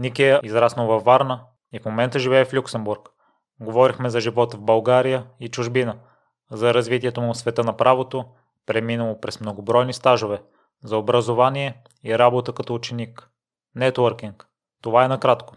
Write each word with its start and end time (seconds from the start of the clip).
Ники 0.00 0.22
е 0.22 0.40
израснал 0.42 0.86
във 0.86 1.04
Варна 1.04 1.40
и 1.72 1.78
в 1.78 1.84
момента 1.84 2.18
живее 2.18 2.44
в 2.44 2.54
Люксембург. 2.54 3.08
Говорихме 3.60 4.10
за 4.10 4.20
живота 4.20 4.56
в 4.56 4.60
България 4.60 5.26
и 5.40 5.48
чужбина, 5.48 5.96
за 6.50 6.74
развитието 6.74 7.20
му 7.20 7.32
в 7.32 7.36
света 7.36 7.64
на 7.64 7.76
правото, 7.76 8.24
преминало 8.66 9.20
през 9.20 9.40
многобройни 9.40 9.92
стажове, 9.92 10.42
за 10.84 10.96
образование 10.96 11.82
и 12.04 12.18
работа 12.18 12.52
като 12.52 12.74
ученик. 12.74 13.28
Нетворкинг. 13.74 14.46
Това 14.82 15.04
е 15.04 15.08
накратко. 15.08 15.54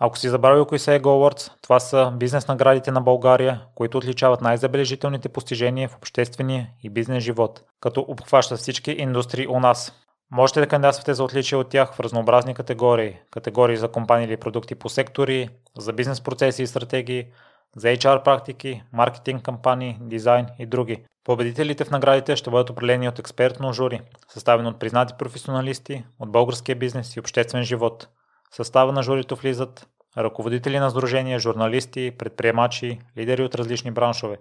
Ако 0.00 0.18
си 0.18 0.28
забравил 0.28 0.66
кои 0.66 0.78
са 0.78 0.90
Ego 0.90 1.02
Awards, 1.02 1.52
това 1.62 1.80
са 1.80 2.12
бизнес 2.16 2.48
наградите 2.48 2.90
на 2.90 3.00
България, 3.00 3.62
които 3.74 3.98
отличават 3.98 4.40
най-забележителните 4.40 5.28
постижения 5.28 5.88
в 5.88 5.96
обществения 5.96 6.70
и 6.82 6.90
бизнес 6.90 7.24
живот, 7.24 7.64
като 7.80 8.04
обхващат 8.08 8.58
всички 8.58 8.90
индустрии 8.90 9.46
у 9.46 9.60
нас. 9.60 10.05
Можете 10.30 10.60
да 10.60 10.68
кандидатствате 10.68 11.14
за 11.14 11.24
отличие 11.24 11.58
от 11.58 11.68
тях 11.68 11.94
в 11.94 12.00
разнообразни 12.00 12.54
категории. 12.54 13.18
Категории 13.30 13.76
за 13.76 13.88
компании 13.88 14.26
или 14.26 14.36
продукти 14.36 14.74
по 14.74 14.88
сектори, 14.88 15.48
за 15.78 15.92
бизнес 15.92 16.20
процеси 16.20 16.62
и 16.62 16.66
стратегии, 16.66 17.26
за 17.76 17.88
HR 17.88 18.22
практики, 18.22 18.82
маркетинг 18.92 19.42
кампании, 19.42 19.98
дизайн 20.00 20.46
и 20.58 20.66
други. 20.66 21.04
Победителите 21.24 21.84
в 21.84 21.90
наградите 21.90 22.36
ще 22.36 22.50
бъдат 22.50 22.70
определени 22.70 23.08
от 23.08 23.18
експертно 23.18 23.72
жури, 23.72 24.00
съставено 24.28 24.68
от 24.68 24.78
признати 24.78 25.14
професионалисти 25.18 26.04
от 26.18 26.32
българския 26.32 26.76
бизнес 26.76 27.16
и 27.16 27.20
обществен 27.20 27.62
живот. 27.62 28.08
В 28.50 28.56
състава 28.56 28.92
на 28.92 29.02
журито 29.02 29.36
влизат 29.36 29.86
ръководители 30.18 30.78
на 30.78 30.90
сдружения, 30.90 31.38
журналисти, 31.38 32.12
предприемачи, 32.18 32.98
лидери 33.18 33.42
от 33.42 33.54
различни 33.54 33.90
браншове. 33.90 34.38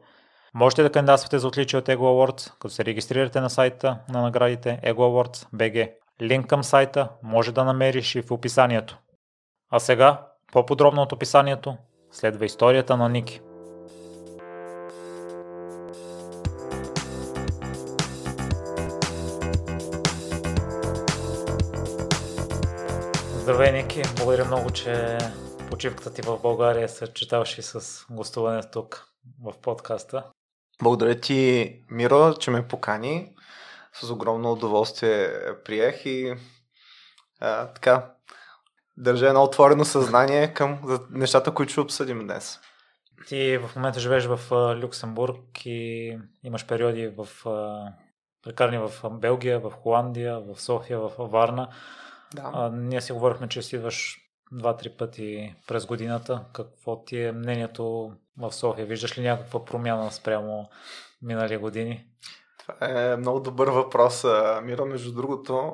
Можете 0.58 0.84
да 0.84 0.91
кандидатствате 0.91 1.40
за 1.40 1.48
отличие 1.48 1.80
от 1.80 1.86
Ego 1.86 1.98
Awards, 1.98 2.54
като 2.59 2.73
се 2.73 2.86
регистрирате 2.86 3.41
на 3.41 3.50
сайта 3.50 4.00
на 4.09 4.22
наградите 4.22 4.80
Ego 4.84 4.94
Awards 4.94 5.48
BG. 5.55 5.91
Линк 6.22 6.48
към 6.48 6.64
сайта 6.64 7.09
може 7.23 7.52
да 7.52 7.64
намериш 7.64 8.16
и 8.16 8.22
в 8.22 8.31
описанието. 8.31 8.98
А 9.70 9.80
сега, 9.80 10.28
по-подробно 10.52 11.02
от 11.02 11.12
описанието, 11.12 11.78
следва 12.11 12.45
историята 12.45 12.98
на 12.98 13.09
Ники. 13.09 13.42
Здравей, 23.42 23.72
Ники. 23.72 24.02
Благодаря 24.17 24.45
много, 24.45 24.70
че 24.70 25.17
почивката 25.70 26.14
ти 26.14 26.22
в 26.22 26.39
България 26.42 26.89
се 26.89 26.95
съчетаваше 26.95 27.61
с 27.61 28.06
гостуване 28.09 28.61
тук 28.72 29.08
в 29.44 29.53
подкаста. 29.61 30.23
Благодаря 30.84 31.20
ти, 31.20 31.73
Миро, 31.90 32.34
че 32.40 32.52
ме 32.52 32.68
покани. 32.68 33.31
С 33.94 34.09
огромно 34.09 34.52
удоволствие 34.52 35.30
приех 35.66 36.06
и 36.06 36.36
а, 37.40 37.67
така 37.67 38.12
държа 38.98 39.28
едно 39.28 39.44
отворено 39.44 39.86
съзнание 39.86 40.54
към 40.54 41.00
нещата, 41.09 41.54
които 41.54 41.72
ще 41.72 41.82
обсъдим 41.82 42.20
днес. 42.20 42.59
Ти 43.28 43.58
в 43.58 43.76
момента 43.76 44.00
живееш 44.00 44.26
в 44.26 44.40
Люксембург 44.82 45.66
и 45.66 46.17
имаш 46.44 46.67
периоди 46.67 47.08
в 47.08 47.28
прекарани 48.44 48.78
в 48.78 49.10
Белгия, 49.10 49.60
в 49.60 49.72
Холандия, 49.72 50.39
в 50.39 50.62
София, 50.62 51.00
в 51.00 51.12
Варна. 51.20 51.70
Да. 52.36 52.52
А, 52.54 52.70
ние 52.70 53.02
си 53.02 53.12
говорихме, 53.12 53.48
че 53.48 53.62
си 53.62 53.76
идваш 53.76 54.17
два-три 54.52 54.89
пъти 54.89 55.56
през 55.67 55.86
годината. 55.86 56.45
Какво 56.54 57.04
ти 57.04 57.22
е 57.22 57.32
мнението 57.32 58.12
в 58.38 58.52
София? 58.52 58.86
Виждаш 58.86 59.17
ли 59.17 59.22
някаква 59.22 59.66
промяна 59.66 60.11
спрямо 60.11 60.69
минали 61.22 61.58
години? 61.58 62.05
Това 62.59 62.75
е 62.81 63.17
много 63.17 63.39
добър 63.39 63.67
въпрос, 63.67 64.23
Мира. 64.64 64.86
Между 64.86 65.14
другото, 65.14 65.73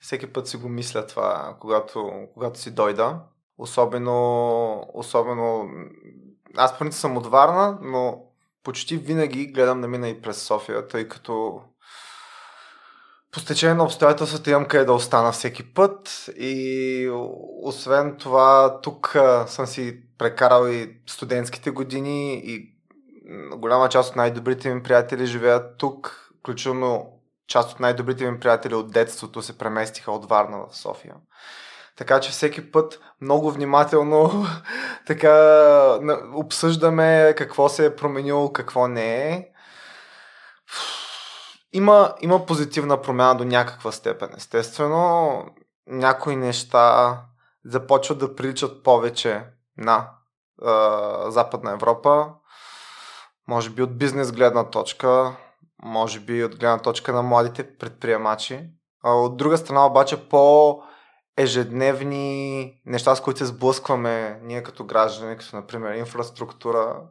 всеки 0.00 0.32
път 0.32 0.48
си 0.48 0.56
го 0.56 0.68
мисля 0.68 1.06
това, 1.06 1.56
когато, 1.60 2.12
когато 2.34 2.58
си 2.58 2.74
дойда. 2.74 3.20
Особено, 3.58 4.90
особено... 4.94 5.68
Аз 6.56 6.78
принцип 6.78 7.00
съм 7.00 7.16
от 7.16 7.26
Варна, 7.26 7.78
но 7.82 8.24
почти 8.64 8.96
винаги 8.96 9.46
гледам 9.46 9.80
да 9.80 9.88
мина 9.88 10.08
и 10.08 10.22
през 10.22 10.42
София, 10.42 10.88
тъй 10.88 11.08
като 11.08 11.60
по 13.32 13.40
стечение 13.40 13.74
на 13.74 13.84
обстоятелствата 13.84 14.50
имам 14.50 14.64
къде 14.64 14.84
да 14.84 14.92
остана 14.92 15.32
всеки 15.32 15.74
път 15.74 16.28
и 16.36 17.10
освен 17.62 18.16
това 18.16 18.80
тук 18.80 19.16
съм 19.46 19.66
си 19.66 20.02
прекарал 20.22 20.68
и 20.68 21.00
студентските 21.06 21.70
години 21.70 22.34
и 22.34 22.74
голяма 23.56 23.88
част 23.88 24.10
от 24.10 24.16
най-добрите 24.16 24.74
ми 24.74 24.82
приятели 24.82 25.26
живеят 25.26 25.78
тук, 25.78 26.30
включително 26.40 27.06
част 27.48 27.72
от 27.72 27.80
най-добрите 27.80 28.30
ми 28.30 28.40
приятели 28.40 28.74
от 28.74 28.92
детството 28.92 29.42
се 29.42 29.58
преместиха 29.58 30.12
от 30.12 30.28
Варна 30.28 30.58
в 30.58 30.76
София. 30.76 31.14
Така 31.96 32.20
че 32.20 32.30
всеки 32.30 32.70
път 32.70 33.00
много 33.20 33.50
внимателно 33.50 34.46
така 35.06 36.24
обсъждаме 36.34 37.34
какво 37.36 37.68
се 37.68 37.86
е 37.86 37.96
променило, 37.96 38.52
какво 38.52 38.88
не 38.88 39.28
е 39.32 39.48
има, 41.72 42.14
има 42.20 42.46
позитивна 42.46 43.02
промяна 43.02 43.36
до 43.36 43.44
някаква 43.44 43.92
степен. 43.92 44.30
Естествено, 44.36 45.44
някои 45.86 46.36
неща 46.36 47.18
започват 47.64 48.18
да 48.18 48.36
приличат 48.36 48.82
повече 48.82 49.44
на 49.76 49.96
е, 49.98 50.10
Западна 51.30 51.72
Европа. 51.72 52.28
Може 53.48 53.70
би 53.70 53.82
от 53.82 53.98
бизнес 53.98 54.32
гледна 54.32 54.70
точка, 54.70 55.36
може 55.82 56.20
би 56.20 56.44
от 56.44 56.58
гледна 56.58 56.78
точка 56.78 57.12
на 57.12 57.22
младите 57.22 57.76
предприемачи. 57.78 58.70
А 59.04 59.12
от 59.12 59.36
друга 59.36 59.58
страна 59.58 59.86
обаче 59.86 60.28
по 60.28 60.78
ежедневни 61.36 62.80
неща, 62.86 63.14
с 63.14 63.20
които 63.20 63.38
се 63.38 63.46
сблъскваме 63.46 64.40
ние 64.42 64.62
като 64.62 64.84
граждани, 64.84 65.36
като 65.36 65.56
например 65.56 65.94
инфраструктура, 65.94 67.02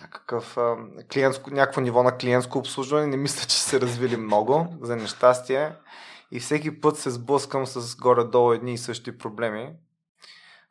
някакъв, 0.00 0.56
а, 0.56 0.76
клиентско, 1.12 1.50
някакво 1.50 1.80
ниво 1.80 2.02
на 2.02 2.16
клиентско 2.16 2.58
обслужване. 2.58 3.06
Не 3.06 3.16
мисля, 3.16 3.48
че 3.48 3.56
се 3.56 3.80
развили 3.80 4.16
много, 4.16 4.66
за 4.80 4.96
нещастие. 4.96 5.72
И 6.32 6.40
всеки 6.40 6.80
път 6.80 6.98
се 6.98 7.10
сблъскам 7.10 7.66
с 7.66 7.96
горе-долу 7.96 8.52
едни 8.52 8.72
и 8.72 8.78
същи 8.78 9.18
проблеми. 9.18 9.72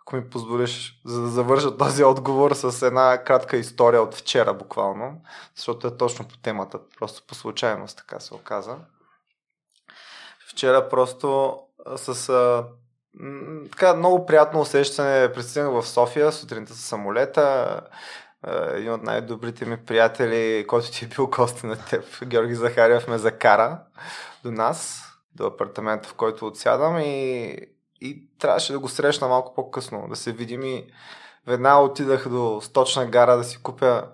Ако 0.01 0.15
ми 0.15 0.29
позволиш, 0.29 1.01
за 1.05 1.21
да 1.21 1.27
завърша 1.27 1.77
този 1.77 2.03
отговор 2.03 2.51
с 2.53 2.87
една 2.87 3.23
кратка 3.23 3.57
история 3.57 4.01
от 4.01 4.15
вчера 4.15 4.53
буквално, 4.53 5.21
защото 5.55 5.87
е 5.87 5.97
точно 5.97 6.27
по 6.27 6.37
темата, 6.37 6.79
просто 6.99 7.27
по 7.27 7.35
случайност 7.35 7.97
така 7.97 8.19
се 8.19 8.33
оказа. 8.33 8.77
Вчера 10.49 10.89
просто 10.89 11.59
с 11.95 12.29
а, 12.29 12.65
така 13.71 13.93
много 13.93 14.25
приятно 14.25 14.59
усещане 14.59 15.33
пристигнах 15.33 15.71
в 15.71 15.87
София 15.87 16.31
сутринта 16.31 16.73
с 16.73 16.81
самолета 16.81 17.81
един 18.47 18.91
от 18.93 19.03
най-добрите 19.03 19.65
ми 19.65 19.77
приятели, 19.77 20.65
който 20.67 20.91
ти 20.91 21.05
е 21.05 21.07
бил 21.07 21.27
гости 21.27 21.65
на 21.65 21.85
теб, 21.85 22.05
Георги 22.25 22.55
Захариев, 22.55 23.07
ме 23.07 23.17
закара 23.17 23.79
до 24.43 24.51
нас, 24.51 25.10
до 25.35 25.45
апартамента, 25.45 26.09
в 26.09 26.13
който 26.13 26.47
отсядам 26.47 26.99
и, 26.99 27.57
и 28.01 28.29
трябваше 28.39 28.73
да 28.73 28.79
го 28.79 28.89
срещна 28.89 29.27
малко 29.27 29.53
по-късно, 29.53 30.07
да 30.09 30.15
се 30.15 30.31
видим 30.31 30.63
и 30.63 30.87
веднага 31.47 31.81
отидах 31.81 32.29
до 32.29 32.61
сточна 32.61 33.05
гара 33.05 33.37
да 33.37 33.43
си 33.43 33.63
купя 33.63 34.07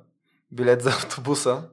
билет 0.52 0.82
за 0.82 0.90
автобуса 0.90 1.64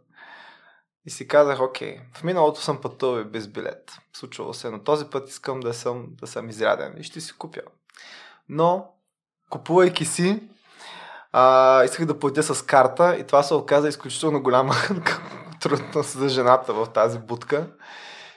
и 1.07 1.11
си 1.11 1.29
казах, 1.29 1.61
окей, 1.61 2.01
в 2.15 2.25
миналото 2.25 2.61
съм 2.61 2.81
пътувал 2.81 3.25
без 3.25 3.49
билет. 3.49 3.99
Случвало 4.13 4.55
се, 4.55 4.71
но 4.71 4.79
този 4.79 5.05
път 5.05 5.29
искам 5.29 5.61
да 5.61 5.75
съм, 5.75 6.07
да 6.11 6.27
съм 6.27 6.51
изряден 6.51 6.95
и 6.99 7.05
ще 7.05 7.21
си 7.21 7.33
купя. 7.33 7.61
Но, 8.49 8.91
купувайки 9.51 10.05
си, 10.05 10.43
а, 11.33 11.85
исках 11.85 12.07
да 12.07 12.19
платя 12.19 12.43
с 12.43 12.63
карта 12.63 13.17
и 13.17 13.27
това 13.27 13.43
се 13.43 13.55
оказа 13.55 13.89
изключително 13.89 14.43
голяма 14.43 14.75
трудност 15.61 16.19
за 16.19 16.29
жената 16.29 16.73
в 16.73 16.87
тази 16.87 17.19
будка. 17.19 17.67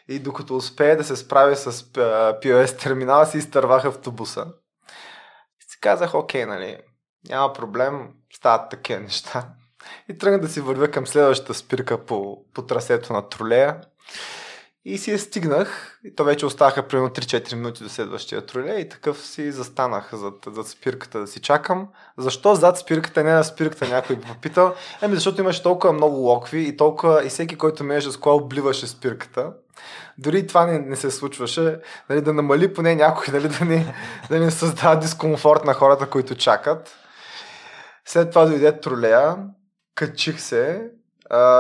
И 0.09 0.19
докато 0.19 0.56
успее 0.56 0.95
да 0.95 1.03
се 1.03 1.16
справи 1.16 1.56
с 1.56 1.72
POS 1.72 2.83
терминала, 2.83 3.25
си 3.25 3.38
изтървах 3.38 3.86
автобуса. 3.86 4.45
И 5.62 5.71
си 5.71 5.77
казах, 5.81 6.15
окей, 6.15 6.45
нали, 6.45 6.77
няма 7.30 7.54
проблем, 7.54 8.09
стават 8.33 8.69
такива 8.69 9.00
неща. 9.00 9.50
И 10.09 10.18
тръгнах 10.18 10.42
да 10.42 10.48
си 10.48 10.62
вървя 10.62 10.92
към 10.92 11.07
следващата 11.07 11.54
спирка 11.54 12.06
по, 12.06 12.44
по 12.54 12.62
трасето 12.62 13.13
на 13.13 13.30
тролея. 13.30 13.81
И 14.86 14.98
си 14.98 15.12
я 15.12 15.19
стигнах, 15.19 16.00
и 16.04 16.15
то 16.15 16.24
вече 16.24 16.45
оставаха 16.45 16.88
примерно 16.88 17.09
3-4 17.09 17.56
минути 17.56 17.83
до 17.83 17.89
следващия 17.89 18.45
троле 18.45 18.75
и 18.75 18.89
такъв 18.89 19.27
си 19.27 19.51
застанах 19.51 20.09
зад, 20.13 20.33
зад 20.48 20.68
спирката 20.68 21.19
да 21.19 21.27
си 21.27 21.42
чакам. 21.42 21.88
Защо 22.18 22.56
зад 22.56 22.77
спирката, 22.77 23.24
не 23.24 23.33
на 23.33 23.44
спирката 23.44 23.88
някой 23.88 24.15
би 24.15 24.21
попитал? 24.21 24.75
Еми 25.01 25.15
защото 25.15 25.42
имаше 25.42 25.63
толкова 25.63 25.94
много 25.94 26.15
локви 26.15 26.68
и 26.68 26.77
толкова 26.77 27.25
и 27.25 27.30
всеки, 27.30 27.56
който 27.56 27.83
миеше 27.83 28.12
с 28.12 28.18
кола, 28.18 28.36
обливаше 28.36 28.88
спирката. 28.88 29.54
Дори 30.18 30.47
това 30.47 30.65
не, 30.65 30.79
не 30.79 30.95
се 30.95 31.12
случваше, 31.12 31.79
нали, 32.09 32.21
да 32.21 32.33
намали 32.33 32.74
поне 32.74 32.95
някой, 32.95 33.33
нали, 33.33 33.47
да, 33.47 33.65
не, 33.65 33.94
да 34.29 34.39
не 34.39 34.51
създава 34.51 35.00
дискомфорт 35.00 35.65
на 35.65 35.74
хората, 35.74 36.09
които 36.09 36.35
чакат. 36.35 36.95
След 38.06 38.29
това 38.29 38.45
дойде 38.45 38.79
тролея, 38.79 39.38
качих 39.95 40.41
се, 40.41 40.89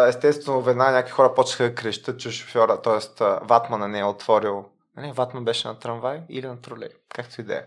естествено, 0.07 0.61
веднага 0.61 0.91
някакви 0.91 1.11
хора 1.11 1.33
почнаха 1.33 1.63
да 1.63 1.75
крещат, 1.75 2.19
че 2.19 2.31
шофьора, 2.31 2.81
т.е. 2.81 3.23
ватмана 3.41 3.87
не 3.87 3.99
е 3.99 4.03
отворил 4.03 4.65
Не, 4.97 5.13
Ватман 5.13 5.45
беше 5.45 5.67
на 5.67 5.79
трамвай 5.79 6.21
или 6.29 6.47
на 6.47 6.61
тролей, 6.61 6.89
както 7.09 7.41
и 7.41 7.43
да 7.43 7.55
е. 7.55 7.63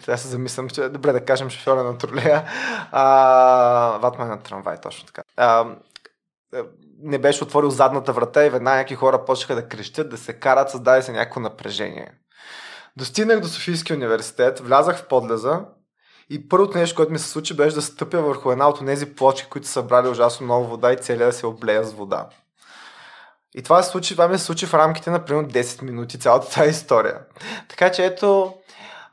Сега 0.00 0.16
се 0.16 0.28
замислям, 0.28 0.68
че 0.70 0.88
добре 0.88 1.12
да 1.12 1.24
кажем 1.24 1.50
шофьора 1.50 1.82
на 1.82 1.98
тролея. 1.98 2.44
А, 2.92 3.98
Ватман 4.02 4.26
е 4.26 4.30
на 4.30 4.42
трамвай, 4.42 4.76
точно 4.80 5.06
така. 5.06 5.22
А, 5.36 5.66
не 7.02 7.18
беше 7.18 7.44
отворил 7.44 7.70
задната 7.70 8.12
врата 8.12 8.46
и 8.46 8.50
веднага 8.50 8.76
някакви 8.76 8.94
хора 8.94 9.24
почнаха 9.24 9.54
да 9.54 9.68
крещят, 9.68 10.10
да 10.10 10.16
се 10.16 10.32
карат, 10.32 10.70
създаде 10.70 11.02
се 11.02 11.12
някакво 11.12 11.40
напрежение. 11.40 12.12
Достигнах 12.96 13.40
до 13.40 13.48
Софийския 13.48 13.96
университет, 13.96 14.60
влязах 14.60 14.98
в 14.98 15.08
подлеза 15.08 15.60
и 16.30 16.48
първото 16.48 16.78
нещо, 16.78 16.96
което 16.96 17.12
ми 17.12 17.18
се 17.18 17.28
случи, 17.28 17.56
беше 17.56 17.74
да 17.74 17.82
стъпя 17.82 18.22
върху 18.22 18.52
една 18.52 18.68
от 18.68 18.86
тези 18.86 19.14
плочки, 19.14 19.48
които 19.48 19.66
са 19.66 19.72
събрали 19.72 20.08
ужасно 20.08 20.44
много 20.44 20.66
вода 20.66 20.92
и 20.92 20.96
целия 20.96 21.26
да 21.26 21.32
се 21.32 21.46
облея 21.46 21.84
с 21.84 21.92
вода. 21.92 22.28
И 23.54 23.62
това, 23.62 23.82
се 23.82 23.90
случи, 23.90 24.14
това 24.14 24.28
ми 24.28 24.38
се 24.38 24.44
случи 24.44 24.66
в 24.66 24.74
рамките 24.74 25.10
на 25.10 25.24
примерно 25.24 25.48
10 25.48 25.82
минути, 25.82 26.18
цялата 26.18 26.50
тази 26.50 26.70
история. 26.70 27.18
Така 27.68 27.92
че 27.92 28.04
ето, 28.04 28.54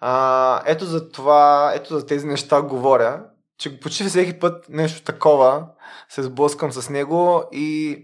а, 0.02 0.62
ето 0.66 0.86
за 0.86 1.12
това, 1.12 1.72
ето 1.76 2.00
за 2.00 2.06
тези 2.06 2.28
неща 2.28 2.62
говоря, 2.62 3.22
че 3.60 3.80
почти 3.80 4.04
всеки 4.04 4.40
път 4.40 4.70
нещо 4.70 5.04
такова 5.04 5.68
се 6.10 6.24
сблъскам 6.24 6.72
с 6.72 6.90
него 6.90 7.44
и 7.52 8.04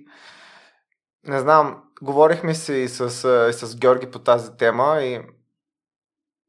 не 1.27 1.39
знам, 1.39 1.83
говорихме 2.01 2.55
си 2.55 2.73
и 2.73 2.87
с, 2.87 3.01
и 3.49 3.53
с 3.53 3.77
Георги 3.77 4.11
по 4.11 4.19
тази 4.19 4.51
тема 4.57 5.01
и 5.01 5.21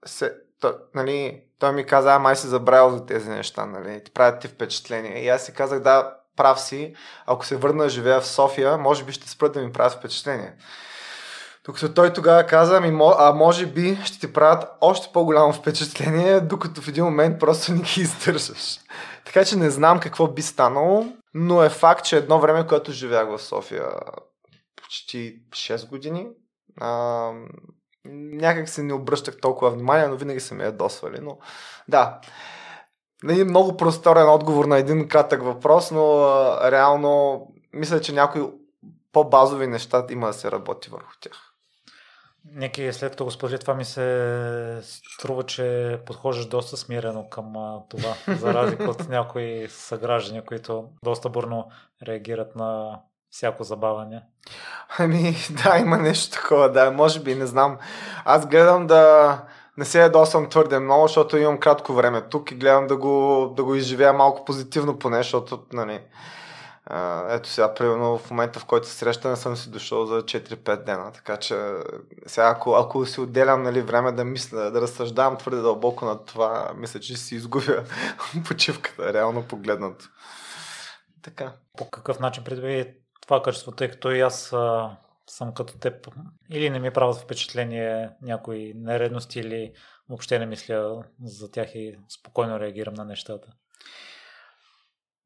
се, 0.07 0.35
то, 0.61 0.75
нали, 0.95 1.43
той 1.59 1.73
ми 1.73 1.87
каза, 1.87 2.15
а 2.15 2.19
май 2.19 2.37
си 2.37 2.47
забравил 2.47 2.97
за 2.97 3.07
тези 3.07 3.31
неща, 3.31 3.67
нали, 3.67 4.05
ти 4.05 4.11
правят 4.11 4.41
ти 4.41 4.49
впечатление. 4.49 5.25
И 5.25 5.29
аз 5.29 5.45
си 5.45 5.53
казах, 5.53 5.81
да, 5.81 6.17
прав 6.37 6.61
си, 6.61 6.95
ако 7.27 7.47
се 7.47 7.57
върна 7.57 7.89
живея 7.89 8.21
в 8.21 8.27
София, 8.27 8.79
може 8.79 9.05
би 9.05 9.13
ще 9.13 9.29
спра 9.29 9.53
да 9.53 9.61
ми 9.61 9.73
правят 9.73 9.93
впечатление. 9.93 10.57
Докато 11.67 11.95
той 11.95 12.13
тогава 12.13 12.47
каза, 12.47 12.77
ами, 12.77 12.99
а 13.19 13.33
може 13.33 13.67
би 13.67 13.99
ще 14.05 14.21
ти 14.21 14.33
правят 14.33 14.69
още 14.81 15.13
по-голямо 15.13 15.53
впечатление, 15.53 16.41
докато 16.41 16.83
в 16.83 16.89
един 16.89 17.05
момент 17.05 17.41
просто 17.41 17.73
не 17.73 17.79
ги 17.79 18.01
издържаш. 18.01 18.79
Така 19.25 19.45
че 19.45 19.57
не 19.57 19.71
знам 19.71 20.01
какво 20.01 20.29
би 20.29 20.43
станало, 20.43 21.07
но 21.35 21.63
е 21.63 21.69
факт, 21.69 22.05
че 22.05 22.17
едно 22.17 22.41
време, 22.41 22.63
когато 22.63 22.93
живях 22.93 23.29
в 23.29 23.43
София 23.43 23.85
почти 24.77 25.41
6 25.51 25.89
години, 25.89 26.27
а, 26.81 27.31
някак 28.05 28.69
се 28.69 28.83
не 28.83 28.93
обръщах 28.93 29.41
толкова 29.41 29.71
внимание, 29.71 30.07
но 30.07 30.17
винаги 30.17 30.41
са 30.41 30.55
ме 30.55 30.65
ядосвали. 30.65 31.19
Но 31.23 31.39
да, 31.89 32.21
не 33.23 33.41
е 33.41 33.45
много 33.45 33.77
просторен 33.77 34.29
отговор 34.29 34.65
на 34.65 34.79
един 34.79 35.09
кратък 35.09 35.43
въпрос, 35.43 35.91
но 35.91 36.19
а, 36.19 36.71
реално 36.71 37.43
мисля, 37.73 38.01
че 38.01 38.13
някои 38.13 38.43
по-базови 39.13 39.67
неща 39.67 40.07
има 40.11 40.27
да 40.27 40.33
се 40.33 40.51
работи 40.51 40.91
върху 40.91 41.13
тях. 41.21 41.56
Неки 42.53 42.93
след 42.93 43.11
като 43.11 43.25
го 43.25 43.31
сподели, 43.31 43.59
това 43.59 43.75
ми 43.75 43.85
се 43.85 44.81
струва, 44.83 45.43
че 45.43 45.99
подхождаш 46.07 46.47
доста 46.47 46.77
смирено 46.77 47.29
към 47.29 47.53
това, 47.89 48.15
за 48.37 48.55
разлика 48.55 48.91
от 48.91 49.09
някои 49.09 49.67
съграждани, 49.69 50.45
които 50.45 50.85
доста 51.05 51.29
бурно 51.29 51.69
реагират 52.07 52.57
на 52.57 53.01
всяко 53.31 53.65
забавяне. 53.65 54.23
Ами, 54.99 55.37
да, 55.65 55.79
има 55.79 55.99
нещо 55.99 56.41
такова, 56.41 56.73
да, 56.73 56.91
може 56.91 57.21
би, 57.21 57.35
не 57.35 57.47
знам. 57.47 57.79
Аз 58.25 58.47
гледам 58.47 58.87
да 58.87 59.43
не 59.77 59.85
се 59.85 60.01
ядосвам 60.01 60.49
твърде 60.49 60.79
много, 60.79 61.07
защото 61.07 61.37
имам 61.37 61.59
кратко 61.59 61.93
време 61.93 62.23
тук 62.31 62.51
и 62.51 62.55
гледам 62.55 62.87
да 62.87 62.97
го, 62.97 63.47
да 63.57 63.65
го 63.65 63.75
изживея 63.75 64.13
малко 64.13 64.45
позитивно 64.45 64.99
поне, 64.99 65.17
защото, 65.17 65.63
нали, 65.73 66.01
ето 67.31 67.49
сега, 67.49 67.75
примерно 67.75 68.19
в 68.19 68.31
момента, 68.31 68.61
в 68.61 68.65
който 68.65 68.89
се 68.89 68.95
срещаме, 68.95 69.37
съм 69.37 69.57
си 69.57 69.71
дошъл 69.71 70.07
за 70.07 70.23
4-5 70.23 70.85
дена, 70.85 71.13
така 71.13 71.37
че 71.37 71.55
сега, 72.27 72.49
ако, 72.49 72.75
ако 72.75 73.07
си 73.07 73.21
отделям 73.21 73.63
нали, 73.63 73.83
време 73.83 74.13
да 74.13 74.25
мисля, 74.25 74.71
да 74.71 74.81
разсъждавам 74.81 75.39
твърде 75.39 75.61
дълбоко 75.61 76.05
на 76.05 76.25
това, 76.25 76.73
мисля, 76.77 77.01
че 77.01 77.17
си 77.17 77.35
изгубя 77.35 77.85
почивката, 78.49 79.13
реално 79.13 79.49
погледнато. 79.49 80.05
Така. 81.23 81.53
По 81.79 81.91
какъв 81.91 82.21
начин 82.21 82.45
придоби 82.45 82.95
това 83.23 83.43
качество, 83.43 83.73
тъй 83.73 83.91
като 83.91 84.11
и 84.11 84.21
аз 84.21 84.53
а, 84.53 84.97
съм 85.27 85.55
като 85.55 85.79
теб. 85.79 86.09
Или 86.51 86.71
не 86.71 86.79
ми 86.79 86.91
правят 86.91 87.17
впечатление 87.17 88.11
някои 88.23 88.73
нередности, 88.75 89.41
или 89.41 89.73
въобще 90.09 90.39
не 90.39 90.47
мисля 90.47 91.05
за 91.25 91.51
тях 91.51 91.75
и 91.75 91.99
спокойно 92.09 92.61
реагирам 92.61 92.95
на 92.95 93.05
нещата. 93.05 93.49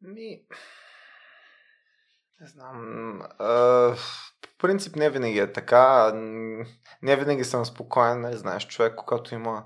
Ми... 0.02 0.42
Не 2.40 2.46
знам. 2.46 3.22
по 4.42 4.48
принцип 4.58 4.96
не 4.96 5.10
винаги 5.10 5.38
е 5.38 5.52
така. 5.52 6.12
Не 7.02 7.16
винаги 7.16 7.44
съм 7.44 7.64
спокоен. 7.64 8.20
Не 8.20 8.36
знаеш, 8.36 8.66
човек, 8.66 8.94
когато 8.94 9.34
има 9.34 9.64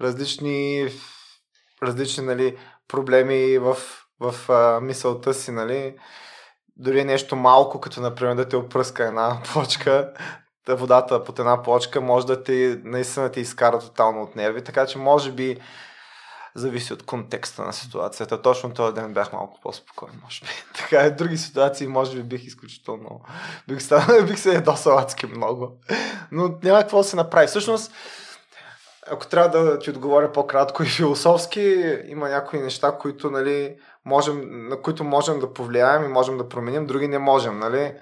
различни, 0.00 0.88
различни 1.82 2.24
нали, 2.24 2.58
проблеми 2.88 3.58
в, 3.58 3.76
в 4.20 4.50
а, 4.50 4.80
мисълта 4.80 5.34
си, 5.34 5.52
нали, 5.52 5.98
дори 6.76 7.04
нещо 7.04 7.36
малко, 7.36 7.80
като 7.80 8.00
например 8.00 8.34
да 8.34 8.48
те 8.48 8.56
опръска 8.56 9.04
една 9.04 9.42
плочка, 9.52 10.12
да 10.66 10.76
водата 10.76 11.24
под 11.24 11.38
една 11.38 11.62
плочка 11.62 12.00
може 12.00 12.26
да 12.26 12.42
ти 12.42 12.80
наистина 12.84 13.30
ти 13.30 13.40
изкара 13.40 13.78
тотално 13.78 14.22
от 14.22 14.36
нерви, 14.36 14.64
така 14.64 14.86
че 14.86 14.98
може 14.98 15.32
би 15.32 15.60
зависи 16.58 16.92
от 16.92 17.02
контекста 17.02 17.62
на 17.62 17.72
ситуацията. 17.72 18.42
Точно 18.42 18.74
този 18.74 18.94
ден 18.94 19.14
бях 19.14 19.32
малко 19.32 19.60
по-спокоен, 19.62 20.12
може 20.22 20.40
би. 20.40 20.48
Така 20.78 21.00
е, 21.00 21.10
други 21.10 21.38
ситуации 21.38 21.86
може 21.86 22.16
би 22.16 22.22
бих 22.22 22.44
изключително... 22.44 23.20
Бих, 23.68 23.82
станал, 23.82 24.24
бих 24.26 24.38
се 24.38 24.54
едосал 24.54 24.98
адски 24.98 25.26
много. 25.26 25.72
Но 26.32 26.58
няма 26.62 26.80
какво 26.80 26.98
да 26.98 27.04
се 27.04 27.16
направи. 27.16 27.46
Всъщност, 27.46 27.92
ако 29.10 29.26
трябва 29.26 29.60
да 29.60 29.78
ти 29.78 29.90
отговоря 29.90 30.32
по-кратко 30.32 30.82
и 30.82 30.86
философски, 30.86 31.60
има 32.06 32.28
някои 32.28 32.60
неща, 32.60 32.98
които, 32.98 33.30
нали, 33.30 33.76
можем, 34.04 34.68
на 34.68 34.82
които 34.82 35.04
можем 35.04 35.40
да 35.40 35.52
повлияем 35.52 36.04
и 36.04 36.08
можем 36.08 36.38
да 36.38 36.48
променим, 36.48 36.86
други 36.86 37.08
не 37.08 37.18
можем. 37.18 37.58
Нали? 37.58 37.94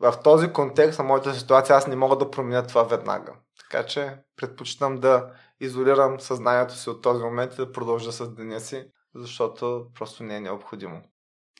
В 0.00 0.14
този 0.24 0.52
контекст 0.52 0.98
на 0.98 1.04
моята 1.04 1.34
ситуация 1.34 1.76
аз 1.76 1.86
не 1.86 1.96
мога 1.96 2.16
да 2.16 2.30
променя 2.30 2.62
това 2.62 2.82
веднага. 2.82 3.32
Така 3.74 3.86
че 3.86 4.16
предпочитам 4.36 4.96
да 4.96 5.32
изолирам 5.60 6.20
съзнанието 6.20 6.74
си 6.74 6.90
от 6.90 7.02
този 7.02 7.24
момент 7.24 7.52
и 7.52 7.56
да 7.56 7.72
продължа 7.72 8.12
с 8.12 8.34
деня 8.34 8.60
си, 8.60 8.86
защото 9.14 9.86
просто 9.94 10.22
не 10.22 10.36
е 10.36 10.40
необходимо 10.40 11.02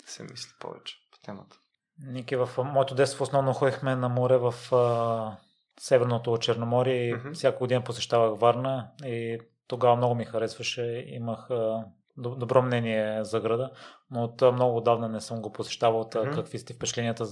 да 0.04 0.12
се 0.12 0.22
мисли 0.22 0.52
повече 0.60 0.96
по 1.12 1.18
темата. 1.18 1.56
Ники, 1.98 2.36
в 2.36 2.48
моето 2.58 2.94
детство 2.94 3.22
основно 3.22 3.52
ходихме 3.52 3.96
на 3.96 4.08
море 4.08 4.36
в 4.36 4.54
а, 4.72 5.36
Северното 5.80 6.38
Черноморие 6.38 7.08
и 7.08 7.14
mm-hmm. 7.14 7.32
всяка 7.32 7.58
година 7.58 7.84
посещавах 7.84 8.40
Варна 8.40 8.88
и 9.04 9.38
тогава 9.66 9.96
много 9.96 10.14
ми 10.14 10.24
харесваше. 10.24 11.04
Имах 11.06 11.50
а, 11.50 11.84
добро 12.16 12.62
мнение 12.62 13.24
за 13.24 13.40
града, 13.40 13.70
но 14.10 14.24
от 14.24 14.42
много 14.42 14.76
отдавна 14.76 15.08
не 15.08 15.20
съм 15.20 15.42
го 15.42 15.52
посещавал. 15.52 16.04
Mm-hmm. 16.04 16.34
Какви 16.34 16.58
сте 16.58 16.74
впечатленията 16.74 17.24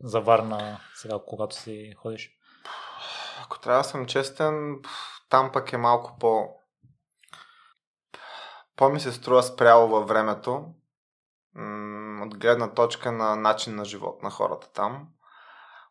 за 0.00 0.20
Варна 0.20 0.80
сега, 0.94 1.18
когато 1.26 1.56
си 1.56 1.92
ходиш? 1.96 2.41
Ако 3.52 3.60
трябва 3.60 3.80
да 3.80 3.88
съм 3.88 4.06
честен, 4.06 4.80
там 5.28 5.52
пък 5.52 5.72
е 5.72 5.76
малко 5.76 6.16
по... 6.20 6.48
По 8.76 8.88
ми 8.88 9.00
се 9.00 9.12
струва 9.12 9.42
спряло 9.42 9.88
във 9.88 10.08
времето, 10.08 10.64
от 12.22 12.38
гледна 12.38 12.74
точка 12.74 13.12
на 13.12 13.36
начин 13.36 13.74
на 13.74 13.84
живот 13.84 14.22
на 14.22 14.30
хората 14.30 14.72
там, 14.72 15.08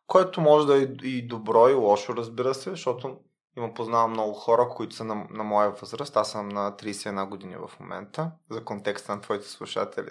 което 0.06 0.40
може 0.40 0.66
да 0.66 0.78
е 0.78 0.82
и 1.02 1.28
добро 1.28 1.68
и 1.68 1.74
лошо, 1.74 2.16
разбира 2.16 2.54
се, 2.54 2.70
защото 2.70 3.18
има 3.56 3.74
познавам 3.74 4.10
много 4.10 4.32
хора, 4.32 4.68
които 4.68 4.94
са 4.94 5.04
на, 5.04 5.26
на 5.30 5.44
моя 5.44 5.70
възраст. 5.70 6.16
Аз 6.16 6.30
съм 6.30 6.48
на 6.48 6.72
31 6.72 7.28
години 7.28 7.56
в 7.56 7.80
момента, 7.80 8.30
за 8.50 8.64
контекста 8.64 9.14
на 9.14 9.20
твоите 9.20 9.48
слушатели 9.48 10.10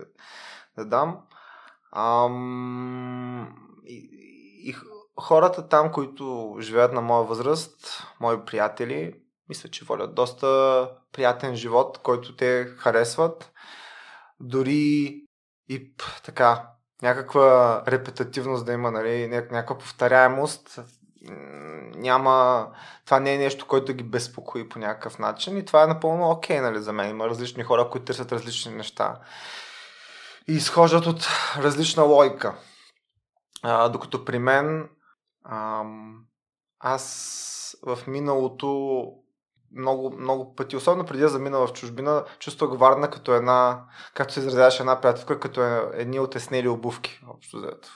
да 0.77 0.85
дам. 0.85 1.19
Ам, 1.95 3.55
и, 3.85 4.09
и 4.63 4.75
хората 5.19 5.67
там, 5.67 5.91
които 5.91 6.57
живеят 6.59 6.93
на 6.93 7.01
моя 7.01 7.23
възраст, 7.23 8.03
мои 8.19 8.45
приятели, 8.45 9.13
мисля, 9.49 9.69
че 9.69 9.85
водят 9.85 10.15
доста 10.15 10.89
приятен 11.11 11.55
живот, 11.55 11.97
който 11.97 12.35
те 12.35 12.65
харесват. 12.77 13.51
Дори 14.39 15.21
и 15.69 15.93
така, 16.23 16.67
някаква 17.01 17.83
репетативност 17.87 18.65
да 18.65 18.73
има, 18.73 18.91
нали, 18.91 19.27
някаква 19.27 19.77
повторяемост 19.77 20.79
няма, 21.95 22.67
това 23.05 23.19
не 23.19 23.33
е 23.33 23.37
нещо, 23.37 23.67
което 23.67 23.93
ги 23.93 24.03
безпокои 24.03 24.69
по 24.69 24.79
някакъв 24.79 25.19
начин 25.19 25.57
и 25.57 25.65
това 25.65 25.83
е 25.83 25.87
напълно 25.87 26.29
окей, 26.29 26.57
okay, 26.57 26.61
нали, 26.61 26.79
за 26.79 26.93
мен. 26.93 27.09
Има 27.09 27.27
различни 27.27 27.63
хора, 27.63 27.89
които 27.89 28.05
търсят 28.05 28.31
различни 28.31 28.73
неща 28.73 29.19
и 30.47 30.53
изхождат 30.53 31.05
от 31.05 31.27
различна 31.57 32.03
логика. 32.03 32.55
А, 33.63 33.89
докато 33.89 34.25
при 34.25 34.39
мен 34.39 34.89
ам, 35.45 36.23
аз 36.79 37.77
в 37.85 37.99
миналото 38.07 39.05
много, 39.77 40.17
много 40.17 40.55
пъти, 40.55 40.75
особено 40.75 41.05
преди 41.05 41.21
да 41.21 41.29
замина 41.29 41.67
в 41.67 41.73
чужбина, 41.73 42.25
чувствах 42.39 42.77
Варна 42.77 43.09
като 43.09 43.33
една, 43.33 43.85
както 44.13 44.33
се 44.33 44.39
изразяваше 44.39 44.83
една 44.83 45.01
приятелка, 45.01 45.39
като 45.39 45.63
е, 45.63 45.89
едни 45.93 46.19
отеснели 46.19 46.67
обувки, 46.67 47.21
общо 47.27 47.57
взето 47.57 47.89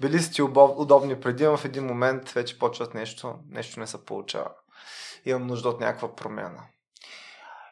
били 0.00 0.22
сте 0.22 0.42
удобни 0.42 1.20
преди, 1.20 1.44
но 1.44 1.56
в 1.56 1.64
един 1.64 1.86
момент 1.86 2.30
вече 2.30 2.58
почват 2.58 2.94
нещо, 2.94 3.34
нещо 3.50 3.80
не 3.80 3.86
се 3.86 4.04
получава. 4.04 4.50
Имам 5.24 5.46
нужда 5.46 5.68
от 5.68 5.80
някаква 5.80 6.14
промяна. 6.14 6.62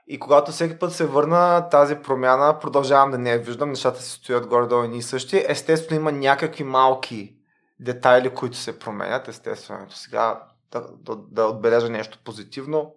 И 0.06 0.18
когато 0.18 0.52
всеки 0.52 0.78
път 0.78 0.92
се 0.92 1.06
върна 1.06 1.68
тази 1.68 1.96
промяна, 1.96 2.58
продължавам 2.58 3.10
да 3.10 3.18
не 3.18 3.30
я 3.30 3.38
виждам, 3.38 3.68
нещата 3.68 4.02
се 4.02 4.10
стоят 4.10 4.46
горе-долу 4.46 4.84
и 4.84 5.02
същи. 5.02 5.44
Естествено 5.48 6.00
има 6.00 6.12
някакви 6.12 6.64
малки 6.64 7.36
детайли, 7.84 8.34
които 8.34 8.56
се 8.56 8.78
променят, 8.78 9.28
естествено. 9.28 9.90
Сега 9.90 10.42
да, 10.72 10.86
да, 11.00 11.16
да 11.16 11.46
отбележа 11.46 11.88
нещо 11.88 12.18
позитивно. 12.24 12.94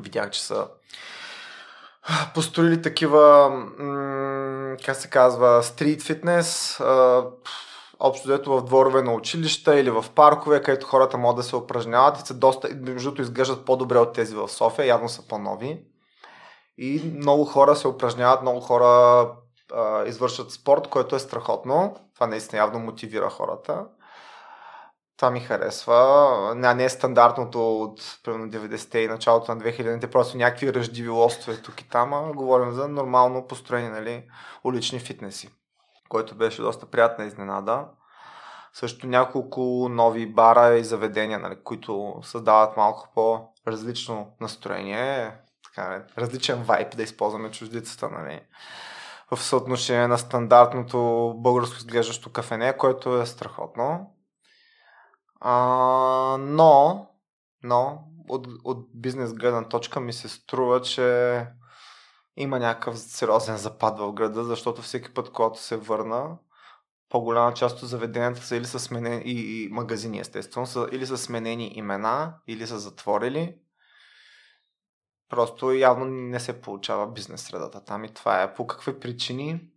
Видях, 0.00 0.30
че 0.30 0.42
са 0.42 0.68
построили 2.34 2.82
такива, 2.82 3.52
как 4.84 4.96
се 4.96 5.10
казва, 5.10 5.62
стрит 5.62 6.02
фитнес, 6.02 6.80
общо 8.00 8.28
дето 8.28 8.52
в 8.56 8.64
дворове 8.64 9.02
на 9.02 9.12
училища 9.12 9.80
или 9.80 9.90
в 9.90 10.04
паркове, 10.14 10.62
където 10.62 10.86
хората 10.86 11.18
могат 11.18 11.36
да 11.36 11.42
се 11.42 11.56
упражняват 11.56 12.18
и 12.18 12.26
са 12.26 12.34
доста, 12.34 12.68
между 12.74 13.22
изглеждат 13.22 13.64
по-добре 13.64 13.98
от 13.98 14.12
тези 14.12 14.34
в 14.34 14.48
София, 14.48 14.86
явно 14.86 15.08
са 15.08 15.28
по-нови. 15.28 15.84
И 16.78 17.12
много 17.16 17.44
хора 17.44 17.76
се 17.76 17.88
упражняват, 17.88 18.42
много 18.42 18.60
хора 18.60 19.30
а, 19.74 20.04
извършват 20.04 20.50
спорт, 20.50 20.88
което 20.88 21.16
е 21.16 21.18
страхотно. 21.18 21.96
Това 22.14 22.26
наистина 22.26 22.58
явно 22.58 22.78
мотивира 22.78 23.30
хората. 23.30 23.84
Това 25.16 25.30
ми 25.30 25.40
харесва. 25.40 26.54
Не, 26.56 26.74
не 26.74 26.84
е 26.84 26.88
стандартното 26.88 27.82
от 27.82 28.18
примерно 28.24 28.50
90-те 28.50 28.98
и 28.98 29.08
началото 29.08 29.54
на 29.54 29.60
2000-те, 29.60 30.10
просто 30.10 30.36
някакви 30.36 30.74
ръждиви 30.74 31.08
лостове 31.08 31.56
тук 31.56 31.80
и 31.80 31.88
там, 31.88 32.14
а 32.14 32.32
говорим 32.32 32.72
за 32.72 32.88
нормално 32.88 33.46
построени 33.46 33.88
нали, 33.88 34.24
улични 34.64 34.98
фитнеси, 34.98 35.50
който 36.08 36.34
беше 36.34 36.62
доста 36.62 36.86
приятна 36.86 37.24
изненада. 37.24 37.86
Също 38.72 39.06
няколко 39.06 39.88
нови 39.90 40.26
бара 40.26 40.74
и 40.74 40.84
заведения, 40.84 41.38
нали, 41.38 41.56
които 41.64 42.20
създават 42.22 42.76
малко 42.76 43.08
по-различно 43.14 44.26
настроение, 44.40 45.32
така, 45.64 46.04
различен 46.18 46.62
вайп 46.62 46.96
да 46.96 47.02
използваме 47.02 47.50
чуждицата. 47.50 48.08
Нали 48.08 48.40
в 49.30 49.42
съотношение 49.42 50.08
на 50.08 50.18
стандартното 50.18 51.32
българско 51.36 51.76
изглеждащо 51.76 52.32
кафене, 52.32 52.76
което 52.76 53.20
е 53.20 53.26
страхотно. 53.26 54.13
А, 55.46 56.36
но, 56.40 57.06
но 57.62 58.04
от, 58.28 58.48
от 58.64 58.88
бизнес 58.94 59.34
гледна 59.34 59.68
точка 59.68 60.00
ми 60.00 60.12
се 60.12 60.28
струва, 60.28 60.80
че 60.80 61.46
има 62.36 62.58
някакъв 62.58 62.98
сериозен 62.98 63.56
запад 63.56 63.98
в 63.98 64.12
града, 64.12 64.44
защото 64.44 64.82
всеки 64.82 65.14
път, 65.14 65.32
когато 65.32 65.62
се 65.62 65.76
върна, 65.76 66.38
по-голяма 67.08 67.54
част 67.54 67.82
от 67.82 67.88
заведенията 67.88 68.42
са 68.42 68.56
или 68.56 68.64
са 68.64 68.78
сменени, 68.78 69.22
и, 69.24 69.64
и 69.64 69.68
магазини 69.68 70.18
естествено, 70.18 70.66
са 70.66 70.88
или 70.92 71.06
са 71.06 71.18
сменени 71.18 71.72
имена, 71.74 72.34
или 72.46 72.66
са 72.66 72.78
затворили. 72.78 73.56
Просто 75.28 75.72
явно 75.72 76.04
не 76.04 76.40
се 76.40 76.60
получава 76.60 77.12
бизнес 77.12 77.42
средата 77.42 77.84
там 77.84 78.04
и 78.04 78.14
това 78.14 78.42
е. 78.42 78.54
По 78.54 78.66
какви 78.66 79.00
причини? 79.00 79.70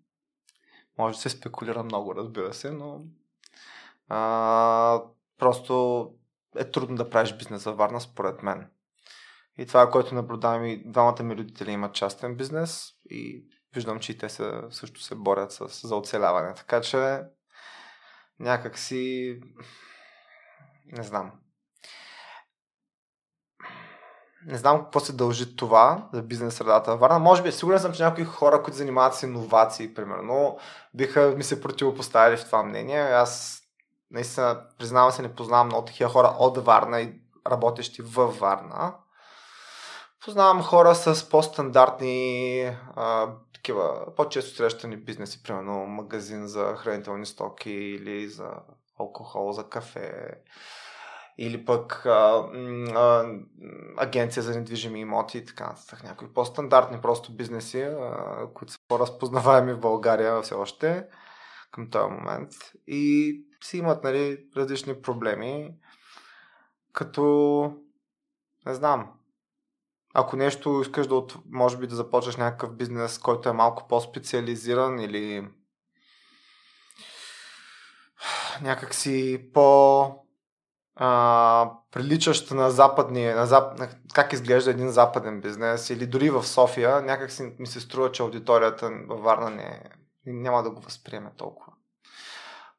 Може 0.98 1.16
да 1.16 1.22
се 1.22 1.30
спекулира 1.30 1.84
много, 1.84 2.16
разбира 2.16 2.54
се, 2.54 2.72
но 2.72 3.02
а, 4.10 5.02
Просто 5.38 6.06
е 6.58 6.72
трудно 6.72 6.96
да 6.96 7.10
правиш 7.10 7.34
бизнес 7.34 7.64
във 7.64 7.78
Варна, 7.78 8.02
според 8.02 8.44
мен. 8.44 8.70
И 9.58 9.66
това, 9.66 9.92
което 9.92 10.16
наблюдавам 10.16 10.66
и 10.66 10.92
двамата 10.92 11.24
ми 11.24 11.38
родители 11.38 11.72
имат 11.72 11.94
частен 11.94 12.36
бизнес 12.36 12.90
и 13.10 13.46
виждам, 13.76 14.00
че 14.00 14.12
и 14.12 14.18
те 14.18 14.30
се, 14.30 14.52
също 14.70 15.02
се 15.02 15.16
борят 15.16 15.52
с, 15.52 15.88
за 15.88 15.96
оцеляване. 15.96 16.54
Така 16.54 16.82
че 16.82 17.22
някак 18.40 18.78
си 18.78 19.34
не 20.86 21.04
знам. 21.04 21.32
Не 24.46 24.58
знам 24.58 24.84
какво 24.84 25.00
се 25.00 25.14
дължи 25.14 25.56
това 25.56 26.10
за 26.14 26.24
бизнес 26.24 26.56
средата 26.56 26.92
във 26.92 27.00
Варна. 27.00 27.20
Може 27.20 27.44
би, 27.44 27.52
сигурен 27.52 27.80
съм, 27.80 27.94
че 27.94 28.04
някои 28.04 28.26
хора, 28.26 28.64
които 28.64 28.78
занимават 28.78 29.16
с 29.16 29.24
иновации, 29.24 29.94
примерно, 29.94 30.58
биха 30.94 31.34
ми 31.38 31.44
се 31.44 31.62
противопоставили 31.62 32.38
в 32.38 32.46
това 32.46 32.64
мнение. 32.64 33.00
Аз 33.00 33.62
наистина, 34.12 34.62
признавам 34.80 35.12
се, 35.12 35.22
не 35.22 35.36
познавам 35.36 35.68
много 35.68 35.86
такива 35.86 36.10
хора 36.10 36.36
от 36.40 36.58
Варна 36.58 37.02
и 37.02 37.14
работещи 37.48 38.02
във 38.02 38.40
Варна. 38.40 38.96
Познавам 40.26 40.64
хора 40.64 40.96
с 40.96 41.30
по-стандартни, 41.30 42.72
а, 42.96 43.30
такива, 43.54 44.06
по-често 44.16 44.56
срещани 44.56 44.98
бизнеси, 44.98 45.44
примерно 45.44 45.86
магазин 45.86 46.48
за 46.48 46.76
хранителни 46.76 47.26
стоки 47.26 47.72
или 47.72 48.28
за 48.28 48.50
алкохол, 49.00 49.52
за 49.52 49.64
кафе, 49.64 50.34
или 51.38 51.66
пък 51.66 52.06
а, 52.06 52.50
а, 52.96 53.26
агенция 53.98 54.44
за 54.44 54.56
недвижими 54.56 55.00
имоти 55.00 55.38
и 55.38 55.46
така 55.46 55.68
нататък. 55.68 56.04
Някои 56.04 56.34
по-стандартни 56.34 57.02
просто 57.02 57.36
бизнеси, 57.36 57.82
а, 57.82 58.48
които 58.54 58.74
са 58.74 58.80
по-разпознаваеми 58.88 59.74
в 59.74 59.80
България 59.80 60.42
все 60.42 60.56
още 60.56 61.08
към 61.72 61.90
този 61.90 62.12
момент. 62.12 62.50
И 62.88 63.42
си 63.64 63.78
имат 63.78 64.04
нали, 64.04 64.46
различни 64.58 65.02
проблеми, 65.02 65.76
като 66.94 67.74
не 68.66 68.74
знам, 68.74 69.14
ако 70.14 70.36
нещо 70.36 70.82
искаш 70.82 71.08
да, 71.08 71.16
от, 71.16 71.38
може 71.52 71.78
би 71.78 71.88
да 71.88 71.96
започнеш 71.96 72.36
някакъв 72.36 72.76
бизнес, 72.76 73.20
който 73.20 73.50
е 73.50 73.54
малко 73.54 73.88
по-специализиран 73.88 75.00
или 75.00 75.48
някакси 78.62 79.50
по 79.54 80.04
а, 80.96 81.72
приличащ 81.92 82.52
на 82.52 82.70
западния, 82.70 83.36
на 83.36 83.46
зап... 83.46 83.82
как 84.14 84.34
изглежда 84.34 84.72
един 84.72 84.90
западен 84.90 85.42
бизнес 85.42 85.90
или 85.90 86.08
дори 86.08 86.30
в 86.30 86.44
София, 86.44 87.02
някак 87.02 87.32
си 87.32 87.56
ми 87.60 87.68
се 87.68 87.80
струва, 87.80 88.12
че 88.12 88.24
аудиторията 88.24 88.92
във 89.08 89.22
Варна 89.22 89.50
не, 89.50 89.84
няма 90.26 90.64
да 90.64 90.72
го 90.72 90.82
възприеме 90.82 91.32
толкова. 91.38 91.74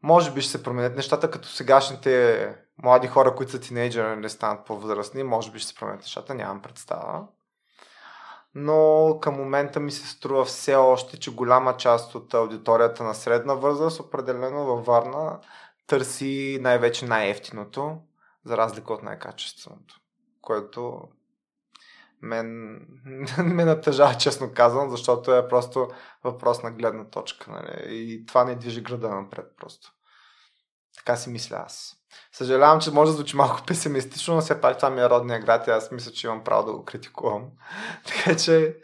Може 0.02 0.30
би 0.32 0.40
ще 0.40 0.50
се 0.50 0.62
променят 0.62 0.96
нещата, 0.96 1.30
като 1.30 1.48
сегашните 1.48 2.54
млади 2.82 3.06
хора, 3.06 3.34
които 3.34 3.52
са 3.52 3.60
тинейджери, 3.60 4.16
не 4.16 4.28
станат 4.28 4.66
по-възрастни. 4.66 5.22
Може 5.22 5.50
би 5.50 5.58
ще 5.58 5.68
се 5.68 5.74
променят 5.74 6.00
нещата, 6.00 6.34
нямам 6.34 6.62
представа. 6.62 7.26
Но 8.54 9.18
към 9.22 9.34
момента 9.34 9.80
ми 9.80 9.92
се 9.92 10.08
струва 10.08 10.44
все 10.44 10.74
още, 10.74 11.18
че 11.18 11.34
голяма 11.34 11.76
част 11.76 12.14
от 12.14 12.34
аудиторията 12.34 13.04
на 13.04 13.14
средна 13.14 13.54
възраст, 13.54 14.00
определено 14.00 14.64
във 14.64 14.86
Варна, 14.86 15.40
търси 15.86 16.58
най-вече 16.60 17.06
най-ефтиното, 17.06 17.98
за 18.44 18.56
разлика 18.56 18.92
от 18.92 19.02
най-качественото. 19.02 20.00
Което 20.42 21.02
мен 22.22 22.78
ме 23.38 23.64
натъжава, 23.64 24.14
честно 24.14 24.52
казвам, 24.54 24.90
защото 24.90 25.34
е 25.34 25.48
просто 25.48 25.88
въпрос 26.24 26.62
на 26.62 26.70
гледна 26.70 27.04
точка. 27.04 27.50
Нали? 27.50 27.82
И 27.86 28.26
това 28.26 28.44
не 28.44 28.56
движи 28.56 28.82
града 28.82 29.08
напред 29.08 29.46
просто. 29.60 29.92
Така 30.96 31.16
си 31.16 31.30
мисля 31.30 31.56
аз. 31.66 31.94
Съжалявам, 32.32 32.80
че 32.80 32.90
може 32.90 33.10
да 33.10 33.16
звучи 33.16 33.36
малко 33.36 33.62
песимистично, 33.66 34.34
но 34.34 34.40
все 34.40 34.60
пак 34.60 34.76
това 34.76 34.90
ми 34.90 35.00
е 35.00 35.08
родния 35.08 35.40
град 35.40 35.66
и 35.66 35.70
аз 35.70 35.90
мисля, 35.90 36.12
че 36.12 36.26
имам 36.26 36.44
право 36.44 36.66
да 36.66 36.72
го 36.72 36.84
критикувам. 36.84 37.44
така 38.06 38.36
че 38.36 38.76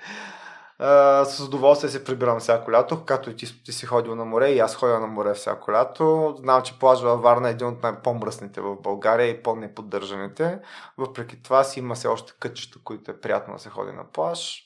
с 1.25 1.43
удоволствие 1.47 1.91
се 1.91 2.05
прибирам 2.05 2.41
всяко 2.41 2.73
лято, 2.73 3.01
когато 3.01 3.31
и 3.31 3.37
ти, 3.37 3.65
ти 3.65 3.73
си 3.73 3.87
ходил 3.87 4.15
на 4.15 4.25
море 4.25 4.49
и 4.49 4.59
аз 4.59 4.77
ходя 4.77 5.01
на 5.01 5.07
море 5.07 5.35
всяко 5.35 5.73
лято. 5.73 6.35
Знам, 6.39 6.63
че 6.63 6.79
плаж 6.79 7.01
във 7.01 7.23
Варна 7.23 7.49
е 7.49 7.51
един 7.51 7.67
от 7.67 7.83
най-по-мръсните 7.83 8.61
в 8.61 8.77
България 8.77 9.29
и 9.29 9.43
по-неподдържаните. 9.43 10.61
Въпреки 10.99 11.43
това 11.43 11.65
си 11.65 11.79
има 11.79 11.97
се 11.97 12.09
още 12.09 12.33
кътчета, 12.41 12.79
които 12.85 13.11
е 13.11 13.21
приятно 13.21 13.55
да 13.55 13.61
се 13.61 13.71
ходи 13.71 13.93
на 13.93 14.11
плаж. 14.13 14.63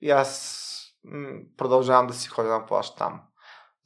И 0.00 0.10
аз 0.10 0.64
продължавам 1.56 2.06
да 2.06 2.14
си 2.14 2.28
ходя 2.28 2.48
на 2.48 2.66
плаж 2.66 2.94
там. 2.94 3.20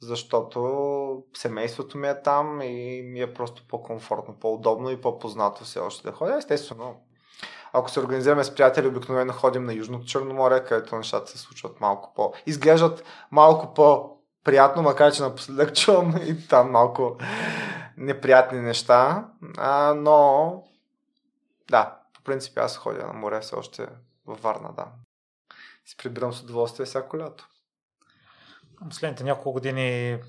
Защото 0.01 1.23
семейството 1.33 1.97
ми 1.97 2.07
е 2.07 2.21
там 2.21 2.61
и 2.61 3.01
ми 3.01 3.21
е 3.21 3.33
просто 3.33 3.67
по-комфортно, 3.67 4.39
по-удобно 4.39 4.89
и 4.89 5.01
по-познато 5.01 5.63
все 5.63 5.79
още 5.79 6.07
да 6.07 6.13
ходя. 6.15 6.37
Естествено, 6.37 6.95
ако 7.73 7.91
се 7.91 7.99
организираме 7.99 8.43
с 8.43 8.55
приятели, 8.55 8.87
обикновено 8.87 9.33
ходим 9.33 9.63
на 9.63 9.73
Южното 9.73 10.05
Черноморие, 10.05 10.63
където 10.63 10.95
нещата 10.95 11.31
се 11.31 11.37
случват 11.37 11.81
малко 11.81 12.13
по... 12.15 12.33
Изглеждат 12.45 13.03
малко 13.31 13.73
по 13.73 14.17
приятно, 14.43 14.81
макар 14.81 15.13
че 15.13 15.21
напоследък 15.21 15.75
чувам 15.77 16.17
и 16.27 16.47
там 16.47 16.71
малко 16.71 17.17
неприятни 17.97 18.59
неща. 18.59 19.27
А, 19.57 19.93
но 19.93 20.63
да, 21.69 21.97
по 22.13 22.21
принцип 22.23 22.57
аз 22.57 22.77
ходя 22.77 23.07
на 23.07 23.13
море 23.13 23.39
все 23.39 23.55
още 23.55 23.87
във 24.25 24.41
Варна, 24.41 24.73
да. 24.75 24.87
Си 25.85 25.97
прибирам 25.97 26.33
с 26.33 26.41
удоволствие 26.43 26.85
всяко 26.85 27.17
лято. 27.17 27.47
Последните 28.89 29.23
няколко 29.23 29.51
години 29.51 30.19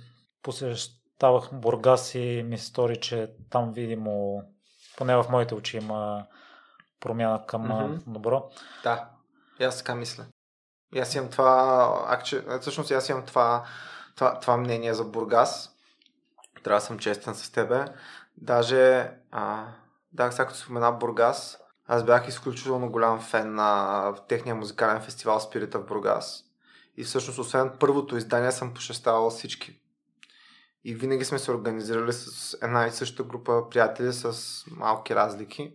посещавах 0.43 1.49
Бургас 1.53 2.15
и 2.15 2.43
ми 2.47 2.59
се 2.59 2.67
стори, 2.67 3.01
че 3.01 3.31
там 3.51 3.73
видимо, 3.73 4.43
поне 4.97 5.17
в 5.17 5.27
моите 5.31 5.55
очи 5.55 5.77
има 5.77 6.27
промяна 7.05 7.47
към 7.47 7.69
mm-hmm. 7.69 8.03
добро. 8.07 8.51
Да, 8.83 9.09
и 9.61 9.65
аз 9.65 9.79
така 9.79 9.95
мисля. 9.95 10.25
И 10.95 10.99
аз 10.99 11.15
имам 11.15 11.31
това, 11.31 12.05
акче, 12.09 12.45
всъщност 12.61 12.91
аз 12.91 13.09
имам 13.09 13.25
това, 13.25 13.65
това, 14.17 14.41
това 14.41 14.57
мнение 14.57 14.95
за 14.95 15.05
Бургас. 15.05 15.71
трябва 16.63 16.81
да 16.81 16.87
съм 16.87 16.99
честен 16.99 17.35
с 17.35 17.51
тебе. 17.51 17.85
Даже, 18.37 19.11
а, 19.31 19.65
да, 20.13 20.33
сега 20.33 20.47
като 20.47 20.59
спомена 20.59 20.93
Бургас, 20.93 21.59
аз 21.87 22.05
бях 22.05 22.29
изключително 22.29 22.91
голям 22.91 23.21
фен 23.21 23.55
на 23.55 24.15
техния 24.29 24.55
музикален 24.55 25.03
фестивал 25.03 25.41
Спирита 25.41 25.79
в 25.79 25.87
Бургас. 25.87 26.45
И 26.97 27.05
всъщност, 27.05 27.39
освен 27.39 27.73
първото 27.81 28.17
издание, 28.17 28.53
съм 28.53 28.75
посещавал 28.75 29.31
всички. 29.31 29.81
И 30.85 30.95
винаги 30.95 31.25
сме 31.25 31.39
се 31.39 31.51
организирали 31.51 32.13
с 32.13 32.57
една 32.63 32.87
и 32.87 32.91
съща 32.91 33.23
група 33.23 33.63
приятели 33.71 34.13
с 34.13 34.35
малки 34.71 35.15
разлики. 35.15 35.73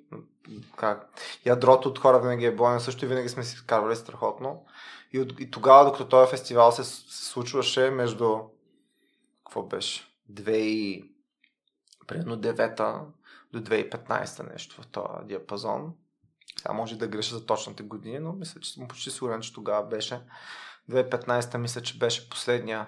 Как? 0.75 1.09
Ядрото 1.45 1.89
от 1.89 1.99
хора 1.99 2.19
винаги 2.19 2.45
е 2.45 2.55
бойно 2.55 2.79
също 2.79 3.05
и 3.05 3.07
винаги 3.07 3.29
сме 3.29 3.43
си 3.43 3.55
изкарвали 3.55 3.95
страхотно. 3.95 4.65
И, 5.13 5.19
от, 5.19 5.39
и 5.39 5.51
тогава, 5.51 5.85
докато 5.85 6.07
този 6.07 6.31
фестивал 6.31 6.71
се, 6.71 6.83
се 6.83 7.25
случваше 7.25 7.89
между 7.89 8.39
какво 9.45 9.63
беше? 9.63 10.07
2 10.31 11.09
примерно 12.07 12.37
9 12.37 13.05
до 13.53 13.59
2015 13.59 14.51
нещо 14.51 14.81
в 14.81 14.87
този 14.87 15.27
диапазон. 15.27 15.93
Сега 16.57 16.73
може 16.73 16.97
да 16.97 17.07
греша 17.07 17.35
за 17.35 17.45
точните 17.45 17.83
години, 17.83 18.19
но 18.19 18.33
мисля, 18.33 18.61
че 18.61 18.73
съм 18.73 18.87
почти 18.87 19.11
сигурен, 19.11 19.41
че 19.41 19.53
тогава 19.53 19.87
беше. 19.87 20.21
2015 20.91 21.57
мисля, 21.57 21.81
че 21.81 21.97
беше 21.97 22.29
последния 22.29 22.87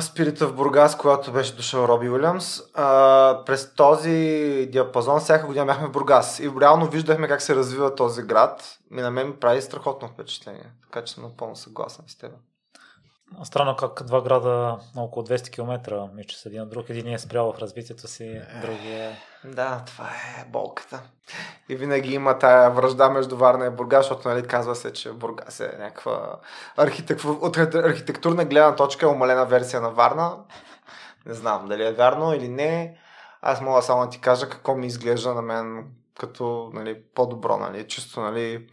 Спирита 0.00 0.46
в 0.46 0.54
Бургас, 0.54 0.96
когато 0.98 1.32
беше 1.32 1.56
дошъл 1.56 1.84
Роби 1.84 2.10
Уилямс. 2.10 2.62
А, 2.74 3.44
през 3.46 3.74
този 3.74 4.68
диапазон 4.72 5.20
всяка 5.20 5.46
година 5.46 5.66
бяхме 5.66 5.88
в 5.88 5.92
Бургас 5.92 6.40
и 6.40 6.50
реално 6.60 6.86
виждахме 6.86 7.28
как 7.28 7.42
се 7.42 7.56
развива 7.56 7.94
този 7.94 8.22
град. 8.22 8.78
И 8.92 8.94
на 8.94 9.10
мен 9.10 9.26
ми 9.26 9.36
прави 9.36 9.62
страхотно 9.62 10.08
впечатление. 10.08 10.70
Така 10.82 11.04
че 11.04 11.14
съм 11.14 11.22
напълно 11.24 11.56
съгласен 11.56 12.04
с 12.06 12.18
теб. 12.18 12.30
Странно 13.42 13.76
как 13.76 14.02
два 14.02 14.20
града 14.20 14.78
на 14.96 15.02
около 15.02 15.26
200 15.26 15.50
км 15.50 16.08
мисля, 16.14 16.38
с 16.38 16.46
един 16.46 16.62
от 16.62 16.70
друг. 16.70 16.90
Един 16.90 17.14
е 17.14 17.18
спрял 17.18 17.52
в 17.52 17.58
развитието 17.58 18.08
си, 18.08 18.40
другия 18.62 19.10
е... 19.10 19.16
Да, 19.44 19.82
това 19.86 20.04
е 20.04 20.44
болката. 20.48 21.02
И 21.68 21.76
винаги 21.76 22.14
има 22.14 22.38
тая 22.38 22.70
връжда 22.70 23.10
между 23.10 23.36
Варна 23.36 23.66
и 23.66 23.70
Бургас, 23.70 24.06
защото 24.06 24.28
нали, 24.28 24.46
казва 24.46 24.74
се, 24.74 24.92
че 24.92 25.12
Бургас 25.12 25.60
е 25.60 25.76
някаква 25.78 26.36
архитек... 26.76 27.20
от 27.24 27.56
архитектурна 27.56 28.44
гледна 28.44 28.76
точка 28.76 29.06
е 29.06 29.08
умалена 29.08 29.46
версия 29.46 29.80
на 29.80 29.90
Варна. 29.90 30.36
Не 31.26 31.34
знам 31.34 31.68
дали 31.68 31.84
е 31.86 31.92
вярно 31.92 32.34
или 32.34 32.48
не. 32.48 32.98
Аз 33.42 33.60
мога 33.60 33.82
само 33.82 34.04
да 34.04 34.10
ти 34.10 34.20
кажа 34.20 34.48
какво 34.48 34.74
ми 34.74 34.86
изглежда 34.86 35.34
на 35.34 35.42
мен 35.42 35.84
като 36.18 36.70
нали, 36.74 37.02
по-добро, 37.14 37.56
нали, 37.56 37.88
чисто, 37.88 38.20
нали, 38.20 38.66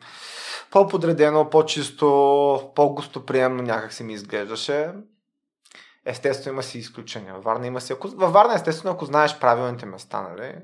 по-подредено, 0.71 1.49
по-чисто, 1.49 2.71
по-гостоприемно 2.75 3.63
някак 3.63 3.93
си 3.93 4.03
ми 4.03 4.13
изглеждаше. 4.13 4.93
Естествено 6.05 6.53
има 6.53 6.63
си 6.63 6.77
изключения. 6.79 7.33
Във 7.33 7.43
Варна 7.43 7.67
има 7.67 7.81
си... 7.81 7.93
Ако... 7.93 8.07
Във 8.07 8.33
Варна 8.33 8.53
естествено, 8.53 8.93
ако 8.93 9.05
знаеш 9.05 9.39
правилните 9.39 9.85
места, 9.85 10.21
нали, 10.21 10.55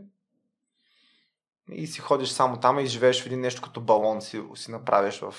и 1.71 1.87
си 1.87 2.01
ходиш 2.01 2.29
само 2.29 2.59
там 2.59 2.79
и 2.79 2.85
живееш 2.85 3.23
в 3.23 3.25
един 3.25 3.41
нещо 3.41 3.61
като 3.61 3.81
балон 3.81 4.21
си, 4.21 4.43
си 4.55 4.71
направиш 4.71 5.19
в, 5.19 5.35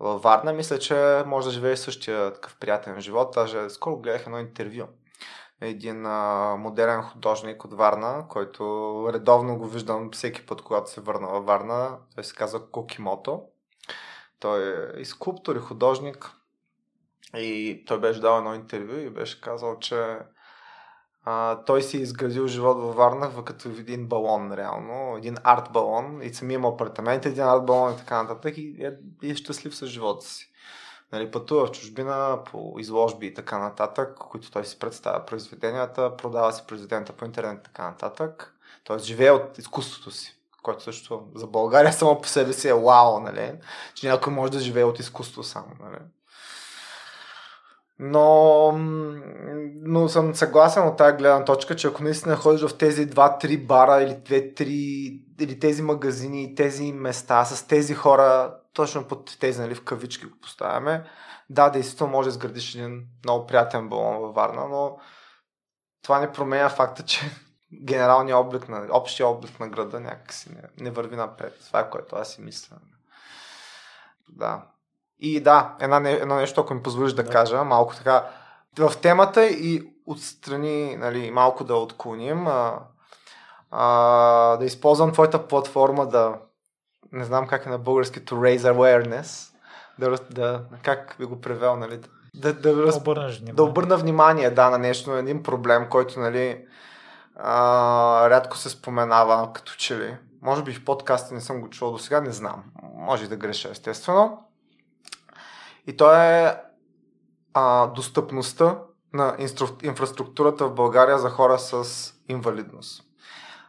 във 0.00 0.22
Варна, 0.22 0.52
мисля, 0.52 0.78
че 0.78 1.22
може 1.26 1.46
да 1.46 1.52
живееш 1.52 1.78
същия 1.78 2.32
такъв 2.32 2.56
приятен 2.60 3.00
живот. 3.00 3.32
Даже 3.34 3.70
скоро 3.70 3.96
гледах 3.96 4.26
едно 4.26 4.38
интервю 4.38 4.86
един 5.60 6.06
а, 6.06 6.56
модерен 6.58 7.02
художник 7.02 7.64
от 7.64 7.72
Варна, 7.72 8.26
който 8.28 8.64
редовно 9.12 9.58
го 9.58 9.68
виждам 9.68 10.10
всеки 10.12 10.46
път, 10.46 10.62
когато 10.62 10.90
се 10.90 11.00
върна 11.00 11.28
във 11.28 11.44
Варна. 11.44 11.98
Той 12.14 12.24
се 12.24 12.34
казва 12.34 12.70
Кокимото. 12.70 13.42
Той 14.44 14.62
е 14.62 15.00
и 15.00 15.04
скулптор, 15.04 15.56
и 15.56 15.58
художник. 15.58 16.32
И 17.36 17.84
той 17.86 18.00
беше 18.00 18.20
дал 18.20 18.38
едно 18.38 18.54
интервю 18.54 18.96
и 18.96 19.10
беше 19.10 19.40
казал, 19.40 19.78
че 19.78 20.18
а, 21.24 21.64
той 21.64 21.82
си 21.82 21.96
е 21.96 22.00
изградил 22.00 22.46
живот 22.46 22.76
във 22.80 22.96
Варна 22.96 23.44
като 23.44 23.68
един 23.68 24.06
балон, 24.06 24.52
реално. 24.52 25.16
Един 25.16 25.36
арт 25.44 25.72
балон. 25.72 26.22
И 26.22 26.34
сами 26.34 26.54
има 26.54 26.68
апартамент, 26.68 27.26
един 27.26 27.44
арт 27.44 27.66
балон 27.66 27.92
и 27.92 27.96
така 27.96 28.22
нататък. 28.22 28.58
И 28.58 28.76
е, 29.22 29.30
е 29.30 29.34
щастлив 29.34 29.76
с 29.76 29.86
живота 29.86 30.26
си 30.26 30.54
нали, 31.14 31.30
пътува 31.30 31.66
в 31.66 31.70
чужбина 31.70 32.38
по 32.44 32.74
изложби 32.78 33.26
и 33.26 33.34
така 33.34 33.58
нататък, 33.58 34.18
които 34.18 34.50
той 34.50 34.64
си 34.64 34.78
представя 34.78 35.26
произведенията, 35.26 36.16
продава 36.16 36.52
си 36.52 36.62
произведенията 36.68 37.12
по 37.12 37.24
интернет 37.24 37.60
и 37.60 37.62
така 37.62 37.90
нататък. 37.90 38.54
Тоест 38.84 39.04
живее 39.04 39.30
от 39.30 39.58
изкуството 39.58 40.10
си, 40.10 40.38
което 40.64 40.82
също 40.82 41.22
за 41.34 41.46
България 41.46 41.92
само 41.92 42.20
по 42.20 42.28
себе 42.28 42.52
си 42.52 42.68
е 42.68 42.74
вау, 42.74 43.20
нали? 43.20 43.52
че 43.94 44.08
някой 44.08 44.32
може 44.32 44.52
да 44.52 44.58
живее 44.58 44.84
от 44.84 44.98
изкуство 44.98 45.42
само. 45.42 45.68
Нали? 45.80 45.98
Но, 47.98 48.72
но 49.82 50.08
съм 50.08 50.34
съгласен 50.34 50.88
от 50.88 50.96
тази 50.96 51.16
гледна 51.16 51.44
точка, 51.44 51.76
че 51.76 51.86
ако 51.86 52.02
наистина 52.02 52.36
ходиш 52.36 52.62
в 52.62 52.78
тези 52.78 53.10
2-3 53.10 53.66
бара 53.66 54.02
или 54.02 54.12
2-3 54.12 54.64
или 55.40 55.58
тези 55.58 55.82
магазини, 55.82 56.54
тези 56.54 56.92
места 56.92 57.44
с 57.44 57.66
тези 57.66 57.94
хора, 57.94 58.54
точно 58.72 59.04
под 59.04 59.38
тези, 59.40 59.60
нали, 59.60 59.74
в 59.74 59.84
кавички 59.84 60.26
го 60.26 60.38
поставяме, 60.42 61.04
да, 61.50 61.70
действително 61.70 62.12
може 62.12 62.28
да 62.28 62.30
изградиш 62.30 62.74
един 62.74 63.04
много 63.24 63.46
приятен 63.46 63.88
балон 63.88 64.16
във 64.16 64.34
Варна, 64.34 64.68
но 64.68 64.98
това 66.02 66.20
не 66.20 66.32
променя 66.32 66.68
факта, 66.68 67.02
че 67.02 67.30
генералният 67.82 68.38
облик 68.38 68.68
на, 68.68 68.86
общия 68.90 69.28
облик 69.28 69.60
на 69.60 69.68
града 69.68 70.00
някакси 70.00 70.50
не, 70.50 70.84
не 70.84 70.90
върви 70.90 71.16
напред. 71.16 71.58
Това 71.66 71.80
е 71.80 71.90
което 71.90 72.16
аз 72.16 72.28
си 72.28 72.40
мисля. 72.40 72.76
Да. 74.28 74.62
И 75.20 75.40
да, 75.40 75.74
една, 75.80 76.10
едно 76.10 76.36
нещо, 76.36 76.60
ако 76.60 76.74
ми 76.74 76.82
позволиш 76.82 77.12
да, 77.12 77.22
да 77.22 77.30
кажа, 77.30 77.64
малко 77.64 77.94
така, 77.94 78.26
в 78.78 78.92
темата 79.02 79.46
и 79.46 79.92
отстрани, 80.06 80.96
нали, 80.96 81.30
малко 81.30 81.64
да 81.64 81.74
отклоним, 81.74 82.46
а, 82.46 82.78
а, 83.70 84.56
да 84.56 84.64
използвам 84.64 85.12
твоята 85.12 85.48
платформа 85.48 86.06
да, 86.06 86.34
не 87.12 87.24
знам 87.24 87.46
как 87.46 87.66
е 87.66 87.70
на 87.70 87.78
български, 87.78 88.24
to 88.24 88.34
raise 88.34 88.72
awareness, 88.72 89.54
да, 89.98 90.18
да 90.30 90.64
как 90.82 91.16
би 91.18 91.24
го 91.24 91.40
превел, 91.40 91.76
нали, 91.76 92.00
да, 92.34 92.52
да, 92.52 92.74
да, 92.74 93.52
да 93.52 93.62
обърна 93.62 93.96
внимание, 93.96 94.50
да, 94.50 94.70
на 94.70 94.78
нещо, 94.78 95.10
на 95.10 95.18
един 95.18 95.42
проблем, 95.42 95.88
който, 95.90 96.20
нали, 96.20 96.66
рядко 98.30 98.56
се 98.56 98.70
споменава, 98.70 99.52
като 99.52 99.72
че 99.72 99.98
ли. 99.98 100.16
Може 100.42 100.62
би 100.62 100.74
в 100.74 100.84
подкаста 100.84 101.34
не 101.34 101.40
съм 101.40 101.60
го 101.60 101.70
чувал 101.70 101.92
до 101.92 101.98
сега, 101.98 102.20
не 102.20 102.32
знам. 102.32 102.64
Може 102.94 103.28
да 103.28 103.36
греша, 103.36 103.68
естествено. 103.70 104.38
И 105.86 105.96
то 105.96 106.14
е 106.14 106.60
а, 107.54 107.86
достъпността 107.86 108.78
на 109.12 109.36
инфраструктурата 109.82 110.66
в 110.66 110.74
България 110.74 111.18
за 111.18 111.30
хора 111.30 111.58
с 111.58 111.84
инвалидност. 112.28 113.02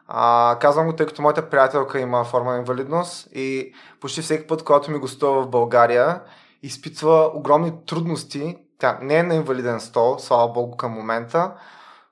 А, 0.07 0.57
казвам 0.61 0.85
го, 0.85 0.95
тъй 0.95 1.05
като 1.05 1.21
моята 1.21 1.49
приятелка 1.49 1.99
има 1.99 2.23
форма 2.23 2.51
на 2.51 2.57
инвалидност 2.57 3.27
и 3.31 3.73
почти 4.01 4.21
всеки 4.21 4.47
път, 4.47 4.63
когато 4.63 4.91
ми 4.91 4.99
гостува 4.99 5.41
в 5.41 5.49
България, 5.49 6.21
изпитва 6.63 7.31
огромни 7.33 7.73
трудности. 7.85 8.57
Тя 8.77 8.99
не 9.01 9.15
е 9.15 9.23
на 9.23 9.35
инвалиден 9.35 9.79
стол, 9.79 10.19
слава 10.19 10.47
богу 10.51 10.77
към 10.77 10.91
момента, 10.91 11.53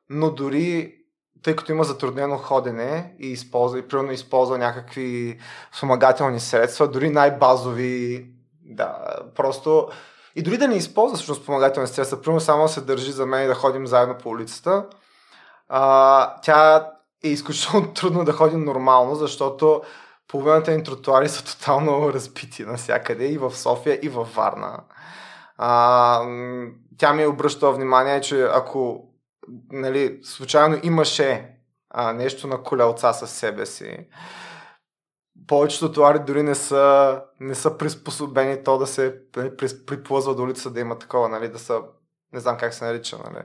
но 0.09 0.31
дори 0.31 0.95
тъй 1.43 1.55
като 1.55 1.71
има 1.71 1.83
затруднено 1.83 2.37
ходене 2.37 3.15
и 3.19 3.27
използва, 3.27 3.79
и 3.79 3.87
примерно 3.87 4.11
използва 4.11 4.57
някакви 4.57 5.39
спомагателни 5.77 6.39
средства, 6.39 6.87
дори 6.87 7.09
най-базови, 7.09 8.25
да, 8.65 8.97
просто 9.35 9.87
и 10.35 10.41
дори 10.41 10.57
да 10.57 10.67
не 10.67 10.75
използва 10.75 11.15
всъщност 11.15 11.43
спомагателни 11.43 11.87
средства, 11.87 12.21
примерно 12.21 12.41
само 12.41 12.67
се 12.67 12.81
държи 12.81 13.11
за 13.11 13.25
мен 13.25 13.43
и 13.43 13.47
да 13.47 13.55
ходим 13.55 13.87
заедно 13.87 14.17
по 14.17 14.29
улицата, 14.29 14.85
а, 15.69 16.35
тя 16.41 16.89
е 17.23 17.29
изключително 17.29 17.93
трудно 17.93 18.25
да 18.25 18.33
ходим 18.33 18.63
нормално, 18.63 19.15
защото 19.15 19.81
половината 20.27 20.71
ни 20.71 20.83
тротуари 20.83 21.29
са 21.29 21.45
тотално 21.45 22.09
разбити 22.13 22.65
навсякъде 22.65 23.25
и 23.25 23.37
в 23.37 23.55
София, 23.55 23.99
и 24.01 24.09
във 24.09 24.35
Варна. 24.35 24.79
А, 25.57 26.21
тя 26.97 27.13
ми 27.13 27.27
обръщала 27.27 27.73
внимание, 27.73 28.21
че 28.21 28.41
ако 28.43 29.09
нали, 29.71 30.19
случайно 30.23 30.79
имаше 30.83 31.49
а, 31.89 32.13
нещо 32.13 32.47
на 32.47 32.63
колелца 32.63 33.13
със 33.13 33.31
себе 33.31 33.65
си, 33.65 34.07
повечето 35.47 35.91
товари 35.91 36.19
дори 36.19 36.43
не 36.43 36.55
са, 36.55 37.21
не 37.39 37.55
са 37.55 37.77
приспособени 37.77 38.63
то 38.63 38.77
да 38.77 38.87
се 38.87 39.15
нали, 39.35 39.51
приплъзва 39.85 40.35
до 40.35 40.43
улица, 40.43 40.71
да 40.71 40.79
има 40.79 40.99
такова, 40.99 41.29
нали, 41.29 41.47
да 41.47 41.59
са, 41.59 41.81
не 42.33 42.39
знам 42.39 42.57
как 42.57 42.73
се 42.73 42.85
нарича, 42.85 43.17
нали, 43.17 43.43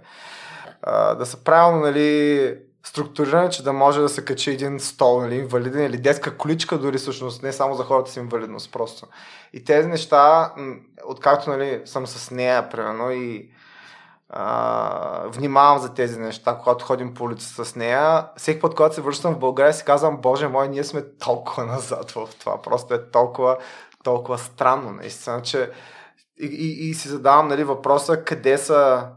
а, 0.83 1.15
да 1.15 1.27
са 1.27 1.45
правилно, 1.45 1.81
нали, 1.81 2.59
структурирани, 2.85 3.51
че 3.51 3.63
да 3.65 3.73
може 3.73 4.01
да 4.01 4.09
се 4.09 4.25
качи 4.25 4.51
един 4.51 4.81
стол, 4.81 5.21
нали, 5.21 5.35
инвалиден 5.35 5.87
или 5.87 5.97
детска 5.97 6.37
количка 6.37 6.79
дори 6.79 6.99
всъщност, 6.99 7.43
не 7.43 7.53
само 7.53 7.75
за 7.75 7.85
хората 7.85 8.11
с 8.11 8.17
инвалидност 8.17 8.73
просто. 8.73 9.07
И 9.53 9.65
тези 9.65 9.89
неща, 9.89 10.53
откакто 11.05 11.51
нали, 11.51 11.83
съм 11.85 12.07
с 12.07 12.31
нея, 12.31 12.69
примерно, 12.69 13.11
и 13.11 13.51
внимавам 15.27 15.79
за 15.79 15.95
тези 15.95 16.19
неща, 16.19 16.59
когато 16.63 16.85
ходим 16.85 17.15
по 17.15 17.25
улицата 17.25 17.65
с 17.65 17.77
нея. 17.77 18.27
Всеки 18.37 18.61
път, 18.61 18.75
когато 18.75 18.95
се 18.95 19.01
връщам 19.01 19.35
в 19.35 19.39
България, 19.39 19.75
си 19.75 19.85
казвам, 19.85 20.21
Боже 20.21 20.49
мой, 20.49 20.69
ние 20.69 20.85
сме 20.85 21.05
толкова 21.19 21.65
назад 21.67 22.11
в 22.11 22.29
това. 22.41 22.63
Просто 22.63 22.95
е 22.95 23.11
толкова, 23.11 23.57
толкова 24.05 24.39
странно, 24.39 24.91
наистина, 24.91 25.43
че 25.43 25.71
и, 26.41 26.47
и, 26.47 26.91
и 26.91 26.95
си 26.95 27.09
задавам 27.09 27.49
нали, 27.49 27.65
въпроса 27.65 28.25
къде 28.25 28.59
са 28.59 29.09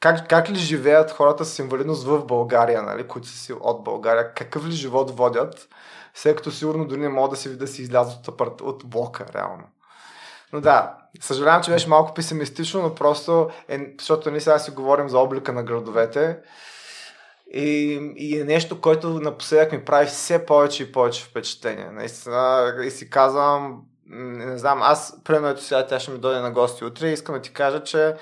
как, 0.00 0.28
как 0.28 0.50
ли 0.50 0.54
живеят 0.54 1.10
хората 1.10 1.44
с 1.44 1.58
инвалидност 1.58 2.04
в 2.04 2.26
България, 2.26 2.82
нали, 2.82 3.08
които 3.08 3.28
са 3.28 3.38
си 3.38 3.52
от 3.52 3.84
България, 3.84 4.34
какъв 4.34 4.66
ли 4.66 4.72
живот 4.72 5.10
водят, 5.10 5.68
след 6.14 6.36
като 6.36 6.50
сигурно 6.50 6.86
дори 6.86 7.00
не 7.00 7.08
могат 7.08 7.30
да 7.30 7.36
си, 7.36 7.58
да 7.58 7.66
си 7.66 7.82
излязат 7.82 8.28
от, 8.28 8.60
от 8.60 8.82
блока, 8.86 9.26
реално. 9.34 9.64
Но 10.52 10.60
да, 10.60 10.94
съжалявам, 11.20 11.62
че 11.62 11.70
беше 11.70 11.88
малко 11.88 12.14
песимистично, 12.14 12.82
но 12.82 12.94
просто, 12.94 13.50
е, 13.68 13.78
защото 13.98 14.30
ние 14.30 14.40
сега 14.40 14.58
си 14.58 14.70
говорим 14.70 15.08
за 15.08 15.18
облика 15.18 15.52
на 15.52 15.62
градовете 15.62 16.38
и, 17.54 18.00
и 18.16 18.40
е 18.40 18.44
нещо, 18.44 18.80
което 18.80 19.08
напоследък 19.08 19.72
ми 19.72 19.84
прави 19.84 20.06
все 20.06 20.46
повече 20.46 20.82
и 20.82 20.92
повече 20.92 21.24
впечатление. 21.24 21.90
Наистина, 21.92 22.74
и 22.84 22.90
си 22.90 23.10
казвам, 23.10 23.82
не 24.06 24.58
знам, 24.58 24.82
аз, 24.82 25.16
примерно, 25.24 25.58
сега 25.58 25.86
тя 25.86 26.00
ще 26.00 26.10
ми 26.10 26.18
дойде 26.18 26.40
на 26.40 26.50
гости 26.50 26.84
утре 26.84 27.08
и 27.08 27.12
искам 27.12 27.34
да 27.34 27.40
ти 27.40 27.52
кажа, 27.52 27.84
че 27.84 28.14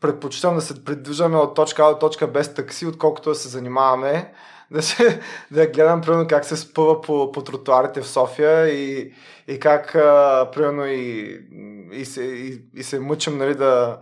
предпочитам 0.00 0.54
да 0.54 0.60
се 0.60 0.84
придвижваме 0.84 1.36
от 1.36 1.54
точка 1.54 1.82
А 1.84 1.88
до 1.90 1.98
точка 1.98 2.26
без 2.26 2.54
такси, 2.54 2.86
отколкото 2.86 3.28
да 3.28 3.34
се 3.34 3.48
занимаваме 3.48 4.32
да, 4.70 4.82
се, 4.82 5.20
да 5.50 5.66
гледам 5.66 6.00
примерно 6.00 6.26
как 6.28 6.44
се 6.44 6.56
спъва 6.56 7.00
по, 7.00 7.32
по 7.32 7.44
тротуарите 7.44 8.00
в 8.00 8.08
София 8.08 8.68
и, 8.68 9.12
и 9.48 9.60
как 9.60 9.94
а, 9.94 10.48
примерно 10.52 10.86
и, 10.86 11.40
и, 11.92 12.04
се, 12.04 12.22
и, 12.22 12.62
и 12.74 12.82
се 12.82 13.00
мъчим 13.00 13.38
нали, 13.38 13.54
да, 13.54 13.98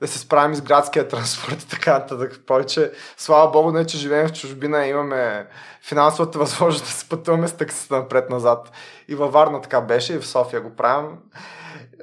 да 0.00 0.08
се 0.08 0.18
справим 0.18 0.54
с 0.54 0.62
градския 0.62 1.08
транспорт 1.08 1.62
и 1.62 1.68
така 1.68 1.98
нататък. 1.98 2.40
Повече, 2.46 2.92
слава 3.16 3.50
богу, 3.50 3.72
не, 3.72 3.86
че 3.86 3.98
живеем 3.98 4.28
в 4.28 4.32
чужбина 4.32 4.86
и 4.86 4.90
имаме 4.90 5.46
финансовата 5.82 6.38
възможност 6.38 6.84
да 6.84 6.90
се 6.90 7.08
пътуваме 7.08 7.48
с 7.48 7.52
таксита 7.52 7.96
напред-назад. 7.96 8.72
И 9.08 9.14
във 9.14 9.32
Варна 9.32 9.60
така 9.60 9.80
беше, 9.80 10.14
и 10.14 10.18
в 10.18 10.26
София 10.26 10.60
го 10.60 10.76
правим. 10.76 11.08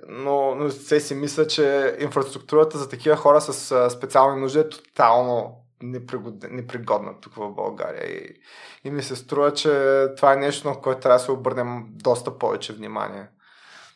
Но, 0.09 0.55
но 0.55 0.69
се 0.69 0.99
си 0.99 1.15
мисля, 1.15 1.47
че 1.47 1.95
инфраструктурата 1.99 2.77
за 2.77 2.89
такива 2.89 3.15
хора 3.15 3.41
с 3.41 3.89
специални 3.89 4.41
нужди 4.41 4.59
е 4.59 4.69
тотално 4.69 5.66
непригодна 5.81 7.19
тук 7.21 7.35
в 7.35 7.49
България. 7.49 8.03
И, 8.05 8.41
и 8.83 8.91
ми 8.91 9.03
се 9.03 9.15
струва, 9.15 9.53
че 9.53 10.05
това 10.17 10.33
е 10.33 10.37
нещо, 10.37 10.69
на 10.69 10.81
което 10.81 11.01
трябва 11.01 11.17
да 11.17 11.23
се 11.23 11.31
обърнем 11.31 11.85
доста 11.89 12.37
повече 12.37 12.73
внимание. 12.73 13.27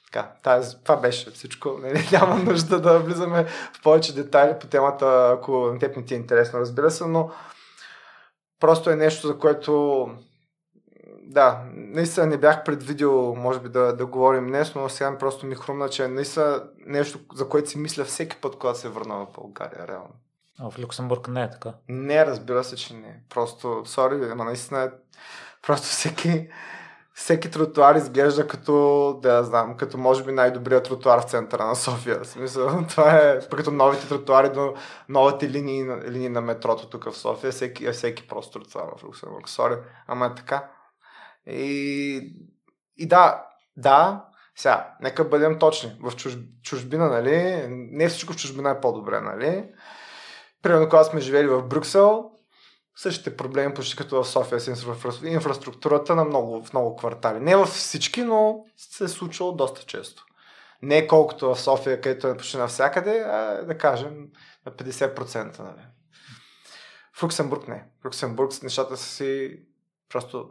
Така, 0.05 0.31
тази, 0.43 0.75
това 0.83 0.97
беше 0.97 1.31
всичко. 1.31 1.77
Не, 1.81 2.07
няма 2.11 2.35
нужда 2.35 2.81
да 2.81 2.99
влизаме 2.99 3.45
в 3.45 3.81
повече 3.83 4.15
детайли 4.15 4.59
по 4.59 4.67
темата, 4.67 5.37
ако 5.37 5.51
на 5.51 5.79
теб 5.79 5.97
не 5.97 6.05
ти 6.05 6.13
е 6.13 6.17
интересно, 6.17 6.59
разбира 6.59 6.91
се, 6.91 7.07
но 7.07 7.31
просто 8.59 8.89
е 8.89 8.95
нещо, 8.95 9.27
за 9.27 9.37
което 9.37 10.07
да, 11.23 11.63
наистина 11.73 12.25
не 12.25 12.37
бях 12.37 12.63
предвидил, 12.63 13.35
може 13.35 13.59
би, 13.59 13.69
да, 13.69 13.95
да 13.95 14.05
говорим 14.05 14.47
днес, 14.47 14.75
но 14.75 14.89
сега 14.89 15.17
просто 15.17 15.45
ми 15.45 15.55
хрумна, 15.55 15.89
че 15.89 16.07
наистина 16.07 16.63
нещо, 16.85 17.19
за 17.35 17.49
което 17.49 17.69
си 17.69 17.77
мисля 17.77 18.03
всеки 18.03 18.37
път, 18.41 18.57
когато 18.57 18.79
се 18.79 18.89
върна 18.89 19.15
в 19.15 19.27
България, 19.35 19.87
реално. 19.87 20.13
А 20.59 20.69
в 20.69 20.79
Люксембург 20.79 21.27
не 21.27 21.43
е 21.43 21.49
така? 21.49 21.73
Не, 21.89 22.25
разбира 22.25 22.63
се, 22.63 22.75
че 22.75 22.93
не. 22.93 23.23
Просто, 23.29 23.81
сори, 23.85 24.29
ама 24.31 24.45
наистина 24.45 24.83
е 24.83 24.89
просто 25.61 25.87
всеки, 25.87 26.49
всеки 27.13 27.51
тротуар 27.51 27.95
изглежда 27.95 28.47
като, 28.47 29.19
да 29.21 29.43
знам, 29.43 29.77
като 29.77 29.97
може 29.97 30.23
би 30.23 30.31
най-добрият 30.31 30.83
тротуар 30.83 31.21
в 31.21 31.29
центъра 31.29 31.65
на 31.65 31.75
София. 31.75 32.23
В 32.23 32.27
смисъл, 32.27 32.85
това 32.89 33.17
е 33.17 33.39
като 33.39 33.71
новите 33.71 34.07
тротуари 34.07 34.49
до 34.49 34.73
новите 35.09 35.49
линии, 35.49 35.85
линии 36.09 36.29
на 36.29 36.41
метрото 36.41 36.89
тук 36.89 37.11
в 37.11 37.17
София. 37.17 37.51
Всеки, 37.51 37.91
всеки 37.91 38.27
просто 38.27 38.59
тротуар 38.59 38.89
в 38.97 39.03
Люксембург. 39.03 39.49
Сори, 39.49 39.75
ама 40.07 40.25
е 40.25 40.35
така. 40.35 40.71
И, 41.45 42.33
и 42.97 43.07
да, 43.07 43.45
да, 43.77 44.25
сега, 44.55 44.93
нека 45.01 45.23
бъдем 45.23 45.59
точни. 45.59 45.97
В 46.01 46.15
чуж, 46.15 46.37
чужбина, 46.63 47.09
нали, 47.09 47.65
не 47.69 48.09
всичко 48.09 48.33
в 48.33 48.35
чужбина 48.35 48.69
е 48.69 48.81
по-добре, 48.81 49.21
нали? 49.21 49.65
Примерно, 50.61 50.89
когато 50.89 51.09
сме 51.09 51.21
живели 51.21 51.47
в 51.47 51.63
Брюксел, 51.63 52.31
същите 52.95 53.37
проблеми 53.37 53.73
почти 53.73 53.95
като 53.95 54.23
в 54.23 54.27
София 54.27 54.59
с 54.59 54.85
инфраструктурата 55.23 56.15
на 56.15 56.25
много, 56.25 56.63
в 56.63 56.73
много 56.73 56.95
квартали. 56.95 57.39
Не 57.39 57.55
във 57.55 57.69
всички, 57.69 58.23
но 58.23 58.65
се 58.77 59.03
е 59.03 59.07
случвало 59.07 59.51
доста 59.51 59.85
често. 59.85 60.25
Не 60.81 61.07
колкото 61.07 61.55
в 61.55 61.59
София, 61.59 62.01
където 62.01 62.27
е 62.27 62.37
почти 62.37 62.57
навсякъде, 62.57 63.19
а 63.19 63.63
да 63.65 63.77
кажем 63.77 64.27
на 64.65 64.71
50%. 64.71 65.59
Нали. 65.59 65.81
В 67.13 67.23
Люксембург 67.23 67.67
не. 67.67 67.85
В 68.01 68.05
Люксембург 68.05 68.63
нещата 68.63 68.97
са 68.97 69.09
си 69.09 69.59
просто 70.09 70.49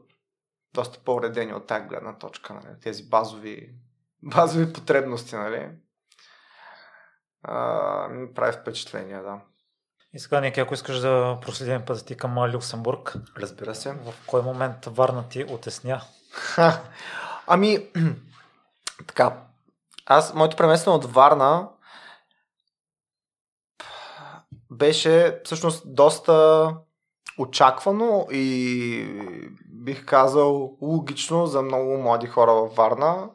доста 0.75 0.99
по-уредени 1.05 1.55
от 1.55 1.66
тази 1.66 1.85
гледна 1.85 2.18
точка. 2.18 2.55
Нали. 2.55 2.81
Тези 2.83 3.09
базови, 3.09 3.75
базови 4.23 4.73
потребности. 4.73 5.37
Нали. 5.37 5.70
А, 7.42 8.09
ми 8.09 8.35
прави 8.35 8.53
впечатление, 8.53 9.20
да. 9.20 9.40
И 10.14 10.18
сега, 10.18 10.40
Ники, 10.40 10.61
ако 10.61 10.75
искаш 10.75 10.99
да 10.99 11.38
проследим 11.42 11.83
пътя 11.87 12.05
ти 12.05 12.16
към 12.16 12.38
Люксембург. 12.38 13.16
Разбира 13.37 13.75
се. 13.75 13.92
В 13.92 14.14
кой 14.27 14.42
момент 14.42 14.87
Варна 14.87 15.29
ти 15.29 15.44
отесня? 15.44 16.03
ами, 17.46 17.87
така. 19.07 19.37
Аз, 20.07 20.35
моето 20.35 20.57
преместване 20.57 20.96
от 20.96 21.05
Варна 21.05 21.68
беше 24.70 25.40
всъщност 25.44 25.83
доста 25.94 26.68
очаквано 27.38 28.27
и 28.31 29.07
бих 29.64 30.05
казал 30.05 30.77
логично 30.83 31.46
за 31.46 31.62
много 31.62 31.99
млади 31.99 32.27
хора 32.27 32.53
във 32.53 32.75
Варна. 32.75 33.31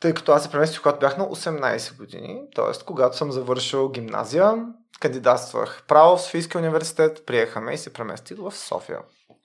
Тъй 0.00 0.14
като 0.14 0.32
аз 0.32 0.42
се 0.42 0.50
преместих, 0.50 0.82
когато 0.82 0.98
бях 0.98 1.18
на 1.18 1.24
18 1.24 1.96
години, 1.96 2.40
т.е. 2.54 2.84
когато 2.84 3.16
съм 3.16 3.32
завършил 3.32 3.88
гимназия, 3.88 4.66
кандидатствах 5.00 5.84
право 5.88 6.16
в 6.16 6.22
Софийския 6.22 6.58
университет, 6.58 7.26
приехаме 7.26 7.72
и 7.72 7.78
се 7.78 7.92
преместих 7.92 8.38
в 8.38 8.52
София. 8.52 8.98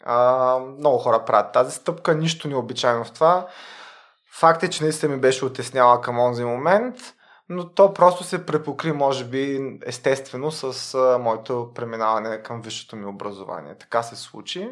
А, 0.05 0.59
много 0.59 0.97
хора 0.97 1.25
правят 1.25 1.53
тази 1.53 1.75
стъпка, 1.75 2.15
нищо 2.15 2.47
необичайно 2.47 3.03
в 3.03 3.11
това. 3.11 3.47
Факт 4.31 4.63
е, 4.63 4.69
че 4.69 4.83
наистина 4.83 5.15
ми 5.15 5.21
беше 5.21 5.45
отесняла 5.45 6.01
към 6.01 6.19
онзи 6.19 6.43
момент, 6.43 6.95
но 7.49 7.69
то 7.69 7.93
просто 7.93 8.23
се 8.23 8.45
препокри, 8.45 8.91
може 8.91 9.25
би, 9.25 9.77
естествено 9.85 10.51
с 10.51 10.93
а, 10.93 11.17
моето 11.17 11.71
преминаване 11.75 12.43
към 12.43 12.61
висшето 12.61 12.95
ми 12.95 13.05
образование. 13.05 13.75
Така 13.77 14.03
се 14.03 14.15
случи. 14.15 14.71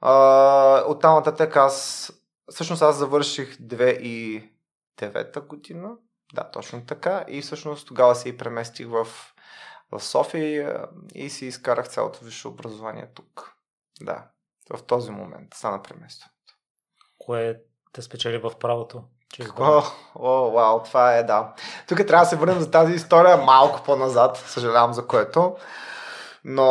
А, 0.00 0.84
оттам 0.86 1.14
нататък 1.14 1.56
аз, 1.56 2.12
всъщност 2.50 2.82
аз 2.82 2.96
завърших 2.96 3.58
2009 3.58 5.46
година, 5.46 5.90
да, 6.34 6.50
точно 6.50 6.86
така, 6.86 7.24
и 7.28 7.42
всъщност 7.42 7.88
тогава 7.88 8.14
се 8.14 8.28
и 8.28 8.36
преместих 8.36 8.88
в 8.88 9.06
в 9.92 10.00
София 10.00 10.86
и 11.14 11.30
си 11.30 11.46
изкарах 11.46 11.88
цялото 11.88 12.24
висше 12.24 12.48
образование 12.48 13.08
тук. 13.14 13.52
Да, 14.00 14.24
в 14.74 14.82
този 14.82 15.10
момент 15.10 15.54
стана 15.54 15.82
преместването. 15.82 16.54
Кое 17.18 17.60
те 17.92 18.02
спечели 18.02 18.38
в 18.38 18.52
правото? 18.60 19.04
О, 19.58 19.82
о, 20.14 20.50
вау, 20.50 20.82
това 20.82 21.16
е, 21.16 21.22
да. 21.22 21.54
Тук 21.88 21.98
трябва 21.98 22.24
да 22.24 22.28
се 22.28 22.36
върнем 22.36 22.60
за 22.60 22.70
тази 22.70 22.92
история 22.92 23.36
малко 23.36 23.82
по-назад, 23.84 24.36
съжалявам 24.36 24.92
за 24.92 25.06
което. 25.06 25.56
Но 26.44 26.64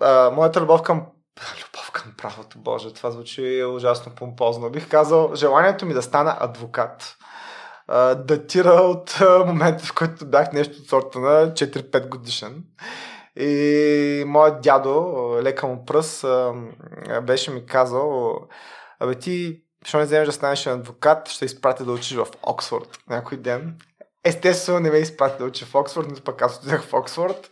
а, 0.00 0.30
моята 0.30 0.60
любов 0.60 0.82
към 0.82 1.06
любов 1.40 1.90
към 1.92 2.14
правото, 2.18 2.58
боже, 2.58 2.94
това 2.94 3.10
звучи 3.10 3.64
ужасно 3.64 4.14
помпозно. 4.14 4.70
Бих 4.70 4.88
казал, 4.88 5.34
желанието 5.34 5.86
ми 5.86 5.94
да 5.94 6.02
стана 6.02 6.36
адвокат 6.40 7.16
датира 8.18 8.70
от 8.70 9.20
момента, 9.46 9.84
в 9.84 9.94
който 9.94 10.26
бях 10.26 10.52
нещо 10.52 10.76
от 10.80 10.88
сорта 10.88 11.18
на 11.18 11.52
4-5 11.52 12.08
годишен. 12.08 12.64
И 13.36 14.24
моят 14.26 14.62
дядо, 14.62 15.36
лека 15.42 15.66
му 15.66 15.84
пръс, 15.84 16.24
беше 17.22 17.50
ми 17.50 17.66
казал, 17.66 18.34
абе 19.00 19.14
ти, 19.14 19.62
що 19.84 19.98
не 19.98 20.04
вземеш 20.04 20.26
да 20.26 20.32
станеш 20.32 20.66
адвокат, 20.66 21.28
ще 21.28 21.44
изпратя 21.44 21.84
да 21.84 21.92
учиш 21.92 22.16
в 22.16 22.26
Оксфорд 22.42 22.98
някой 23.08 23.38
ден. 23.38 23.78
Естествено 24.24 24.80
не 24.80 24.90
ме 24.90 24.98
изпрати 24.98 25.38
да 25.38 25.44
уча 25.44 25.66
в 25.66 25.74
Оксфорд, 25.74 26.06
но 26.10 26.16
пък 26.24 26.42
аз 26.42 26.58
отидах 26.58 26.82
в 26.82 26.94
Оксфорд 26.94 27.50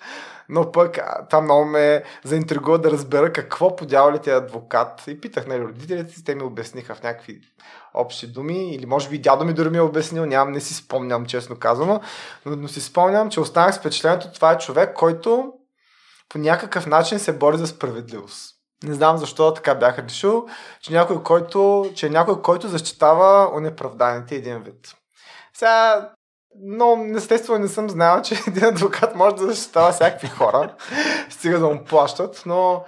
но 0.49 0.73
пък 0.73 0.99
това 1.31 1.41
много 1.41 1.65
ме 1.65 2.03
заинтригува 2.25 2.79
да 2.79 2.91
разбера 2.91 3.33
какво 3.33 3.77
по 3.77 3.87
дяволите 3.87 4.31
е 4.31 4.37
адвокат. 4.37 5.05
И 5.07 5.21
питах 5.21 5.47
на 5.47 5.55
нали, 5.55 5.69
родителите 5.69 6.15
си, 6.15 6.25
те 6.25 6.35
ми 6.35 6.43
обясниха 6.43 6.95
в 6.95 7.03
някакви 7.03 7.41
общи 7.95 8.27
думи, 8.27 8.75
или 8.75 8.87
може 8.87 9.09
би 9.09 9.19
дядо 9.19 9.45
ми 9.45 9.53
дори 9.53 9.71
ми 9.71 9.77
е 9.77 9.81
обяснил, 9.81 10.27
нямам, 10.27 10.53
не 10.53 10.61
си 10.61 10.75
спомням, 10.75 11.27
честно 11.27 11.57
казано, 11.57 12.01
но, 12.47 12.57
но 12.57 12.69
си 12.69 12.81
спомням, 12.81 13.31
че 13.31 13.41
останах 13.41 13.75
с 13.75 13.79
впечатлението, 13.79 14.33
това 14.33 14.53
е 14.53 14.59
човек, 14.59 14.95
който 14.95 15.53
по 16.29 16.39
някакъв 16.39 16.87
начин 16.87 17.19
се 17.19 17.39
бори 17.39 17.59
за 17.59 17.67
справедливост. 17.67 18.55
Не 18.85 18.95
знам 18.95 19.19
защо 19.19 19.55
така 19.55 19.75
бях 19.75 19.99
решил, 19.99 20.47
че 20.81 20.93
някой, 20.93 21.23
който, 21.23 21.91
че 21.95 22.11
някой, 22.11 22.43
който 22.43 22.69
защитава 22.69 23.57
унеправданите 23.57 24.35
един 24.35 24.63
вид. 24.63 24.95
Сега 25.55 26.11
но 26.62 27.07
естествено 27.16 27.59
не 27.59 27.68
съм 27.68 27.90
знал, 27.90 28.23
че 28.23 28.35
един 28.47 28.64
адвокат 28.64 29.14
може 29.14 29.37
да 29.37 29.47
защитава 29.47 29.92
всякакви 29.92 30.29
хора, 30.29 30.75
стига 31.31 31.59
да 31.59 31.66
му 31.66 31.85
плащат, 31.85 32.42
но 32.47 32.85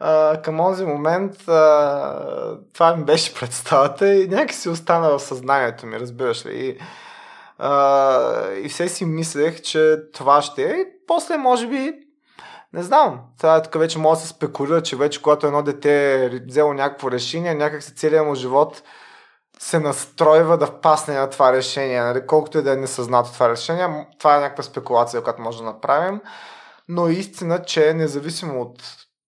а, 0.00 0.42
към 0.42 0.56
този 0.56 0.84
момент 0.84 1.48
а, 1.48 2.58
това 2.74 2.96
ми 2.96 3.04
беше 3.04 3.34
представата 3.34 4.14
и 4.14 4.28
някак 4.28 4.54
си 4.54 4.68
остана 4.68 5.10
в 5.10 5.22
съзнанието 5.22 5.86
ми, 5.86 6.00
разбираш 6.00 6.46
ли. 6.46 6.66
И, 6.66 6.78
А, 7.58 8.52
и 8.52 8.68
все 8.68 8.88
си 8.88 9.04
мислех, 9.04 9.62
че 9.62 9.98
това 10.12 10.42
ще 10.42 10.62
е. 10.62 10.84
После, 11.06 11.36
може 11.36 11.66
би, 11.66 11.94
не 12.72 12.82
знам. 12.82 13.20
Това 13.38 13.62
тук 13.62 13.78
вече 13.78 13.98
може 13.98 14.20
да 14.20 14.26
се 14.26 14.32
спекулира, 14.32 14.82
че 14.82 14.96
вече 14.96 15.22
когато 15.22 15.46
едно 15.46 15.62
дете 15.62 16.24
е 16.24 16.28
взело 16.28 16.74
някакво 16.74 17.10
решение, 17.10 17.54
някак 17.54 17.82
се 17.82 17.94
целият 17.94 18.26
му 18.26 18.34
живот 18.34 18.82
се 19.62 19.78
настройва 19.78 20.58
да 20.58 20.66
впасне 20.66 21.14
на 21.14 21.30
това 21.30 21.52
решение. 21.52 22.00
Нали? 22.00 22.26
Колкото 22.26 22.58
и 22.58 22.62
да 22.62 22.72
е 22.72 22.76
несъзнато 22.76 23.32
това 23.32 23.48
решение, 23.48 24.06
това 24.18 24.36
е 24.36 24.40
някаква 24.40 24.62
спекулация, 24.62 25.22
която 25.22 25.42
може 25.42 25.58
да 25.58 25.64
направим. 25.64 26.20
Но 26.88 27.08
е 27.08 27.12
истина, 27.12 27.62
че 27.62 27.94
независимо 27.94 28.60
от 28.60 28.82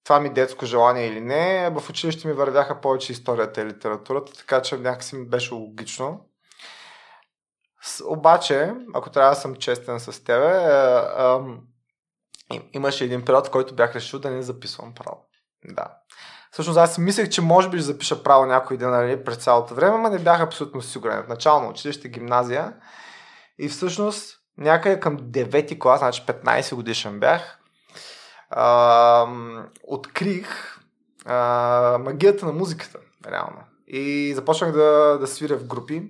това 0.05 0.20
ми 0.20 0.33
детско 0.33 0.66
желание 0.66 1.07
или 1.07 1.20
не, 1.20 1.70
в 1.70 1.90
училище 1.90 2.29
ми 2.29 2.35
вървяха 2.35 2.81
повече 2.81 3.12
историята 3.12 3.61
и 3.61 3.64
литературата, 3.64 4.33
така 4.33 4.62
че 4.62 4.77
някакси 4.77 5.16
ми 5.16 5.29
беше 5.29 5.55
логично. 5.55 6.20
Обаче, 8.05 8.75
ако 8.94 9.11
трябва 9.11 9.31
да 9.31 9.37
съм 9.37 9.57
честен 9.57 10.01
с 10.01 10.25
тебе, 10.25 10.47
а, 10.47 11.40
имаше 12.73 13.05
един 13.05 13.25
период, 13.25 13.47
в 13.47 13.51
който 13.51 13.75
бях 13.75 13.94
решил 13.94 14.18
да 14.18 14.31
не 14.31 14.42
записвам 14.42 14.94
право. 14.94 15.25
Да. 15.64 15.97
Всъщност 16.55 16.79
аз 16.79 16.95
си 16.95 17.01
мислех, 17.01 17.29
че 17.29 17.43
може 17.43 17.69
би 17.69 17.77
ще 17.77 17.85
запиша 17.85 18.23
право 18.23 18.47
някой 18.47 18.77
ден 18.77 18.90
нали, 18.90 19.25
през 19.25 19.37
цялото 19.37 19.75
време, 19.75 19.99
но 19.99 20.09
не 20.09 20.19
бях 20.19 20.40
абсолютно 20.40 20.83
сигурен. 20.83 21.23
В 21.23 21.29
начално 21.29 21.69
училище, 21.69 22.09
гимназия. 22.09 22.73
И 23.59 23.69
всъщност 23.69 24.38
някъде 24.59 25.01
към 25.01 25.19
9 25.19 25.79
клас, 25.79 25.99
значи 25.99 26.23
15 26.27 26.75
годишен 26.75 27.21
бях, 27.21 27.59
а, 28.51 29.27
открих 29.88 30.79
а, 31.27 31.99
магията 32.01 32.47
на 32.47 32.53
музиката, 32.53 32.99
реално. 33.27 33.59
И 33.87 34.33
започнах 34.35 34.73
да, 34.73 35.19
да 35.21 35.27
свиря 35.27 35.57
в 35.57 35.67
групи. 35.67 36.03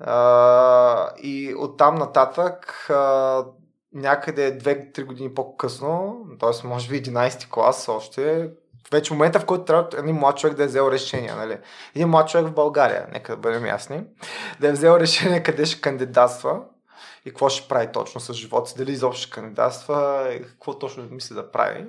А, 0.00 1.10
и 1.22 1.54
оттам 1.58 1.94
нататък 1.94 2.86
а, 2.90 3.44
някъде 3.92 4.58
2-3 4.58 5.04
години 5.04 5.34
по-късно, 5.34 6.26
т.е. 6.40 6.66
може 6.66 6.88
би 6.88 7.02
11 7.02 7.50
клас 7.50 7.88
още, 7.88 8.50
вече 8.92 9.12
момента, 9.12 9.40
в 9.40 9.44
който 9.44 9.64
трябва 9.64 9.88
един 9.98 10.16
млад 10.16 10.38
човек 10.38 10.56
да 10.56 10.64
е 10.64 10.66
взел 10.66 10.90
решение. 10.90 11.32
Нали? 11.32 11.58
Един 11.94 12.08
млад 12.08 12.28
човек 12.28 12.46
в 12.46 12.54
България, 12.54 13.06
нека 13.12 13.32
да 13.32 13.38
бъдем 13.38 13.66
ясни, 13.66 14.02
да 14.60 14.68
е 14.68 14.72
взел 14.72 14.96
решение 15.00 15.42
къде 15.42 15.66
ще 15.66 15.80
кандидатства 15.80 16.60
и 17.24 17.30
какво 17.30 17.48
ще 17.48 17.68
прави 17.68 17.92
точно 17.92 18.20
с 18.20 18.32
живота 18.32 18.70
си, 18.70 18.76
дали 18.76 18.92
изобщо 18.92 19.22
ще 19.22 19.30
кандидатства 19.30 20.28
и 20.32 20.42
какво 20.42 20.78
точно 20.78 21.04
мисли 21.10 21.34
да 21.34 21.50
прави. 21.50 21.86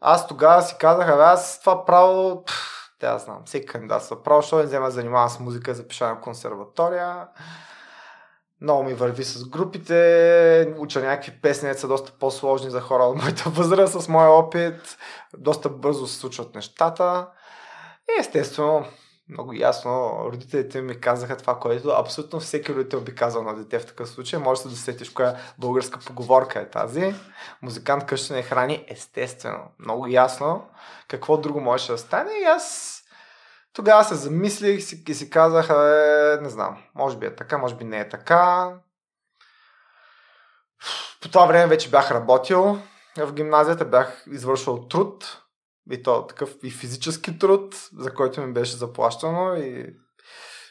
Аз 0.00 0.26
тогава 0.28 0.62
си 0.62 0.76
казах, 0.78 1.08
абе 1.08 1.22
аз 1.22 1.60
това 1.60 1.84
право, 1.84 2.44
те 2.98 3.06
аз 3.06 3.24
знам, 3.24 3.42
всеки 3.44 3.66
кандидатства 3.66 4.22
право, 4.22 4.42
защото 4.42 4.58
не 4.58 4.66
взема 4.66 4.86
да 4.86 4.90
занимавам 4.90 5.28
с 5.28 5.40
музика, 5.40 5.74
запиша 5.74 6.06
на 6.06 6.20
консерватория. 6.20 7.26
Много 8.62 8.82
ми 8.82 8.94
върви 8.94 9.24
с 9.24 9.44
групите, 9.48 10.74
уча 10.78 11.00
някакви 11.00 11.32
песни, 11.42 11.74
са 11.74 11.88
доста 11.88 12.12
по-сложни 12.12 12.70
за 12.70 12.80
хора 12.80 13.02
от 13.02 13.16
моята 13.16 13.50
възраст, 13.50 14.00
с 14.00 14.08
моя 14.08 14.30
опит. 14.30 14.98
Доста 15.38 15.68
бързо 15.68 16.06
се 16.06 16.18
случват 16.18 16.54
нещата. 16.54 17.28
И 18.10 18.20
естествено, 18.20 18.84
много 19.28 19.52
ясно, 19.52 20.18
родителите 20.24 20.82
ми 20.82 21.00
казаха 21.00 21.36
това, 21.36 21.58
което 21.58 21.88
абсолютно 21.88 22.40
всеки 22.40 22.74
родител 22.74 23.00
би 23.00 23.14
казал 23.14 23.42
на 23.42 23.54
дете 23.54 23.78
в 23.78 23.86
такъв 23.86 24.08
случай. 24.08 24.38
Може 24.38 24.62
да 24.62 24.62
се 24.62 24.74
досетиш 24.74 25.10
коя 25.10 25.36
българска 25.58 25.98
поговорка 25.98 26.60
е 26.60 26.70
тази. 26.70 27.14
Музикант 27.62 28.06
къща 28.06 28.34
не 28.34 28.42
храни, 28.42 28.84
естествено. 28.88 29.60
Много 29.78 30.06
ясно 30.06 30.66
какво 31.08 31.36
друго 31.36 31.60
може 31.60 31.92
да 31.92 31.98
стане. 31.98 32.30
И 32.42 32.44
аз 32.44 32.98
тогава 33.72 34.04
се 34.04 34.14
замислих 34.14 34.78
и 35.08 35.14
си 35.14 35.30
казах, 35.30 35.70
е, 35.70 36.38
не 36.42 36.48
знам, 36.48 36.82
може 36.94 37.16
би 37.16 37.26
е 37.26 37.36
така, 37.36 37.58
може 37.58 37.74
би 37.74 37.84
не 37.84 38.00
е 38.00 38.08
така. 38.08 38.72
По 41.22 41.28
това 41.28 41.46
време 41.46 41.66
вече 41.66 41.90
бях 41.90 42.10
работил 42.10 42.78
в 43.16 43.32
гимназията, 43.32 43.84
бях 43.84 44.24
извършвал 44.26 44.88
труд, 44.88 45.42
и 45.90 46.02
то 46.02 46.26
такъв 46.26 46.54
и 46.62 46.70
физически 46.70 47.38
труд, 47.38 47.74
за 47.98 48.14
който 48.14 48.40
ми 48.40 48.52
беше 48.52 48.76
заплащано 48.76 49.54
и, 49.54 49.96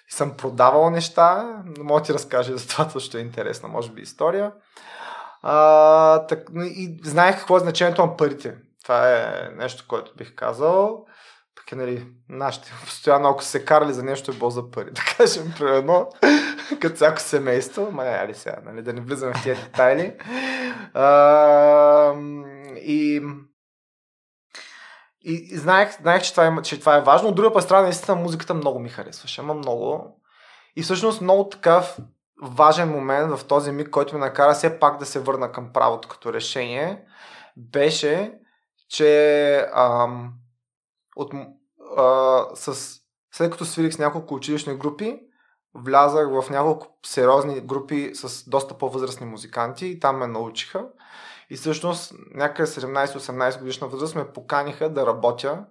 и 0.09 0.13
съм 0.13 0.37
продавал 0.37 0.89
неща. 0.89 1.57
Мога 1.79 2.01
ти 2.01 2.13
разкажа 2.13 2.57
за 2.57 2.67
това, 2.67 2.89
защото 2.93 3.17
е 3.17 3.21
интересна, 3.21 3.69
може 3.69 3.91
би, 3.91 4.01
история. 4.01 4.53
А, 5.41 6.25
так, 6.27 6.49
и 6.55 6.99
знаех 7.03 7.37
какво 7.37 7.57
е 7.57 7.59
значението 7.59 8.05
на 8.05 8.17
парите. 8.17 8.55
Това 8.83 9.17
е 9.17 9.49
нещо, 9.55 9.85
което 9.87 10.15
бих 10.15 10.35
казал. 10.35 11.05
Пък 11.71 11.79
нали, 11.79 12.07
нашите 12.29 12.71
постоянно, 12.85 13.29
ако 13.29 13.43
се 13.43 13.65
карали 13.65 13.93
за 13.93 14.03
нещо, 14.03 14.31
е 14.31 14.35
било 14.35 14.49
за 14.49 14.71
пари. 14.71 14.91
Да 14.91 15.01
кажем, 15.17 15.53
примерно, 15.57 16.09
като 16.81 16.95
всяко 16.95 17.21
семейство, 17.21 17.91
ма 17.91 18.03
не, 18.03 18.27
ли 18.27 18.33
сега, 18.33 18.57
нали, 18.65 18.81
да 18.81 18.93
не 18.93 19.01
влизаме 19.01 19.33
в 19.33 19.43
тези 19.43 19.61
детайли. 19.61 20.17
А, 20.93 22.13
и 22.75 23.21
и, 25.23 25.33
и 25.33 25.57
знаех, 25.57 26.01
знаех 26.01 26.21
че, 26.21 26.31
това 26.31 26.45
е, 26.45 26.61
че 26.61 26.79
това 26.79 26.97
е 26.97 27.01
важно. 27.01 27.29
От 27.29 27.35
друга 27.35 27.61
страна, 27.61 27.81
наистина 27.81 28.17
музиката 28.17 28.53
много 28.53 28.79
ми 28.79 28.89
харесваше. 28.89 29.41
Ама 29.41 29.53
много. 29.53 30.17
И 30.75 30.83
всъщност 30.83 31.21
много 31.21 31.49
такъв 31.49 31.97
важен 32.41 32.89
момент 32.89 33.37
в 33.37 33.45
този 33.47 33.71
миг, 33.71 33.89
който 33.89 34.13
ме 34.13 34.19
накара 34.19 34.53
все 34.53 34.79
пак 34.79 34.99
да 34.99 35.05
се 35.05 35.19
върна 35.19 35.51
към 35.51 35.73
правото 35.73 36.07
като 36.07 36.33
решение, 36.33 37.03
беше, 37.57 38.33
че 38.89 39.67
ам, 39.73 40.33
от, 41.15 41.33
а, 41.97 42.45
с, 42.55 42.99
след 43.31 43.51
като 43.51 43.65
свирих 43.65 43.93
с 43.93 43.97
няколко 43.97 44.33
училищни 44.33 44.75
групи, 44.75 45.19
влязах 45.75 46.29
в 46.29 46.49
няколко 46.49 46.87
сериозни 47.05 47.61
групи 47.61 48.11
с 48.13 48.49
доста 48.49 48.77
по-възрастни 48.77 49.25
музиканти 49.25 49.87
и 49.87 49.99
там 49.99 50.17
ме 50.17 50.27
научиха. 50.27 50.87
И 51.49 51.55
всъщност 51.55 52.13
някъде 52.33 52.67
17-18 52.71 53.59
годишна 53.59 53.87
възраст 53.87 54.15
ме 54.15 54.33
поканиха 54.33 54.89
да 54.89 55.05
работя 55.05 55.65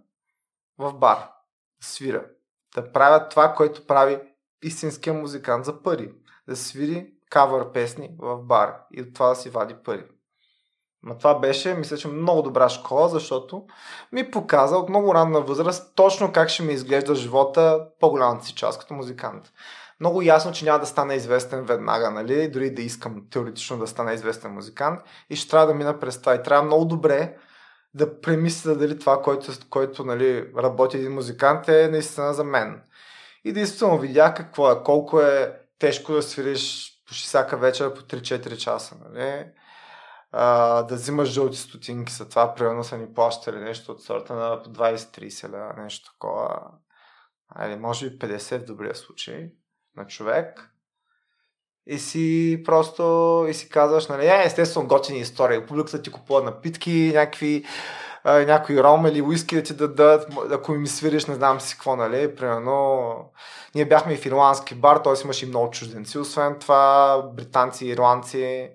в 0.79 0.93
бар, 0.95 1.31
да 1.81 1.87
свиря, 1.87 2.27
да 2.75 2.93
правя 2.93 3.29
това, 3.29 3.55
което 3.55 3.87
прави 3.87 4.21
истинския 4.63 5.15
музикант 5.15 5.65
за 5.65 5.83
пари. 5.83 6.15
Да 6.49 6.57
свири 6.57 7.13
кавър 7.31 7.73
песни 7.73 8.11
в 8.19 8.43
бар 8.43 8.77
и 8.93 9.03
от 9.03 9.15
това 9.15 9.29
да 9.29 9.37
си 9.37 9.51
вади 9.51 9.75
пари. 9.85 10.05
Ма 11.03 11.19
това 11.19 11.39
беше, 11.39 11.75
мисля, 11.75 11.97
че 11.97 12.09
много 12.09 12.43
добра 12.43 12.69
школа, 12.69 13.09
защото 13.09 13.65
ми 14.13 14.31
показа 14.31 14.77
от 14.77 14.89
много 14.89 15.15
ранна 15.15 15.41
възраст 15.41 15.93
точно 15.95 16.33
как 16.33 16.49
ще 16.49 16.63
ми 16.63 16.73
изглежда 16.73 17.15
живота 17.15 17.87
по-голямата 18.01 18.47
си 18.47 18.55
част 18.55 18.81
като 18.81 18.95
музикант 18.95 19.53
много 20.01 20.23
ясно, 20.23 20.53
че 20.53 20.65
няма 20.65 20.79
да 20.79 20.87
стана 20.87 21.15
известен 21.15 21.65
веднага, 21.65 22.11
нали? 22.11 22.49
Дори 22.49 22.75
да 22.75 22.83
искам 22.83 23.23
теоретично 23.31 23.79
да 23.79 23.87
стана 23.87 24.13
известен 24.13 24.53
музикант 24.53 25.01
и 25.31 25.37
ще 25.37 25.51
трябва 25.51 25.67
да 25.67 25.75
мина 25.75 26.01
през 26.01 26.21
това. 26.21 26.35
И 26.35 26.43
трябва 26.43 26.65
много 26.65 26.85
добре 26.85 27.37
да 27.95 28.21
премисля 28.21 28.75
дали 28.75 28.99
това, 28.99 29.23
което, 29.23 29.53
което 29.71 30.05
нали, 30.05 30.51
работи 30.57 30.97
един 30.97 31.13
музикант 31.13 31.69
е 31.69 31.89
наистина 31.89 32.35
за 32.35 32.45
мен. 32.45 32.83
И 33.45 33.53
действително 33.53 33.99
видях 33.99 34.35
какво 34.35 34.73
е, 34.73 34.83
колко 34.85 35.21
е 35.21 35.57
тежко 35.79 36.13
да 36.13 36.23
свириш 36.23 36.93
почти 37.09 37.27
всяка 37.27 37.57
вечер 37.57 37.95
по 37.95 38.01
3-4 38.01 38.57
часа. 38.57 38.97
Нали? 39.05 39.45
Да 40.33 40.87
взимаш 40.91 41.29
жълти 41.29 41.57
стотинки 41.57 42.13
за 42.13 42.29
това, 42.29 42.55
примерно 42.55 42.85
са 42.85 42.99
ни 42.99 43.15
плащали 43.15 43.61
нещо 43.61 43.93
от 43.93 44.03
сорта 44.03 44.35
на 44.35 44.63
20-30 44.63 45.51
лева, 45.51 45.75
нещо 45.79 46.13
такова. 46.13 46.61
Али, 47.55 47.77
може 47.77 48.11
би 48.11 48.19
50 48.19 48.59
в 48.59 48.65
добрия 48.65 48.95
случай 48.95 49.51
на 49.97 50.07
човек 50.07 50.71
и 51.87 51.99
си 51.99 52.63
просто 52.65 53.47
и 53.49 53.55
си 53.55 53.69
казваш, 53.69 54.07
нали, 54.07 54.27
е, 54.27 54.43
естествено 54.45 54.87
готини 54.87 55.19
истории. 55.19 55.67
Публиката 55.67 56.03
ти 56.03 56.11
купува 56.11 56.43
напитки, 56.43 57.13
някакви 57.15 57.65
а, 58.25 58.39
някои 58.39 58.83
ром 58.83 59.07
или 59.07 59.23
уиски 59.23 59.57
да 59.57 59.63
ти 59.63 59.75
дадат, 59.75 60.33
ако 60.53 60.73
ми 60.73 60.87
свириш, 60.87 61.27
не 61.27 61.35
знам 61.35 61.61
си 61.61 61.75
какво, 61.75 61.97
нали, 61.97 62.35
примерно, 62.37 63.15
ние 63.75 63.85
бяхме 63.85 64.13
и 64.13 64.17
в 64.17 64.27
ирландски 64.27 64.75
бар, 64.75 64.97
т.е. 64.97 65.13
имаше 65.25 65.47
и 65.47 65.49
много 65.49 65.71
чужденци, 65.71 66.19
освен 66.19 66.59
това, 66.59 67.23
британци, 67.35 67.87
ирландци, 67.87 68.71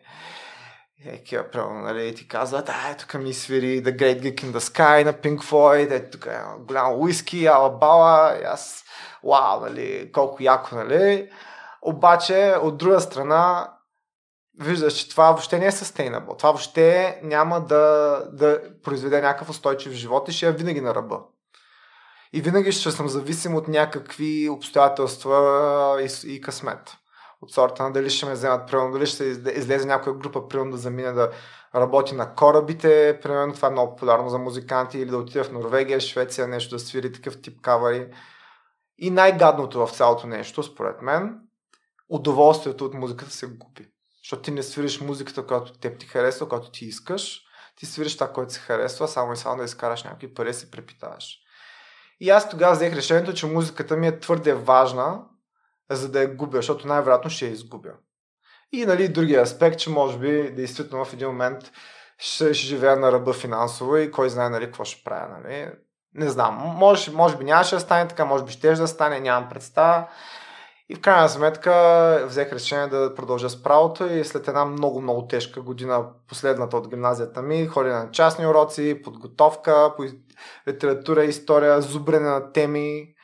Еки, 1.08 1.38
примерно, 1.52 1.80
нали, 1.80 2.16
ти 2.16 2.28
казват, 2.28 2.70
ай, 2.70 2.98
тук 2.98 3.14
ми 3.14 3.34
свири 3.34 3.84
The 3.84 3.96
Great 3.96 4.22
Geek 4.22 4.44
in 4.44 4.52
the 4.52 4.60
Sky 4.60 5.04
на 5.04 5.14
Pink 5.14 5.38
Floyd, 5.38 5.92
е, 5.92 6.10
тук 6.10 6.26
е 6.26 6.40
голям 6.60 7.00
уиски, 7.00 7.46
алабала, 7.46 8.38
и 8.42 8.44
аз 8.44 8.84
вау, 9.24 9.60
нали, 9.60 10.12
колко 10.12 10.44
яко, 10.44 10.76
нали. 10.76 11.30
Обаче, 11.82 12.56
от 12.62 12.78
друга 12.78 13.02
страна, 13.02 13.72
виждаш, 14.60 14.94
че 14.94 15.10
това 15.10 15.32
въобще 15.32 15.60
не 15.60 15.66
е 15.66 15.72
sustainable. 15.72 16.38
Това 16.38 16.50
въобще 16.50 17.20
няма 17.24 17.62
да, 17.62 18.20
да 18.34 18.62
произведе 18.84 19.22
някакъв 19.22 19.50
устойчив 19.50 19.94
живот 19.94 20.30
и 20.30 20.32
ще 20.32 20.48
е 20.48 20.52
винаги 20.52 20.82
на 20.82 20.96
ръба. 20.96 21.20
И 22.34 22.42
винаги 22.42 22.72
ще 22.72 22.92
съм 22.92 23.08
зависим 23.08 23.56
от 23.56 23.68
някакви 23.68 24.50
обстоятелства 24.50 25.98
и, 26.02 26.34
и 26.34 26.42
късмет. 26.42 26.98
От 27.46 27.52
сорта 27.52 27.84
на 27.84 27.92
дали 27.92 28.10
ще 28.10 28.26
ме 28.26 28.34
вземат, 28.34 28.68
примерно, 28.68 28.92
дали 28.92 29.06
ще 29.06 29.24
излезе 29.24 29.88
някоя 29.88 30.16
група, 30.16 30.48
примерно 30.48 30.72
да 30.72 30.78
замине 30.78 31.12
да 31.12 31.32
работи 31.76 32.16
на 32.16 32.36
корабите, 32.36 33.20
примерно 33.22 33.54
това 33.54 33.68
е 33.68 33.72
много 33.72 33.96
популярно 33.96 34.30
за 34.30 34.38
музиканти, 34.38 35.00
или 35.00 35.10
да 35.10 35.18
отиде 35.18 35.44
в 35.44 35.52
Норвегия, 35.52 36.00
Швеция, 36.00 36.48
нещо 36.48 36.76
да 36.76 36.80
свири 36.80 37.12
такъв 37.12 37.42
тип 37.42 37.62
кавари. 37.62 38.08
И 38.98 39.10
най-гадното 39.10 39.88
в 39.88 39.92
цялото 39.92 40.28
нещо, 40.28 40.64
според 40.64 41.02
мен, 41.02 41.40
удоволствието 42.10 42.86
от 42.86 42.94
музиката 42.94 43.32
се 43.32 43.48
губи. 43.48 43.88
Защото 44.24 44.42
ти 44.42 44.52
не 44.52 44.64
свириш 44.64 45.02
музиката, 45.02 45.46
която 45.46 45.78
теб 45.80 46.00
ти 46.00 46.06
харесва, 46.06 46.50
която 46.50 46.72
ти 46.72 46.86
искаш. 46.86 47.42
Ти 47.76 47.86
свириш 47.86 48.18
това, 48.18 48.34
което 48.34 48.54
се 48.54 48.60
харесва, 48.60 49.08
само 49.08 49.34
и 49.34 49.38
само 49.38 49.58
да 49.58 49.64
изкараш 49.64 50.04
някакви 50.04 50.34
пари 50.34 50.50
и 50.50 50.54
се 50.54 50.72
препитаваш. 50.72 51.38
И 52.20 52.30
аз 52.30 52.50
тогава 52.50 52.76
взех 52.76 52.96
решението, 52.96 53.34
че 53.34 53.48
музиката 53.48 53.98
ми 53.98 54.08
е 54.08 54.20
твърде 54.20 54.54
важна, 54.54 55.22
за 55.92 56.12
да 56.12 56.22
я 56.22 56.36
губя, 56.36 56.58
защото 56.58 56.88
най-вероятно 56.88 57.30
ще 57.30 57.46
я 57.46 57.52
изгубя. 57.52 57.92
И 58.72 58.86
нали, 58.86 59.08
другия 59.08 59.42
аспект, 59.42 59.80
че 59.80 59.90
може 59.90 60.18
би 60.18 60.52
действително 60.52 61.06
в 61.06 61.14
един 61.14 61.28
момент 61.28 61.72
ще, 62.18 62.54
ще 62.54 62.68
живея 62.68 62.96
на 62.96 63.12
ръба 63.12 63.34
финансово 63.34 63.98
и 63.98 64.12
кой 64.12 64.30
знае 64.30 64.50
нали, 64.50 64.66
какво 64.66 64.84
ще 64.84 65.04
правя. 65.04 65.38
Нали. 65.44 65.72
Не 66.14 66.30
знам, 66.30 66.56
може, 66.56 67.12
може 67.12 67.38
би 67.38 67.44
нямаше 67.44 67.76
да 67.76 67.82
стане 67.82 68.08
така, 68.08 68.26
може 68.26 68.44
би 68.44 68.52
ще 68.52 68.74
да 68.74 68.88
стане, 68.88 69.20
нямам 69.20 69.50
представа. 69.50 70.08
И 70.90 70.96
в 70.96 71.02
крайна 71.02 71.30
сметка 71.30 72.24
взех 72.28 72.54
решение 72.54 72.88
да 72.88 73.16
продължа 73.16 73.50
с 73.50 73.64
правото 73.64 74.06
и 74.06 74.26
след 74.26 74.48
една 74.48 74.66
много, 74.66 75.02
много 75.02 75.28
тежка 75.28 75.62
година, 75.62 76.06
последната 76.28 76.78
от 76.78 76.90
гимназията 76.90 77.42
ми, 77.42 77.68
ходя 77.68 77.90
на 77.90 78.12
частни 78.12 78.48
уроци, 78.48 79.02
подготовка 79.04 79.94
по 79.98 80.04
литература, 80.68 81.24
история, 81.24 81.82
зубрене 81.82 82.30
на 82.30 82.52
теми, 82.52 83.15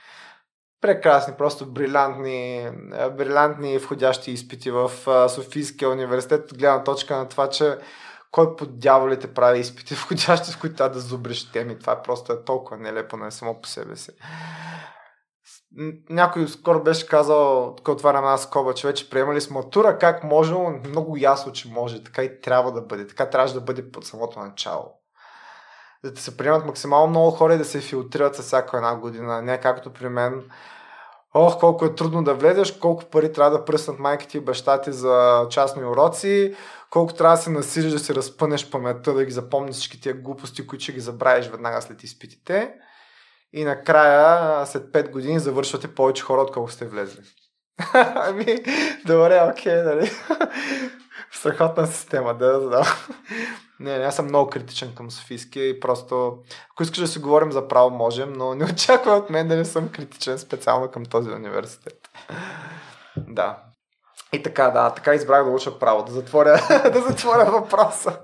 прекрасни, 0.81 1.33
просто 1.37 1.65
брилянтни, 1.65 2.69
брилянтни 3.17 3.77
входящи 3.77 4.31
изпити 4.31 4.71
в 4.71 4.91
Софийския 5.29 5.89
университет, 5.89 6.51
от 6.51 6.57
гледна 6.57 6.83
точка 6.83 7.17
на 7.17 7.29
това, 7.29 7.49
че 7.49 7.77
кой 8.31 8.55
под 8.55 8.79
дяволите 8.79 9.33
прави 9.33 9.59
изпити 9.59 9.93
входящи, 9.95 10.51
в 10.51 10.59
които 10.59 10.75
трябва 10.75 10.93
да 10.93 10.99
зубриш 10.99 11.51
теми. 11.51 11.79
Това 11.79 12.01
просто 12.01 12.33
е 12.33 12.43
толкова 12.43 12.77
нелепо 12.77 13.17
на 13.17 13.31
само 13.31 13.61
по 13.61 13.67
себе 13.67 13.95
си 13.95 14.11
някой 16.09 16.47
скоро 16.47 16.83
беше 16.83 17.07
казал, 17.07 17.73
тук 17.77 17.87
отварям 17.87 18.25
аз 18.25 18.43
скоба, 18.43 18.73
че 18.73 18.87
вече 18.87 19.09
приемали 19.09 19.41
с 19.41 19.49
матура, 19.49 19.97
как 19.97 20.23
може, 20.23 20.53
много 20.89 21.17
ясно, 21.17 21.51
че 21.51 21.69
може, 21.69 22.03
така 22.03 22.23
и 22.23 22.41
трябва 22.41 22.71
да 22.71 22.81
бъде, 22.81 23.07
така 23.07 23.29
трябваше 23.29 23.53
да 23.53 23.61
бъде 23.61 23.91
под 23.91 24.05
самото 24.05 24.39
начало. 24.39 25.00
Да 26.03 26.21
се 26.21 26.37
приемат 26.37 26.65
максимално 26.65 27.07
много 27.07 27.31
хора 27.31 27.53
и 27.53 27.57
да 27.57 27.65
се 27.65 27.81
филтрират 27.81 28.35
с 28.35 28.41
всяка 28.41 28.77
една 28.77 28.95
година, 28.95 29.41
не 29.41 29.59
както 29.59 29.93
при 29.93 30.09
мен. 30.09 30.43
Ох, 31.33 31.59
колко 31.59 31.85
е 31.85 31.95
трудно 31.95 32.23
да 32.23 32.33
влезеш, 32.33 32.71
колко 32.71 33.05
пари 33.05 33.33
трябва 33.33 33.57
да 33.57 33.65
пръснат 33.65 33.99
майките 33.99 34.37
и 34.37 34.41
баща 34.41 34.81
ти 34.81 34.91
за 34.91 35.45
частни 35.49 35.85
уроци, 35.85 36.55
колко 36.89 37.13
трябва 37.13 37.35
да 37.35 37.41
се 37.41 37.49
насилиш 37.49 37.91
да 37.91 37.99
си 37.99 38.15
разпънеш 38.15 38.69
паметта, 38.69 39.13
да 39.13 39.25
ги 39.25 39.31
запомниш 39.31 39.75
всички 39.75 40.01
тия 40.01 40.13
глупости, 40.13 40.67
които 40.67 40.83
ще 40.83 40.93
ги 40.93 40.99
забравиш 40.99 41.47
веднага 41.47 41.81
след 41.81 42.03
изпитите 42.03 42.73
и 43.53 43.63
накрая, 43.63 44.65
след 44.65 44.83
5 44.83 45.11
години, 45.11 45.39
завършвате 45.39 45.95
повече 45.95 46.23
хора, 46.23 46.41
отколко 46.41 46.71
сте 46.71 46.85
влезли. 46.85 47.21
ами, 47.93 48.57
добре, 49.05 49.41
окей, 49.51 49.75
нали? 49.75 50.11
Страхотна 51.31 51.87
система, 51.87 52.37
да, 52.37 52.59
да. 52.59 52.95
Не, 53.81 53.97
не, 53.97 54.05
аз 54.05 54.15
съм 54.15 54.25
много 54.25 54.49
критичен 54.49 54.95
към 54.95 55.11
Софийския 55.11 55.69
и 55.69 55.79
просто, 55.79 56.37
ако 56.71 56.83
искаш 56.83 56.99
да 56.99 57.07
си 57.07 57.19
говорим 57.19 57.51
за 57.51 57.67
право, 57.67 57.89
можем, 57.89 58.33
но 58.33 58.55
не 58.55 58.65
очаква 58.65 59.11
от 59.11 59.29
мен 59.29 59.47
да 59.47 59.55
не 59.55 59.65
съм 59.65 59.89
критичен 59.89 60.39
специално 60.39 60.91
към 60.91 61.05
този 61.05 61.29
университет. 61.29 62.09
Да. 63.17 63.57
И 64.33 64.43
така, 64.43 64.69
да, 64.69 64.89
така 64.89 65.13
избрах 65.13 65.45
да 65.45 65.49
уча 65.51 65.79
право, 65.79 66.03
да 66.03 66.11
затворя, 66.11 66.59
да 66.93 67.01
затворя 67.01 67.45
въпроса. 67.45 68.19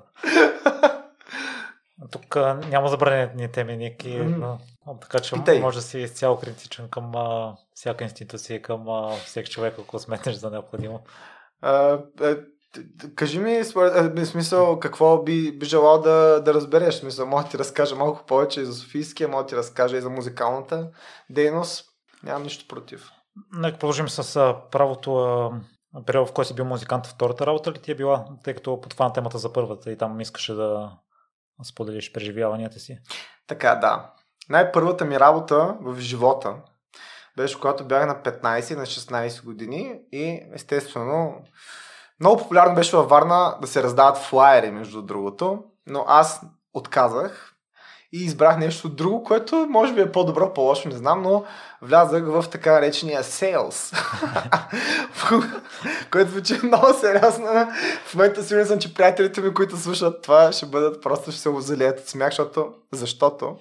Тук 2.11 2.35
няма 2.69 2.87
забранени 2.87 3.51
теми, 3.51 3.77
Ник, 3.77 4.05
и, 4.05 4.19
mm. 4.19 4.57
така 5.01 5.19
че 5.19 5.35
Питай. 5.35 5.59
може 5.59 5.77
да 5.77 5.81
си 5.81 5.99
изцяло 5.99 6.39
критичен 6.39 6.89
към 6.89 7.15
а, 7.15 7.55
всяка 7.73 8.03
институция, 8.03 8.61
към 8.61 8.89
а, 8.89 9.11
всеки 9.25 9.51
човек, 9.51 9.75
ако 9.79 9.99
сметнеш 9.99 10.35
за 10.35 10.49
необходимо. 10.49 11.01
А, 11.61 11.99
а, 12.21 12.37
кажи 13.15 13.39
ми, 13.39 13.63
в 13.63 14.25
смисъл, 14.25 14.79
какво 14.79 15.23
би, 15.23 15.57
би 15.57 15.65
желал 15.65 16.01
да, 16.01 16.41
да 16.45 16.53
разбереш? 16.53 16.95
Смисъл, 16.95 17.25
мога 17.25 17.43
да 17.43 17.49
ти 17.49 17.57
разкажа 17.57 17.95
малко 17.95 18.25
повече 18.25 18.61
и 18.61 18.65
за 18.65 18.73
Софийския, 18.73 19.27
мога 19.27 19.43
да 19.43 19.47
ти 19.47 19.55
разкажа 19.55 19.97
и 19.97 20.01
за 20.01 20.09
музикалната 20.09 20.89
дейност. 21.29 21.85
Нямам 22.23 22.43
нищо 22.43 22.67
против. 22.67 23.11
Нека 23.53 23.77
продължим 23.77 24.09
с 24.09 24.55
правото 24.71 25.51
период, 26.05 26.29
в 26.29 26.33
който 26.33 26.47
си 26.47 26.55
бил 26.55 26.65
музикант, 26.65 27.07
втората 27.07 27.45
работа 27.45 27.71
ли 27.71 27.79
ти 27.79 27.91
е 27.91 27.95
била, 27.95 28.25
тъй 28.43 28.53
като 28.53 28.81
подхвана 28.81 29.13
темата 29.13 29.37
за 29.37 29.53
първата 29.53 29.91
и 29.91 29.97
там 29.97 30.21
искаше 30.21 30.53
да 30.53 30.91
споделиш 31.63 32.11
преживяванията 32.11 32.79
си? 32.79 32.97
Така, 33.47 33.75
да. 33.75 34.13
Най-първата 34.49 35.05
ми 35.05 35.19
работа 35.19 35.77
в 35.81 35.99
живота 35.99 36.55
беше 37.37 37.59
когато 37.59 37.85
бях 37.85 38.07
на 38.07 38.15
15 38.23 38.75
на 38.75 38.85
16 38.85 39.45
години 39.45 39.99
и 40.11 40.41
естествено 40.53 41.41
много 42.19 42.37
популярно 42.37 42.75
беше 42.75 42.97
във 42.97 43.09
Варна 43.09 43.57
да 43.61 43.67
се 43.67 43.83
раздават 43.83 44.17
флайери, 44.17 44.71
между 44.71 45.01
другото, 45.01 45.63
но 45.87 46.05
аз 46.07 46.41
отказах 46.73 47.53
и 48.13 48.23
избрах 48.23 48.57
нещо 48.57 48.89
друго, 48.89 49.23
което 49.23 49.67
може 49.69 49.93
би 49.93 50.01
е 50.01 50.11
по-добро, 50.11 50.53
по-лошо, 50.53 50.89
не 50.89 50.95
знам, 50.95 51.21
но 51.21 51.43
влязах 51.81 52.23
в 52.25 52.45
така 52.51 52.73
наречения 52.73 53.23
sales, 53.23 53.97
което 56.11 56.31
звучи 56.31 56.59
много 56.63 56.93
сериозно. 56.93 57.45
В 58.05 58.13
момента 58.15 58.43
сигурен 58.43 58.67
съм, 58.67 58.79
че 58.79 58.93
приятелите 58.93 59.41
ми, 59.41 59.53
които 59.53 59.77
слушат 59.77 60.21
това, 60.21 60.51
ще 60.51 60.65
бъдат 60.65 61.03
просто 61.03 61.31
ще 61.31 61.41
се 61.41 61.49
озалият 61.49 61.99
от 61.99 62.07
смях, 62.07 62.29
защото, 62.29 62.73
защото 62.91 63.57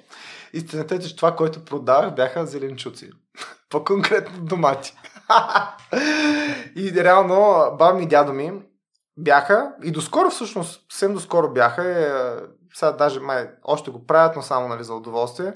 истината 0.52 0.94
е, 0.94 0.98
че 0.98 1.16
това, 1.16 1.36
което 1.36 1.64
продавах, 1.64 2.14
бяха 2.14 2.46
зеленчуци. 2.46 3.10
По-конкретно 3.70 4.44
домати. 4.44 4.96
И 6.76 6.92
реално, 6.94 7.36
баба 7.76 7.94
ми 7.94 8.02
и 8.02 8.08
дядо 8.08 8.32
ми 8.32 8.62
бяха, 9.16 9.74
и 9.84 9.90
доскоро 9.90 10.30
всъщност, 10.30 10.92
съвсем 10.92 11.14
доскоро 11.14 11.52
бяха, 11.52 11.82
е, 11.82 12.08
сега 12.74 12.92
даже 12.92 13.20
май 13.20 13.50
още 13.64 13.90
го 13.90 14.06
правят, 14.06 14.36
но 14.36 14.42
само 14.42 14.68
нали, 14.68 14.84
за 14.84 14.94
удоволствие, 14.94 15.52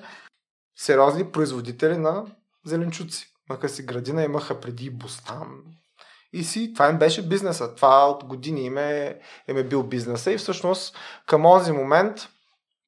сериозни 0.76 1.32
производители 1.32 1.96
на 1.96 2.24
зеленчуци. 2.66 3.26
Имаха 3.50 3.68
си 3.68 3.82
градина, 3.82 4.24
имаха 4.24 4.60
преди 4.60 4.90
бустан. 4.90 5.48
И 6.32 6.44
си, 6.44 6.72
това 6.72 6.88
им 6.88 6.98
беше 6.98 7.28
бизнеса. 7.28 7.74
Това 7.74 8.08
от 8.08 8.24
години 8.24 8.64
им 8.64 8.78
е, 8.78 9.20
им 9.48 9.56
е 9.56 9.64
бил 9.64 9.82
бизнеса. 9.82 10.32
И 10.32 10.38
всъщност 10.38 10.96
към 11.26 11.42
този 11.42 11.72
момент 11.72 12.28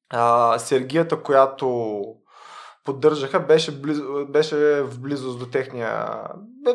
а, 0.09 0.59
Сергията, 0.59 1.23
която 1.23 2.03
поддържаха, 2.83 3.39
беше, 3.39 3.81
близо, 3.81 4.25
беше 4.29 4.81
в 4.81 4.99
близост 4.99 5.39
до 5.39 5.45
техния... 5.45 6.21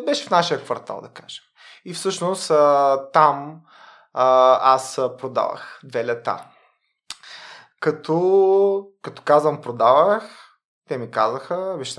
Беше 0.04 0.26
в 0.26 0.30
нашия 0.30 0.64
квартал, 0.64 1.00
да 1.00 1.08
кажем. 1.08 1.44
И 1.84 1.94
всъщност 1.94 2.52
там 3.12 3.60
аз 4.12 5.00
продавах 5.18 5.80
две 5.84 6.04
лета. 6.04 6.44
Като, 7.80 8.86
като 9.02 9.22
казвам 9.22 9.60
продавах, 9.60 10.24
те 10.88 10.98
ми 10.98 11.10
казаха, 11.10 11.76
виж 11.76 11.96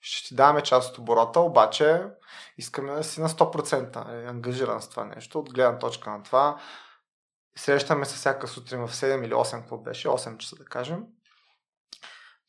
ще 0.00 0.28
ти 0.28 0.34
даваме 0.34 0.62
част 0.62 0.90
от 0.90 0.98
оборота, 0.98 1.40
обаче 1.40 2.06
искаме 2.58 2.92
да 2.92 3.04
си 3.04 3.20
на 3.20 3.28
100% 3.28 4.06
нали, 4.06 4.26
ангажиран 4.26 4.82
с 4.82 4.88
това 4.88 5.04
нещо, 5.04 5.38
от 5.38 5.54
гледна 5.54 5.78
точка 5.78 6.10
на 6.10 6.22
това. 6.22 6.58
Срещаме 7.56 8.04
се 8.04 8.16
всяка 8.16 8.48
сутрин 8.48 8.86
в 8.86 8.94
7 8.94 9.24
или 9.24 9.32
8, 9.32 9.60
какво 9.60 9.78
беше, 9.78 10.08
8 10.08 10.36
часа 10.36 10.56
да 10.56 10.64
кажем. 10.64 11.04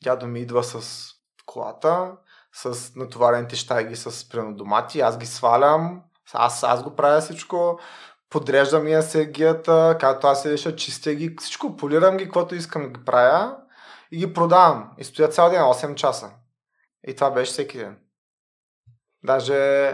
Дядо 0.06 0.28
ми 0.28 0.40
идва 0.40 0.64
с 0.64 1.08
колата, 1.46 2.18
с 2.54 2.96
натоварените 2.96 3.56
щайги 3.56 3.96
с 3.96 4.28
домати, 4.56 5.02
аз 5.02 5.18
ги 5.18 5.26
свалям, 5.26 6.04
аз, 6.34 6.64
аз 6.64 6.84
го 6.84 6.96
правя 6.96 7.22
всичко, 7.22 7.80
подреждам 8.30 8.88
я 8.88 9.04
сергията, 9.04 9.98
както 10.00 10.28
аз 10.28 10.42
се 10.42 10.52
реша, 10.52 10.76
чистя 10.76 11.14
ги, 11.14 11.36
всичко, 11.40 11.76
полирам 11.76 12.18
ги, 12.18 12.24
каквото 12.24 12.56
искам 12.56 12.82
да 12.82 12.90
ги 12.90 13.06
правя 13.06 13.58
и 14.12 14.18
ги 14.18 14.34
продавам. 14.34 14.92
И 14.98 15.04
стоя 15.04 15.28
цял 15.30 15.50
ден, 15.50 15.62
8 15.62 15.96
часа. 15.96 16.32
И 17.08 17.16
това 17.16 17.32
беше 17.32 17.52
всеки 17.52 17.78
ден. 17.78 18.00
Даже, 19.24 19.90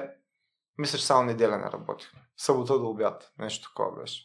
мисля, 0.77 0.97
че 0.97 1.05
само 1.05 1.23
неделя 1.23 1.57
не 1.57 1.71
работих. 1.71 2.11
Събота 2.37 2.79
до 2.79 2.89
обяд. 2.89 3.31
Нещо 3.39 3.69
такова 3.69 4.01
беше. 4.01 4.23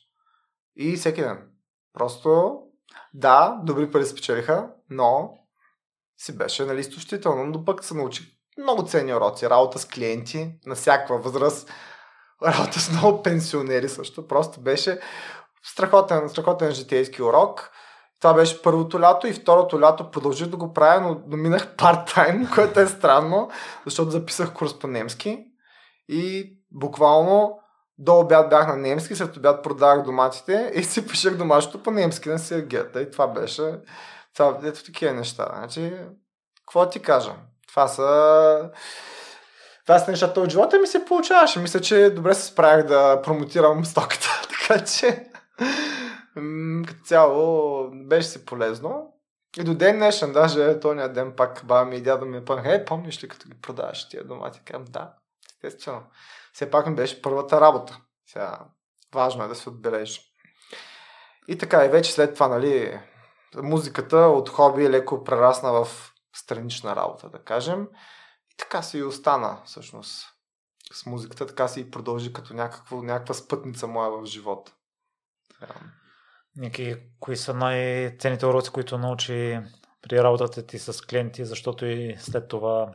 И 0.77 0.97
всеки 0.97 1.21
ден. 1.21 1.51
Просто, 1.93 2.61
да, 3.15 3.61
добри 3.63 3.91
пари 3.91 4.07
спечелиха, 4.07 4.71
но 4.91 5.39
си 6.19 6.37
беше 6.39 6.65
нали, 6.65 6.81
изтощително. 6.81 7.45
Но 7.45 7.65
пък 7.65 7.85
се 7.85 7.95
научих 7.95 8.27
много 8.59 8.87
ценни 8.87 9.15
уроци. 9.15 9.51
Работа 9.51 9.79
с 9.79 9.85
клиенти 9.85 10.53
на 10.67 10.75
всякаква 10.75 11.19
възраст 11.19 11.71
работа 12.43 12.81
с 12.81 12.91
много 12.91 13.23
пенсионери 13.23 13.89
също. 13.89 14.29
Просто 14.29 14.61
беше 14.61 15.01
страхотен, 15.63 16.29
страхотен 16.29 16.73
житейски 16.73 17.23
урок. 17.23 17.71
Това 18.21 18.35
беше 18.35 18.63
първото 18.63 19.01
лято 19.01 19.27
и 19.27 19.33
второто 19.33 19.81
лято 19.81 20.11
продължих 20.11 20.49
да 20.49 20.57
го 20.57 20.73
правя, 20.73 21.21
но, 21.29 21.37
минах 21.37 21.75
парт-тайм, 21.77 22.51
което 22.55 22.81
е 22.81 22.87
странно, 22.87 23.51
защото 23.85 24.11
записах 24.11 24.53
курс 24.53 24.79
по 24.79 24.87
немски 24.87 25.45
и 26.09 26.53
буквално 26.71 27.59
до 27.99 28.19
обяд 28.19 28.51
бях 28.51 28.69
на 28.69 28.77
немски, 28.77 29.15
след 29.15 29.37
обяд 29.37 29.63
продавах 29.63 30.05
доматите 30.05 30.73
и 30.75 30.85
си 30.85 31.07
пишех 31.07 31.37
домашното 31.37 31.83
по 31.83 31.91
немски 31.91 32.29
на 32.29 32.39
Сергията. 32.39 33.03
И 33.03 33.11
това 33.11 33.27
беше... 33.27 33.79
Това, 34.37 34.61
ето 34.65 34.85
такива 34.85 35.13
неща. 35.13 35.49
Значи, 35.59 35.97
какво 36.67 36.91
ти 36.91 37.03
кажа? 37.03 37.33
Това 37.69 37.89
са 37.89 38.71
това 39.87 39.99
са 39.99 40.11
нещата 40.11 40.41
от 40.41 40.51
живота 40.51 40.79
ми 40.79 40.87
се 40.87 41.05
получаваше. 41.05 41.61
Мисля, 41.61 41.81
че 41.81 42.11
добре 42.11 42.35
се 42.35 42.43
справях 42.43 42.87
да 42.87 43.23
промотирам 43.23 43.85
стоката. 43.85 44.43
така 44.49 44.85
че 44.85 45.27
като 46.87 47.05
цяло 47.05 47.91
беше 47.93 48.29
си 48.29 48.45
полезно. 48.45 49.13
И 49.59 49.65
до 49.65 49.75
ден 49.75 49.97
днешен, 49.97 50.33
даже 50.33 50.81
този 50.81 51.09
ден 51.09 51.33
пак 51.37 51.63
баба 51.65 51.85
ми 51.85 51.97
и 51.97 52.03
дядо 52.03 52.27
ми 52.27 52.45
пънаха, 52.45 52.75
е, 52.75 52.85
помниш 52.85 53.25
ли 53.25 53.29
като 53.29 53.49
ги 53.49 53.61
продаваш 53.61 54.09
тия 54.09 54.25
домати? 54.25 54.61
Казвам, 54.65 54.85
да, 54.85 55.13
естествено. 55.65 56.03
Все 56.53 56.71
пак 56.71 56.87
ми 56.87 56.95
беше 56.95 57.23
първата 57.23 57.61
работа. 57.61 58.01
Сега, 58.27 58.59
важно 59.15 59.45
е 59.45 59.49
да 59.49 59.55
се 59.55 59.69
отбележи. 59.69 60.21
И 61.49 61.59
така, 61.59 61.85
и 61.85 61.89
вече 61.89 62.13
след 62.13 62.35
това, 62.35 62.49
нали, 62.49 63.01
музиката 63.55 64.17
от 64.17 64.49
хоби 64.49 64.91
леко 64.91 65.25
прерасна 65.25 65.73
в 65.73 66.13
странична 66.37 66.97
работа, 66.97 67.31
да 67.31 67.39
кажем. 67.39 67.89
И 68.53 68.57
така 68.57 68.83
си 68.83 68.99
и 68.99 69.03
остана, 69.03 69.63
всъщност, 69.65 70.27
с 70.93 71.07
музиката. 71.07 71.47
Така 71.47 71.69
си 71.69 71.81
и 71.81 71.91
продължи 71.91 72.33
като 72.33 72.55
някакво, 72.55 73.03
някаква 73.03 73.35
спътница 73.35 73.87
моя 73.87 74.11
в 74.11 74.25
живота. 74.25 74.73
Ники, 76.57 76.97
кои 77.21 77.37
са 77.37 77.55
най-ценните 77.55 78.47
уроци, 78.47 78.71
които 78.71 78.99
научи 78.99 79.61
при 80.03 80.23
работата 80.23 80.67
ти 80.67 80.79
с 80.79 81.07
клиенти, 81.07 81.45
защото 81.45 81.87
и 81.87 82.17
след 82.19 82.49
това 82.49 82.95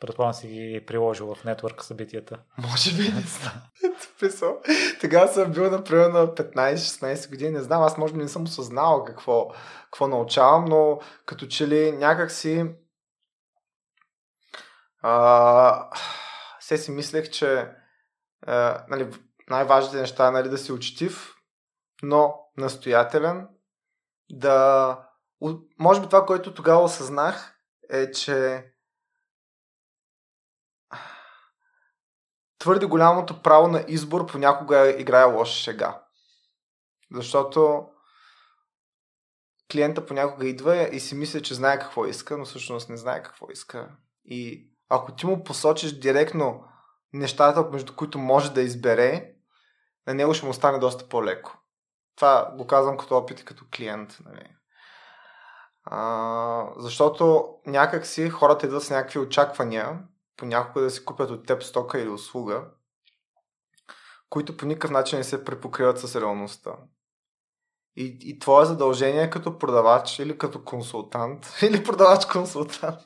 предполагам 0.00 0.34
си 0.34 0.48
ги 0.48 0.84
приложил 0.86 1.34
в 1.34 1.44
нетворк 1.44 1.84
събитията? 1.84 2.38
Може 2.58 2.92
би 2.96 3.02
не 3.02 3.20
знам. 3.20 3.62
Тогава 5.00 5.28
съм 5.28 5.52
бил, 5.52 5.70
например, 5.70 6.06
на 6.06 6.26
15-16 6.26 7.30
години. 7.30 7.50
Не 7.50 7.62
знам, 7.62 7.82
аз 7.82 7.98
може 7.98 8.12
би 8.12 8.18
не 8.18 8.28
съм 8.28 8.42
осъзнал 8.42 9.04
какво, 9.04 9.50
какво 9.84 10.08
научавам, 10.08 10.64
но 10.64 11.00
като 11.26 11.46
че 11.46 11.68
ли 11.68 11.92
някак 11.92 12.30
си 12.30 12.64
а, 15.02 15.90
се 16.60 16.78
си 16.78 16.90
мислех, 16.90 17.30
че 17.30 17.68
а, 18.46 18.84
нали, 18.88 19.10
най-важните 19.50 19.96
неща 19.96 20.28
е 20.28 20.30
нали, 20.30 20.48
да 20.48 20.58
си 20.58 20.72
учтив, 20.72 21.34
но 22.02 22.34
настоятелен, 22.56 23.48
да... 24.30 24.98
Може 25.78 26.00
би 26.00 26.06
това, 26.06 26.26
което 26.26 26.54
тогава 26.54 26.82
осъзнах, 26.82 27.54
е, 27.90 28.10
че 28.10 28.64
твърде 32.64 32.86
голямото 32.86 33.42
право 33.42 33.68
на 33.68 33.84
избор 33.88 34.26
понякога 34.26 34.90
играе 34.90 35.24
лоша 35.24 35.52
шега. 35.52 36.02
Защото 37.12 37.86
клиента 39.72 40.06
понякога 40.06 40.46
идва 40.46 40.88
и 40.88 41.00
си 41.00 41.14
мисля, 41.14 41.42
че 41.42 41.54
знае 41.54 41.78
какво 41.78 42.06
иска, 42.06 42.38
но 42.38 42.44
всъщност 42.44 42.88
не 42.88 42.96
знае 42.96 43.22
какво 43.22 43.50
иска. 43.50 43.88
И 44.24 44.70
ако 44.88 45.12
ти 45.12 45.26
му 45.26 45.44
посочиш 45.44 45.92
директно 45.92 46.64
нещата, 47.12 47.70
между 47.72 47.96
които 47.96 48.18
може 48.18 48.52
да 48.52 48.62
избере, 48.62 49.34
на 50.06 50.14
него 50.14 50.34
ще 50.34 50.46
му 50.46 50.54
стане 50.54 50.78
доста 50.78 51.08
по-леко. 51.08 51.58
Това 52.16 52.54
го 52.56 52.66
казвам 52.66 52.96
като 52.96 53.16
опит 53.16 53.40
и 53.40 53.44
като 53.44 53.64
клиент. 53.76 54.18
Нали. 54.24 54.48
А, 55.84 56.66
защото 56.76 57.48
някак 57.66 58.06
си 58.06 58.30
хората 58.30 58.66
идват 58.66 58.82
с 58.82 58.90
някакви 58.90 59.18
очаквания, 59.18 60.00
понякога 60.36 60.84
да 60.84 60.90
си 60.90 61.04
купят 61.04 61.30
от 61.30 61.46
теб 61.46 61.62
стока 61.62 62.00
или 62.00 62.08
услуга, 62.08 62.64
които 64.30 64.56
по 64.56 64.66
никакъв 64.66 64.90
начин 64.90 65.18
не 65.18 65.24
се 65.24 65.44
препокриват 65.44 65.98
с 65.98 66.20
реалността. 66.20 66.76
И, 67.96 68.18
и 68.20 68.38
твое 68.38 68.64
задължение 68.64 69.30
като 69.30 69.58
продавач 69.58 70.18
или 70.18 70.38
като 70.38 70.64
консултант, 70.64 71.46
или 71.62 71.84
продавач-консултант, 71.84 72.98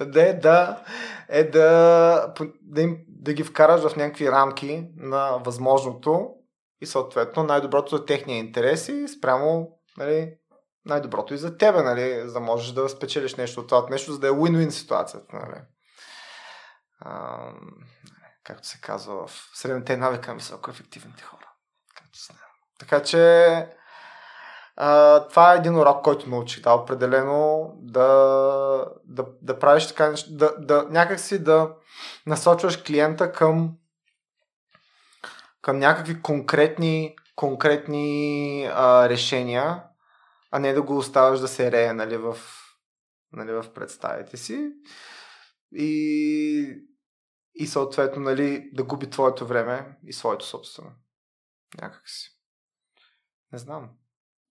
да 0.00 0.28
е 0.28 0.32
да, 0.32 0.82
е 1.28 1.44
да, 1.44 2.34
да, 2.62 2.82
им, 2.82 2.98
да 3.08 3.32
ги 3.32 3.44
вкараш 3.44 3.80
в 3.80 3.96
някакви 3.96 4.30
рамки 4.30 4.88
на 4.96 5.38
възможното 5.44 6.30
и 6.80 6.86
съответно 6.86 7.42
най-доброто 7.42 7.96
за 7.96 8.04
техния 8.04 8.38
интерес 8.38 8.88
и 8.88 9.08
спрямо 9.08 9.78
нали, 9.98 10.34
най-доброто 10.84 11.34
и 11.34 11.38
за 11.38 11.56
тебе, 11.56 11.82
нали, 11.82 12.22
за 12.24 12.32
да 12.32 12.40
можеш 12.40 12.72
да 12.72 12.88
спечелиш 12.88 13.34
нещо 13.34 13.60
от 13.60 13.68
това 13.68 13.86
нещо, 13.90 14.12
за 14.12 14.18
да 14.18 14.28
е 14.28 14.30
win-win 14.30 14.68
ситуацията. 14.68 15.36
Нали. 15.36 15.60
А, 17.00 17.38
както 18.44 18.68
се 18.68 18.80
казва 18.80 19.26
в 19.26 19.50
средните 19.54 19.96
навика 19.96 20.34
високо 20.34 20.70
ефективните 20.70 21.22
хора. 21.22 21.48
Както 21.94 22.18
така 22.78 23.02
че 23.02 23.66
а, 24.76 25.20
това 25.28 25.54
е 25.54 25.56
един 25.56 25.76
урок, 25.76 26.04
който 26.04 26.30
научих. 26.30 26.62
Да, 26.62 26.72
определено 26.72 27.72
да, 27.76 28.86
да, 29.04 29.26
да 29.42 29.58
правиш 29.58 29.88
така, 29.88 30.14
да, 30.28 30.54
да 30.58 30.86
някакси 30.90 31.44
да 31.44 31.74
насочваш 32.26 32.82
клиента 32.82 33.32
към 33.32 33.72
към 35.62 35.78
някакви 35.78 36.22
конкретни, 36.22 37.16
конкретни 37.36 38.70
а, 38.74 39.08
решения, 39.08 39.82
а 40.50 40.58
не 40.58 40.72
да 40.72 40.82
го 40.82 40.96
оставаш 40.96 41.40
да 41.40 41.48
се 41.48 41.72
рея 41.72 41.94
нали, 41.94 42.16
в, 42.16 42.36
нали, 43.32 43.52
в 43.52 43.64
представите 43.74 44.36
си. 44.36 44.72
И, 45.72 46.87
и 47.58 47.66
съответно 47.66 48.22
нали, 48.22 48.70
да 48.72 48.84
губи 48.84 49.10
твоето 49.10 49.46
време 49.46 49.98
и 50.06 50.12
своето 50.12 50.46
собствено. 50.46 50.90
Някак 51.80 52.08
си. 52.08 52.30
Не 53.52 53.58
знам. 53.58 53.88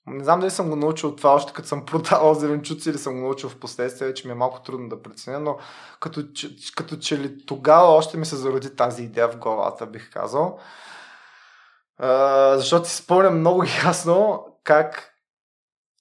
Не 0.07 0.23
знам 0.23 0.39
дали 0.39 0.51
съм 0.51 0.69
го 0.69 0.75
научил 0.75 1.15
това 1.15 1.33
още 1.33 1.53
като 1.53 1.67
съм 1.67 1.85
продавал 1.85 2.33
зеленчуци 2.33 2.89
или 2.89 2.97
съм 2.97 3.13
го 3.13 3.21
научил 3.21 3.49
в 3.49 3.59
последствие, 3.59 4.13
че 4.13 4.27
ми 4.27 4.31
е 4.31 4.35
малко 4.35 4.61
трудно 4.61 4.89
да 4.89 5.01
преценя, 5.01 5.39
но 5.39 5.57
като, 5.99 6.23
като 6.75 6.97
че 6.97 7.19
ли 7.19 7.45
тогава 7.45 7.87
още 7.87 8.17
ми 8.17 8.25
се 8.25 8.35
зароди 8.35 8.75
тази 8.75 9.03
идея 9.03 9.29
в 9.29 9.37
главата, 9.37 9.85
бих 9.85 10.13
казал 10.13 10.59
защото 12.55 12.89
си 12.89 12.95
спомням 12.95 13.39
много 13.39 13.63
ясно 13.85 14.45
как 14.63 15.13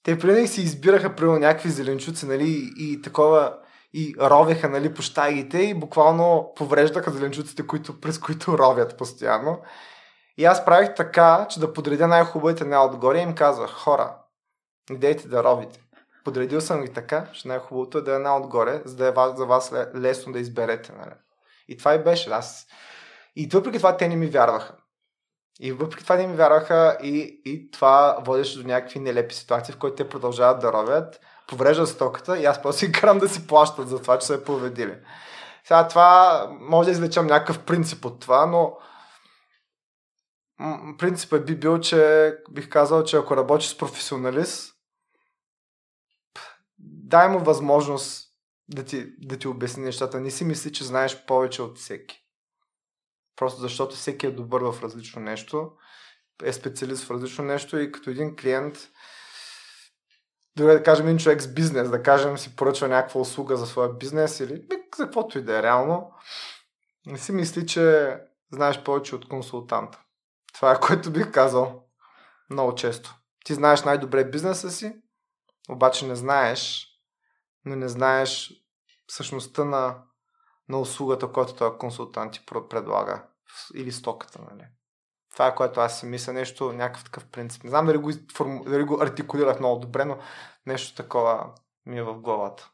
те 0.03 0.19
преди 0.19 0.47
си 0.47 0.61
избираха 0.61 1.15
примерно 1.15 1.39
някакви 1.39 1.69
зеленчуци, 1.69 2.25
нали, 2.25 2.71
и 2.77 3.01
такова, 3.01 3.57
и 3.93 4.15
ровеха, 4.21 4.69
нали, 4.69 4.93
по 4.93 5.01
щайгите 5.01 5.57
и 5.57 5.73
буквално 5.73 6.53
повреждаха 6.55 7.11
зеленчуците, 7.11 7.67
които, 7.67 8.01
през 8.01 8.19
които 8.19 8.57
ровят 8.57 8.97
постоянно. 8.97 9.61
И 10.37 10.45
аз 10.45 10.65
правих 10.65 10.95
така, 10.95 11.47
че 11.49 11.59
да 11.59 11.73
подредя 11.73 12.07
най-хубавите 12.07 12.65
не 12.65 12.77
отгоре 12.77 13.19
и 13.19 13.21
им 13.21 13.35
казвах, 13.35 13.71
хора, 13.71 14.15
не 14.89 15.13
да 15.13 15.43
ровите. 15.43 15.79
Подредил 16.23 16.61
съм 16.61 16.81
ги 16.81 16.93
така, 16.93 17.27
че 17.33 17.47
най-хубавото 17.47 17.97
е 17.97 18.01
да 18.01 18.11
е 18.11 18.15
една 18.15 18.37
отгоре, 18.37 18.81
за 18.85 18.95
да 18.95 19.07
е 19.07 19.13
за 19.37 19.45
вас 19.45 19.73
лесно 19.95 20.33
да 20.33 20.39
изберете. 20.39 20.93
Нали? 20.97 21.13
И 21.67 21.77
това 21.77 21.95
и 21.95 22.03
беше. 22.03 22.29
Аз... 22.29 22.67
И 23.35 23.49
въпреки 23.53 23.77
това 23.77 23.97
те 23.97 24.07
не 24.07 24.15
ми 24.15 24.27
вярваха. 24.27 24.75
И 25.59 25.71
въпреки 25.71 26.03
това 26.03 26.15
не 26.15 26.27
ми 26.27 26.35
вярваха 26.35 26.97
и, 27.03 27.41
и 27.45 27.71
това 27.71 28.17
водеше 28.25 28.61
до 28.61 28.67
някакви 28.67 28.99
нелепи 28.99 29.35
ситуации, 29.35 29.73
в 29.73 29.77
които 29.77 29.95
те 29.95 30.09
продължават 30.09 30.59
да 30.59 30.73
ровят, 30.73 31.19
повреждат 31.47 31.89
стоката 31.89 32.39
и 32.39 32.45
аз 32.45 32.61
просто 32.61 32.79
си 32.79 32.91
карам 32.99 33.19
да 33.19 33.29
си 33.29 33.47
плащат 33.47 33.89
за 33.89 34.01
това, 34.01 34.19
че 34.19 34.27
са 34.27 34.33
я 34.33 34.43
повредили. 34.43 34.97
Сега 35.63 35.87
това, 35.87 36.47
може 36.59 36.85
да 36.85 36.91
извлечам 36.91 37.27
някакъв 37.27 37.65
принцип 37.65 38.05
от 38.05 38.19
това, 38.19 38.45
но 38.45 38.77
принципът 40.97 41.45
би 41.45 41.59
бил, 41.59 41.79
че 41.79 42.33
бих 42.51 42.69
казал, 42.69 43.03
че 43.03 43.17
ако 43.17 43.37
работиш 43.37 43.67
с 43.67 43.77
професионалист, 43.77 44.73
дай 46.79 47.27
му 47.27 47.39
възможност 47.39 48.27
да 48.69 48.83
ти, 48.85 49.13
да 49.17 49.37
ти 49.37 49.47
обясни 49.47 49.83
нещата. 49.83 50.19
Не 50.19 50.31
си 50.31 50.43
мисли, 50.43 50.73
че 50.73 50.83
знаеш 50.83 51.25
повече 51.25 51.61
от 51.61 51.77
всеки. 51.77 52.23
Просто 53.35 53.61
защото 53.61 53.95
всеки 53.95 54.25
е 54.25 54.31
добър 54.31 54.61
в 54.61 54.83
различно 54.83 55.21
нещо, 55.21 55.71
е 56.43 56.53
специалист 56.53 57.03
в 57.03 57.11
различно 57.11 57.43
нещо 57.45 57.79
и 57.79 57.91
като 57.91 58.09
един 58.09 58.35
клиент, 58.35 58.77
дори 60.57 60.73
да 60.73 60.83
кажем 60.83 61.05
един 61.05 61.17
човек 61.17 61.41
с 61.41 61.53
бизнес, 61.53 61.89
да 61.89 62.03
кажем 62.03 62.37
си 62.37 62.55
поръчва 62.55 62.87
някаква 62.87 63.21
услуга 63.21 63.57
за 63.57 63.65
своя 63.65 63.93
бизнес 63.93 64.39
или 64.39 64.67
за 64.97 65.05
каквото 65.05 65.39
и 65.39 65.43
да 65.43 65.59
е 65.59 65.63
реално, 65.63 66.11
не 67.05 67.17
си 67.17 67.31
мисли, 67.31 67.67
че 67.67 68.15
знаеш 68.53 68.83
повече 68.83 69.15
от 69.15 69.29
консултанта. 69.29 70.01
Това 70.53 70.71
е 70.71 70.79
което 70.79 71.11
бих 71.11 71.31
казал 71.31 71.83
много 72.49 72.75
често. 72.75 73.15
Ти 73.45 73.53
знаеш 73.53 73.83
най-добре 73.83 74.29
бизнеса 74.29 74.71
си, 74.71 74.95
обаче 75.69 76.07
не 76.07 76.15
знаеш, 76.15 76.87
но 77.65 77.75
не 77.75 77.87
знаеш 77.87 78.51
същността 79.07 79.63
на 79.63 80.03
на 80.69 80.79
услугата, 80.79 81.31
която 81.31 81.55
този 81.55 81.77
консултант 81.77 82.33
ти 82.33 82.45
предлага 82.45 83.23
или 83.75 83.91
стоката. 83.91 84.41
Нали. 84.51 84.67
Това 85.37 85.47
е 85.47 85.55
което 85.55 85.79
аз 85.79 85.99
си 85.99 86.05
мисля, 86.05 86.33
нещо, 86.33 86.73
някакъв 86.73 87.03
такъв 87.03 87.25
принцип. 87.25 87.63
Не 87.63 87.69
знам 87.69 87.85
дали 87.85 87.97
го, 87.97 88.11
дали 88.65 88.83
го 88.83 89.01
артикулирах 89.01 89.59
много 89.59 89.79
добре, 89.79 90.05
но 90.05 90.17
нещо 90.65 90.95
такова 90.95 91.53
ми 91.85 91.97
е 91.97 92.03
в 92.03 92.13
главата, 92.13 92.69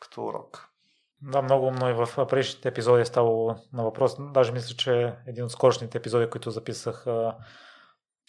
като 0.00 0.24
урок. 0.24 0.68
Да, 1.22 1.42
много 1.42 1.66
умно 1.66 1.90
и 1.90 1.92
в 1.92 2.26
предишните 2.28 2.68
епизоди 2.68 3.02
е 3.02 3.04
ставало 3.04 3.54
на 3.72 3.84
въпрос. 3.84 4.16
Даже 4.32 4.52
мисля, 4.52 4.76
че 4.76 5.14
един 5.26 5.44
от 5.44 5.52
скорошните 5.52 5.98
епизоди, 5.98 6.30
които 6.30 6.50
записах, 6.50 7.06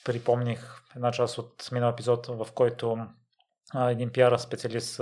припомних 0.06 0.82
една 0.96 1.12
част 1.12 1.38
от 1.38 1.70
минал 1.72 1.90
епизод, 1.90 2.28
в 2.28 2.48
който 2.56 2.98
един 3.76 4.12
пиар 4.12 4.38
специалист 4.38 5.02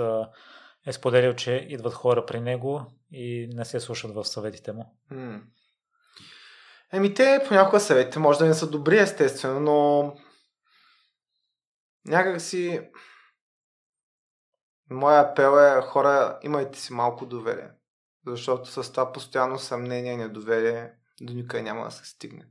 е 0.86 0.92
споделил, 0.92 1.34
че 1.34 1.52
идват 1.52 1.94
хора 1.94 2.26
при 2.26 2.40
него 2.40 2.86
и 3.12 3.50
не 3.52 3.64
се 3.64 3.80
слушат 3.80 4.14
в 4.14 4.24
съветите 4.24 4.72
му. 4.72 4.96
М. 5.10 5.40
Еми 6.92 7.14
те 7.14 7.44
понякога 7.48 7.80
съветите 7.80 8.18
може 8.18 8.38
да 8.38 8.46
не 8.46 8.54
са 8.54 8.70
добри, 8.70 8.98
естествено, 8.98 9.60
но 9.60 10.14
някак 12.06 12.40
си 12.40 12.90
моя 14.90 15.20
апел 15.20 15.58
е 15.58 15.82
хора, 15.82 16.38
имайте 16.42 16.78
си 16.78 16.92
малко 16.92 17.26
доверие. 17.26 17.70
Защото 18.26 18.70
с 18.70 18.90
това 18.90 19.12
постоянно 19.12 19.58
съмнение 19.58 20.12
и 20.12 20.16
недоверие 20.16 20.92
до 21.20 21.32
никъде 21.32 21.62
няма 21.62 21.84
да 21.84 21.90
се 21.90 22.04
стигне. 22.04 22.46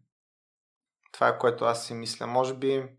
Това 1.12 1.28
е 1.28 1.38
което 1.38 1.66
аз 1.66 1.86
си 1.86 1.94
мисля. 1.94 2.28
Може 2.28 2.54
би, 2.54 2.90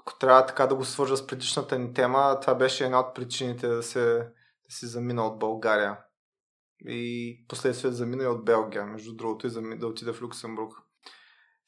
ако 0.00 0.18
трябва 0.18 0.46
така 0.46 0.66
да 0.66 0.74
го 0.74 0.84
свържа 0.84 1.16
с 1.16 1.26
предишната 1.26 1.78
ни 1.78 1.94
тема, 1.94 2.38
това 2.40 2.54
беше 2.54 2.84
една 2.84 3.00
от 3.00 3.14
причините 3.14 3.68
да, 3.68 3.82
се, 3.82 4.16
да 4.64 4.74
си 4.74 4.86
замина 4.86 5.26
от 5.26 5.38
България. 5.38 5.98
И 6.84 7.44
последствие 7.48 7.92
замина 7.92 8.22
и 8.22 8.26
от 8.26 8.44
Белгия, 8.44 8.86
между 8.86 9.14
другото, 9.14 9.46
и 9.46 9.78
да 9.78 9.86
отида 9.86 10.12
в 10.12 10.22
Люксембург. 10.22 10.72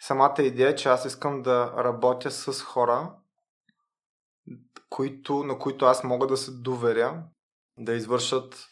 Самата 0.00 0.34
идея 0.38 0.68
е, 0.68 0.76
че 0.76 0.88
аз 0.88 1.04
искам 1.04 1.42
да 1.42 1.74
работя 1.76 2.30
с 2.30 2.62
хора, 2.62 3.14
които, 4.90 5.44
на 5.44 5.58
които 5.58 5.84
аз 5.84 6.04
мога 6.04 6.26
да 6.26 6.36
се 6.36 6.50
доверя, 6.50 7.24
да 7.78 7.92
извършат 7.92 8.68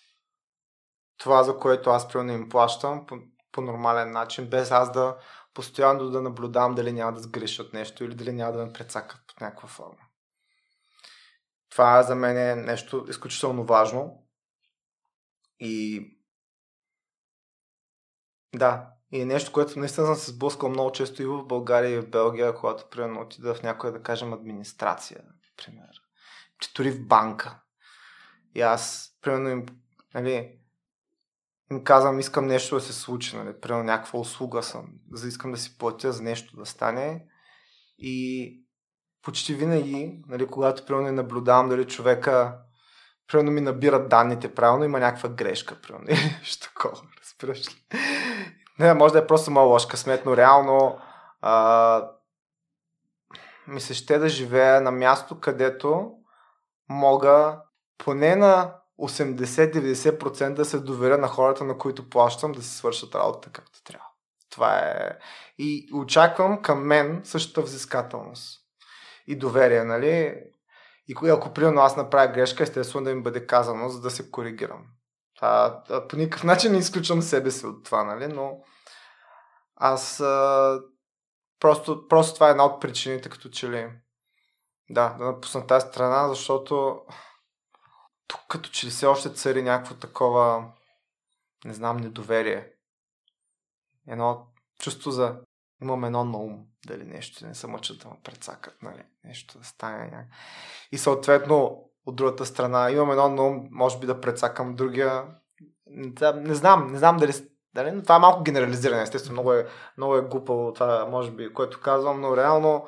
това, 1.19 1.43
за 1.43 1.57
което 1.57 1.91
аз 1.91 2.09
примерно 2.09 2.33
им 2.33 2.49
плащам 2.49 3.07
по, 3.07 3.19
по 3.53 3.61
нормален 3.61 4.11
начин, 4.11 4.51
без 4.51 4.71
аз 4.71 4.93
да 4.93 5.17
постоянно 5.55 6.11
да 6.11 6.23
наблюдавам 6.23 6.75
дали 6.75 6.93
няма 6.93 7.13
да 7.13 7.21
сгрешат 7.21 7.73
нещо 7.73 8.05
или 8.05 8.15
дали 8.15 8.33
няма 8.33 8.53
да 8.53 8.67
ме 8.67 8.73
прецакат 8.73 9.21
под 9.27 9.41
някаква 9.41 9.69
форма. 9.69 9.99
Това 11.71 12.03
за 12.03 12.15
мен 12.15 12.37
е 12.37 12.57
нещо 12.57 13.07
изключително 13.09 13.65
важно. 13.65 14.27
И 15.61 16.07
да, 18.55 18.89
и 19.13 19.21
е 19.21 19.27
нещо, 19.27 19.53
което 19.53 19.79
наистина 19.79 20.07
съм 20.07 20.15
се 20.15 20.31
сблъскал 20.31 20.69
много 20.69 20.93
често 20.93 21.23
и 21.23 21.27
в 21.27 21.45
България 21.45 21.91
и 21.91 22.01
в 22.01 22.11
Белгия, 22.11 22.55
когато 22.55 22.91
примерно 22.91 23.21
отида 23.21 23.55
в 23.55 23.63
някоя, 23.63 23.93
да 23.93 24.03
кажем, 24.03 24.33
администрация, 24.33 25.21
пример. 25.57 25.89
Че 26.61 26.73
дори 26.77 26.91
в 26.91 27.07
банка. 27.07 27.61
И 28.55 28.61
аз, 28.61 29.13
примерно, 29.23 29.49
им, 29.49 29.67
нали, 30.15 30.59
им 31.71 31.85
казвам, 31.85 32.21
искам 32.21 32.47
нещо 32.47 32.75
да 32.75 32.81
се 32.81 32.93
случи, 32.93 33.37
нали, 33.37 33.61
примерно 33.61 33.85
някаква 33.85 34.21
услуга 34.21 34.63
съм, 34.63 34.87
за 35.13 35.29
искам 35.29 35.53
да 35.53 35.59
си 35.59 35.79
платя 35.79 36.13
за 36.13 36.23
нещо 36.23 36.57
да 36.57 36.67
стане 36.67 37.27
и 37.99 38.57
почти 39.23 39.55
винаги, 39.55 40.23
нали, 40.29 40.47
когато 40.47 40.87
примерно 40.87 41.13
наблюдавам 41.13 41.69
дали 41.69 41.89
човека 41.89 42.59
примерно 43.31 43.51
ми 43.51 43.61
набират 43.61 44.09
данните 44.09 44.55
правилно, 44.55 44.85
има 44.85 45.01
някаква 45.01 45.29
грешка, 45.29 45.81
примерно, 45.81 46.07
или 46.09 46.37
нещо 46.39 46.69
такова, 46.69 47.03
разбираш 47.23 47.69
ли? 47.69 47.85
Не, 48.79 48.95
може 48.95 49.13
да 49.13 49.19
е 49.19 49.27
просто 49.27 49.51
малко 49.51 49.73
лош 49.73 49.87
късмет, 49.87 50.27
но 50.27 50.37
реално 50.37 50.99
а, 51.41 52.11
ми 53.67 53.81
се 53.81 53.95
ще 53.95 54.19
да 54.19 54.29
живея 54.29 54.81
на 54.81 54.91
място, 54.91 55.41
където 55.41 56.13
мога 56.89 57.61
поне 57.99 58.37
на 58.37 58.75
80-90% 59.01 60.53
да 60.55 60.65
се 60.65 60.79
доверя 60.79 61.19
на 61.19 61.29
хората, 61.29 61.65
на 61.65 61.79
които 61.79 62.11
плащам, 62.11 62.53
да 62.53 62.63
си 62.63 62.77
свършат 62.77 63.15
работа 63.15 63.51
както 63.53 63.83
трябва. 63.85 64.07
Това 64.51 64.79
е. 64.79 65.19
И 65.59 65.91
очаквам 65.95 66.63
към 66.63 66.87
мен 66.87 67.21
същата 67.25 67.63
взискателност 67.63 68.61
и 69.27 69.37
доверие, 69.37 69.85
нали? 69.85 70.43
И 71.11 71.29
ако 71.29 71.53
примерно 71.53 71.81
аз 71.81 71.97
направя 71.97 72.33
грешка, 72.33 72.63
естествено 72.63 73.05
да 73.05 73.15
ми 73.15 73.23
бъде 73.23 73.47
казано, 73.47 73.89
за 73.89 74.01
да 74.01 74.11
се 74.11 74.31
коригирам. 74.31 74.87
Това, 75.37 75.83
по 76.09 76.17
никакъв 76.17 76.45
начин 76.45 76.73
не 76.73 76.79
изключвам 76.79 77.23
себе 77.23 77.51
си 77.51 77.67
от 77.67 77.85
това, 77.85 78.05
нали? 78.05 78.27
Но 78.27 78.59
аз 79.77 80.21
а, 80.21 80.81
просто, 81.61 82.09
просто 82.09 82.35
това 82.35 82.49
е 82.49 82.51
една 82.51 82.65
от 82.65 82.81
причините, 82.81 83.29
като 83.29 83.49
че 83.49 83.71
ли 83.71 83.91
да, 84.91 85.09
да 85.19 85.25
напусна 85.25 85.67
тази 85.67 85.87
страна, 85.87 86.29
защото 86.29 87.01
тук 88.27 88.41
като 88.49 88.71
че 88.71 88.87
ли 88.87 88.91
все 88.91 89.07
още 89.07 89.35
цари 89.35 89.63
някакво 89.63 89.95
такова, 89.95 90.73
не 91.65 91.75
знам, 91.75 91.97
недоверие. 91.97 92.73
Едно 94.09 94.47
чувство 94.79 95.11
за 95.11 95.41
имам 95.83 96.05
едно 96.05 96.25
на 96.25 96.39
ум, 96.39 96.59
дали 96.87 97.05
нещо 97.05 97.47
не 97.47 97.55
се 97.55 97.67
мъчат 97.67 97.99
да 97.99 98.09
ме 98.09 98.15
прецакат, 98.25 98.83
нали, 98.83 99.03
нещо 99.25 99.59
да 99.59 99.65
стане 99.65 99.99
някак. 99.99 100.27
И 100.93 100.99
съответно, 100.99 101.85
от 102.07 102.17
другата 102.17 102.47
страна, 102.47 102.91
имам 102.91 103.11
едно 103.11 103.29
на 103.29 103.43
ум, 103.43 103.69
може 103.71 103.99
би 103.99 104.07
да 104.07 104.21
прецакам 104.21 104.77
другия. 104.77 105.25
Не, 105.87 106.33
не 106.33 106.55
знам, 106.55 106.93
не 106.93 106.99
знам 106.99 107.17
дали, 107.17 107.33
дали 107.75 108.03
това 108.03 108.17
е 108.17 108.19
малко 108.19 108.43
генерализиране, 108.43 109.03
естествено, 109.03 109.33
много 109.33 109.53
е, 109.53 109.67
много 109.97 110.17
е 110.17 110.23
глупаво 110.23 110.73
това, 110.73 111.07
може 111.11 111.31
би, 111.31 111.53
което 111.53 111.81
казвам, 111.81 112.21
но 112.21 112.37
реално 112.37 112.87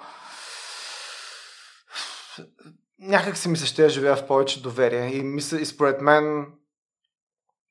някак 2.98 3.36
си 3.36 3.48
ми 3.48 3.56
се 3.56 3.66
ще 3.66 3.88
живея 3.88 4.16
в 4.16 4.26
повече 4.26 4.62
доверие. 4.62 5.06
И, 5.06 5.22
мисля, 5.22 5.60
и 5.60 5.66
според 5.66 6.00
мен 6.00 6.52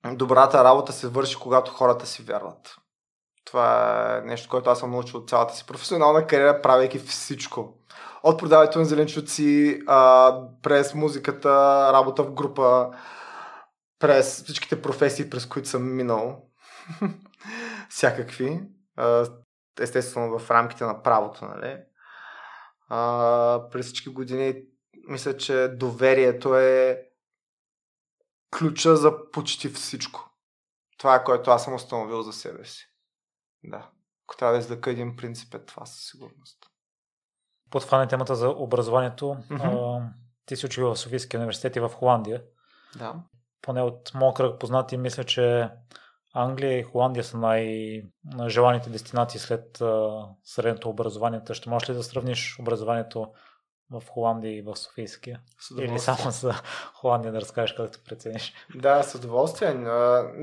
добрата 0.06 0.64
работа 0.64 0.94
се 0.94 1.08
върши, 1.08 1.36
когато 1.36 1.72
хората 1.72 2.06
си 2.06 2.24
вярват. 2.24 2.76
Това 3.46 4.18
е 4.18 4.22
нещо, 4.28 4.50
което 4.50 4.70
аз 4.70 4.80
съм 4.80 4.92
научил 4.92 5.20
от 5.20 5.30
цялата 5.30 5.56
си 5.56 5.66
професионална 5.66 6.28
кариера, 6.28 6.62
правейки 6.62 7.00
всичко. 7.00 7.78
От 8.24 8.40
продаването 8.40 8.80
на 8.80 8.86
зеленчуци, 8.86 9.82
а, 9.88 10.34
през 10.62 10.94
музиката, 10.94 11.50
работа 11.94 12.24
в 12.24 12.32
група, 12.32 12.92
през 14.00 14.44
всичките 14.44 14.82
професии, 14.82 15.30
през 15.30 15.46
които 15.46 15.70
съм 15.70 15.96
минал. 15.96 16.46
Всякакви. 17.90 18.62
А, 18.96 19.26
естествено 19.80 20.40
в 20.40 20.52
рамките 20.52 20.84
на 20.84 21.04
правото, 21.04 21.46
нали? 21.46 21.78
А, 22.90 23.70
през 23.72 23.86
всички 23.86 24.10
години 24.10 24.56
мисля, 25.08 25.38
че 25.38 25.68
доверието 25.68 26.56
е 26.56 27.04
ключа 28.58 28.96
за 28.96 29.32
почти 29.32 29.70
всичко. 29.70 30.30
Това 30.98 31.16
е 31.16 31.24
което 31.24 31.52
аз 31.52 31.64
съм 31.64 31.74
установил 31.74 32.22
за 32.22 32.34
себе 32.34 32.66
си. 32.66 32.91
Да. 33.64 33.90
Ако 34.28 34.38
трябва 34.38 34.54
да 34.54 34.60
излека 34.60 34.92
един 34.92 35.16
принцип 35.16 35.54
е 35.54 35.60
това 35.60 35.86
със 35.86 36.06
сигурност. 36.06 36.58
Подхване 37.70 38.08
темата 38.08 38.36
за 38.36 38.50
образованието. 38.50 39.26
Mm-hmm. 39.26 40.02
А, 40.02 40.14
ти 40.46 40.56
си 40.56 40.66
учил 40.66 40.88
в 40.88 41.00
Софийския 41.00 41.40
университет 41.40 41.76
и 41.76 41.80
в 41.80 41.90
Холандия. 41.90 42.44
Да. 42.98 43.16
Поне 43.62 43.82
от 43.82 44.14
моят 44.14 44.36
кръг 44.36 44.60
познати, 44.60 44.98
мисля, 44.98 45.24
че 45.24 45.70
Англия 46.34 46.80
и 46.80 46.84
Холандия 46.84 47.24
са 47.24 47.38
най-желаните 47.38 48.90
дестинации 48.90 49.40
след 49.40 49.82
а, 49.82 50.26
средното 50.44 50.90
образование. 50.90 51.42
Ще 51.52 51.70
можеш 51.70 51.90
ли 51.90 51.94
да 51.94 52.04
сравниш 52.04 52.60
образованието 52.60 53.34
в 53.92 54.04
Холандия 54.10 54.58
и 54.58 54.62
в 54.62 54.76
Софийския? 54.76 55.42
Или 55.80 56.00
само 56.00 56.32
за 56.32 56.54
Холандия 56.94 57.32
да 57.32 57.42
разкажеш 57.42 57.76
както 57.76 58.04
прецениш? 58.04 58.54
Да, 58.76 59.04
с 59.04 59.16
удоволствие. 59.16 59.74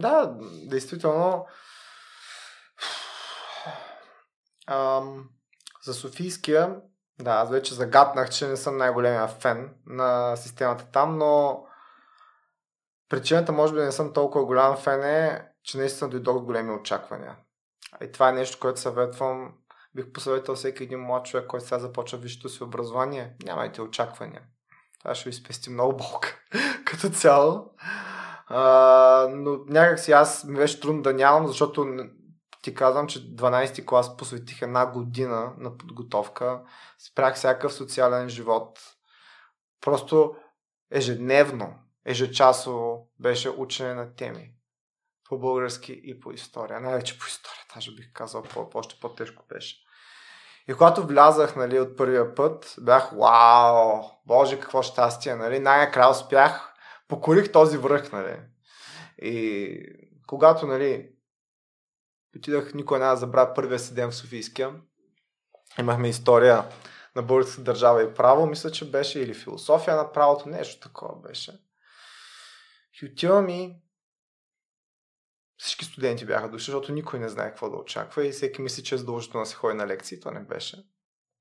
Да, 0.01 0.37
действително. 0.67 1.47
Ам, 4.69 5.29
за 5.83 5.95
Софийския, 5.95 6.77
да, 7.21 7.31
аз 7.31 7.51
вече 7.51 7.75
загаднах, 7.75 8.31
че 8.31 8.47
не 8.47 8.57
съм 8.57 8.77
най-големия 8.77 9.29
фен 9.29 9.75
на 9.87 10.37
системата 10.37 10.87
там, 10.93 11.19
но 11.19 11.65
причината 13.09 13.53
може 13.53 13.73
би 13.73 13.79
да 13.79 13.85
не 13.85 13.93
съм 13.93 14.13
толкова 14.13 14.45
голям 14.45 14.77
фен 14.77 15.05
е, 15.05 15.49
че 15.63 15.79
наистина 15.79 16.11
дойдох 16.11 16.37
от 16.37 16.45
големи 16.45 16.71
очаквания. 16.71 17.37
И 18.03 18.13
това 18.13 18.29
е 18.29 18.33
нещо, 18.33 18.59
което 18.61 18.81
съветвам 18.81 19.53
бих 19.95 20.13
посъветвал 20.13 20.57
всеки 20.57 20.83
един 20.83 21.01
млад 21.01 21.27
човек, 21.27 21.47
който 21.47 21.67
сега 21.67 21.79
започва 21.79 22.19
висшето 22.19 22.49
си 22.49 22.65
образование, 22.65 23.37
нямайте 23.45 23.83
очаквания. 23.83 24.43
Това 25.01 25.15
ще 25.15 25.29
ви 25.29 25.35
спести 25.35 25.71
много 25.71 25.97
болка 25.97 26.39
като 26.85 27.11
цяло. 27.11 27.71
А, 28.47 29.29
но 29.31 29.59
някак 29.67 29.99
си 29.99 30.13
аз 30.13 30.45
ми 30.45 30.57
беше 30.57 30.81
трудно 30.81 31.03
да 31.03 31.13
нямам, 31.13 31.47
защото 31.47 31.85
ти 32.69 32.75
казвам, 32.75 33.07
че 33.07 33.37
12-ти 33.37 33.87
клас 33.87 34.17
посветих 34.17 34.63
една 34.63 34.87
година 34.87 35.53
на 35.59 35.77
подготовка. 35.77 36.63
Спрях 36.99 37.35
всякакъв 37.35 37.75
социален 37.75 38.29
живот. 38.29 38.81
Просто 39.81 40.37
ежедневно, 40.91 41.75
ежечасово 42.05 43.11
беше 43.21 43.51
учене 43.51 43.95
на 43.95 44.15
теми. 44.15 44.55
По 45.29 45.39
български 45.39 46.01
и 46.05 46.21
по 46.21 46.33
история. 46.33 46.81
Най-вече 46.81 47.19
по 47.19 47.27
история, 47.27 47.65
даже 47.75 47.95
бих 47.95 48.13
казал, 48.13 48.45
още 48.75 49.01
по-тежко 49.01 49.45
беше. 49.49 49.77
И 50.69 50.75
когато 50.75 51.07
влязах 51.07 51.57
нали, 51.57 51.81
от 51.81 51.97
първия 51.97 52.35
път, 52.35 52.75
бях 52.81 53.11
вау, 53.11 54.03
боже 54.27 54.61
какво 54.61 54.83
щастие, 54.83 55.35
нали, 55.35 55.59
най-накрая 55.59 56.11
успях, 56.11 56.75
покорих 57.09 57.53
този 57.53 57.79
връх, 57.79 58.13
нали. 58.13 58.41
И 59.19 59.79
когато, 60.27 60.67
нали, 60.67 61.11
отидах, 62.39 62.75
никой 62.75 62.99
няма 62.99 63.17
забравя 63.17 63.55
първия 63.55 63.79
си 63.79 63.95
ден 63.95 64.11
в 64.11 64.17
Софийския, 64.17 64.75
имахме 65.79 66.09
история 66.09 66.65
на 67.17 67.23
българска 67.23 67.63
държава 67.63 68.03
и 68.03 68.15
право, 68.15 68.47
мисля, 68.47 68.71
че 68.71 68.91
беше 68.91 69.21
или 69.21 69.35
философия 69.35 69.97
на 69.97 70.13
правото, 70.13 70.49
нещо 70.49 70.89
такова 70.89 71.21
беше. 71.21 71.53
И 73.03 73.07
отивам 73.07 73.49
и 73.49 73.83
всички 75.57 75.85
студенти 75.85 76.27
бяха 76.27 76.51
дошли, 76.51 76.65
защото 76.65 76.93
никой 76.93 77.19
не 77.19 77.29
знае 77.29 77.49
какво 77.49 77.71
да 77.71 77.77
очаква 77.77 78.27
и 78.27 78.33
всеки 78.33 78.63
мисли, 78.63 78.85
че 78.85 78.95
е 78.95 78.99
задължително 78.99 79.45
да 79.45 79.51
се 79.51 79.55
ходи 79.55 79.77
на 79.77 79.87
лекции. 79.87 80.21
Това 80.21 80.33
не 80.33 80.41
беше. 80.41 80.85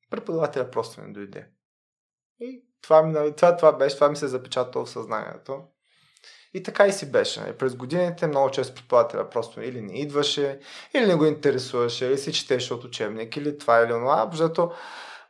Преподавателя 0.10 0.72
просто 0.72 1.02
не 1.02 1.14
дойде. 1.14 1.50
И 2.40 2.66
това, 2.82 3.04
ми, 3.04 3.36
това, 3.36 3.58
това 3.58 3.72
беше, 3.72 3.96
това 3.96 4.10
ми 4.10 4.16
се 4.16 4.28
запечатало 4.28 4.86
в 4.86 4.90
съзнанието. 4.90 5.64
И 6.58 6.64
така 6.64 6.88
и 6.88 6.92
си 6.92 7.12
беше. 7.12 7.42
Нали. 7.42 7.54
През 7.54 7.76
годините 7.76 8.28
много 8.28 8.50
често 8.50 8.76
преподавателя 8.76 9.30
просто 9.30 9.62
или 9.62 9.82
не 9.82 10.00
идваше, 10.00 10.60
или 10.94 11.06
не 11.06 11.16
го 11.16 11.26
интересуваше, 11.26 12.06
или 12.06 12.18
си 12.18 12.34
четеше 12.34 12.74
от 12.74 12.84
учебник, 12.84 13.38
или 13.38 13.58
това 13.58 13.80
или 13.80 13.88
това. 13.88 14.30
Защото 14.32 14.72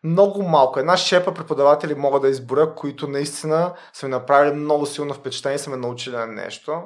много 0.03 0.43
малко. 0.43 0.79
Една 0.79 0.97
шепа 0.97 1.33
преподаватели 1.33 1.95
мога 1.95 2.19
да 2.19 2.29
изборя, 2.29 2.75
които 2.75 3.07
наистина 3.07 3.73
са 3.93 4.05
ми 4.05 4.11
направили 4.11 4.55
много 4.55 4.85
силно 4.85 5.13
впечатление 5.13 5.55
и 5.55 5.59
са 5.59 5.69
ме 5.69 5.77
научили 5.77 6.15
на 6.15 6.27
нещо. 6.27 6.83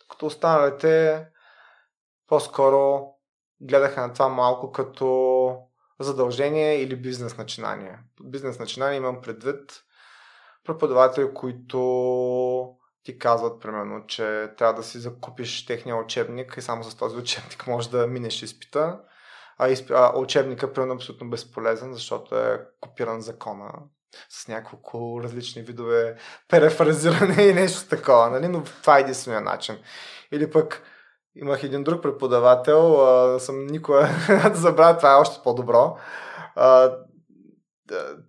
Докато 0.00 0.26
останалите 0.26 1.24
по-скоро 2.26 3.06
гледаха 3.60 4.00
на 4.00 4.12
това 4.12 4.28
малко 4.28 4.72
като 4.72 5.56
задължение 6.00 6.74
или 6.74 6.96
бизнес 6.96 7.36
начинание. 7.36 7.98
Бизнес 8.24 8.58
начинание 8.58 8.96
имам 8.96 9.20
предвид 9.20 9.82
преподаватели, 10.64 11.34
които 11.34 12.77
ти 13.08 13.18
казват, 13.18 13.60
примерно, 13.60 14.06
че 14.06 14.50
трябва 14.58 14.74
да 14.74 14.82
си 14.82 14.98
закупиш 14.98 15.66
техния 15.66 15.96
учебник 15.96 16.54
и 16.56 16.62
само 16.62 16.84
с 16.84 16.94
този 16.94 17.16
учебник 17.16 17.66
можеш 17.66 17.90
да 17.90 18.06
минеш 18.06 18.42
изпита. 18.42 18.98
А, 19.58 19.68
изп... 19.68 19.90
а 19.90 20.12
учебника, 20.16 20.72
примерно, 20.72 20.92
е 20.92 20.96
абсолютно 20.96 21.30
безполезен, 21.30 21.94
защото 21.94 22.36
е 22.36 22.60
копиран 22.80 23.20
закона 23.20 23.72
с 24.28 24.48
няколко 24.48 25.20
различни 25.22 25.62
видове 25.62 26.16
перефразиране 26.48 27.42
и 27.48 27.54
нещо 27.54 27.88
такова, 27.88 28.30
нали? 28.30 28.48
но 28.48 28.64
това 28.64 28.98
е 28.98 29.00
единствения 29.00 29.40
начин. 29.40 29.78
Или 30.32 30.50
пък 30.50 30.82
имах 31.36 31.62
един 31.62 31.84
друг 31.84 32.02
преподавател, 32.02 33.00
а, 33.00 33.40
съм 33.40 33.66
никога 33.66 34.08
да 34.52 34.54
забравя, 34.54 34.96
това 34.96 35.12
е 35.12 35.20
още 35.20 35.40
по-добро. 35.44 35.96
А, 36.54 36.96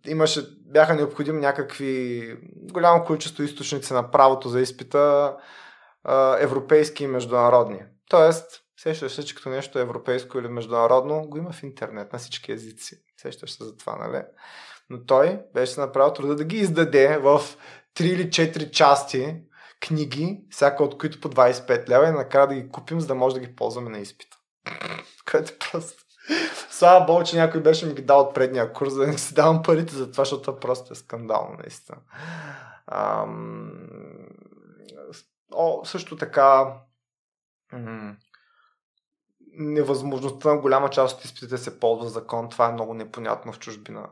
имаше, 0.08 0.48
бяха 0.66 0.96
необходими 0.96 1.40
някакви 1.40 2.38
голямо 2.56 3.04
количество 3.04 3.44
източници 3.44 3.94
на 3.94 4.12
правото 4.12 4.50
за 4.50 4.62
изпита, 4.62 5.36
а, 6.04 6.38
европейски 6.40 7.04
и 7.04 7.08
международни. 7.08 7.80
Тоест, 8.10 8.62
сещаш 8.78 9.12
се, 9.12 9.26
че 9.26 9.36
като 9.36 9.50
нещо 9.50 9.80
е 9.80 9.82
европейско 9.82 10.40
или 10.40 10.48
международно, 10.48 11.22
го 11.22 11.38
има 11.38 11.52
в 11.52 11.64
интернет 11.64 12.14
на 12.14 12.20
всички 12.20 12.52
езици. 12.52 12.96
Сещаш 13.18 13.52
се 13.52 13.64
за 13.64 13.78
това, 13.78 13.96
нали? 13.96 14.24
Но 14.90 15.06
той 15.06 15.42
беше 15.54 15.80
направил 15.80 16.14
труда 16.14 16.36
да 16.36 16.44
ги 16.44 16.58
издаде 16.58 17.18
в 17.18 17.42
3 17.98 18.02
или 18.02 18.30
4 18.30 18.72
части 18.72 19.36
книги, 19.82 20.42
всяка 20.50 20.84
от 20.84 20.98
които 20.98 21.22
по 21.22 21.30
25 21.30 21.90
лева 21.90 22.08
и 22.08 22.12
накрая 22.12 22.48
да 22.48 22.56
ги 22.56 22.70
купим, 22.70 23.02
за 23.02 23.08
да 23.08 23.16
може 23.16 23.36
да 23.36 23.42
ги 23.42 23.56
ползваме 23.56 23.90
на 23.90 24.00
изпита. 24.00 24.38
Което 25.32 25.54
е 25.54 25.58
просто... 25.72 26.04
Слава 26.80 27.06
Богу, 27.06 27.24
че 27.24 27.38
някой 27.38 27.62
беше 27.62 27.86
ми 27.86 27.94
ги 27.94 28.02
дал 28.02 28.20
от 28.20 28.34
предния 28.34 28.74
курс, 28.74 28.96
да 28.96 29.08
не 29.08 29.18
си 29.18 29.34
давам 29.34 29.64
парите 29.64 29.96
за 29.96 30.12
това, 30.12 30.24
защото 30.24 30.42
това 30.42 30.60
просто 30.60 30.94
е 30.94 30.96
скандално, 30.96 31.58
наистина. 31.60 31.98
Ам... 32.88 33.72
О, 35.54 35.86
също 35.86 36.18
така 36.18 36.76
м- 37.74 38.16
невъзможността 39.52 40.50
на 40.50 40.62
голяма 40.62 40.90
част 40.90 41.18
от 41.18 41.26
изпитите 41.26 41.58
се 41.58 41.80
ползва 41.80 42.10
закон, 42.10 42.50
това 42.50 42.70
е 42.70 42.74
много 42.74 42.94
непонятно 42.94 43.54
в 43.54 43.60
чужбина. 43.60 44.10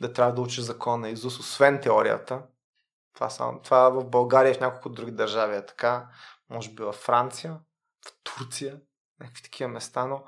Да 0.00 0.12
трябва 0.12 0.34
да 0.34 0.40
учиш 0.40 0.64
закон 0.64 1.00
на 1.00 1.08
Изус, 1.08 1.38
освен 1.38 1.80
теорията. 1.80 2.42
Това, 3.14 3.30
само, 3.30 3.60
това 3.60 3.88
в 3.88 4.04
България 4.04 4.50
и 4.50 4.54
в 4.54 4.60
няколко 4.60 4.88
други 4.88 5.12
държави 5.12 5.56
е 5.56 5.66
така. 5.66 6.08
Може 6.50 6.70
би 6.70 6.82
във 6.82 6.96
Франция, 6.96 7.60
в 8.06 8.12
Турция, 8.24 8.80
някакви 9.20 9.42
такива 9.42 9.70
места, 9.70 10.06
но 10.06 10.24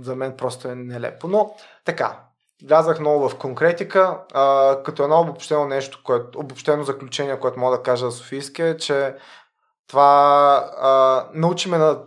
за 0.00 0.16
мен 0.16 0.36
просто 0.36 0.68
е 0.68 0.74
нелепо. 0.74 1.28
Но 1.28 1.54
така, 1.84 2.20
влязах 2.64 3.00
много 3.00 3.28
в 3.28 3.38
конкретика, 3.38 4.20
а, 4.34 4.76
като 4.82 5.02
едно 5.02 5.20
обобщено 5.20 5.66
нещо, 5.66 6.00
което, 6.04 6.38
обобщено 6.38 6.84
заключение, 6.84 7.40
което 7.40 7.60
мога 7.60 7.76
да 7.76 7.82
кажа 7.82 8.10
за 8.10 8.16
Софийски 8.16 8.62
е, 8.62 8.76
че 8.76 9.16
това 9.86 10.70
а, 10.78 11.26
научиме 11.34 11.78
на 11.78 12.02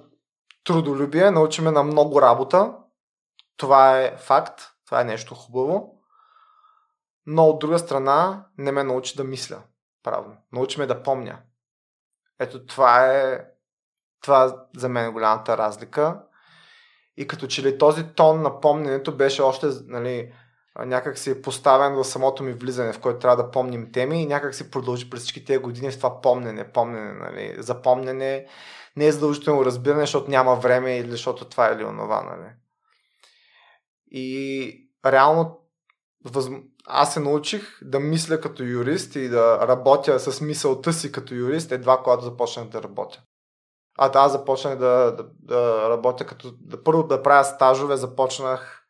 трудолюбие, 0.63 1.31
научиме 1.31 1.71
на 1.71 1.83
много 1.83 2.21
работа. 2.21 2.73
Това 3.57 3.99
е 3.99 4.17
факт, 4.17 4.61
това 4.85 5.01
е 5.01 5.03
нещо 5.03 5.35
хубаво 5.35 5.95
но 7.25 7.47
от 7.47 7.59
друга 7.59 7.79
страна 7.79 8.45
не 8.57 8.71
ме 8.71 8.83
научи 8.83 9.15
да 9.15 9.23
мисля 9.23 9.63
правилно. 10.03 10.37
Научи 10.51 10.85
да 10.85 11.03
помня. 11.03 11.39
Ето 12.39 12.65
това 12.65 13.05
е 13.05 13.45
това 14.21 14.65
за 14.75 14.89
мен 14.89 15.05
е 15.05 15.11
голямата 15.11 15.57
разлика. 15.57 16.21
И 17.17 17.27
като 17.27 17.47
че 17.47 17.63
ли 17.63 17.77
този 17.77 18.03
тон 18.03 18.41
на 18.41 18.59
помненето 18.59 19.17
беше 19.17 19.41
още 19.41 19.67
нали, 19.85 20.33
някак 20.79 21.17
си 21.17 21.41
поставен 21.41 21.95
в 21.95 22.03
самото 22.03 22.43
ми 22.43 22.53
влизане, 22.53 22.93
в 22.93 22.99
което 22.99 23.19
трябва 23.19 23.43
да 23.43 23.51
помним 23.51 23.91
теми 23.91 24.21
и 24.21 24.25
някак 24.25 24.55
си 24.55 24.71
продължи 24.71 25.09
през 25.09 25.21
всички 25.21 25.45
тези 25.45 25.59
години 25.59 25.91
с 25.91 25.97
това 25.97 26.21
помнене, 26.21 26.71
помнене, 26.71 27.13
нали, 27.13 27.55
запомнене, 27.57 28.47
не 28.95 29.05
е 29.05 29.11
задължително 29.11 29.65
разбиране, 29.65 30.01
защото 30.01 30.31
няма 30.31 30.55
време 30.55 30.97
или 30.97 31.11
защото 31.11 31.45
това 31.45 31.69
е 31.69 31.73
или 31.73 31.83
онова. 31.83 32.21
Нали. 32.21 32.51
И 34.11 34.89
реално 35.05 35.59
въз 36.25 36.49
аз 36.87 37.13
се 37.13 37.19
научих 37.19 37.79
да 37.81 37.99
мисля 37.99 38.41
като 38.41 38.63
юрист 38.63 39.15
и 39.15 39.29
да 39.29 39.67
работя 39.67 40.19
с 40.19 40.41
мисълта 40.41 40.93
си 40.93 41.11
като 41.11 41.33
юрист 41.33 41.71
едва 41.71 41.97
когато 41.97 42.23
започнах 42.23 42.67
да 42.67 42.83
работя. 42.83 43.21
А 43.97 44.11
аз 44.13 44.31
започнах 44.31 44.77
да, 44.77 45.15
да, 45.15 45.25
да 45.39 45.89
работя 45.89 46.25
като... 46.25 46.51
Да, 46.59 46.83
първо 46.83 47.03
да 47.03 47.23
правя 47.23 47.43
стажове, 47.43 47.97
започнах 47.97 48.85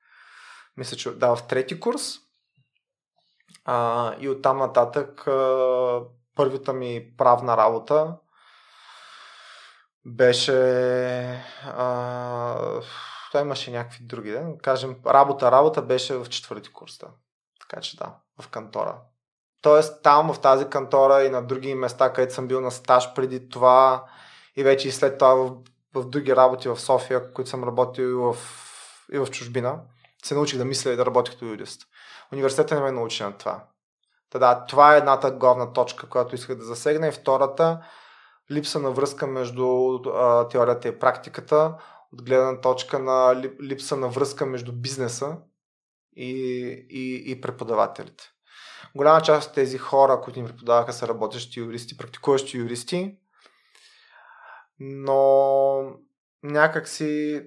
мисля, 0.77 0.97
че 0.97 1.11
да, 1.11 1.35
в 1.35 1.47
трети 1.47 1.79
курс. 1.79 2.13
А, 3.65 4.13
и 4.19 4.29
оттам 4.29 4.57
нататък 4.57 5.27
а, 5.27 6.01
първата 6.35 6.73
ми 6.73 7.13
правна 7.17 7.57
работа 7.57 8.15
беше... 10.05 10.53
А, 11.63 12.81
той 13.31 13.41
имаше 13.41 13.71
някакви 13.71 14.03
други, 14.03 14.31
да? 14.31 14.57
кажем, 14.61 14.95
работа, 15.05 15.51
работа 15.51 15.81
беше 15.81 16.17
в 16.17 16.29
четвърти 16.29 16.73
курс. 16.73 16.97
Да. 16.97 17.07
Така 17.59 17.81
че 17.81 17.97
да, 17.97 18.15
в 18.41 18.47
кантора. 18.47 18.97
Тоест 19.61 20.03
там 20.03 20.33
в 20.33 20.39
тази 20.39 20.69
кантора 20.69 21.23
и 21.23 21.29
на 21.29 21.47
други 21.47 21.75
места, 21.75 22.13
където 22.13 22.33
съм 22.33 22.47
бил 22.47 22.61
на 22.61 22.71
стаж 22.71 23.13
преди 23.13 23.49
това 23.49 24.05
и 24.55 24.63
вече 24.63 24.87
и 24.87 24.91
след 24.91 25.17
това 25.17 25.35
в, 25.35 25.55
в 25.93 26.05
други 26.05 26.35
работи 26.35 26.69
в 26.69 26.79
София, 26.79 27.33
които 27.33 27.49
съм 27.49 27.63
работил 27.63 28.03
и 28.03 28.13
в, 28.13 28.37
и 29.13 29.19
в 29.19 29.27
чужбина, 29.31 29.79
се 30.23 30.35
научих 30.35 30.57
да 30.57 30.65
мисля 30.65 30.91
и 30.91 30.95
да 30.95 31.05
работя 31.05 31.31
като 31.31 31.45
юрист. 31.45 31.81
Университета 32.33 32.75
не 32.75 32.81
ме 32.81 32.91
научи 32.91 33.23
на 33.23 33.37
това. 33.37 33.63
Та 34.29 34.39
да, 34.39 34.65
това 34.65 34.95
е 34.95 34.97
едната 34.97 35.31
главна 35.31 35.73
точка, 35.73 36.09
която 36.09 36.35
исках 36.35 36.55
да 36.55 36.63
засегна 36.63 37.07
и 37.07 37.11
втората 37.11 37.81
липса 38.51 38.79
на 38.79 38.91
връзка 38.91 39.27
между 39.27 39.95
а, 39.95 40.47
теорията 40.47 40.87
и 40.87 40.99
практиката, 40.99 41.77
от 42.13 42.23
гледна 42.25 42.61
точка 42.61 42.99
на 42.99 43.41
липса 43.61 43.97
на 43.97 44.07
връзка 44.07 44.45
между 44.45 44.71
бизнеса 44.71 45.37
и, 46.15 46.31
и, 46.89 47.31
и 47.31 47.41
преподавателите. 47.41 48.23
Голяма 48.95 49.21
част 49.21 49.49
от 49.49 49.55
тези 49.55 49.77
хора, 49.77 50.21
които 50.21 50.41
ни 50.41 50.47
преподаваха, 50.47 50.93
са 50.93 51.07
работещи 51.07 51.59
юристи, 51.59 51.97
практикуващи 51.97 52.57
юристи, 52.57 53.17
но 54.79 55.99
някак 56.43 56.87
си 56.87 57.41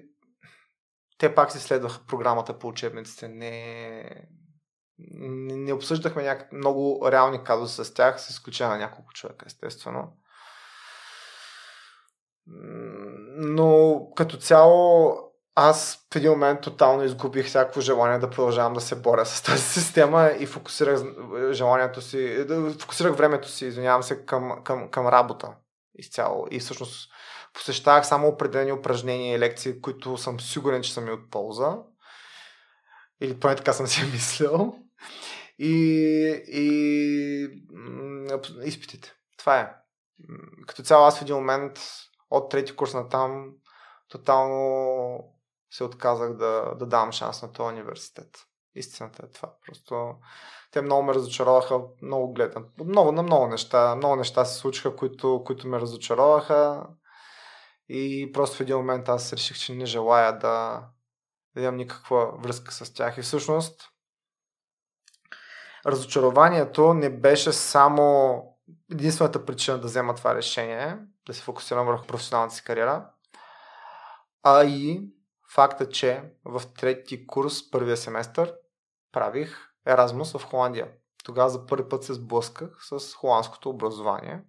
те 1.17 1.35
пак 1.35 1.51
си 1.51 1.59
следваха 1.59 2.05
програмата 2.07 2.59
по 2.59 2.67
учебниците. 2.67 3.27
Не, 3.27 4.03
не, 4.97 5.73
обсъждахме 5.73 6.23
някак, 6.23 6.51
много 6.51 7.11
реални 7.11 7.43
казуси 7.43 7.85
с 7.85 7.93
тях, 7.93 8.21
с 8.21 8.29
изключение 8.29 8.73
на 8.73 8.77
няколко 8.77 9.13
човека, 9.13 9.45
естествено. 9.47 10.17
Но 13.37 14.01
като 14.15 14.37
цяло 14.37 15.15
аз 15.55 16.07
в 16.13 16.15
един 16.15 16.31
момент 16.31 16.61
тотално 16.61 17.03
изгубих 17.03 17.47
всяко 17.47 17.81
желание 17.81 18.19
да 18.19 18.29
продължавам 18.29 18.73
да 18.73 18.81
се 18.81 19.01
боря 19.01 19.25
с 19.25 19.41
тази 19.41 19.63
система 19.63 20.31
и 20.39 20.45
фокусирах 20.45 20.99
желанието 21.51 22.01
си, 22.01 22.45
фокусирах 22.79 23.15
времето 23.15 23.49
си, 23.49 23.65
извинявам 23.65 24.03
се, 24.03 24.25
към, 24.25 24.63
към, 24.63 24.91
към 24.91 25.07
работа 25.07 25.55
изцяло. 25.95 26.47
И 26.51 26.59
всъщност 26.59 27.11
посещавах 27.53 28.07
само 28.07 28.27
определени 28.27 28.71
упражнения 28.71 29.35
и 29.35 29.39
лекции, 29.39 29.81
които 29.81 30.17
съм 30.17 30.39
сигурен, 30.39 30.81
че 30.81 30.93
са 30.93 31.01
ми 31.01 31.11
от 31.11 31.31
полза. 31.31 31.77
Или 33.21 33.39
поне 33.39 33.55
така 33.55 33.73
съм 33.73 33.87
си 33.87 34.03
мислил. 34.13 34.75
И, 35.59 35.73
и 36.47 37.47
изпитите. 38.63 39.13
Това 39.37 39.59
е. 39.59 39.73
Като 40.67 40.83
цяло 40.83 41.05
аз 41.05 41.19
в 41.19 41.21
един 41.21 41.35
момент 41.35 41.79
от 42.29 42.51
трети 42.51 42.75
курс 42.75 42.93
на 42.93 43.09
там 43.09 43.51
тотално 44.09 45.19
се 45.71 45.83
отказах 45.83 46.33
да, 46.33 46.75
да 46.75 46.85
давам 46.85 47.11
шанс 47.11 47.41
на 47.41 47.51
този 47.51 47.73
университет. 47.73 48.37
Истината 48.75 49.25
е 49.25 49.31
това. 49.31 49.53
Просто 49.65 50.15
те 50.71 50.81
много 50.81 51.03
ме 51.03 51.13
разочароваха, 51.13 51.81
много 52.01 52.33
гледам. 52.33 52.65
Много, 52.85 53.11
на 53.11 53.23
много 53.23 53.47
неща. 53.47 53.95
Много 53.95 54.15
неща 54.15 54.45
се 54.45 54.59
случиха, 54.59 54.95
които, 54.95 55.43
които 55.45 55.67
ме 55.67 55.79
разочароваха. 55.79 56.87
И 57.89 58.31
просто 58.33 58.57
в 58.57 58.61
един 58.61 58.77
момент 58.77 59.09
аз 59.09 59.33
реших, 59.33 59.57
че 59.57 59.75
не 59.75 59.85
желая 59.85 60.39
да, 60.39 60.87
да 61.55 61.61
имам 61.61 61.75
никаква 61.75 62.37
връзка 62.37 62.71
с 62.71 62.93
тях. 62.93 63.17
И 63.17 63.21
всъщност 63.21 63.89
разочарованието 65.85 66.93
не 66.93 67.09
беше 67.09 67.53
само 67.53 68.43
единствената 68.91 69.45
причина 69.45 69.77
да 69.77 69.87
взема 69.87 70.15
това 70.15 70.35
решение, 70.35 70.97
да 71.27 71.33
се 71.33 71.41
фокусирам 71.41 71.85
върху 71.85 72.05
професионалната 72.05 72.55
си 72.55 72.63
кариера, 72.63 73.09
а 74.43 74.63
и 74.63 75.09
факта, 75.53 75.89
че 75.89 76.23
в 76.45 76.61
трети 76.79 77.27
курс, 77.27 77.71
първия 77.71 77.97
семестър, 77.97 78.53
правих 79.11 79.69
Еразмус 79.87 80.31
в 80.31 80.43
Холандия. 80.43 80.91
Тогава 81.23 81.49
за 81.49 81.65
първи 81.65 81.89
път 81.89 82.03
се 82.03 82.13
сблъсках 82.13 82.69
с 82.81 83.13
холандското 83.13 83.69
образование, 83.69 84.43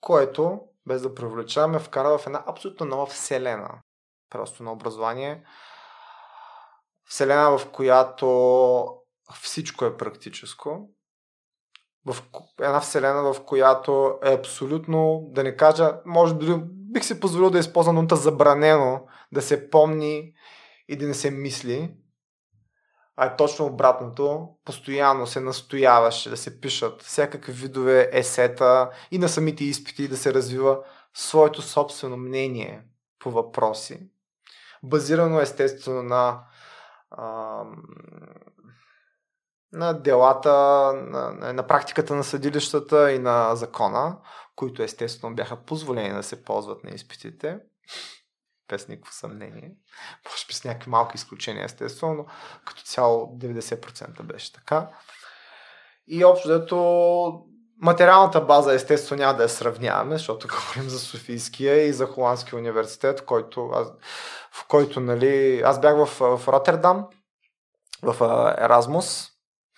което, 0.00 0.60
без 0.86 1.02
да 1.02 1.14
привлечаваме, 1.14 1.78
вкара 1.78 2.18
в 2.18 2.26
една 2.26 2.44
абсолютно 2.46 2.86
нова 2.86 3.06
вселена. 3.06 3.80
Просто 4.30 4.62
на 4.62 4.72
образование. 4.72 5.44
Вселена, 7.08 7.58
в 7.58 7.70
която 7.70 8.26
всичко 9.42 9.84
е 9.84 9.96
практическо. 9.96 10.90
В 12.06 12.16
една 12.60 12.80
вселена, 12.80 13.32
в 13.32 13.44
която 13.44 14.18
е 14.24 14.34
абсолютно, 14.34 15.28
да 15.30 15.42
не 15.42 15.56
кажа, 15.56 16.00
може 16.06 16.34
би 16.34 16.46
бих 16.64 17.04
си 17.04 17.20
позволил 17.20 17.50
да 17.50 17.58
използвам 17.58 17.94
думата 17.94 18.16
забранено, 18.16 19.06
да 19.32 19.42
се 19.42 19.70
помни 19.70 20.32
и 20.88 20.96
да 20.96 21.06
не 21.06 21.14
се 21.14 21.30
мисли, 21.30 21.94
а 23.16 23.26
е 23.26 23.36
точно 23.36 23.66
обратното. 23.66 24.48
Постоянно 24.64 25.26
се 25.26 25.40
настояваше 25.40 26.30
да 26.30 26.36
се 26.36 26.60
пишат 26.60 27.02
всякакви 27.02 27.52
видове 27.52 28.10
есета 28.12 28.90
и 29.10 29.18
на 29.18 29.28
самите 29.28 29.64
изпити 29.64 30.08
да 30.08 30.16
се 30.16 30.34
развива 30.34 30.78
своето 31.14 31.62
собствено 31.62 32.16
мнение 32.16 32.82
по 33.18 33.30
въпроси, 33.30 34.08
базирано 34.82 35.40
естествено 35.40 36.02
на, 36.02 36.44
а, 37.10 37.64
на 39.72 39.92
делата, 39.92 40.52
на, 40.92 41.52
на 41.52 41.66
практиката 41.66 42.14
на 42.14 42.24
съдилищата 42.24 43.12
и 43.12 43.18
на 43.18 43.54
закона, 43.56 44.18
които 44.56 44.82
естествено 44.82 45.34
бяха 45.34 45.56
позволени 45.56 46.14
да 46.14 46.22
се 46.22 46.44
ползват 46.44 46.84
на 46.84 46.90
изпитите 46.90 47.58
без 48.68 48.88
никакво 48.88 49.12
съмнение. 49.12 49.72
Може 50.30 50.46
би 50.48 50.54
с 50.54 50.64
някакви 50.64 50.90
малки 50.90 51.16
изключения, 51.16 51.64
естествено, 51.64 52.14
но 52.14 52.26
като 52.64 52.82
цяло 52.82 53.38
90% 53.38 54.22
беше 54.22 54.52
така. 54.52 54.88
И 56.06 56.24
общо 56.24 56.48
дето 56.48 57.44
материалната 57.82 58.40
база, 58.40 58.74
естествено, 58.74 59.22
няма 59.22 59.36
да 59.36 59.42
я 59.42 59.48
сравняваме, 59.48 60.16
защото 60.16 60.48
говорим 60.50 60.90
за 60.90 60.98
Софийския 60.98 61.86
и 61.86 61.92
за 61.92 62.06
Холандския 62.06 62.58
университет, 62.58 63.24
който 63.24 63.70
аз, 63.74 63.88
в 64.52 64.68
който, 64.68 65.00
нали, 65.00 65.62
аз 65.64 65.80
бях 65.80 65.96
в, 65.96 66.36
в 66.36 66.48
Роттердам, 66.48 67.06
в 68.02 68.16
Еразмус. 68.58 69.28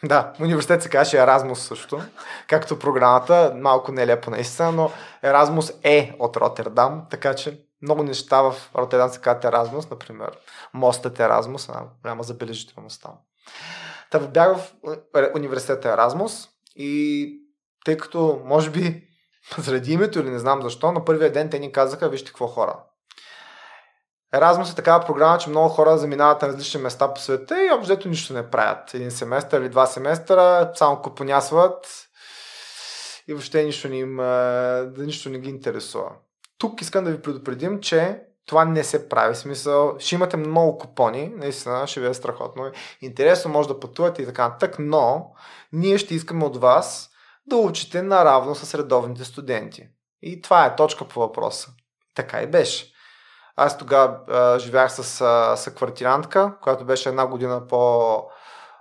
Да, 0.05 0.32
университет 0.41 0.82
се 0.82 0.89
казваше 0.89 1.22
Еразмус 1.22 1.61
също, 1.61 2.01
както 2.49 2.78
програмата, 2.78 3.53
малко 3.57 3.93
нелепо 3.93 4.30
наистина, 4.30 4.72
но 4.72 4.91
Еразмус 5.22 5.72
е 5.82 6.16
от 6.18 6.37
Роттердам, 6.37 7.07
така 7.11 7.35
че 7.35 7.64
много 7.85 8.03
неща 8.03 8.43
в 8.43 8.55
Роттердам 8.76 9.09
се 9.09 9.20
казват 9.20 9.45
Еразмус, 9.45 9.91
например. 9.91 10.39
Мостът 10.74 11.20
Еразмус, 11.20 11.68
една 11.68 11.82
голяма 12.03 12.22
забележителност 12.22 13.03
там. 13.03 13.12
Та 14.11 14.18
бях 14.18 14.57
в 14.57 14.72
университета 15.35 15.93
Еразмус 15.93 16.49
и 16.76 17.30
тъй 17.85 17.97
като, 17.97 18.43
може 18.45 18.70
би, 18.70 19.09
заради 19.59 19.93
името 19.93 20.18
или 20.18 20.30
не 20.30 20.39
знам 20.39 20.62
защо, 20.62 20.93
на 20.93 21.05
първия 21.05 21.32
ден 21.32 21.51
те 21.51 21.59
ни 21.59 21.72
казаха, 21.72 22.09
вижте 22.09 22.30
какво 22.30 22.47
хора. 22.47 22.78
Еразмус 24.35 24.72
е 24.72 24.76
такава 24.76 25.07
програма, 25.07 25.39
че 25.39 25.51
много 25.51 25.68
хора 25.68 25.99
заминават 25.99 26.43
на 26.43 26.49
различни 26.49 26.80
места 26.80 27.14
по 27.14 27.20
света 27.20 27.66
и 27.66 27.72
общо 27.72 28.09
нищо 28.09 28.35
не 28.35 28.51
правят. 28.51 28.95
Един 28.95 29.11
семестър 29.11 29.61
или 29.61 29.68
два 29.68 29.87
семестъра, 29.87 30.72
само 30.74 31.03
купонясват 31.03 32.09
и 33.28 33.32
въобще 33.32 33.64
нищо, 33.64 33.89
не 33.89 33.99
им, 33.99 34.16
нищо 34.97 35.30
не 35.30 35.39
ги 35.39 35.51
интересува 35.51 36.11
тук 36.59 36.83
искам 36.83 37.05
да 37.05 37.11
ви 37.11 37.23
предупредим, 37.23 37.81
че 37.81 38.21
това 38.47 38.65
не 38.65 38.85
се 38.85 39.09
прави. 39.09 39.35
Смисъл, 39.35 39.97
ще 39.99 40.15
имате 40.15 40.37
много 40.37 40.79
купони, 40.79 41.33
наистина 41.37 41.87
ще 41.87 42.01
ви 42.01 42.07
е 42.07 42.15
страхотно. 42.15 42.71
Интересно, 43.01 43.51
може 43.51 43.69
да 43.69 43.81
пътувате 43.81 44.23
и 44.23 44.27
така 44.27 44.49
нататък, 44.49 44.77
но 44.79 45.33
ние 45.73 45.99
ще 45.99 46.15
искаме 46.15 46.45
от 46.45 46.57
вас 46.57 47.11
да 47.47 47.57
учите 47.57 48.03
наравно 48.03 48.55
с 48.55 48.75
редовните 48.75 49.25
студенти. 49.25 49.89
И 50.23 50.43
това 50.43 50.67
е 50.67 50.77
точка 50.77 51.09
по 51.09 51.21
въпроса. 51.21 51.71
Така 52.15 52.43
и 52.43 52.47
беше. 52.47 52.93
Аз 53.57 53.79
тогава 53.79 54.59
живях 54.59 54.93
с, 54.93 55.21
а, 55.21 55.57
с 55.57 55.71
квартирантка, 55.71 56.57
която 56.63 56.85
беше 56.85 57.09
една 57.09 57.27
година 57.27 57.67
по, 57.67 58.23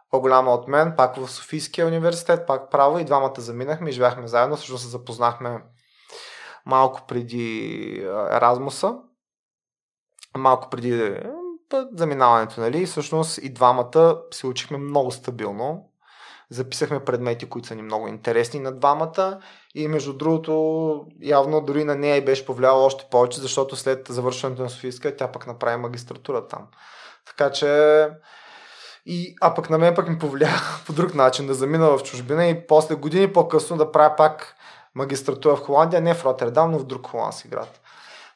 по-голяма 0.10 0.52
от 0.52 0.68
мен, 0.68 0.94
пак 0.98 1.16
в 1.16 1.32
Софийския 1.32 1.88
университет, 1.88 2.48
пак 2.48 2.72
право 2.72 3.00
и 3.00 3.06
двамата 3.06 3.34
заминахме 3.38 3.90
и 3.90 3.94
живяхме 3.94 4.28
заедно. 4.28 4.56
Всъщност 4.56 4.84
се 4.84 4.90
запознахме 4.90 5.62
малко 6.66 7.02
преди 7.08 7.98
Еразмуса, 8.32 8.96
малко 10.38 10.70
преди 10.70 11.20
заминаването, 11.96 12.62
нали? 12.62 12.86
Всъщност 12.86 13.38
и 13.38 13.54
двамата 13.54 14.22
се 14.32 14.48
учихме 14.48 14.78
много 14.78 15.12
стабилно. 15.12 15.90
Записахме 16.50 17.06
предмети, 17.06 17.50
които 17.50 17.68
са 17.68 17.76
ни 17.76 17.82
много 17.82 18.08
интересни 18.08 18.60
на 18.60 18.72
двамата 18.72 19.40
и 19.76 19.88
между 19.88 20.14
другото 20.14 21.06
явно 21.22 21.62
дори 21.62 21.84
на 21.84 21.96
нея 21.96 22.16
и 22.16 22.26
беше 22.26 22.46
повлияло 22.46 22.86
още 22.86 23.06
повече, 23.12 23.42
защото 23.42 23.76
след 23.76 24.08
завършването 24.10 24.62
на 24.62 24.70
Софийска 24.70 25.16
тя 25.16 25.32
пък 25.32 25.48
направи 25.48 25.78
магистратура 25.78 26.48
там. 26.48 26.68
Така 27.26 27.52
че 27.52 28.10
и, 29.06 29.36
а 29.42 29.54
пък 29.54 29.70
на 29.70 29.78
мен 29.78 29.96
пък 29.96 30.10
ми 30.10 30.20
повлия 30.20 30.50
по 30.86 30.94
друг 30.94 31.14
начин 31.14 31.48
да 31.48 31.54
замина 31.54 31.98
в 31.98 32.04
чужбина 32.04 32.46
и 32.46 32.68
после 32.68 32.96
години 32.96 33.34
по-късно 33.34 33.78
да 33.78 33.92
правя 33.92 34.16
пак 34.16 34.56
магистратура 34.96 35.56
в 35.56 35.60
Холандия, 35.60 36.02
не 36.02 36.14
в 36.14 36.26
Роттердам, 36.26 36.72
но 36.72 36.80
в 36.80 36.86
друг 36.86 37.08
холандски 37.08 37.48
град. 37.48 37.82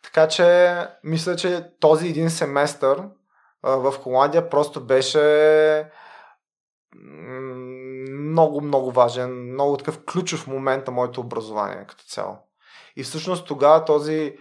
Така 0.04 0.28
че, 0.28 0.78
мисля, 1.04 1.36
че 1.36 1.70
този 1.80 2.08
един 2.08 2.30
семестър 2.30 3.04
в 3.64 3.92
Холандия 3.92 4.50
просто 4.50 4.86
беше 4.86 5.92
много, 8.12 8.62
много 8.62 8.92
важен, 8.92 9.52
много 9.54 9.78
такъв 9.78 10.06
ключов 10.12 10.48
момент 10.48 10.88
на 10.88 10.94
моето 10.94 11.22
образование 11.22 11.86
като 11.88 12.04
цяло. 12.04 12.38
И 12.96 13.04
всъщност 13.04 13.48
тогава 13.48 13.86
този 13.86 14.38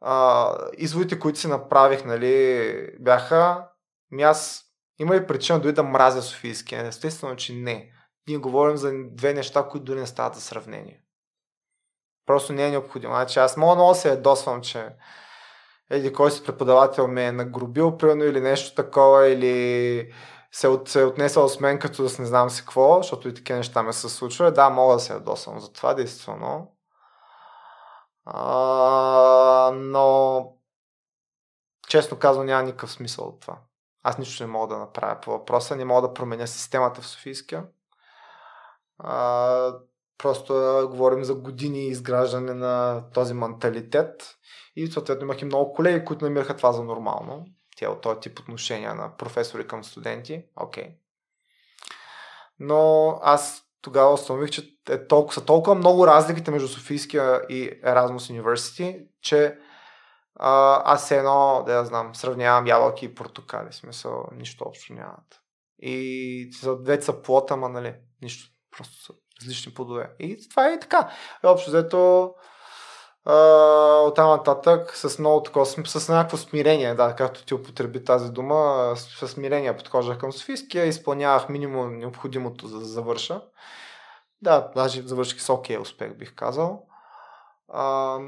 а, 0.00 0.50
изводите, 0.78 1.18
които 1.18 1.38
си 1.38 1.48
направих, 1.48 2.04
нали, 2.04 2.88
бяха, 3.00 3.68
ми 4.10 4.22
аз 4.22 4.64
има 4.98 5.14
ли 5.14 5.26
причина 5.26 5.60
дори 5.60 5.72
да 5.72 5.82
мразя 5.82 6.22
Софийския? 6.22 6.86
Естествено, 6.86 7.36
че 7.36 7.52
не. 7.52 7.90
Ние 8.28 8.38
говорим 8.38 8.76
за 8.76 8.92
две 9.10 9.34
неща, 9.34 9.68
които 9.68 9.84
дори 9.84 10.00
не 10.00 10.06
стават 10.06 10.34
за 10.34 10.40
сравнение. 10.40 11.03
Просто 12.26 12.52
не 12.52 12.66
е 12.66 12.70
необходимо. 12.70 13.14
Значи 13.14 13.38
аз 13.38 13.56
мога 13.56 13.74
много 13.74 13.94
се 13.94 14.08
ядосвам, 14.08 14.62
че 14.62 14.88
еди 15.90 16.12
кой 16.12 16.30
си 16.30 16.44
преподавател 16.44 17.08
ме 17.08 17.26
е 17.26 17.32
нагрубил, 17.32 17.96
примерно, 17.96 18.24
или 18.24 18.40
нещо 18.40 18.74
такова, 18.74 19.28
или 19.28 20.12
се, 20.52 20.68
от, 20.68 20.94
е 20.94 21.04
отнесъл 21.04 21.48
с 21.48 21.60
мен 21.60 21.78
като 21.78 22.02
да 22.02 22.10
не 22.18 22.26
знам 22.26 22.50
си 22.50 22.60
какво, 22.60 22.96
защото 22.96 23.28
и 23.28 23.34
такива 23.34 23.56
неща 23.56 23.82
ме 23.82 23.92
се 23.92 24.08
случва. 24.08 24.52
Да, 24.52 24.70
мога 24.70 24.94
да 24.94 25.00
се 25.00 25.12
ядосвам 25.12 25.60
за 25.60 25.72
това, 25.72 25.94
действително. 25.94 26.76
А, 28.26 29.70
но 29.74 30.48
честно 31.88 32.18
казвам 32.18 32.46
няма 32.46 32.62
никакъв 32.62 32.92
смисъл 32.92 33.24
от 33.24 33.40
това. 33.40 33.58
Аз 34.02 34.18
нищо 34.18 34.42
не 34.42 34.52
мога 34.52 34.74
да 34.74 34.80
направя 34.80 35.20
по 35.20 35.30
въпроса, 35.30 35.76
не 35.76 35.84
мога 35.84 36.08
да 36.08 36.14
променя 36.14 36.46
системата 36.46 37.00
в 37.00 37.06
Софийския. 37.06 37.66
А, 38.98 39.74
Просто 40.18 40.54
говорим 40.90 41.24
за 41.24 41.34
години 41.34 41.86
изграждане 41.86 42.54
на 42.54 43.04
този 43.14 43.34
менталитет 43.34 44.36
и 44.76 44.86
съответно 44.86 45.24
имах 45.24 45.42
и 45.42 45.44
много 45.44 45.72
колеги, 45.72 46.04
които 46.04 46.24
намираха 46.24 46.56
това 46.56 46.72
за 46.72 46.84
нормално. 46.84 47.46
Тя 47.76 47.90
от 47.90 48.00
този 48.00 48.20
тип 48.20 48.38
отношения 48.38 48.94
на 48.94 49.16
професори 49.16 49.66
към 49.66 49.84
студенти. 49.84 50.44
Окей. 50.56 50.84
Okay. 50.84 50.94
Но 52.58 53.18
аз 53.22 53.64
тогава 53.82 54.12
установих, 54.12 54.50
че 54.50 54.78
е 54.88 55.06
толкова, 55.06 55.34
са 55.34 55.44
толкова 55.44 55.74
много 55.74 56.06
разликите 56.06 56.50
между 56.50 56.68
Софийския 56.68 57.40
и 57.48 57.70
Erasmus 57.70 58.42
University, 58.42 59.06
че 59.20 59.58
а, 60.34 60.82
аз 60.84 61.08
се 61.08 61.18
едно, 61.18 61.62
да 61.66 61.74
я 61.74 61.84
знам, 61.84 62.14
сравнявам 62.14 62.66
ябълки 62.66 63.04
и 63.04 63.14
портокали. 63.14 63.72
Смисъл, 63.72 64.24
нищо 64.32 64.64
общо 64.64 64.92
нямат. 64.92 65.40
И 65.78 66.50
двете 66.80 67.04
са 67.04 67.22
плота, 67.22 67.54
ама 67.54 67.68
нали, 67.68 67.94
нищо. 68.22 68.50
Просто 68.76 69.02
са 69.04 69.12
различни 69.42 69.74
плодове. 69.74 70.10
И 70.18 70.48
това 70.48 70.68
е 70.68 70.72
и 70.72 70.80
така. 70.80 71.10
Общо 71.42 71.70
взето 71.70 72.34
от 74.06 74.14
там 74.14 74.30
нататък 74.30 74.96
с 74.96 75.18
много 75.18 75.42
такова, 75.42 75.66
с 75.66 76.08
някакво 76.08 76.36
смирение, 76.36 76.94
да, 76.94 77.14
както 77.16 77.44
ти 77.44 77.54
употреби 77.54 78.04
тази 78.04 78.30
дума, 78.30 78.92
с 78.96 79.28
смирение 79.28 79.76
подхождах 79.76 80.18
към 80.18 80.32
Софийския, 80.32 80.84
изпълнявах 80.84 81.48
минимум 81.48 81.98
необходимото 81.98 82.66
за 82.66 82.78
да 82.78 82.84
завърша. 82.84 83.40
Да, 84.42 84.70
даже 84.76 85.02
завърших 85.02 85.42
с 85.42 85.50
окей 85.50 85.78
успех, 85.78 86.14
бих 86.14 86.34
казал. 86.34 86.86
А, 87.68 88.18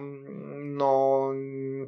но 0.57 1.31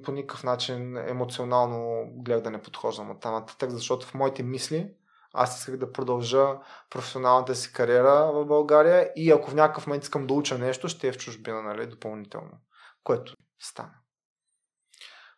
по 0.04 0.12
никакъв 0.12 0.44
начин 0.44 0.96
емоционално 0.96 2.04
гледах 2.16 2.42
да 2.42 2.50
не 2.50 2.62
подхождам 2.62 3.10
от 3.10 3.24
нататък, 3.24 3.70
защото 3.70 4.06
в 4.06 4.14
моите 4.14 4.42
мисли 4.42 4.90
аз 5.34 5.58
исках 5.58 5.76
да 5.76 5.92
продължа 5.92 6.46
професионалната 6.90 7.54
си 7.54 7.72
кариера 7.72 8.30
в 8.32 8.44
България 8.44 9.12
и 9.16 9.30
ако 9.30 9.50
в 9.50 9.54
някакъв 9.54 9.86
момент 9.86 10.04
искам 10.04 10.26
да 10.26 10.34
уча 10.34 10.58
нещо, 10.58 10.88
ще 10.88 11.08
е 11.08 11.12
в 11.12 11.18
чужбина, 11.18 11.62
нали, 11.62 11.86
допълнително 11.86 12.60
което 13.08 13.36
стана. 13.58 13.94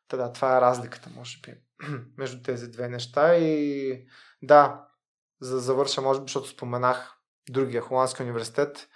Та 0.08 0.32
това 0.32 0.56
е 0.56 0.60
разликата, 0.60 1.10
може 1.16 1.40
би, 1.40 1.54
между 2.18 2.42
тези 2.42 2.70
две 2.70 2.88
неща 2.88 3.36
и 3.36 4.06
да, 4.42 4.86
за 5.40 5.54
да 5.54 5.60
завърша, 5.60 6.00
може 6.00 6.20
би, 6.20 6.24
защото 6.24 6.48
споменах 6.48 7.16
другия 7.50 7.82
Холандски 7.82 8.22
университет, 8.22 8.88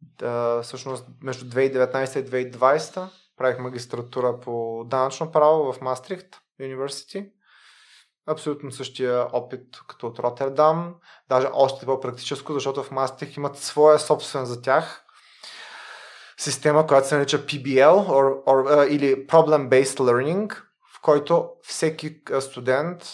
да, 0.00 0.62
всъщност 0.62 1.06
между 1.22 1.44
2019 1.44 2.20
и 2.20 2.52
2020 2.52 3.10
правих 3.36 3.58
магистратура 3.58 4.40
по 4.40 4.84
данъчно 4.86 5.32
право 5.32 5.72
в 5.72 5.80
Мастрихт 5.80 6.36
University. 6.60 7.32
Абсолютно 8.28 8.72
същия 8.72 9.26
опит 9.32 9.64
като 9.88 10.06
от 10.06 10.18
Роттердам, 10.18 10.94
даже 11.28 11.48
още 11.52 11.86
по-практическо, 11.86 12.52
защото 12.52 12.82
в 12.82 12.90
Мастрихт 12.90 13.36
имат 13.36 13.58
своя 13.58 13.98
собствен 13.98 14.44
за 14.44 14.62
тях 14.62 15.04
система, 16.38 16.86
която 16.86 17.08
се 17.08 17.16
нарича 17.16 17.46
PBL 17.46 18.06
or, 18.08 18.44
or, 18.44 18.76
uh, 18.76 18.88
или 18.88 19.26
Problem 19.26 19.68
Based 19.68 19.98
Learning, 19.98 20.54
в 20.94 21.00
който 21.02 21.50
всеки 21.62 22.20
студент 22.40 23.04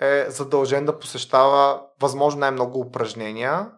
е 0.00 0.26
задължен 0.28 0.84
да 0.84 0.98
посещава 0.98 1.82
възможно 2.00 2.40
най-много 2.40 2.80
упражнения 2.80 3.70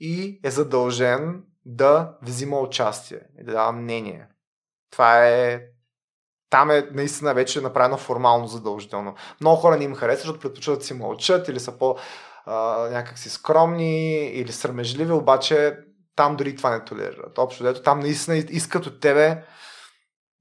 и 0.00 0.40
е 0.44 0.50
задължен 0.50 1.44
да 1.64 2.16
взима 2.22 2.60
участие 2.60 3.20
и 3.40 3.44
да 3.44 3.52
дава 3.52 3.72
мнение. 3.72 4.28
Това 4.90 5.28
е 5.28 5.60
там 6.52 6.70
е 6.70 6.88
наистина 6.92 7.34
вече 7.34 7.60
направено 7.60 7.96
формално 7.96 8.46
задължително. 8.46 9.14
Много 9.40 9.56
хора 9.56 9.76
не 9.76 9.84
им 9.84 9.94
харесват, 9.94 10.20
защото 10.20 10.40
предпочитат 10.40 10.78
да 10.78 10.84
си 10.84 10.94
мълчат 10.94 11.48
или 11.48 11.60
са 11.60 11.78
по 11.78 11.96
а, 12.46 12.54
някакси 12.90 13.30
скромни 13.30 14.24
или 14.24 14.52
срамежливи, 14.52 15.12
обаче 15.12 15.78
там 16.16 16.36
дори 16.36 16.56
това 16.56 16.70
не 16.70 16.84
толерират. 16.84 17.38
Общо 17.38 17.64
дето 17.64 17.82
там 17.82 18.00
наистина 18.00 18.36
искат 18.36 18.86
от 18.86 19.00
тебе 19.00 19.42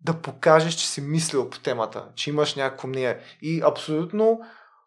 да 0.02 0.14
покажеш, 0.14 0.74
че 0.74 0.88
си 0.88 1.02
мислил 1.02 1.50
по 1.50 1.60
темата, 1.60 2.06
че 2.16 2.30
имаш 2.30 2.56
някакво 2.56 2.88
мнение. 2.88 3.20
И 3.42 3.62
абсолютно 3.66 4.40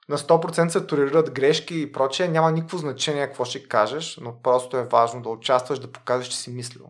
на 0.08 0.18
100% 0.18 0.68
се 0.68 0.86
толерират 0.86 1.30
грешки 1.30 1.80
и 1.80 1.92
прочее, 1.92 2.28
няма 2.28 2.52
никакво 2.52 2.78
значение 2.78 3.26
какво 3.26 3.44
ще 3.44 3.68
кажеш, 3.68 4.18
но 4.20 4.42
просто 4.42 4.76
е 4.76 4.84
важно 4.84 5.22
да 5.22 5.28
участваш, 5.28 5.78
да 5.78 5.92
покажеш, 5.92 6.28
че 6.28 6.36
си 6.36 6.50
мислил. 6.50 6.86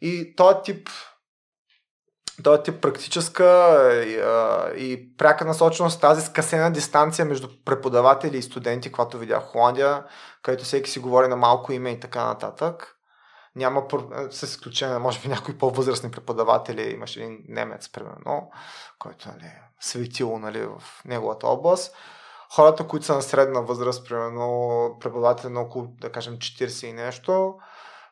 И 0.00 0.36
този 0.36 0.56
тип 0.64 0.88
този 2.42 2.62
тип 2.62 2.80
практическа 2.80 3.44
и, 4.06 4.16
а, 4.16 4.70
и 4.76 5.16
пряка 5.16 5.44
насоченост, 5.44 6.00
тази 6.00 6.22
скъсена 6.22 6.72
дистанция 6.72 7.24
между 7.24 7.48
преподаватели 7.64 8.38
и 8.38 8.42
студенти, 8.42 8.92
когато 8.92 9.18
видях 9.18 9.42
в 9.42 9.46
Холандия, 9.46 10.04
където 10.42 10.64
всеки 10.64 10.90
си 10.90 10.98
говори 10.98 11.28
на 11.28 11.36
малко 11.36 11.72
име 11.72 11.90
и 11.90 12.00
така 12.00 12.24
нататък. 12.24 12.96
Няма, 13.56 13.82
с 14.30 14.42
изключение, 14.42 14.98
може 14.98 15.20
би 15.20 15.28
някои 15.28 15.58
по-възрастни 15.58 16.10
преподаватели, 16.10 16.90
имаше 16.90 17.20
един 17.20 17.38
немец, 17.48 17.88
примерно, 17.88 18.50
който 18.98 19.28
нали, 19.28 19.46
е 19.46 19.62
светило 19.80 20.38
нали, 20.38 20.60
в 20.60 20.82
неговата 21.04 21.46
област. 21.46 21.94
Хората, 22.54 22.86
които 22.86 23.06
са 23.06 23.14
на 23.14 23.22
средна 23.22 23.60
възраст, 23.60 24.08
примерно 24.08 24.96
преподаватели 25.00 25.52
на 25.52 25.60
около, 25.60 25.86
да 26.00 26.12
кажем, 26.12 26.36
40 26.36 26.86
и 26.86 26.92
нещо, 26.92 27.54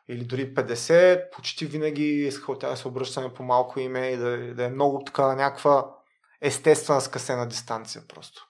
или 0.09 0.23
дори 0.23 0.53
50, 0.53 1.29
почти 1.31 1.65
винаги 1.65 2.03
исках 2.03 2.49
от 2.49 2.59
тях 2.59 2.69
да 2.69 2.77
се 2.77 2.87
обръщаме 2.87 3.33
по 3.33 3.43
малко 3.43 3.79
име 3.79 4.07
и 4.07 4.17
да, 4.17 4.53
да 4.53 4.65
е 4.65 4.69
много 4.69 5.03
така 5.05 5.35
някаква 5.35 5.95
естествена 6.41 7.01
скъсена 7.01 7.47
дистанция 7.47 8.03
просто. 8.07 8.47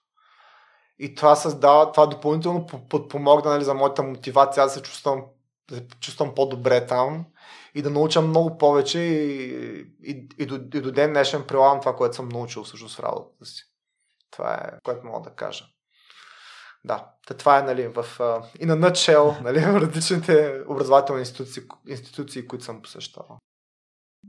И 0.99 1.15
това 1.15 1.35
създава, 1.35 1.91
това 1.91 2.05
допълнително 2.05 2.67
подпомогна 2.89 3.51
нали, 3.51 3.63
за 3.63 3.73
моята 3.73 4.03
мотивация 4.03 4.63
да 4.63 4.69
се 4.69 4.81
чувствам, 4.81 5.23
се 5.71 5.87
чувствам 5.99 6.35
по-добре 6.35 6.85
там 6.85 7.25
и 7.75 7.81
да 7.81 7.89
науча 7.89 8.21
много 8.21 8.57
повече 8.57 8.99
и, 8.99 9.79
и, 10.03 10.27
и, 10.37 10.45
до, 10.45 10.55
и 10.55 10.81
до 10.81 10.91
ден 10.91 11.09
днешен 11.09 11.43
прилагам 11.47 11.79
това, 11.79 11.95
което 11.95 12.15
съм 12.15 12.29
научил 12.29 12.63
всъщност 12.63 12.95
в 12.95 12.99
работата 12.99 13.45
си. 13.45 13.63
Това 14.31 14.53
е, 14.53 14.79
което 14.83 15.05
мога 15.05 15.29
да 15.29 15.35
кажа. 15.35 15.65
Да, 16.85 17.05
това 17.37 17.59
е 17.59 17.61
нали, 17.61 17.87
в, 17.87 18.05
и 18.59 18.65
на 18.65 18.77
nutshell, 18.77 19.41
нали, 19.43 19.59
в 19.59 19.81
различните 19.81 20.61
образователни 20.67 21.19
институции, 21.19 21.63
институции, 21.87 22.47
които 22.47 22.65
съм 22.65 22.81
посещавал. 22.81 23.37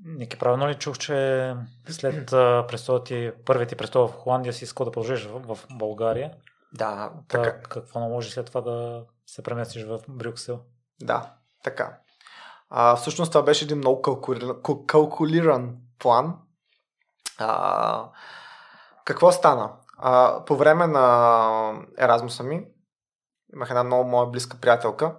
Ники, 0.05 0.38
правилно 0.38 0.68
ли 0.68 0.74
чух, 0.74 0.98
че 0.98 1.55
след 1.88 2.30
престола 2.68 3.05
ти, 3.05 3.32
първият 3.44 3.68
ти 3.68 3.76
престол 3.76 4.09
в 4.09 4.12
Холандия 4.12 4.53
си 4.53 4.64
искал 4.64 4.86
да 4.86 4.92
продължиш 4.92 5.24
в, 5.24 5.55
в 5.55 5.66
България? 5.70 6.32
Да, 6.72 7.12
Та, 7.28 7.42
така. 7.42 7.61
Какво 7.61 8.01
наложи 8.01 8.30
след 8.30 8.46
това 8.46 8.61
да 8.61 9.05
се 9.26 9.42
преместиш 9.42 9.84
в 9.84 10.01
Брюксел? 10.09 10.61
Да, 11.03 11.34
така. 11.64 11.98
А, 12.70 12.96
всъщност 12.96 13.32
това 13.32 13.42
беше 13.42 13.64
един 13.64 13.78
много 13.78 14.03
калкулиран, 14.03 14.57
калкулиран 14.86 15.76
план. 15.98 16.38
А, 17.38 18.11
какво 19.05 19.32
стана? 19.32 19.72
А, 20.03 20.44
по 20.44 20.57
време 20.57 20.86
на 20.86 21.86
Еразмуса 21.98 22.42
ми 22.42 22.66
имах 23.55 23.70
една 23.70 23.84
много 23.84 24.11
моя 24.11 24.26
близка 24.26 24.61
приятелка, 24.61 25.16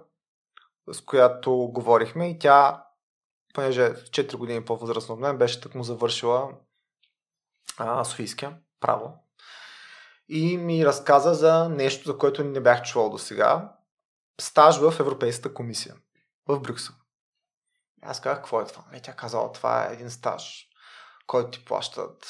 с 0.92 1.00
която 1.00 1.52
говорихме 1.56 2.30
и 2.30 2.38
тя, 2.38 2.86
понеже 3.54 3.94
4 3.94 4.36
години 4.36 4.64
по-възрастна 4.64 5.14
от 5.14 5.20
мен, 5.20 5.38
беше 5.38 5.60
так 5.60 5.74
му 5.74 5.82
завършила 5.82 6.52
а, 7.78 8.04
Софийския 8.04 8.58
право. 8.80 9.14
И 10.28 10.58
ми 10.58 10.86
разказа 10.86 11.34
за 11.34 11.68
нещо, 11.68 12.12
за 12.12 12.18
което 12.18 12.44
не 12.44 12.60
бях 12.60 12.82
чувал 12.82 13.10
до 13.10 13.18
сега. 13.18 13.72
Стаж 14.40 14.78
в 14.78 15.00
Европейската 15.00 15.54
комисия 15.54 15.94
в 16.48 16.60
Брюксел. 16.60 16.94
Аз 18.02 18.20
казах, 18.20 18.38
какво 18.38 18.60
е 18.60 18.66
това? 18.66 18.84
И 18.96 19.02
тя 19.02 19.12
казала, 19.12 19.52
това 19.52 19.84
е 19.84 19.92
един 19.92 20.10
стаж, 20.10 20.66
който 21.26 21.50
ти 21.50 21.64
плащат 21.64 22.26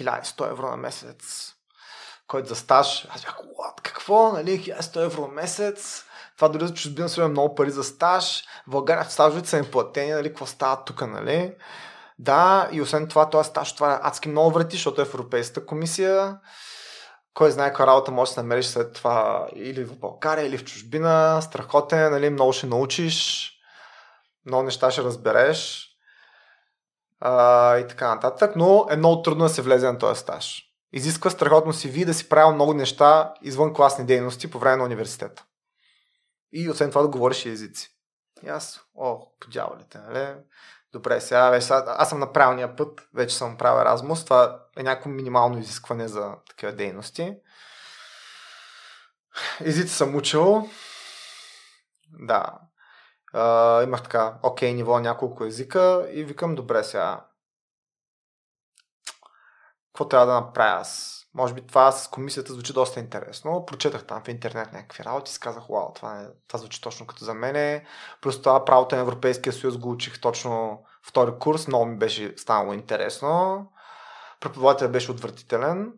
1100 0.00 0.50
евро 0.50 0.70
на 0.70 0.76
месец, 0.76 1.55
който 2.28 2.48
за 2.48 2.56
стаж, 2.56 3.06
аз 3.10 3.22
бях, 3.22 3.36
what, 3.36 3.80
какво, 3.82 4.32
нали, 4.32 4.60
1100 4.60 5.04
евро 5.04 5.28
месец, 5.28 6.04
това 6.36 6.48
дори 6.48 6.66
за 6.66 6.74
чужбина 6.74 7.08
се 7.08 7.28
много 7.28 7.54
пари 7.54 7.70
за 7.70 7.84
стаж, 7.84 8.44
в 8.66 8.70
България 8.70 9.04
стажовете 9.04 9.48
са 9.48 9.58
им 9.58 9.70
платени, 9.70 10.12
нали, 10.12 10.28
какво 10.28 10.46
става 10.46 10.84
тук, 10.84 11.06
нали. 11.06 11.54
Да, 12.18 12.68
и 12.72 12.82
освен 12.82 13.08
това, 13.08 13.30
този 13.30 13.48
стаж 13.48 13.74
това 13.74 14.00
адски 14.02 14.28
много 14.28 14.50
врати, 14.50 14.76
защото 14.76 15.00
е 15.00 15.04
в 15.04 15.14
Европейската 15.14 15.66
комисия. 15.66 16.38
Кой 17.34 17.50
знае 17.50 17.68
каква 17.68 17.86
работа 17.86 18.12
може 18.12 18.30
да 18.30 18.34
се 18.34 18.40
намериш 18.40 18.66
след 18.66 18.92
това 18.92 19.46
или 19.54 19.84
в 19.84 19.98
България, 19.98 20.46
или 20.46 20.58
в 20.58 20.64
чужбина. 20.64 21.42
Страхотен, 21.42 22.10
нали, 22.10 22.30
много 22.30 22.52
ще 22.52 22.66
научиш, 22.66 23.50
много 24.46 24.62
неща 24.62 24.90
ще 24.90 25.02
разбереш. 25.02 25.88
А, 27.20 27.76
и 27.78 27.88
така 27.88 28.14
нататък, 28.14 28.56
но 28.56 28.86
е 28.90 28.96
много 28.96 29.22
трудно 29.22 29.44
да 29.44 29.48
се 29.48 29.62
влезе 29.62 29.92
на 29.92 29.98
този 29.98 30.20
стаж 30.20 30.65
изисква 30.92 31.30
страхотно 31.30 31.72
си 31.72 31.88
ви 31.88 32.04
да 32.04 32.14
си 32.14 32.28
правил 32.28 32.54
много 32.54 32.74
неща 32.74 33.34
извън 33.42 33.74
класни 33.74 34.06
дейности 34.06 34.50
по 34.50 34.58
време 34.58 34.76
на 34.76 34.84
университета. 34.84 35.44
И 36.52 36.70
освен 36.70 36.88
това 36.90 37.02
да 37.02 37.08
говориш 37.08 37.46
и 37.46 37.48
езици. 37.48 37.90
И 38.42 38.48
аз, 38.48 38.80
о, 38.94 39.20
по 39.40 39.50
дяволите, 39.50 39.98
нали? 39.98 40.34
Добре, 40.92 41.20
сега 41.20 41.50
вече 41.50 41.72
аз 41.72 42.08
съм 42.08 42.18
на 42.18 42.32
правилния 42.32 42.76
път, 42.76 43.08
вече 43.14 43.36
съм 43.36 43.56
правил 43.56 43.84
Erasmus, 43.84 44.24
това 44.24 44.60
е 44.76 44.82
някакво 44.82 45.10
минимално 45.10 45.58
изискване 45.58 46.08
за 46.08 46.34
такива 46.48 46.72
дейности. 46.72 47.36
Езици 49.60 49.94
съм 49.94 50.16
учил. 50.16 50.68
Да. 52.20 52.58
Uh, 53.34 53.84
имах 53.84 54.02
така, 54.02 54.38
окей, 54.42 54.72
okay, 54.72 54.74
ниво 54.74 54.98
няколко 54.98 55.44
езика 55.44 56.06
и 56.10 56.24
викам, 56.24 56.54
добре 56.54 56.84
сега, 56.84 57.25
какво 59.96 60.08
трябва 60.08 60.26
да 60.26 60.40
направя 60.40 60.80
аз? 60.80 61.22
Може 61.34 61.54
би 61.54 61.60
това 61.60 61.92
с 61.92 62.08
комисията 62.08 62.52
звучи 62.52 62.72
доста 62.72 63.00
интересно. 63.00 63.66
Прочетах 63.66 64.06
там 64.06 64.22
в 64.24 64.28
интернет 64.28 64.72
някакви 64.72 65.04
работи 65.04 65.32
и 65.36 65.40
казах, 65.40 65.62
вау, 65.70 65.92
това, 65.94 66.20
е, 66.20 66.26
това 66.48 66.58
звучи 66.58 66.80
точно 66.80 67.06
като 67.06 67.24
за 67.24 67.34
мене. 67.34 67.84
Плюс 68.20 68.42
това 68.42 68.64
правото 68.64 68.94
на 68.94 69.00
Европейския 69.00 69.52
съюз 69.52 69.78
го 69.78 69.90
учих 69.90 70.20
точно 70.20 70.82
втори 71.02 71.30
курс. 71.40 71.68
Много 71.68 71.86
ми 71.86 71.96
беше 71.96 72.34
станало 72.36 72.72
интересно. 72.72 73.66
Преподавателят 74.40 74.92
беше 74.92 75.10
отвратителен. 75.10 75.92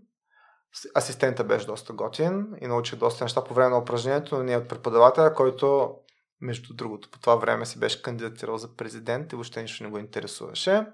Асистента 0.96 1.44
беше 1.44 1.66
доста 1.66 1.92
готин 1.92 2.46
и 2.60 2.66
научих 2.66 2.98
доста 2.98 3.24
неща 3.24 3.44
по 3.44 3.54
време 3.54 3.70
на 3.70 3.78
упражнението, 3.78 4.36
но 4.36 4.42
не 4.42 4.56
от 4.56 4.68
преподавателя, 4.68 5.34
който 5.34 5.94
между 6.40 6.74
другото 6.74 7.10
по 7.10 7.18
това 7.18 7.36
време 7.36 7.66
си 7.66 7.80
беше 7.80 8.02
кандидатирал 8.02 8.58
за 8.58 8.76
президент 8.76 9.32
и 9.32 9.36
въобще 9.36 9.62
нищо 9.62 9.84
не 9.84 9.90
го 9.90 9.98
интересуваше. 9.98 10.86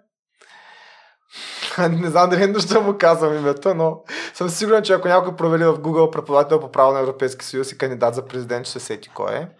не 1.90 2.10
знам 2.10 2.30
дали 2.30 2.46
нужда 2.46 2.80
му 2.80 2.98
казвам 2.98 3.36
името, 3.36 3.74
но 3.74 4.02
съм 4.34 4.48
сигурен, 4.48 4.82
че 4.82 4.92
ако 4.92 5.08
някой 5.08 5.36
провери 5.36 5.64
в 5.64 5.78
Google 5.78 6.10
преподавател 6.10 6.60
по 6.60 6.72
право 6.72 6.92
на 6.92 7.00
Европейски 7.00 7.44
съюз 7.44 7.72
и 7.72 7.78
кандидат 7.78 8.14
за 8.14 8.26
президент, 8.26 8.66
ще 8.66 8.80
се 8.80 8.86
сети 8.86 9.10
кой 9.14 9.34
е. 9.34 9.48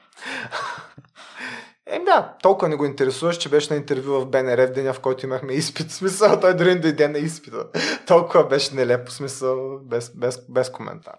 Е, 1.86 1.98
да, 1.98 2.34
толкова 2.42 2.68
не 2.68 2.76
го 2.76 2.84
интересуваш, 2.84 3.36
че 3.36 3.48
беше 3.48 3.72
на 3.72 3.76
интервю 3.76 4.20
в 4.20 4.26
БНР 4.26 4.66
в 4.66 4.72
деня, 4.72 4.92
в 4.92 5.00
който 5.00 5.26
имахме 5.26 5.52
изпит. 5.52 5.90
В 5.90 5.94
смисъл, 5.94 6.40
той 6.40 6.56
дори 6.56 6.74
не 6.74 6.80
дойде 6.80 7.08
на 7.08 7.18
изпита. 7.18 7.66
Толкова 8.06 8.44
беше 8.44 8.74
нелепо, 8.74 9.10
смисъл, 9.10 9.78
без, 9.78 10.10
без, 10.16 10.38
без 10.48 10.70
коментар. 10.70 11.16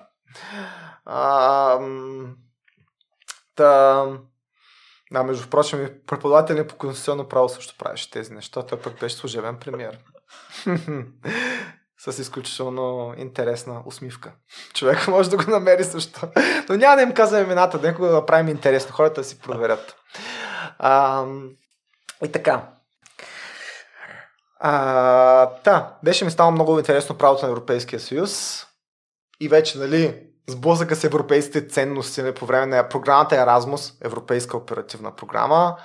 Та, 3.56 4.20
да, 5.12 5.24
между 5.24 5.50
прочим, 5.50 5.86
и 5.86 6.06
преподавател 6.06 6.68
по 6.68 6.76
конституционно 6.76 7.28
право 7.28 7.50
също 7.50 7.76
правеше 7.78 8.12
тези 8.12 8.34
неща. 8.34 8.66
Той 8.66 8.80
пък 8.80 9.00
беше 9.00 9.16
служебен 9.16 9.58
премьер. 9.60 10.00
С 11.98 12.20
изключително 12.20 13.14
интересна 13.18 13.84
усмивка. 13.86 14.32
Човек 14.74 15.08
може 15.08 15.30
да 15.30 15.38
го 15.38 15.52
намери 15.52 15.84
също. 15.84 16.20
Но 16.70 16.76
няма 16.76 16.96
да 16.96 17.02
им 17.02 17.14
казвам 17.14 17.42
имената, 17.42 17.80
да 17.80 17.94
го 17.94 18.06
направим 18.06 18.48
интересно. 18.48 18.96
Хората 18.96 19.22
да 19.22 19.28
си 19.28 19.40
проверят. 19.40 19.96
А, 20.80 21.26
и 22.26 22.32
така. 22.32 22.70
А, 24.60 25.46
та, 25.64 25.98
беше 26.04 26.26
ми 26.26 26.32
стало 26.32 26.52
много 26.52 26.80
интересно 26.80 27.18
правото 27.18 27.46
на 27.46 27.52
Европейския 27.52 28.00
съюз. 28.00 28.64
И 29.40 29.50
вече, 29.50 29.78
нали, 29.78 30.22
сблъсъка 30.48 30.96
с 30.96 31.04
европейските 31.04 31.68
ценности 31.68 32.22
нали, 32.22 32.34
по 32.34 32.46
време 32.46 32.66
на 32.66 32.90
програмата 32.90 33.36
Erasmus, 33.36 34.06
Европейска 34.06 34.58
оперативна 34.58 35.16
програма. 35.16 35.78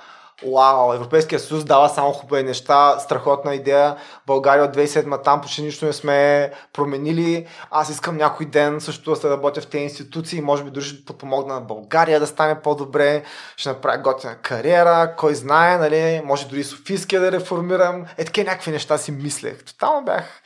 Вау, 0.43 0.93
Европейския 0.93 1.39
съюз 1.39 1.63
дава 1.63 1.89
само 1.89 2.11
хубави 2.11 2.43
неща, 2.43 2.99
страхотна 2.99 3.55
идея. 3.55 3.95
България 4.27 4.65
от 4.65 4.75
2007 4.75 5.23
там 5.23 5.41
почти 5.41 5.61
нищо 5.61 5.85
не 5.85 5.93
сме 5.93 6.51
променили. 6.73 7.47
Аз 7.71 7.89
искам 7.89 8.17
някой 8.17 8.45
ден 8.45 8.81
също 8.81 9.09
да 9.09 9.15
се 9.15 9.29
работя 9.29 9.61
в 9.61 9.67
тези 9.67 9.83
институции, 9.83 10.41
може 10.41 10.63
би 10.63 10.71
дори 10.71 10.85
ще 10.85 11.05
подпомогна 11.05 11.53
на 11.53 11.61
България 11.61 12.19
да 12.19 12.27
стане 12.27 12.61
по-добре, 12.61 13.23
ще 13.57 13.69
направя 13.69 13.97
готина 13.97 14.35
кариера, 14.35 15.15
кой 15.17 15.35
знае, 15.35 15.77
нали, 15.77 16.21
може 16.25 16.47
дори 16.47 16.63
Софийския 16.63 17.21
да 17.21 17.31
реформирам. 17.31 18.05
Е, 18.17 18.25
такива 18.25 18.49
някакви 18.49 18.71
неща 18.71 18.97
си 18.97 19.11
мислех. 19.11 19.63
Тотално 19.63 20.05
бях, 20.05 20.41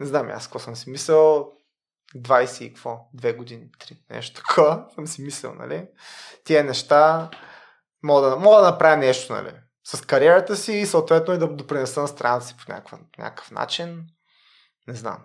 не 0.00 0.06
знам 0.06 0.30
аз 0.34 0.46
какво 0.46 0.58
съм 0.58 0.76
си 0.76 0.90
мислил, 0.90 1.46
20 2.16 2.62
и 2.62 2.74
какво, 2.74 2.98
две 3.14 3.32
години, 3.32 3.64
три, 3.78 3.96
нещо 4.10 4.40
такова, 4.40 4.84
съм 4.94 5.06
си 5.06 5.22
мислил, 5.22 5.54
нали? 5.58 5.84
Тия 6.44 6.64
неща, 6.64 7.30
мога 8.02 8.30
да, 8.30 8.36
мога 8.36 8.56
да 8.56 8.70
направя 8.70 8.96
нещо, 8.96 9.32
нали? 9.32 9.52
С 9.86 10.06
кариерата 10.06 10.56
си 10.56 10.72
и 10.72 10.86
съответно 10.86 11.34
и 11.34 11.38
да 11.38 11.48
допринеса 11.48 12.00
на 12.00 12.08
страната 12.08 12.46
си 12.46 12.54
по 12.56 12.72
някакъв, 12.72 12.98
някакъв 13.18 13.50
начин. 13.50 14.06
Не 14.88 14.94
знам. 14.94 15.18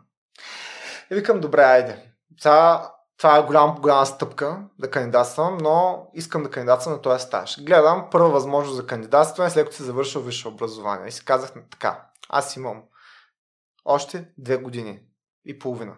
И 1.12 1.16
викам, 1.16 1.40
добре, 1.40 1.64
айде. 1.64 2.12
Сега, 2.40 2.92
това 3.18 3.38
е 3.38 3.44
голям, 3.44 3.76
голяма 3.76 4.06
стъпка 4.06 4.64
да 4.80 4.92
кандидатствам, 4.92 5.58
но 5.58 6.08
искам 6.14 6.44
да 6.44 6.52
кандидатствам 6.52 6.96
на 6.96 7.02
този 7.02 7.24
стаж. 7.24 7.64
Гледам 7.64 8.08
първа 8.12 8.30
възможност 8.30 8.76
за 8.76 8.88
кандидатстване, 8.88 9.50
след 9.50 9.66
като 9.66 9.76
се 9.76 9.84
завършил 9.84 10.22
висше 10.22 10.48
образование. 10.48 11.08
И 11.08 11.12
си 11.12 11.26
казах 11.26 11.54
така, 11.72 12.06
аз 12.30 12.56
имам 12.56 12.84
още 13.86 14.30
две 14.38 14.58
години 14.58 15.00
и 15.46 15.60
половина 15.60 15.96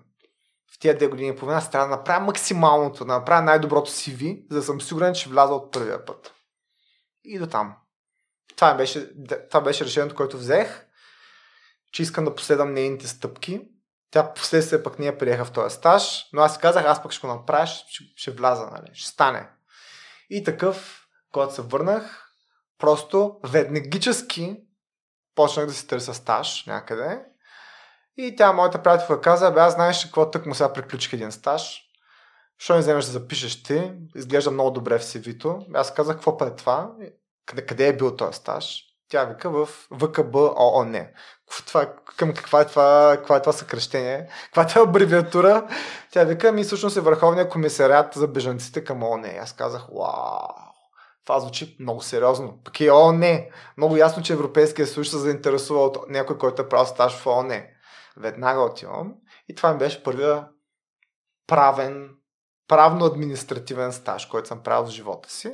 в 0.76 0.80
тия 0.80 0.98
две 0.98 1.08
години 1.08 1.30
и 1.30 1.36
половина 1.36 1.62
се 1.62 1.70
трябва 1.70 1.88
да 1.88 1.96
направя 1.96 2.26
максималното, 2.26 3.06
да 3.06 3.14
направя 3.14 3.42
най-доброто 3.42 3.92
CV, 3.92 4.46
за 4.52 4.58
да 4.58 4.64
съм 4.64 4.82
сигурен, 4.82 5.14
че 5.14 5.30
вляза 5.30 5.54
от 5.54 5.72
първия 5.72 6.06
път. 6.06 6.35
И 7.26 7.40
до 7.40 7.48
там. 7.48 7.76
Това 8.56 8.74
беше, 8.74 9.10
това 9.50 9.62
беше 9.62 9.86
решението, 9.86 10.16
което 10.16 10.38
взех, 10.38 10.86
че 11.92 12.04
искам 12.04 12.26
да 12.26 12.36
последвам 12.36 12.74
нейните 12.74 13.08
стъпки. 13.08 13.62
Тя 14.12 14.34
последствие 14.34 14.84
пък 14.84 15.00
ние 15.00 15.18
приеха 15.18 15.46
в 15.46 15.52
този 15.52 15.76
стаж, 15.76 16.26
но 16.34 16.42
аз 16.42 16.54
си 16.54 16.60
казах, 16.62 16.86
аз 16.86 17.04
пък 17.04 17.12
ще 17.12 17.28
го 17.28 17.34
направя, 17.34 17.68
ще, 17.68 18.04
ще 18.16 18.32
вляза, 18.32 18.66
нали? 18.66 18.90
ще 18.94 19.10
стане. 19.10 19.50
И 20.30 20.44
такъв, 20.44 21.08
когато 21.32 21.54
се 21.54 21.62
върнах, 21.62 22.30
просто 22.78 23.40
веднагически 23.44 24.58
почнах 25.36 25.66
да 25.66 25.74
си 25.74 25.88
търся 25.88 26.14
стаж 26.14 26.66
някъде 26.66 27.26
и 28.18 28.36
тя, 28.36 28.54
моята 28.54 28.84
приятелка, 28.84 29.22
каза, 29.22 29.52
бе, 29.52 29.60
аз 29.60 29.74
знаеш 29.74 30.06
какво 30.06 30.32
тък 30.32 30.46
му 30.46 30.56
сега 30.56 30.74
приключих 30.74 31.14
един 31.14 31.32
стаж. 31.32 31.85
Що 32.58 32.74
не 32.74 32.80
вземеш 32.80 33.06
да 33.06 33.12
запишеш 33.12 33.64
ти? 33.64 33.94
Изглежда 34.16 34.52
много 34.52 34.72
добре 34.72 35.00
в 35.00 35.04
CV-то. 35.04 35.60
Аз 35.74 35.94
казах, 35.94 36.16
какво 36.16 36.38
па 36.38 36.48
е 36.48 36.56
това? 36.56 36.92
Къде, 37.46 37.66
къде 37.66 37.88
е 37.88 37.98
бил 37.98 38.16
този 38.16 38.38
стаж? 38.38 38.82
Тя 39.10 39.26
вика 39.26 39.50
в 39.50 39.70
ВКБ 40.00 40.36
ООН. 40.36 41.08
Това, 41.68 41.94
към 42.18 42.34
каква 42.34 42.62
е 42.62 42.68
това, 42.68 43.14
каква 43.18 43.36
е 43.36 43.42
това 43.42 43.54
съкръщение? 43.54 44.28
Каква 44.46 44.64
е 44.64 44.68
това 44.68 44.82
абревиатура? 44.82 45.68
Тя 46.12 46.24
вика, 46.24 46.52
ми 46.52 46.64
всъщност 46.64 46.98
е 46.98 47.02
Върховния 47.02 47.50
комисариат 47.50 48.14
за 48.14 48.28
бежанците 48.28 48.84
към 48.84 49.04
ООН. 49.04 49.26
Аз 49.40 49.54
казах, 49.54 49.88
вау, 49.88 50.48
това 51.26 51.40
звучи 51.40 51.78
много 51.80 52.02
сериозно. 52.02 52.60
Пък 52.64 52.80
и 52.80 52.92
ООН. 52.92 53.40
Много 53.78 53.98
ясно, 53.98 54.24
че 54.24 54.34
Европейския 54.34 54.88
съюз 54.88 55.10
се 55.10 55.18
заинтересува 55.18 55.86
от 55.86 55.98
някой, 56.10 56.38
който 56.38 56.62
е 56.62 56.70
правил 56.70 56.86
стаж 56.86 57.18
в 57.18 57.28
ООН 57.28 57.62
веднага 58.18 58.62
отивам. 58.62 59.14
И 59.48 59.56
това 59.56 59.74
ми 59.74 59.80
беше 59.80 60.04
първия 60.04 60.48
правен, 61.48 62.10
правно-административен 62.68 63.94
стаж, 63.94 64.26
който 64.26 64.48
съм 64.48 64.64
правил 64.64 64.86
в 64.86 64.90
живота 64.90 65.32
си. 65.32 65.52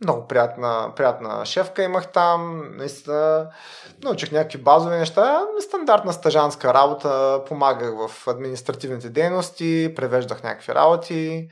Много 0.00 0.26
приятна, 0.26 0.92
приятна 0.96 1.46
шефка 1.46 1.82
имах 1.82 2.12
там, 2.12 2.62
наистина 2.76 3.50
научих 4.02 4.32
някакви 4.32 4.58
базови 4.58 4.96
неща, 4.96 5.40
стандартна 5.60 6.12
стажанска 6.12 6.74
работа, 6.74 7.42
помагах 7.48 8.08
в 8.08 8.28
административните 8.28 9.08
дейности, 9.08 9.92
превеждах 9.96 10.42
някакви 10.42 10.74
работи 10.74 11.48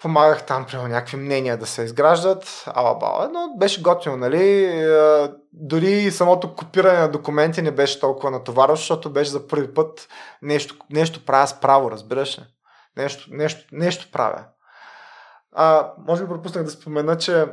помагах 0.00 0.46
там, 0.46 0.66
при 0.66 0.76
някакви 0.76 1.16
мнения 1.16 1.56
да 1.56 1.66
се 1.66 1.82
изграждат, 1.82 2.64
ала 2.66 2.98
бала, 2.98 3.30
но 3.32 3.54
беше 3.58 3.82
готино, 3.82 4.16
нали? 4.16 4.64
Е, 4.64 5.28
дори 5.52 6.10
самото 6.10 6.54
копиране 6.54 6.98
на 6.98 7.08
документи 7.08 7.62
не 7.62 7.70
беше 7.70 8.00
толкова 8.00 8.30
натоварващо, 8.30 8.82
защото 8.82 9.10
беше 9.10 9.30
за 9.30 9.46
първи 9.48 9.74
път 9.74 10.08
нещо, 10.42 10.76
нещо 10.90 11.24
правя 11.24 11.46
с 11.46 11.60
право, 11.60 11.90
разбираш 11.90 12.38
ли? 12.38 12.42
Нещо, 13.02 13.28
нещо, 13.30 13.64
нещо 13.72 14.08
правя. 14.12 14.44
А, 15.52 15.92
може 16.08 16.22
би 16.22 16.28
пропуснах 16.28 16.64
да 16.64 16.70
спомена, 16.70 17.18
че 17.18 17.46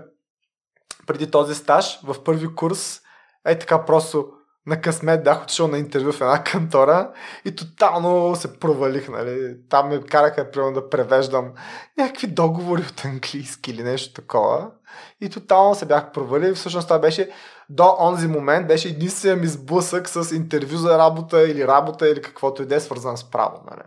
преди 1.08 1.32
този 1.32 1.56
стаж 1.56 2.00
в 2.04 2.24
първи 2.24 2.56
курс 2.56 3.02
е 3.45 3.60
така 3.60 3.86
просто 3.86 4.32
на 4.68 4.82
късмет 4.82 5.24
бях 5.24 5.43
отишъл 5.43 5.68
на 5.68 5.78
интервю 5.78 6.12
в 6.12 6.22
една 6.22 6.43
кантора 6.43 7.12
и 7.45 7.56
тотално 7.56 8.36
се 8.36 8.60
провалих, 8.60 9.10
нали. 9.10 9.58
Там 9.70 9.88
ме 9.88 10.02
караха, 10.02 10.52
примерно, 10.52 10.74
да 10.74 10.89
превеждам 10.89 11.54
някакви 11.98 12.28
договори 12.28 12.82
от 12.82 13.06
английски 13.06 13.72
или 13.72 13.84
нещо 13.84 14.14
такова. 14.14 14.72
И 15.22 15.30
тотално 15.30 15.76
се 15.76 15.86
бях 15.86 16.12
провалил. 16.12 16.56
Всъщност 16.56 16.88
това 16.88 17.00
беше 17.00 17.32
до 17.70 17.95
онзи 18.00 18.28
момент 18.28 18.68
беше 18.68 18.88
единствения 18.88 19.38
ми 19.38 19.48
сблъсък 19.48 20.10
с 20.10 20.36
интервю 20.36 20.78
за 20.78 20.98
работа 20.98 21.43
или 21.43 21.68
работа 21.68 22.10
или 22.10 22.22
каквото 22.22 22.64
и 22.64 22.66
да 22.66 22.76
е 22.76 22.80
свързан 22.80 23.18
с 23.18 23.32
право. 23.32 23.62
Нали. 23.72 23.82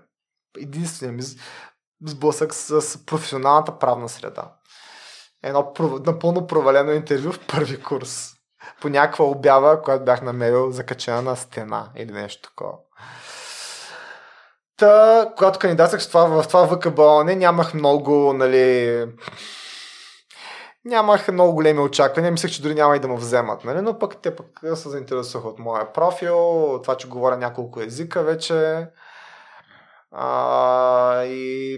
Единствения 0.59 1.17
ми 1.17 1.23
сблъсък 2.07 2.55
с 2.55 3.07
професионалната 3.07 3.79
правна 3.79 4.09
среда. 4.09 4.53
Едно 5.43 5.73
напълно 6.07 6.47
провалено 6.47 6.93
интервю 6.93 7.33
в 7.33 7.47
първи 7.47 7.83
курс 7.83 8.31
по 8.81 8.89
някаква 8.89 9.25
обява, 9.25 9.83
която 9.83 10.05
бях 10.05 10.23
намерил 10.23 10.71
закачена 10.71 11.23
на 11.23 11.37
стена 11.37 11.91
или 11.97 12.13
нещо 12.13 12.49
такова. 12.49 12.73
Та, 14.77 15.27
когато 15.37 15.59
кандидатствах 15.59 16.03
в 16.03 16.09
това, 16.09 16.43
в 16.43 16.49
това 16.49 16.69
ВКБ, 16.69 17.25
не 17.25 17.37
нямах 17.37 17.75
много, 17.75 18.33
нали, 18.33 19.07
нямах 20.85 21.29
много 21.29 21.55
големи 21.55 21.81
очаквания. 21.81 22.33
Мислех, 22.33 22.53
че 22.53 22.63
дори 22.63 22.75
няма 22.75 22.97
и 22.97 23.01
да 23.01 23.09
ме 23.09 23.17
вземат, 23.17 23.65
нали? 23.65 23.81
но 23.81 23.99
пък 23.99 24.17
те 24.23 24.37
пък 24.37 24.61
се 24.75 24.89
заинтересуваха 24.89 25.49
от 25.49 25.59
моя 25.59 25.93
профил, 25.93 26.65
от 26.75 26.83
това, 26.83 26.97
че 26.97 27.09
говоря 27.09 27.37
няколко 27.37 27.81
езика 27.81 28.23
вече. 28.23 28.87
А, 30.11 31.25
и, 31.25 31.75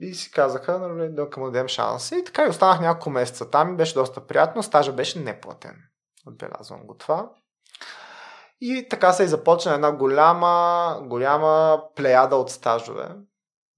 и 0.00 0.14
си 0.14 0.30
казаха, 0.30 0.78
нали, 0.78 1.08
да 1.08 1.28
му 1.36 1.44
дадем 1.44 1.68
шанс. 1.68 2.12
И 2.12 2.24
така 2.24 2.44
и 2.44 2.48
останах 2.48 2.80
няколко 2.80 3.10
месеца 3.10 3.50
там 3.50 3.72
и 3.72 3.76
беше 3.76 3.94
доста 3.94 4.26
приятно. 4.26 4.62
Стажа 4.62 4.92
беше 4.92 5.20
неплатен. 5.20 5.76
Отбелязвам 6.26 6.86
го 6.86 6.94
това. 6.94 7.30
И 8.60 8.86
така 8.90 9.12
се 9.12 9.24
и 9.24 9.28
започна 9.28 9.74
една 9.74 9.92
голяма, 9.92 10.98
голяма 11.02 11.82
плеяда 11.96 12.36
от 12.36 12.50
стажове. 12.50 13.08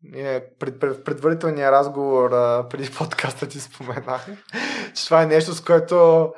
Ние 0.02 0.44
пред, 0.58 0.80
пред, 0.80 1.04
предварителния 1.04 1.72
разговор 1.72 2.30
преди 2.68 2.90
подкаста 2.98 3.48
ти 3.48 3.60
споменах, 3.60 4.26
че 4.94 5.04
това 5.04 5.22
е 5.22 5.26
нещо, 5.26 5.52
с 5.52 5.64
което 5.64 6.32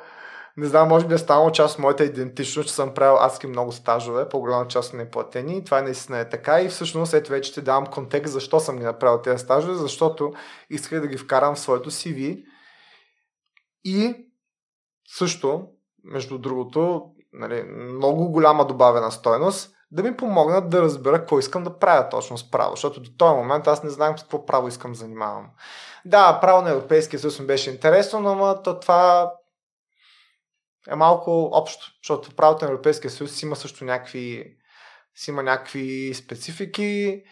не 0.57 0.65
знам, 0.65 0.87
може 0.87 1.07
би 1.07 1.13
е 1.13 1.17
станало 1.17 1.51
част 1.51 1.75
от 1.75 1.79
моята 1.79 2.03
идентичност, 2.03 2.67
че 2.67 2.75
съм 2.75 2.93
правил 2.93 3.17
адски 3.23 3.47
много 3.47 3.71
стажове, 3.71 4.29
по-голяма 4.29 4.67
част 4.67 4.89
са 4.89 4.97
неплатени. 4.97 5.63
Това 5.63 5.81
наистина 5.81 6.19
е 6.19 6.29
така 6.29 6.61
и 6.61 6.69
всъщност 6.69 7.13
ето 7.13 7.31
вече 7.31 7.53
ти 7.53 7.61
давам 7.61 7.85
контекст 7.85 8.33
защо 8.33 8.59
съм 8.59 8.77
ги 8.77 8.83
направил 8.83 9.21
тези 9.21 9.43
стажове, 9.43 9.73
защото 9.73 10.33
исках 10.69 11.01
да 11.01 11.07
ги 11.07 11.17
вкарам 11.17 11.55
в 11.55 11.59
своето 11.59 11.91
CV 11.91 12.43
и 13.83 14.15
също 15.17 15.67
между 16.03 16.37
другото, 16.37 17.03
нали, 17.33 17.63
много 17.63 18.31
голяма 18.31 18.67
добавена 18.67 19.11
стойност, 19.11 19.75
да 19.91 20.03
ми 20.03 20.17
помогнат 20.17 20.69
да 20.69 20.81
разбера 20.81 21.19
какво 21.19 21.39
искам 21.39 21.63
да 21.63 21.79
правя 21.79 22.09
точно 22.09 22.37
с 22.37 22.51
право, 22.51 22.71
защото 22.71 23.01
до 23.01 23.09
този 23.17 23.35
момент 23.35 23.67
аз 23.67 23.83
не 23.83 23.89
знам 23.89 24.17
с 24.17 24.21
какво 24.21 24.45
право 24.45 24.67
искам 24.67 24.91
да 24.91 24.97
занимавам. 24.97 25.49
Да, 26.05 26.39
право 26.41 26.61
на 26.61 26.69
Европейския 26.69 27.19
съюз 27.19 27.39
ми 27.39 27.45
беше 27.45 27.69
интересно, 27.69 28.19
но 28.19 28.61
то 28.63 28.79
това 28.79 29.31
е 30.89 30.95
малко 30.95 31.49
общо, 31.51 31.85
защото 32.03 32.35
правото 32.35 32.65
на 32.65 32.71
Европейския 32.71 33.11
съюз 33.11 33.41
има 33.41 33.55
също 33.55 33.85
някакви, 33.85 34.55
си 35.15 35.31
има 35.31 35.43
някакви 35.43 36.13
специфики. 36.13 37.23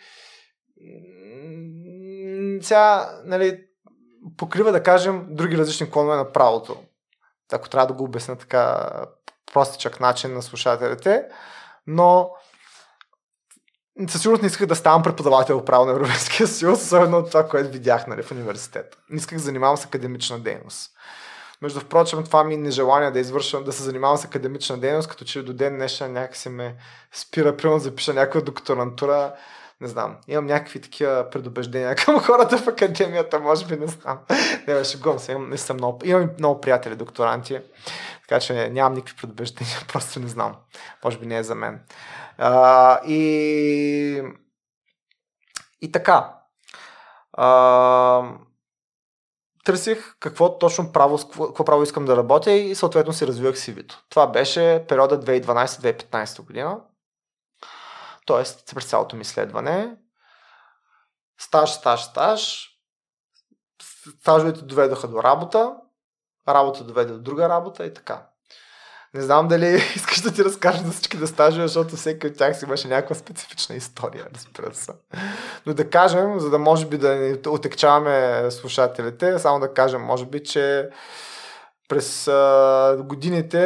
Сега, 2.61 3.09
нали, 3.25 3.63
покрива, 4.37 4.71
да 4.71 4.83
кажем, 4.83 5.25
други 5.29 5.57
различни 5.57 5.91
клонове 5.91 6.15
на 6.15 6.31
правото. 6.31 6.83
Ако 7.51 7.69
трябва 7.69 7.87
да 7.87 7.93
го 7.93 8.03
обясня 8.03 8.37
така 8.37 8.89
простичък 9.53 9.99
начин 9.99 10.33
на 10.33 10.41
слушателите. 10.41 11.25
Но 11.87 12.31
със 14.07 14.21
сигурност 14.21 14.41
не 14.41 14.47
исках 14.47 14.67
да 14.67 14.75
ставам 14.75 15.03
преподавател 15.03 15.59
в 15.59 15.65
право 15.65 15.85
на 15.85 15.91
Европейския 15.91 16.47
съюз, 16.47 16.81
особено 16.81 17.17
от 17.17 17.27
това, 17.27 17.47
което 17.47 17.71
видях 17.71 18.07
нали, 18.07 18.23
в 18.23 18.31
университета. 18.31 18.97
Не 19.09 19.17
исках 19.17 19.37
да 19.37 19.43
занимавам 19.43 19.77
с 19.77 19.85
академична 19.85 20.39
дейност. 20.39 20.91
Между 21.61 21.79
впрочем, 21.79 22.23
това 22.23 22.43
ми 22.43 22.57
нежелание 22.57 23.11
да 23.11 23.19
извършвам, 23.19 23.63
да 23.63 23.71
се 23.71 23.83
занимавам 23.83 24.17
с 24.17 24.25
академична 24.25 24.77
дейност, 24.77 25.09
като 25.09 25.25
че 25.25 25.43
до 25.43 25.53
ден 25.53 25.75
днешен 25.75 26.13
някакси 26.13 26.49
ме 26.49 26.75
спира, 27.13 27.57
примерно 27.57 27.79
запиша 27.79 28.13
някаква 28.13 28.41
докторантура. 28.41 29.33
Не 29.81 29.87
знам, 29.87 30.17
имам 30.27 30.45
някакви 30.45 30.81
такива 30.81 31.29
предубеждения 31.31 31.95
към 32.05 32.19
хората 32.19 32.57
в 32.57 32.67
академията, 32.67 33.39
може 33.39 33.65
би 33.65 33.77
не 33.77 33.87
знам. 33.87 34.19
Не, 34.67 34.73
беше 34.73 34.99
гон 34.99 35.17
имам, 35.29 35.49
не 35.49 35.57
съм 35.57 35.77
много, 35.77 35.99
имам 36.03 36.29
много 36.39 36.61
приятели 36.61 36.95
докторанти, 36.95 37.59
така 38.21 38.39
че 38.39 38.69
нямам 38.69 38.93
никакви 38.93 39.15
предубеждения, 39.21 39.77
просто 39.87 40.19
не 40.19 40.27
знам. 40.27 40.55
Може 41.03 41.17
би 41.17 41.25
не 41.25 41.37
е 41.37 41.43
за 41.43 41.55
мен. 41.55 41.79
А, 42.37 42.99
и, 43.07 44.23
и 45.81 45.91
така. 45.91 46.33
Търсих 49.63 50.15
какво 50.19 50.57
точно 50.57 50.91
право, 50.91 51.17
какво 51.17 51.65
право 51.65 51.83
искам 51.83 52.05
да 52.05 52.17
работя 52.17 52.51
и 52.51 52.75
съответно 52.75 53.13
си 53.13 53.27
развивах 53.27 53.55
CV-то. 53.55 54.03
Това 54.09 54.27
беше 54.27 54.85
периода 54.87 55.19
2012-2015 55.19 56.45
година. 56.45 56.79
Тоест, 58.25 58.71
през 58.75 58.85
цялото 58.85 59.15
ми 59.15 59.21
изследване. 59.21 59.97
Стаж, 61.39 61.71
стаж, 61.71 62.03
стаж. 62.03 62.69
Стажовете 64.19 64.61
доведоха 64.61 65.07
до 65.07 65.23
работа. 65.23 65.75
Работа 66.47 66.83
доведе 66.83 67.13
до 67.13 67.19
друга 67.19 67.49
работа 67.49 67.85
и 67.85 67.93
така. 67.93 68.30
Не 69.13 69.21
знам 69.21 69.47
дали 69.47 69.65
искаш 69.95 70.21
да 70.21 70.33
ти 70.33 70.43
разкажа 70.43 70.83
за 70.83 70.91
всички 70.91 71.17
да 71.17 71.27
стажове, 71.27 71.67
защото 71.67 71.95
всеки 71.95 72.27
от 72.27 72.37
тях 72.37 72.57
си 72.57 72.65
имаше 72.65 72.87
някаква 72.87 73.15
специфична 73.15 73.75
история, 73.75 74.27
разбира 74.35 74.73
се. 74.73 74.91
Но 75.65 75.73
да 75.73 75.89
кажем, 75.89 76.39
за 76.39 76.49
да 76.49 76.59
може 76.59 76.85
би 76.85 76.97
да 76.97 77.15
не 77.15 77.37
отекчаваме 77.47 78.45
слушателите, 78.51 79.39
само 79.39 79.59
да 79.59 79.73
кажем, 79.73 80.01
може 80.01 80.25
би, 80.25 80.43
че 80.43 80.89
през 81.87 82.29
годините 82.99 83.59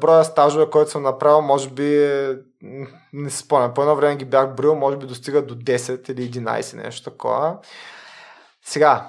броя 0.00 0.24
стажове, 0.24 0.70
който 0.70 0.90
съм 0.90 1.02
направил, 1.02 1.42
може 1.42 1.70
би, 1.70 2.18
не 3.12 3.30
се 3.30 3.38
спомням, 3.38 3.74
по 3.74 3.82
едно 3.82 3.96
време 3.96 4.16
ги 4.16 4.24
бях 4.24 4.54
брил, 4.54 4.74
може 4.74 4.96
би 4.96 5.06
достига 5.06 5.42
до 5.42 5.54
10 5.54 6.10
или 6.10 6.30
11, 6.30 6.76
нещо 6.76 7.10
такова. 7.10 7.56
Сега, 8.64 9.06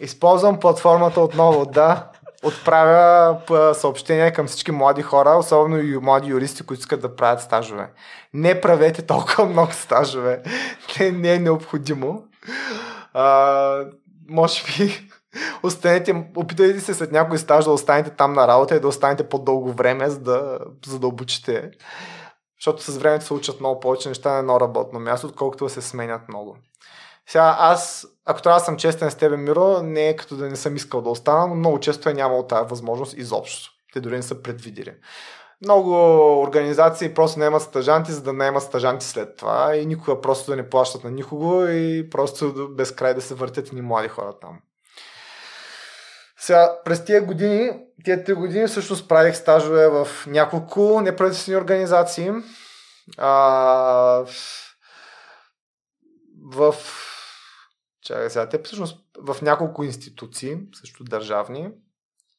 използвам 0.00 0.60
платформата 0.60 1.20
отново, 1.20 1.66
да, 1.66 2.08
отправя 2.44 3.74
съобщения 3.74 4.32
към 4.32 4.46
всички 4.46 4.72
млади 4.72 5.02
хора, 5.02 5.36
особено 5.38 5.78
и 5.78 5.98
млади 5.98 6.30
юристи, 6.30 6.62
които 6.62 6.80
искат 6.80 7.00
да 7.00 7.16
правят 7.16 7.40
стажове. 7.40 7.90
Не 8.34 8.60
правете 8.60 9.02
толкова 9.02 9.44
много 9.48 9.72
стажове. 9.72 10.42
Не, 11.00 11.10
не 11.10 11.34
е 11.34 11.38
необходимо. 11.38 12.22
А, 13.14 13.84
може 14.28 14.62
би 14.64 15.08
останете, 15.62 16.24
опитайте 16.36 16.80
се 16.80 16.94
след 16.94 17.12
някой 17.12 17.38
стаж 17.38 17.64
да 17.64 17.70
останете 17.70 18.10
там 18.10 18.32
на 18.32 18.48
работа 18.48 18.76
и 18.76 18.80
да 18.80 18.88
останете 18.88 19.28
по-дълго 19.28 19.72
време, 19.72 20.10
за 20.10 20.20
да, 20.20 20.58
за 20.86 20.98
да 20.98 21.06
обучите. 21.06 21.70
Защото 22.60 22.82
с 22.82 22.98
времето 22.98 23.24
се 23.24 23.34
учат 23.34 23.60
много 23.60 23.80
повече 23.80 24.08
неща 24.08 24.32
на 24.32 24.38
едно 24.38 24.60
работно 24.60 25.00
място, 25.00 25.26
отколкото 25.26 25.68
се 25.68 25.82
сменят 25.82 26.28
много. 26.28 26.56
Сега 27.28 27.56
аз, 27.58 28.06
ако 28.24 28.42
трябва 28.42 28.60
да 28.60 28.64
съм 28.64 28.76
честен 28.76 29.10
с 29.10 29.14
тебе, 29.14 29.36
Миро, 29.36 29.82
не 29.82 30.08
е 30.08 30.16
като 30.16 30.36
да 30.36 30.48
не 30.48 30.56
съм 30.56 30.76
искал 30.76 31.02
да 31.02 31.10
остана, 31.10 31.46
но 31.46 31.54
много 31.54 31.80
често 31.80 32.08
е 32.08 32.14
нямало 32.14 32.46
тази 32.46 32.68
възможност 32.68 33.18
изобщо. 33.18 33.70
Те 33.92 34.00
дори 34.00 34.16
не 34.16 34.22
са 34.22 34.42
предвидили. 34.42 34.94
Много 35.62 35.92
организации 36.40 37.14
просто 37.14 37.42
имат 37.42 37.62
стъжанти, 37.62 38.12
за 38.12 38.22
да 38.22 38.32
не 38.32 38.46
имат 38.46 38.62
стъжанти 38.62 39.06
след 39.06 39.36
това 39.36 39.76
и 39.76 39.86
никога 39.86 40.20
просто 40.20 40.50
да 40.50 40.56
не 40.56 40.68
плащат 40.68 41.04
на 41.04 41.10
никого 41.10 41.66
и 41.66 42.10
просто 42.10 42.68
без 42.70 42.92
край 42.92 43.14
да 43.14 43.20
се 43.20 43.34
въртят 43.34 43.72
ни 43.72 43.82
млади 43.82 44.08
хора 44.08 44.32
там. 44.40 44.58
Сега, 46.38 46.78
през 46.84 47.04
тия 47.04 47.22
години, 47.22 47.70
тия 48.04 48.24
три 48.24 48.34
години 48.34 48.66
всъщност 48.66 49.08
правих 49.08 49.36
стажове 49.36 49.88
в 49.88 50.08
няколко 50.26 51.00
неправителствени 51.00 51.56
организации. 51.56 52.30
А, 53.18 54.24
в 56.52 56.74
Чакай 58.04 58.30
сега, 58.30 58.48
те 58.48 58.62
всъщност 58.62 59.04
в 59.18 59.42
няколко 59.42 59.84
институции, 59.84 60.58
също 60.74 61.04
държавни. 61.04 61.70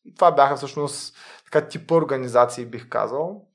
И 0.06 0.16
това 0.16 0.32
бяха 0.32 0.56
всъщност 0.56 1.18
така 1.46 1.68
типа 1.68 1.96
организации, 1.96 2.66
бих 2.66 2.90
казал. 2.90 3.48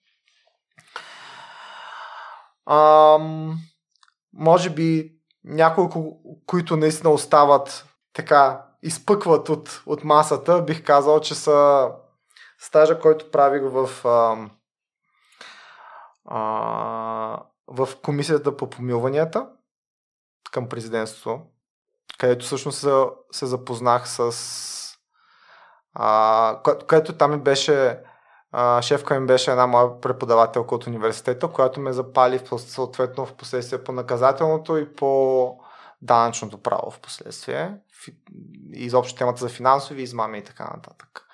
Ам, 2.66 3.58
може 4.32 4.70
би 4.70 5.16
няколко, 5.44 6.20
които 6.46 6.76
наистина 6.76 7.11
остават 7.11 7.86
така, 8.12 8.66
изпъкват 8.82 9.48
от, 9.48 9.82
от 9.86 10.04
масата, 10.04 10.62
бих 10.62 10.84
казал, 10.84 11.20
че 11.20 11.34
са 11.34 11.88
стажа, 12.58 13.00
който 13.00 13.30
правих 13.30 13.62
в, 13.64 14.08
ам, 14.08 14.50
а, 16.24 17.42
в 17.66 17.88
комисията 18.02 18.56
по 18.56 18.70
помилванията 18.70 19.48
към 20.52 20.68
президентството 20.68 21.46
където 22.18 22.46
всъщност 22.46 22.78
се, 22.78 23.04
се 23.32 23.46
запознах 23.46 24.08
с... 24.08 24.34
А, 25.94 26.61
където 26.86 27.12
там 27.12 27.30
ми 27.30 27.38
беше... 27.38 28.00
А, 28.52 28.82
шефка 28.82 29.20
ми 29.20 29.26
беше 29.26 29.50
една 29.50 29.66
моя 29.66 30.00
преподавателка 30.00 30.74
от 30.74 30.86
университета, 30.86 31.48
която 31.48 31.80
ме 31.80 31.92
запали 31.92 32.38
в, 32.38 32.58
съответно 32.58 33.26
в 33.26 33.34
последствие 33.34 33.84
по 33.84 33.92
наказателното 33.92 34.78
и 34.78 34.94
по 34.94 35.54
данъчното 36.02 36.62
право 36.62 36.90
в 36.90 37.00
последствие. 37.00 37.74
Изобщо 38.72 39.18
темата 39.18 39.40
за 39.40 39.48
финансови 39.48 40.02
измами 40.02 40.38
и 40.38 40.44
така 40.44 40.64
нататък. 40.64 41.26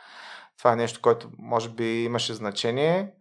Това 0.58 0.72
е 0.72 0.76
нещо, 0.76 1.00
което 1.02 1.28
може 1.38 1.68
би 1.68 2.04
имаше 2.04 2.34
значение. 2.34 3.12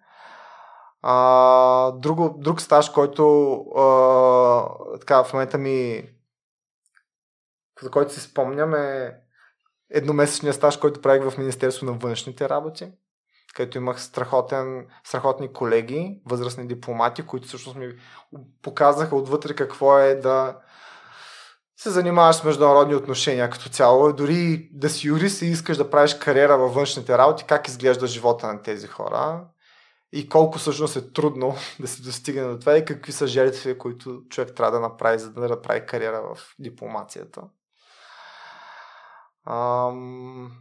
А, 1.01 1.91
друго, 1.91 2.35
друг 2.37 2.61
стаж, 2.61 2.89
който 2.89 3.53
а, 3.77 4.65
така, 4.99 5.23
в 5.23 5.33
момента 5.33 5.57
ми 5.57 6.03
за 7.81 7.91
който 7.91 8.13
си 8.13 8.19
спомням 8.19 8.73
е 8.73 9.15
едномесечния 9.89 10.53
стаж, 10.53 10.77
който 10.77 11.01
правих 11.01 11.29
в 11.29 11.37
Министерство 11.37 11.85
на 11.85 11.91
външните 11.91 12.49
работи, 12.49 12.91
където 13.55 13.77
имах 13.77 14.01
страхотен, 14.01 14.87
страхотни 15.03 15.53
колеги, 15.53 16.21
възрастни 16.25 16.67
дипломати, 16.67 17.25
които 17.25 17.47
всъщност 17.47 17.77
ми 17.77 17.93
показаха 18.61 19.15
отвътре 19.15 19.55
какво 19.55 19.99
е 19.99 20.15
да 20.15 20.57
се 21.77 21.89
занимаваш 21.89 22.35
с 22.35 22.43
международни 22.43 22.95
отношения 22.95 23.49
като 23.49 23.69
цяло. 23.69 24.13
Дори 24.13 24.69
да 24.73 24.89
си 24.89 25.07
юрист 25.07 25.41
и 25.41 25.45
искаш 25.45 25.77
да 25.77 25.89
правиш 25.89 26.13
кариера 26.13 26.57
във 26.57 26.73
външните 26.73 27.17
работи, 27.17 27.45
как 27.47 27.67
изглежда 27.67 28.07
живота 28.07 28.47
на 28.47 28.61
тези 28.61 28.87
хора 28.87 29.45
и 30.11 30.29
колко 30.29 30.57
всъщност 30.57 30.95
е 30.95 31.11
трудно 31.11 31.55
да 31.79 31.87
се 31.87 32.01
достигне 32.01 32.43
до 32.43 32.59
това 32.59 32.77
и 32.77 32.85
какви 32.85 33.11
са 33.11 33.27
жертви, 33.27 33.77
които 33.77 34.23
човек 34.29 34.55
трябва 34.55 34.71
да 34.71 34.79
направи, 34.79 35.19
за 35.19 35.31
да 35.31 35.49
направи 35.49 35.85
кариера 35.85 36.21
в 36.21 36.55
дипломацията. 36.59 37.41
Ам, 39.45 40.51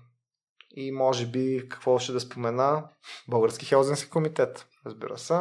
и 0.77 0.93
може 0.93 1.27
би, 1.27 1.69
какво 1.69 1.99
ще 1.99 2.13
да 2.13 2.21
спомена, 2.21 2.85
Български 3.29 3.67
Хелзински 3.67 4.11
комитет, 4.11 4.67
разбира 4.87 5.19
се, 5.19 5.39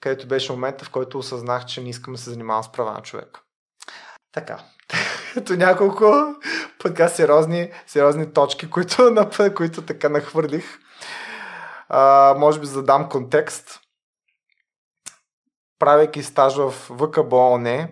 където 0.00 0.28
беше 0.28 0.52
момента, 0.52 0.84
в 0.84 0.90
който 0.90 1.18
осъзнах, 1.18 1.66
че 1.66 1.82
не 1.82 1.88
искам 1.88 2.14
да 2.14 2.18
се 2.18 2.30
занимавам 2.30 2.64
с 2.64 2.72
права 2.72 2.92
на 2.92 3.02
човека. 3.02 3.40
Така, 4.32 4.58
ето 5.36 5.56
няколко 5.56 6.34
така 6.78 7.08
сериозни, 7.08 7.72
сериозни 7.86 8.32
точки, 8.32 8.70
които, 8.70 9.14
които 9.56 9.82
така 9.82 10.08
нахвърлих. 10.08 10.78
А, 11.88 12.34
може 12.38 12.60
би 12.60 12.66
за 12.66 12.74
да 12.74 12.82
дам 12.82 13.08
контекст. 13.08 13.80
Правейки 15.78 16.22
стаж 16.22 16.56
в 16.56 16.70
ВКБ 16.70 17.32
ООН, 17.32 17.88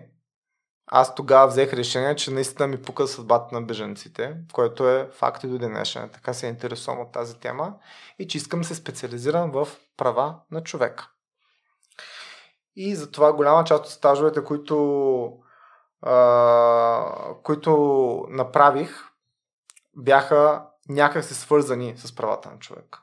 аз 0.87 1.15
тогава 1.15 1.47
взех 1.47 1.73
решение, 1.73 2.15
че 2.15 2.31
наистина 2.31 2.67
ми 2.67 2.81
пука 2.81 3.07
съдбата 3.07 3.55
на 3.55 3.61
беженците, 3.61 4.37
което 4.53 4.89
е 4.89 5.09
факт 5.13 5.43
и 5.43 5.47
до 5.47 5.57
днешен. 5.57 6.09
Така 6.09 6.33
се 6.33 6.47
интересувам 6.47 7.01
от 7.01 7.11
тази 7.11 7.39
тема 7.39 7.73
и 8.19 8.27
че 8.27 8.37
искам 8.37 8.61
да 8.61 8.67
се 8.67 8.75
специализирам 8.75 9.51
в 9.51 9.67
права 9.97 10.35
на 10.51 10.63
човека. 10.63 11.09
И 12.75 12.95
затова 12.95 13.33
голяма 13.33 13.63
част 13.63 13.85
от 13.85 13.91
стажовете, 13.91 14.43
които, 14.43 15.37
а, 16.01 17.33
които 17.43 18.25
направих, 18.29 19.03
бяха 19.95 20.65
някак 20.89 21.23
се 21.23 21.33
свързани 21.33 21.97
с 21.97 22.15
правата 22.15 22.49
на 22.49 22.59
човека. 22.59 23.01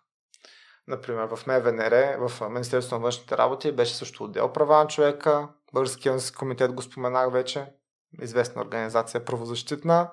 Например, 0.89 1.29
в 1.31 1.47
МВНР, 1.47 2.17
в 2.29 2.49
Министерството 2.49 2.95
на 2.95 3.03
външните 3.03 3.39
работи, 3.39 3.73
беше 3.73 3.95
също 3.95 4.25
отдел 4.25 4.53
права 4.53 4.79
на 4.79 4.87
човека, 4.87 5.49
Българския 5.75 6.17
комитет 6.39 6.73
го 6.73 6.83
споменах 6.83 7.33
вече, 7.33 7.67
известна 8.23 8.63
организация, 8.63 9.25
правозащитна. 9.25 10.11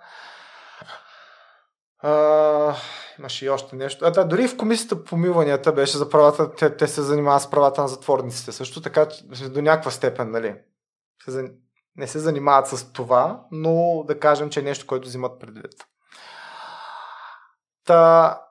А, 1.99 2.75
имаше 3.19 3.45
и 3.45 3.49
още 3.49 3.75
нещо. 3.75 4.05
А, 4.05 4.11
да, 4.11 4.27
дори 4.27 4.47
в 4.47 4.57
комисията 4.57 5.03
по 5.03 5.03
помиванията 5.03 5.73
беше 5.73 5.97
за 5.97 6.09
правата, 6.09 6.51
те, 6.55 6.77
те 6.77 6.87
се 6.87 7.01
занимават 7.01 7.41
с 7.41 7.49
правата 7.49 7.81
на 7.81 7.87
затворниците 7.87 8.51
също, 8.51 8.81
така 8.81 9.07
до 9.49 9.61
някаква 9.61 9.91
степен, 9.91 10.31
нали, 10.31 10.55
се, 11.29 11.51
не 11.95 12.07
се 12.07 12.19
занимават 12.19 12.67
с 12.67 12.93
това, 12.93 13.45
но 13.51 14.03
да 14.07 14.19
кажем, 14.19 14.49
че 14.49 14.59
е 14.59 14.63
нещо, 14.63 14.87
което 14.87 15.07
взимат 15.07 15.39
предвид. 15.39 15.73
Та, 17.85 18.41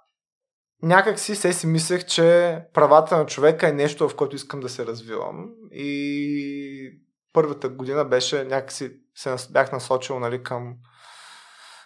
някак 0.83 1.19
си 1.19 1.37
се 1.37 1.53
си 1.53 1.67
мислех, 1.67 2.05
че 2.05 2.59
правата 2.75 3.17
на 3.17 3.27
човека 3.27 3.69
е 3.69 3.73
нещо, 3.73 4.09
в 4.09 4.17
което 4.17 4.37
искам 4.37 4.61
да 4.61 4.69
се 4.69 4.87
развивам. 4.87 5.51
И 5.73 7.01
първата 7.33 7.69
година 7.69 8.05
беше 8.05 8.45
някакси 8.45 8.93
се 9.15 9.37
бях 9.51 9.73
насочил 9.73 10.19
нали, 10.19 10.43
към, 10.43 10.75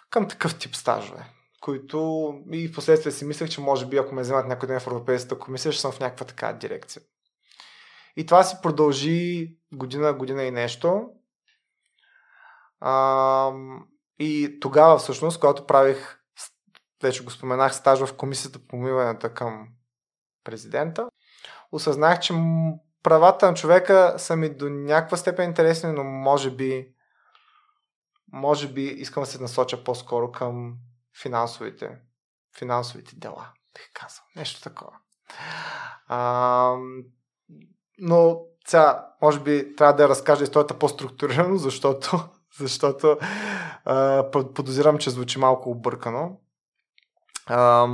към 0.09 0.27
такъв 0.27 0.57
тип 0.59 0.75
стажове 0.75 1.35
които 1.65 2.31
и 2.51 2.67
в 2.67 2.71
последствие 2.71 3.11
си 3.11 3.25
мислех, 3.25 3.49
че 3.49 3.61
може 3.61 3.85
би 3.85 3.97
ако 3.97 4.15
ме 4.15 4.21
вземат 4.21 4.47
някой 4.47 4.67
ден 4.67 4.79
в 4.79 4.87
Европейската 4.87 5.39
комисия, 5.39 5.71
ще 5.71 5.81
съм 5.81 5.91
в 5.91 5.99
някаква 5.99 6.25
така 6.25 6.53
дирекция. 6.53 7.01
И 8.17 8.25
това 8.25 8.43
си 8.43 8.55
продължи 8.63 9.55
година, 9.73 10.13
година 10.13 10.43
и 10.43 10.51
нещо. 10.51 11.09
А, 12.79 13.51
и 14.19 14.57
тогава 14.61 14.97
всъщност, 14.97 15.39
когато 15.39 15.67
правих, 15.67 16.19
вече 17.05 17.23
го 17.23 17.31
споменах, 17.31 17.75
стаж 17.75 17.99
в 17.99 18.17
комисията 18.17 18.59
по 18.59 18.67
помиването 18.67 19.29
към 19.29 19.67
президента, 20.43 21.07
осъзнах, 21.71 22.19
че 22.19 22.33
правата 23.03 23.47
на 23.47 23.53
човека 23.53 24.15
са 24.17 24.35
ми 24.35 24.49
до 24.49 24.69
някаква 24.69 25.17
степен 25.17 25.49
интересни, 25.49 25.91
но 25.91 26.03
може 26.03 26.51
би 26.51 26.95
може 28.31 28.67
би 28.67 28.83
искам 28.83 29.23
да 29.23 29.29
се 29.29 29.41
насоча 29.41 29.83
по-скоро 29.83 30.31
към 30.31 30.73
финансовите, 31.21 31.97
финансовите 32.57 33.15
дела, 33.15 33.49
бих 33.73 33.89
казал. 33.93 34.23
Нещо 34.35 34.61
такова. 34.61 34.91
А, 36.07 36.75
но 37.97 38.39
сега, 38.67 39.07
може 39.21 39.39
би 39.39 39.75
трябва 39.75 39.95
да 39.95 40.03
я 40.03 40.09
разкажа 40.09 40.43
историята 40.43 40.79
по-структурирано, 40.79 41.57
защото, 41.57 42.29
защото 42.59 43.17
а, 43.85 44.31
подозирам, 44.31 44.97
че 44.97 45.09
звучи 45.09 45.39
малко 45.39 45.69
объркано. 45.69 46.39
А, 47.45 47.87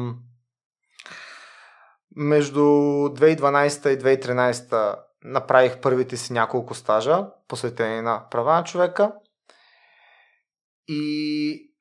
между 2.15 2.61
2012 2.61 3.89
и 3.89 3.99
2013 3.99 4.99
направих 5.23 5.81
първите 5.81 6.17
си 6.17 6.33
няколко 6.33 6.73
стажа, 6.73 7.27
посветени 7.47 8.01
на 8.01 8.29
права 8.29 8.53
на 8.53 8.63
човека. 8.63 9.11
И 10.87 11.73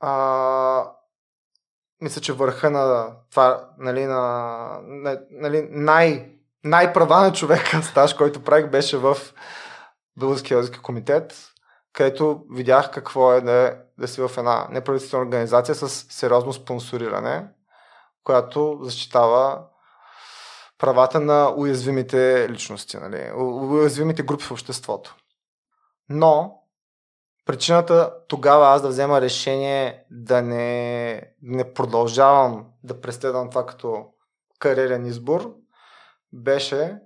а, 0.00 0.92
мисля, 2.00 2.20
че 2.20 2.32
върха 2.32 2.70
на 2.70 3.16
това, 3.30 3.70
нали, 3.78 4.04
на, 4.04 4.18
на 4.82 5.20
нали, 5.30 5.68
най, 5.70 6.32
най-права 6.64 7.20
на 7.20 7.32
човека 7.32 7.82
стаж, 7.82 8.14
който 8.14 8.44
правих, 8.44 8.70
беше 8.70 8.96
в 8.96 9.16
Българския 10.16 10.56
язики 10.56 10.78
комитет, 10.78 11.52
където 11.96 12.44
видях 12.50 12.90
какво 12.90 13.32
е 13.32 13.40
да, 13.40 13.78
да 13.98 14.08
си 14.08 14.20
в 14.20 14.30
една 14.38 14.68
неправителствена 14.70 15.22
организация 15.22 15.74
с 15.74 15.88
сериозно 15.88 16.52
спонсориране, 16.52 17.48
която 18.24 18.78
защитава 18.82 19.66
правата 20.78 21.20
на 21.20 21.54
уязвимите 21.56 22.48
личности, 22.50 22.96
нали, 22.96 23.32
уязвимите 23.36 24.22
групи 24.22 24.44
в 24.44 24.52
обществото. 24.52 25.16
Но 26.08 26.62
Причината 27.46 28.14
тогава 28.28 28.66
аз 28.66 28.82
да 28.82 28.88
взема 28.88 29.20
решение 29.20 30.04
да 30.10 30.42
не, 30.42 31.22
не 31.42 31.72
продължавам 31.72 32.66
да 32.84 33.00
преследвам 33.00 33.50
това 33.50 33.66
като 33.66 34.06
кариерен 34.58 35.06
избор 35.06 35.54
беше, 36.32 36.98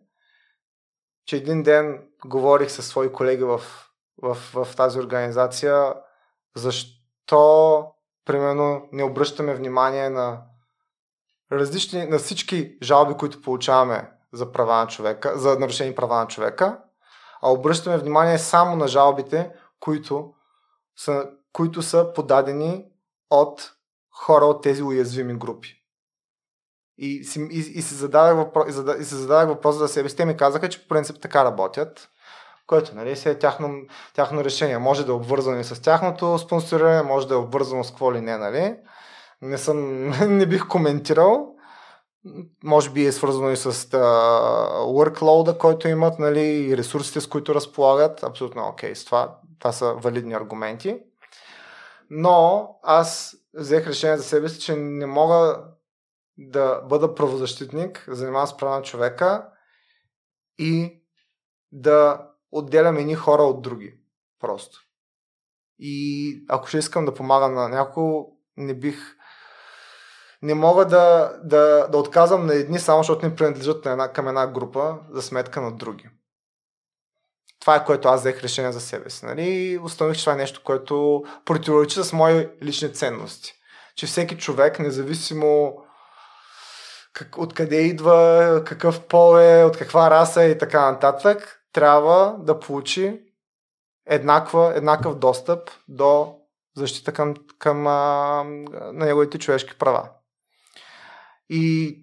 че 1.27 1.37
един 1.37 1.63
ден 1.63 2.09
говорих 2.25 2.71
с 2.71 2.83
свои 2.83 3.13
колеги 3.13 3.45
в, 3.45 3.61
в, 4.23 4.35
в 4.35 4.77
тази 4.77 4.99
организация, 4.99 5.95
защо, 6.57 7.87
примерно, 8.25 8.89
не 8.93 9.05
обръщаме 9.05 9.55
внимание 9.55 10.11
на 10.11 10.43
различни, 11.53 12.07
на 12.07 12.19
всички 12.19 12.79
жалби, 12.83 13.15
които 13.15 13.43
получаваме 13.43 14.11
за 14.33 14.53
права 14.53 14.77
на 14.77 14.87
човека, 14.87 15.39
за 15.39 15.59
нарушени 15.59 15.95
права 15.95 16.17
на 16.17 16.27
човека, 16.27 16.79
а 17.43 17.51
обръщаме 17.51 17.99
внимание 17.99 18.39
само 18.39 18.77
на 18.77 18.89
жалбите, 18.89 19.53
които 19.81 20.35
са, 20.97 21.31
които 21.53 21.83
са 21.83 22.13
подадени 22.15 22.87
от 23.31 23.73
хора 24.11 24.45
от 24.45 24.63
тези 24.63 24.83
уязвими 24.83 25.35
групи. 25.35 25.77
И, 26.99 27.25
си, 27.25 27.49
и, 27.51 27.59
и, 27.59 27.83
се 27.83 27.95
зададах 27.95 28.37
въпрос, 28.37 28.69
и, 28.69 28.73
зада, 28.73 28.97
и 29.01 29.05
се 29.05 29.15
зададах 29.15 29.49
въпроса 29.49 29.79
за 29.79 29.89
себе 29.89 30.09
си. 30.09 30.17
Те 30.17 30.25
ми 30.25 30.37
казаха, 30.37 30.69
че 30.69 30.83
по 30.83 30.89
принцип 30.89 31.17
така 31.23 31.45
работят, 31.45 32.09
което 32.71 32.95
нали, 32.95 33.17
си 33.17 33.29
е 33.29 33.39
тяхно, 33.39 33.83
тяхно 34.15 34.45
решение. 34.45 34.79
Може 34.79 35.07
да 35.07 35.13
е 35.13 35.15
обвързано 35.15 35.59
и 35.59 35.65
с 35.65 35.83
тяхното 35.83 36.39
спонсориране, 36.39 37.03
може 37.03 37.29
да 37.29 37.35
е 37.35 37.37
обвързано 37.37 37.85
с 37.85 37.91
какво 37.91 38.13
ли 38.15 38.21
не, 38.21 38.39
нали? 38.39 38.77
Не, 39.43 39.59
съм, 39.59 40.09
не 40.39 40.47
бих 40.47 40.69
коментирал. 40.69 41.55
Може 42.65 42.91
би 42.91 43.07
е 43.07 43.13
свързано 43.13 43.51
и 43.51 43.57
с 43.57 43.73
workload, 43.73 45.59
който 45.59 45.89
имат, 45.89 46.19
нали, 46.19 46.41
и 46.41 46.77
ресурсите, 46.77 47.21
с 47.21 47.27
които 47.27 47.55
разполагат. 47.55 48.23
Абсолютно 48.23 48.69
окей 48.69 48.93
okay, 48.93 48.95
с 48.95 49.05
това. 49.05 49.39
Това 49.59 49.73
са 49.73 49.93
валидни 49.93 50.35
аргументи. 50.35 50.99
Но 52.11 52.69
аз 52.83 53.37
взех 53.55 53.87
решение 53.87 54.17
за 54.17 54.23
себе 54.23 54.49
си, 54.49 54.61
че 54.61 54.77
не 54.77 55.07
мога 55.07 55.65
да 56.39 56.81
бъда 56.81 57.15
правозащитник, 57.15 58.05
занимавам 58.09 58.47
с 58.47 58.57
права 58.57 58.77
на 58.77 58.83
човека 58.83 59.47
и 60.59 61.03
да 61.73 62.30
отделям 62.53 62.97
едни 62.97 63.15
хора 63.15 63.43
от 63.43 63.63
други. 63.63 63.95
Просто. 64.41 64.79
И 65.79 66.45
ако 66.49 66.67
ще 66.67 66.79
искам 66.79 67.05
да 67.05 67.15
помагам 67.15 67.55
на 67.55 67.69
някого, 67.69 68.27
не 68.57 68.75
бих. 68.75 68.99
Не 70.43 70.55
мога 70.55 70.87
да, 70.87 71.37
да, 71.45 71.89
да 71.89 71.99
отказвам 71.99 72.47
на 72.47 72.55
едни, 72.55 72.79
само 72.79 72.99
защото 72.99 73.27
не 73.27 73.37
принадлежат 73.37 73.85
на 73.85 73.91
една, 73.91 74.13
към 74.13 74.29
една 74.29 74.47
група 74.47 74.99
за 75.11 75.23
сметка 75.23 75.61
на 75.61 75.73
други 75.73 76.09
това 77.61 77.77
е 77.77 77.85
което 77.85 78.09
аз 78.09 78.21
взех 78.21 78.43
решение 78.43 78.73
за 78.73 78.81
себе 78.81 79.11
си. 79.11 79.27
Нали? 79.27 79.79
Установих, 79.83 80.17
че 80.17 80.25
това 80.25 80.33
е 80.33 80.37
нещо, 80.37 80.61
което 80.65 81.25
противоречи 81.45 82.03
с 82.03 82.13
мои 82.13 82.49
лични 82.63 82.93
ценности. 82.93 83.53
Че 83.97 84.07
всеки 84.07 84.39
човек, 84.39 84.79
независимо 84.79 85.77
как, 87.13 87.39
откъде 87.39 87.77
идва, 87.77 88.63
какъв 88.67 89.01
пол 89.01 89.39
е, 89.39 89.65
от 89.65 89.77
каква 89.77 90.11
раса 90.11 90.43
е 90.43 90.51
и 90.51 90.59
така 90.59 90.91
нататък, 90.91 91.60
трябва 91.73 92.37
да 92.39 92.61
получи 92.61 93.21
еднаква, 94.07 94.73
еднакъв 94.77 95.15
достъп 95.15 95.71
до 95.89 96.37
защита 96.77 97.13
към, 97.13 97.35
към 97.59 97.87
а, 97.87 97.93
на 98.93 99.05
неговите 99.07 99.39
човешки 99.39 99.79
права. 99.79 100.09
И 101.49 101.97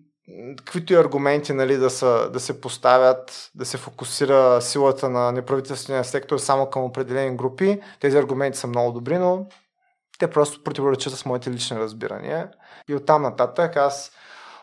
каквито 0.57 0.93
и 0.93 0.95
аргументи 0.95 1.53
нали, 1.53 1.77
да, 1.77 1.89
са, 1.89 2.29
да 2.33 2.39
се 2.39 2.61
поставят, 2.61 3.51
да 3.55 3.65
се 3.65 3.77
фокусира 3.77 4.61
силата 4.61 5.09
на 5.09 5.31
неправителствения 5.31 6.03
сектор 6.03 6.37
само 6.37 6.69
към 6.69 6.83
определени 6.83 7.37
групи, 7.37 7.81
тези 7.99 8.17
аргументи 8.17 8.57
са 8.57 8.67
много 8.67 8.91
добри, 8.91 9.17
но 9.17 9.47
те 10.19 10.29
просто 10.29 10.63
противоречат 10.63 11.13
с 11.13 11.25
моите 11.25 11.51
лични 11.51 11.79
разбирания. 11.79 12.51
И 12.89 12.95
оттам 12.95 13.21
нататък 13.21 13.77
аз 13.77 14.11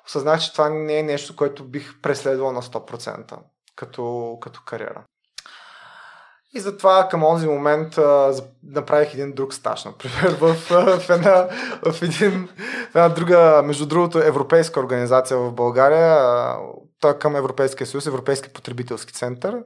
осъзнах, 0.06 0.40
че 0.40 0.52
това 0.52 0.68
не 0.68 0.98
е 0.98 1.02
нещо, 1.02 1.36
което 1.36 1.64
бих 1.64 2.00
преследвал 2.02 2.52
на 2.52 2.62
100% 2.62 3.38
като, 3.76 4.36
като 4.40 4.60
кариера. 4.66 5.04
И 6.56 6.60
затова 6.60 7.08
към 7.08 7.20
този 7.20 7.46
момент 7.46 7.98
а, 7.98 8.34
направих 8.62 9.14
един 9.14 9.32
друг 9.32 9.54
стаж, 9.54 9.84
например, 9.84 10.36
в, 10.40 10.54
в, 10.98 11.10
една, 11.10 11.48
в, 11.92 12.02
един, 12.02 12.48
в 12.92 12.96
една 12.96 13.08
друга, 13.08 13.62
между 13.64 13.86
другото, 13.86 14.18
европейска 14.18 14.80
организация 14.80 15.38
в 15.38 15.52
България, 15.52 16.18
той 17.00 17.10
е 17.10 17.18
към 17.18 17.36
Европейския 17.36 17.86
съюз, 17.86 18.06
Европейски 18.06 18.52
потребителски 18.52 19.12
център. 19.12 19.62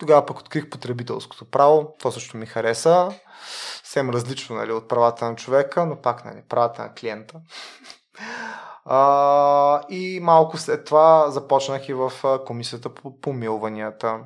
Тогава 0.00 0.26
пък 0.26 0.38
открих 0.38 0.70
потребителското 0.70 1.44
право, 1.44 1.94
то 2.02 2.12
също 2.12 2.36
ми 2.36 2.46
хареса. 2.46 3.08
Съвсем 3.82 4.10
различно 4.10 4.56
нали, 4.56 4.72
от 4.72 4.88
правата 4.88 5.24
на 5.24 5.36
човека, 5.36 5.86
но 5.86 5.96
пак 5.96 6.24
нали, 6.24 6.42
правата 6.48 6.82
на 6.82 6.94
клиента. 6.94 7.34
А, 8.90 9.82
и 9.88 10.20
малко 10.22 10.56
след 10.56 10.84
това 10.84 11.30
започнах 11.30 11.88
и 11.88 11.94
в 11.94 12.12
комисията 12.46 12.94
по 12.94 13.20
помилванията. 13.20 14.20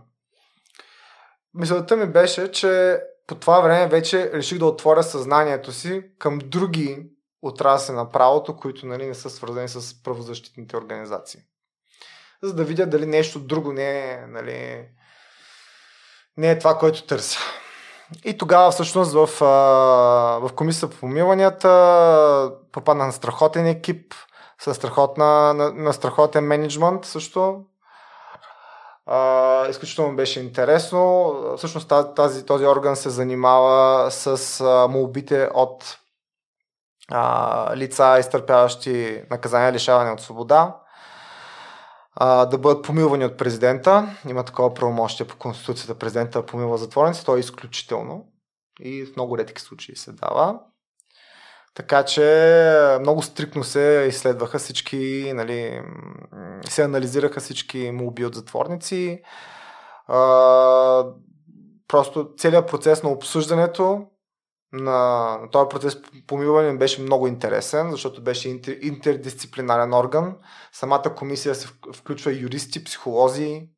Мисълта 1.55 1.97
ми 1.97 2.07
беше, 2.07 2.53
че 2.53 3.01
по 3.27 3.35
това 3.35 3.61
време 3.61 3.89
вече 3.89 4.33
реших 4.33 4.59
да 4.59 4.67
отворя 4.67 5.03
съзнанието 5.03 5.73
си 5.73 6.03
към 6.19 6.39
други 6.39 7.07
отрасли 7.43 7.95
на 7.95 8.11
правото, 8.11 8.57
които 8.57 8.87
нали, 8.87 9.07
не 9.07 9.15
са 9.15 9.31
свързани 9.31 9.69
с 9.69 10.03
правозащитните 10.03 10.77
организации. 10.77 11.41
За 12.43 12.55
да 12.55 12.65
видя 12.65 12.87
дали 12.87 13.07
нещо 13.07 13.41
друго 13.41 13.73
не 13.73 14.11
е, 14.11 14.27
нали, 14.29 14.89
не 16.37 16.51
е 16.51 16.59
това, 16.59 16.79
което 16.79 17.07
търся. 17.07 17.39
И 18.25 18.39
тогава 18.39 18.71
всъщност 18.71 19.13
в, 19.13 19.27
в 20.41 20.51
комисията 20.57 20.95
по 20.95 21.01
помилванията 21.01 22.53
попаднах 22.73 23.07
на 23.07 23.13
страхотен 23.13 23.67
екип, 23.67 24.15
с 24.65 24.75
страхотна, 24.75 25.55
на, 25.55 25.73
на 25.73 25.93
страхотен 25.93 26.45
менеджмент 26.45 27.05
също. 27.05 27.65
А, 29.07 29.69
изключително 29.69 30.17
беше 30.17 30.41
интересно. 30.41 31.35
Всъщност 31.57 31.93
тази, 32.17 32.47
този 32.47 32.67
орган 32.67 32.97
се 32.97 33.11
занимава 33.11 34.11
с 34.11 34.61
а, 34.61 34.89
молбите 34.89 35.51
от 35.55 35.99
а, 37.11 37.77
лица, 37.77 38.17
изтърпяващи 38.21 39.23
наказания 39.31 39.73
лишаване 39.73 40.11
от 40.11 40.21
свобода, 40.21 40.77
а, 42.15 42.47
да 42.47 42.59
бъдат 42.59 42.85
помилвани 42.85 43.25
от 43.25 43.37
президента. 43.37 44.17
Има 44.29 44.45
такова 44.45 44.75
правомощие 44.75 45.27
по 45.27 45.37
Конституцията 45.37 45.99
президента 45.99 46.47
помилва 46.47 46.79
затворници. 46.79 47.25
То 47.25 47.37
е 47.37 47.41
изключително 47.41 48.25
и 48.81 49.05
в 49.05 49.17
много 49.17 49.39
редки 49.39 49.63
случаи 49.63 49.97
се 49.97 50.13
дава. 50.13 50.59
Така 51.74 52.05
че 52.05 52.97
много 53.01 53.23
стрикно 53.23 53.65
се 53.65 54.07
изследваха 54.09 54.59
всички, 54.59 55.32
нали, 55.35 55.82
се 56.69 56.82
анализираха 56.82 57.40
всички 57.40 57.90
молби 57.90 58.24
от 58.24 58.35
затворници. 58.35 59.23
А, 60.07 61.07
просто 61.89 62.31
целият 62.39 62.70
процес 62.70 63.03
на 63.03 63.11
обсъждането 63.11 64.07
на, 64.73 65.39
този 65.53 65.69
процес 65.69 65.97
помилване 66.27 66.78
беше 66.78 67.03
много 67.03 67.27
интересен, 67.27 67.90
защото 67.90 68.23
беше 68.23 68.49
интер, 68.49 68.78
интердисциплинарен 68.82 69.94
орган. 69.94 70.36
Самата 70.73 71.15
комисия 71.16 71.55
се 71.55 71.69
включва 71.94 72.32
юристи, 72.32 72.85
психолози, 72.85 73.69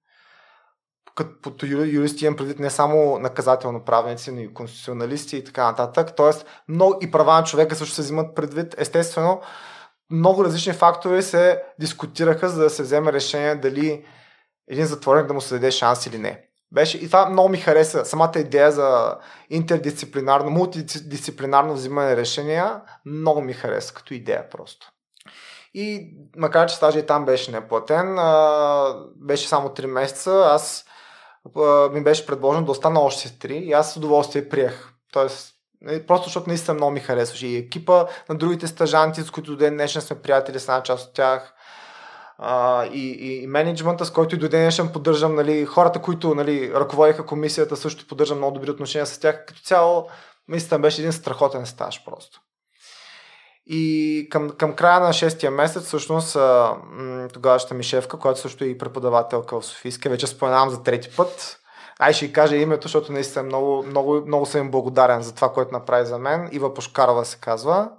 като 1.14 1.66
юристи 1.66 2.24
имам 2.24 2.36
предвид 2.36 2.58
не 2.58 2.70
само 2.70 3.18
наказателно 3.18 3.84
правници, 3.84 4.30
но 4.30 4.40
и 4.40 4.54
конституционалисти 4.54 5.36
и 5.36 5.44
така 5.44 5.64
нататък. 5.64 6.16
Тоест, 6.16 6.46
много 6.68 6.98
и 7.00 7.10
права 7.10 7.34
на 7.34 7.44
човека 7.44 7.76
също 7.76 7.94
се 7.94 8.02
взимат 8.02 8.34
предвид. 8.34 8.74
Естествено, 8.78 9.40
много 10.10 10.44
различни 10.44 10.72
фактори 10.72 11.22
се 11.22 11.62
дискутираха, 11.80 12.48
за 12.48 12.62
да 12.62 12.70
се 12.70 12.82
вземе 12.82 13.12
решение 13.12 13.54
дали 13.54 14.04
един 14.70 14.86
затворник 14.86 15.26
да 15.26 15.34
му 15.34 15.40
се 15.40 15.54
даде 15.54 15.70
шанс 15.70 16.06
или 16.06 16.18
не. 16.18 16.40
Беше, 16.72 16.98
и 16.98 17.06
това 17.06 17.28
много 17.28 17.48
ми 17.48 17.58
хареса. 17.58 18.04
Самата 18.04 18.32
идея 18.36 18.72
за 18.72 19.18
интердисциплинарно, 19.50 20.50
мултидисциплинарно 20.50 21.74
взимане 21.74 22.10
на 22.10 22.16
решения, 22.16 22.80
много 23.06 23.40
ми 23.40 23.52
хареса 23.52 23.94
като 23.94 24.14
идея 24.14 24.50
просто. 24.50 24.90
И 25.74 26.16
макар, 26.36 26.68
че 26.68 26.76
стажа 26.76 26.98
и 26.98 27.06
там 27.06 27.24
беше 27.24 27.50
неплатен, 27.50 28.16
беше 29.16 29.48
само 29.48 29.68
3 29.68 29.86
месеца, 29.86 30.42
аз 30.46 30.84
ми 31.92 32.02
беше 32.02 32.26
предложено 32.26 32.66
да 32.66 32.72
остана 32.72 33.00
още 33.00 33.28
3 33.28 33.52
и 33.52 33.72
аз 33.72 33.92
с 33.92 33.96
удоволствие 33.96 34.48
приех. 34.48 34.88
Тоест, 35.12 35.54
нали, 35.80 36.06
просто 36.06 36.24
защото 36.24 36.48
наистина 36.48 36.74
много 36.74 36.92
ми 36.92 37.00
харесваше. 37.00 37.46
И 37.46 37.56
екипа 37.56 38.06
на 38.28 38.34
другите 38.34 38.66
стажанти, 38.66 39.22
с 39.22 39.30
които 39.30 39.50
до 39.50 39.56
ден 39.56 39.74
днешен 39.74 40.02
сме 40.02 40.22
приятели, 40.22 40.60
с 40.60 40.62
една 40.62 40.82
част 40.82 41.08
от 41.08 41.14
тях, 41.14 41.54
а, 42.38 42.84
и, 42.86 43.10
и, 43.10 43.42
и 43.42 43.46
менеджмента, 43.46 44.04
с 44.04 44.10
който 44.10 44.34
и 44.34 44.38
до 44.38 44.48
днешен 44.48 44.92
поддържам, 44.92 45.34
нали, 45.34 45.64
хората, 45.64 46.02
които 46.02 46.34
нали, 46.34 46.72
ръководиха 46.74 47.26
комисията, 47.26 47.76
също 47.76 48.06
поддържам 48.06 48.38
много 48.38 48.54
добри 48.54 48.70
отношения 48.70 49.06
с 49.06 49.18
тях. 49.18 49.44
Като 49.46 49.60
цяло, 49.60 50.08
наистина 50.48 50.80
беше 50.80 51.00
един 51.00 51.12
страхотен 51.12 51.66
стаж 51.66 52.04
просто. 52.04 52.40
И 53.66 54.26
към, 54.30 54.50
към 54.50 54.72
края 54.72 55.00
на 55.00 55.08
6-я 55.08 55.50
месец, 55.50 55.84
всъщност, 55.84 56.36
тогавашната 57.32 57.74
ми 57.74 57.82
шефка, 57.82 58.18
която 58.18 58.40
също 58.40 58.64
е 58.64 58.66
и 58.66 58.78
преподавателка 58.78 59.60
в 59.60 59.66
Софийска, 59.66 60.10
вече 60.10 60.26
споменавам 60.26 60.70
за 60.70 60.82
трети 60.82 61.16
път. 61.16 61.60
Ай 61.98 62.12
ще 62.12 62.24
й 62.24 62.32
кажа 62.32 62.56
името, 62.56 62.82
защото 62.82 63.12
наистина 63.12 63.44
много, 63.44 63.82
много, 63.86 64.22
много 64.26 64.46
съм 64.46 64.60
им 64.60 64.70
благодарен 64.70 65.22
за 65.22 65.34
това, 65.34 65.52
което 65.52 65.72
направи 65.72 66.06
за 66.06 66.18
мен. 66.18 66.48
Ива 66.52 66.74
Пошкарова 66.74 67.24
се 67.24 67.38
казва. 67.40 67.90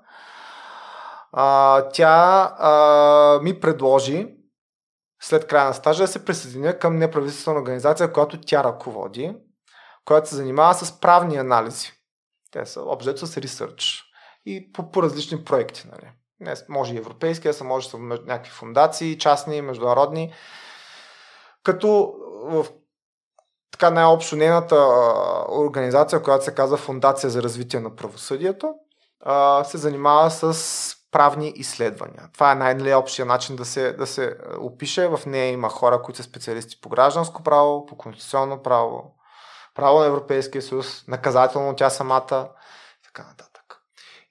А, 1.31 1.81
тя 1.89 2.55
а, 2.59 3.39
ми 3.43 3.59
предложи 3.59 4.27
след 5.21 5.47
края 5.47 5.65
на 5.65 5.73
стажа 5.73 6.03
да 6.03 6.07
се 6.07 6.25
присъединя 6.25 6.79
към 6.79 6.97
неправителствена 6.97 7.59
организация, 7.59 8.13
която 8.13 8.41
тя 8.41 8.63
ръководи, 8.63 9.35
която 10.05 10.29
се 10.29 10.35
занимава 10.35 10.73
с 10.73 10.99
правни 10.99 11.37
анализи. 11.37 11.91
Те 12.51 12.65
са 12.65 12.81
общо 12.81 13.27
с 13.27 13.37
ресърч 13.37 14.04
и 14.45 14.71
по, 14.71 14.91
по 14.91 15.03
различни 15.03 15.43
проекти. 15.43 15.87
Нали. 15.91 16.11
Не, 16.39 16.53
може 16.69 16.93
и 16.93 16.97
европейски, 16.97 17.47
а 17.47 17.63
може 17.63 17.89
са 17.89 17.97
някакви 17.97 18.51
фундации, 18.51 19.17
частни, 19.17 19.61
международни. 19.61 20.33
Като 21.63 22.13
в 22.43 22.65
така 23.71 23.89
най-общо 23.89 24.35
нейната 24.35 24.75
организация, 25.49 26.23
която 26.23 26.45
се 26.45 26.55
казва 26.55 26.77
Фундация 26.77 27.29
за 27.29 27.43
развитие 27.43 27.79
на 27.79 27.95
правосъдието, 27.95 28.73
се 29.63 29.77
занимава 29.77 30.31
с 30.31 30.95
правни 31.11 31.53
изследвания. 31.55 32.29
Това 32.33 32.51
е 32.51 32.55
най-общия 32.55 33.25
начин 33.25 33.55
да 33.55 33.65
се, 33.65 33.93
да 33.93 34.07
се 34.07 34.37
опише. 34.59 35.07
В 35.07 35.19
нея 35.25 35.51
има 35.51 35.69
хора, 35.69 36.01
които 36.01 36.17
са 36.17 36.23
специалисти 36.23 36.81
по 36.81 36.89
гражданско 36.89 37.43
право, 37.43 37.85
по 37.85 37.97
конституционно 37.97 38.61
право, 38.61 39.15
право 39.75 39.99
на 39.99 40.05
Европейския 40.05 40.61
съюз, 40.61 41.03
наказателно 41.07 41.75
тя 41.75 41.89
самата 41.89 42.49
така 43.03 43.23
нататък. 43.23 43.54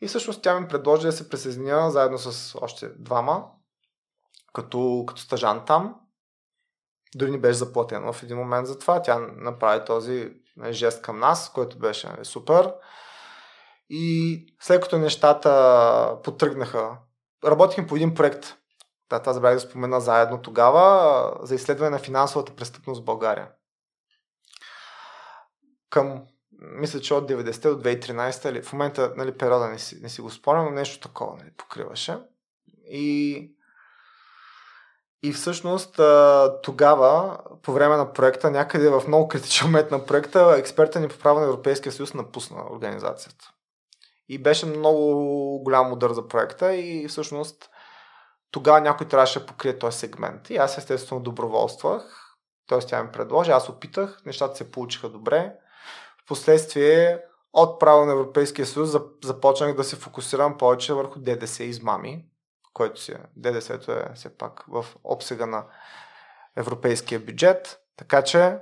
И 0.05 0.07
всъщност 0.07 0.43
тя 0.43 0.61
ми 0.61 0.69
предложи 0.69 1.07
да 1.07 1.13
се 1.13 1.29
присъединя 1.29 1.91
заедно 1.91 2.19
с 2.19 2.59
още 2.61 2.89
двама, 2.89 3.45
като, 4.53 5.05
като 5.09 5.21
стажан 5.21 5.65
там. 5.67 6.01
Дори 7.17 7.31
ни 7.31 7.41
беше 7.41 7.59
заплатено 7.59 8.13
в 8.13 8.23
един 8.23 8.37
момент 8.37 8.67
за 8.67 8.79
това. 8.79 9.03
Тя 9.03 9.19
направи 9.19 9.85
този 9.85 10.33
нали, 10.57 10.73
жест 10.73 11.03
към 11.03 11.19
нас, 11.19 11.53
който 11.53 11.79
беше 11.79 12.09
нали, 12.09 12.25
супер. 12.25 12.75
И 13.89 14.39
след 14.61 14.83
като 14.83 14.99
нещата 14.99 16.19
потръгнаха, 16.25 16.99
работихме 17.45 17.87
по 17.87 17.97
един 17.97 18.15
проект. 18.15 18.55
Да, 19.11 19.21
това 19.21 19.33
забравих 19.33 19.57
да 19.57 19.69
спомена 19.69 20.01
заедно 20.01 20.43
тогава 20.43 21.33
за 21.43 21.55
изследване 21.55 21.91
на 21.91 21.99
финансовата 21.99 22.57
престъпност 22.57 23.01
в 23.01 23.05
България. 23.05 23.51
Към 25.91 26.27
мисля, 26.61 27.01
че 27.01 27.15
от 27.15 27.31
90 27.31 27.75
до 27.75 27.83
2013 27.83 28.51
или 28.51 28.63
в 28.63 28.73
момента 28.73 29.13
нали, 29.17 29.39
периода 29.39 29.69
не 29.69 29.79
си, 29.79 29.99
не 30.03 30.09
си 30.09 30.21
го 30.21 30.31
спомням, 30.31 30.65
но 30.65 30.71
нещо 30.71 31.09
такова 31.09 31.37
нали, 31.37 31.51
покриваше. 31.57 32.19
И, 32.91 33.51
и 35.23 35.33
всъщност 35.33 36.01
тогава, 36.63 37.39
по 37.63 37.73
време 37.73 37.97
на 37.97 38.13
проекта, 38.13 38.51
някъде 38.51 38.89
в 38.89 39.03
много 39.09 39.29
критичен 39.29 39.67
момент 39.67 39.91
на 39.91 40.07
проекта, 40.07 40.55
експерта 40.59 41.01
ни 41.01 41.09
по 41.09 41.19
право 41.19 41.41
на 41.41 41.47
Европейския 41.47 41.93
съюз 41.93 42.15
напусна 42.15 42.73
организацията. 42.73 43.51
И 44.29 44.43
беше 44.43 44.67
много 44.67 45.61
голям 45.63 45.93
удар 45.93 46.13
за 46.13 46.29
проекта 46.29 46.77
и 46.77 47.09
всъщност 47.09 47.71
тогава 48.51 48.81
някой 48.81 49.09
трябваше 49.09 49.41
да 49.41 49.47
покрие 49.47 49.79
този 49.79 49.99
сегмент. 49.99 50.51
И 50.51 50.57
аз 50.57 50.79
естествено 50.79 51.23
доброволствах, 51.23 52.37
т.е. 52.69 52.79
тя 52.79 53.03
ми 53.03 53.13
предложи, 53.13 53.51
аз 53.51 53.69
опитах, 53.69 54.23
нещата 54.27 54.57
се 54.57 54.71
получиха 54.71 55.09
добре 55.09 55.55
Впоследствие 56.25 57.21
от 57.53 57.81
право 57.81 58.05
на 58.05 58.13
Европейския 58.13 58.67
съюз 58.67 58.97
започнах 59.25 59.77
да 59.77 59.85
се 59.85 59.97
фокусирам 59.97 60.59
повече 60.59 60.95
върху 60.95 61.19
ДДС 61.19 61.65
измами, 61.65 62.25
което 62.73 63.01
си 63.01 63.15
ДДС-то 63.37 63.93
е 63.93 64.11
все 64.15 64.37
пак 64.39 64.65
в 64.69 64.87
обсега 65.05 65.47
на 65.47 65.65
европейския 66.57 67.21
бюджет, 67.21 67.81
така 67.97 68.23
че 68.23 68.59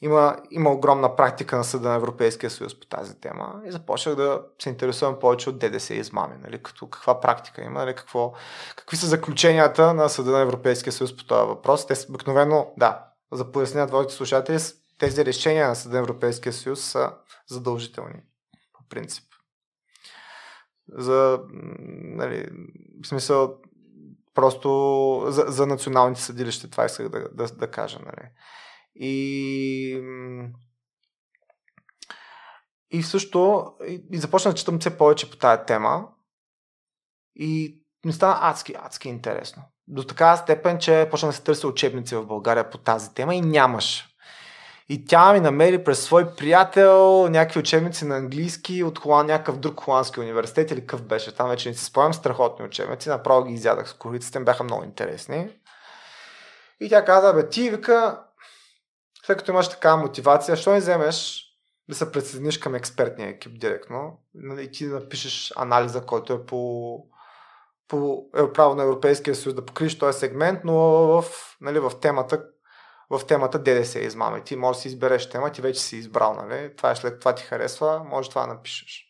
има, 0.00 0.36
има 0.50 0.70
огромна 0.70 1.16
практика 1.16 1.56
на 1.56 1.64
Съда 1.64 1.88
на 1.88 1.94
Европейския 1.94 2.50
съюз 2.50 2.80
по 2.80 2.86
тази 2.86 3.20
тема 3.20 3.60
и 3.66 3.72
започнах 3.72 4.14
да 4.14 4.42
се 4.62 4.68
интересувам 4.68 5.18
повече 5.18 5.50
от 5.50 5.58
ДДС 5.58 5.94
и 5.94 5.98
измами, 5.98 6.34
нали, 6.42 6.62
като 6.62 6.90
каква 6.90 7.20
практика 7.20 7.62
има, 7.62 7.80
нали, 7.80 7.94
какво, 7.94 8.32
какви 8.76 8.96
са 8.96 9.06
заключенията 9.06 9.94
на 9.94 10.08
Съда 10.08 10.30
на 10.30 10.40
Европейския 10.40 10.92
съюз 10.92 11.16
по 11.16 11.24
този 11.24 11.48
въпрос. 11.48 11.86
Те 11.86 11.94
обикновено, 12.08 12.72
да, 12.76 13.04
за 13.32 13.52
пояснят 13.52 13.88
твоите 13.88 14.14
слушатели, 14.14 14.58
тези 14.98 15.24
решения 15.24 15.68
на 15.68 15.76
Съда 15.76 15.98
Европейския 15.98 16.52
съюз 16.52 16.84
са 16.84 17.14
задължителни 17.46 18.22
по 18.72 18.88
принцип. 18.88 19.24
За, 20.88 21.40
нали, 22.16 22.48
в 23.04 23.06
смисъл, 23.06 23.58
Просто 24.34 24.68
за, 25.28 25.44
за 25.48 25.66
националните 25.66 26.20
съдилища, 26.20 26.70
това 26.70 26.84
исках 26.84 27.08
да, 27.08 27.28
да, 27.32 27.46
да 27.46 27.70
кажа. 27.70 27.98
Нали. 27.98 28.28
И, 28.94 30.00
и 32.90 33.02
също 33.02 33.72
и, 33.86 34.04
и 34.12 34.18
започна 34.18 34.50
да 34.50 34.56
четам 34.56 34.78
все 34.78 34.98
повече 34.98 35.30
по 35.30 35.36
тая 35.36 35.64
тема 35.64 36.08
и 37.36 37.80
ми 38.06 38.12
стана 38.12 38.38
адски, 38.40 38.74
адски 38.78 39.08
интересно. 39.08 39.62
До 39.88 40.04
такава 40.04 40.36
степен, 40.36 40.78
че 40.78 41.08
почна 41.10 41.28
да 41.28 41.32
се 41.32 41.42
търся 41.42 41.68
учебници 41.68 42.16
в 42.16 42.26
България 42.26 42.70
по 42.70 42.78
тази 42.78 43.14
тема 43.14 43.34
и 43.34 43.40
нямаш. 43.40 44.13
И 44.88 45.04
тя 45.04 45.32
ми 45.32 45.40
намери 45.40 45.84
през 45.84 46.02
свой 46.02 46.34
приятел 46.34 47.28
някакви 47.28 47.60
учебници 47.60 48.04
на 48.04 48.16
английски 48.16 48.82
от 48.82 48.98
Холан, 48.98 49.26
някакъв 49.26 49.58
друг 49.58 49.80
холандски 49.80 50.20
университет 50.20 50.70
или 50.70 50.80
какъв 50.80 51.02
беше. 51.02 51.34
Там 51.34 51.48
вече 51.48 51.68
не 51.68 51.74
си 51.74 51.84
спомням 51.84 52.14
страхотни 52.14 52.64
учебници. 52.66 53.08
Направо 53.08 53.44
ги 53.44 53.54
изядах 53.54 53.88
с 53.88 53.92
кориците, 53.94 54.40
бяха 54.40 54.64
много 54.64 54.84
интересни. 54.84 55.48
И 56.80 56.88
тя 56.88 57.04
каза, 57.04 57.32
бе, 57.32 57.48
ти 57.48 57.70
вика, 57.70 58.20
след 59.26 59.38
като 59.38 59.50
имаш 59.50 59.68
такава 59.68 59.96
мотивация, 59.96 60.56
що 60.56 60.72
не 60.72 60.78
вземеш 60.78 61.44
да 61.88 61.94
се 61.94 62.12
присъединиш 62.12 62.58
към 62.58 62.74
експертния 62.74 63.28
екип 63.28 63.60
директно 63.60 64.18
нали, 64.34 64.62
и 64.62 64.70
ти 64.70 64.86
да 64.86 64.94
напишеш 64.94 65.52
анализа, 65.56 66.06
който 66.06 66.32
е 66.32 66.46
по, 66.46 66.98
по 67.88 68.26
е 68.36 68.52
право 68.52 68.74
на 68.74 68.82
Европейския 68.82 69.34
съюз 69.34 69.54
да 69.54 69.66
покриеш 69.66 69.98
този 69.98 70.18
сегмент, 70.18 70.60
но 70.64 70.74
в, 70.74 71.24
нали, 71.60 71.78
в 71.78 71.92
темата 72.00 72.44
в 73.18 73.26
темата 73.26 73.58
ДДС 73.58 73.98
измами. 73.98 74.44
Ти 74.44 74.56
можеш 74.56 74.78
да 74.78 74.82
си 74.82 74.88
избереш 74.88 75.30
тема, 75.30 75.52
ти 75.52 75.62
вече 75.62 75.80
си 75.80 75.96
избрал, 75.96 76.34
нали? 76.34 76.76
Това 76.76 76.90
е 76.90 76.96
след 76.96 77.20
това 77.20 77.34
ти 77.34 77.42
харесва, 77.42 78.04
може 78.04 78.30
това 78.30 78.40
да 78.40 78.54
напишеш. 78.54 79.04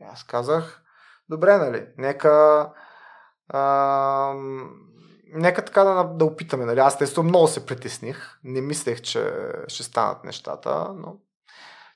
И 0.00 0.04
аз 0.12 0.24
казах, 0.24 0.82
добре, 1.28 1.56
нали? 1.56 1.86
Нека 1.98 2.66
а, 3.48 4.34
нека 5.32 5.64
така 5.64 5.84
да, 5.84 6.04
да 6.04 6.24
опитаме. 6.24 6.64
Нали? 6.64 6.80
Аз 6.80 6.98
тесто 6.98 7.22
много 7.22 7.48
се 7.48 7.66
притесних. 7.66 8.38
Не 8.44 8.60
мислех, 8.60 9.00
че 9.00 9.32
ще 9.68 9.82
станат 9.82 10.24
нещата, 10.24 10.94
но 10.96 11.16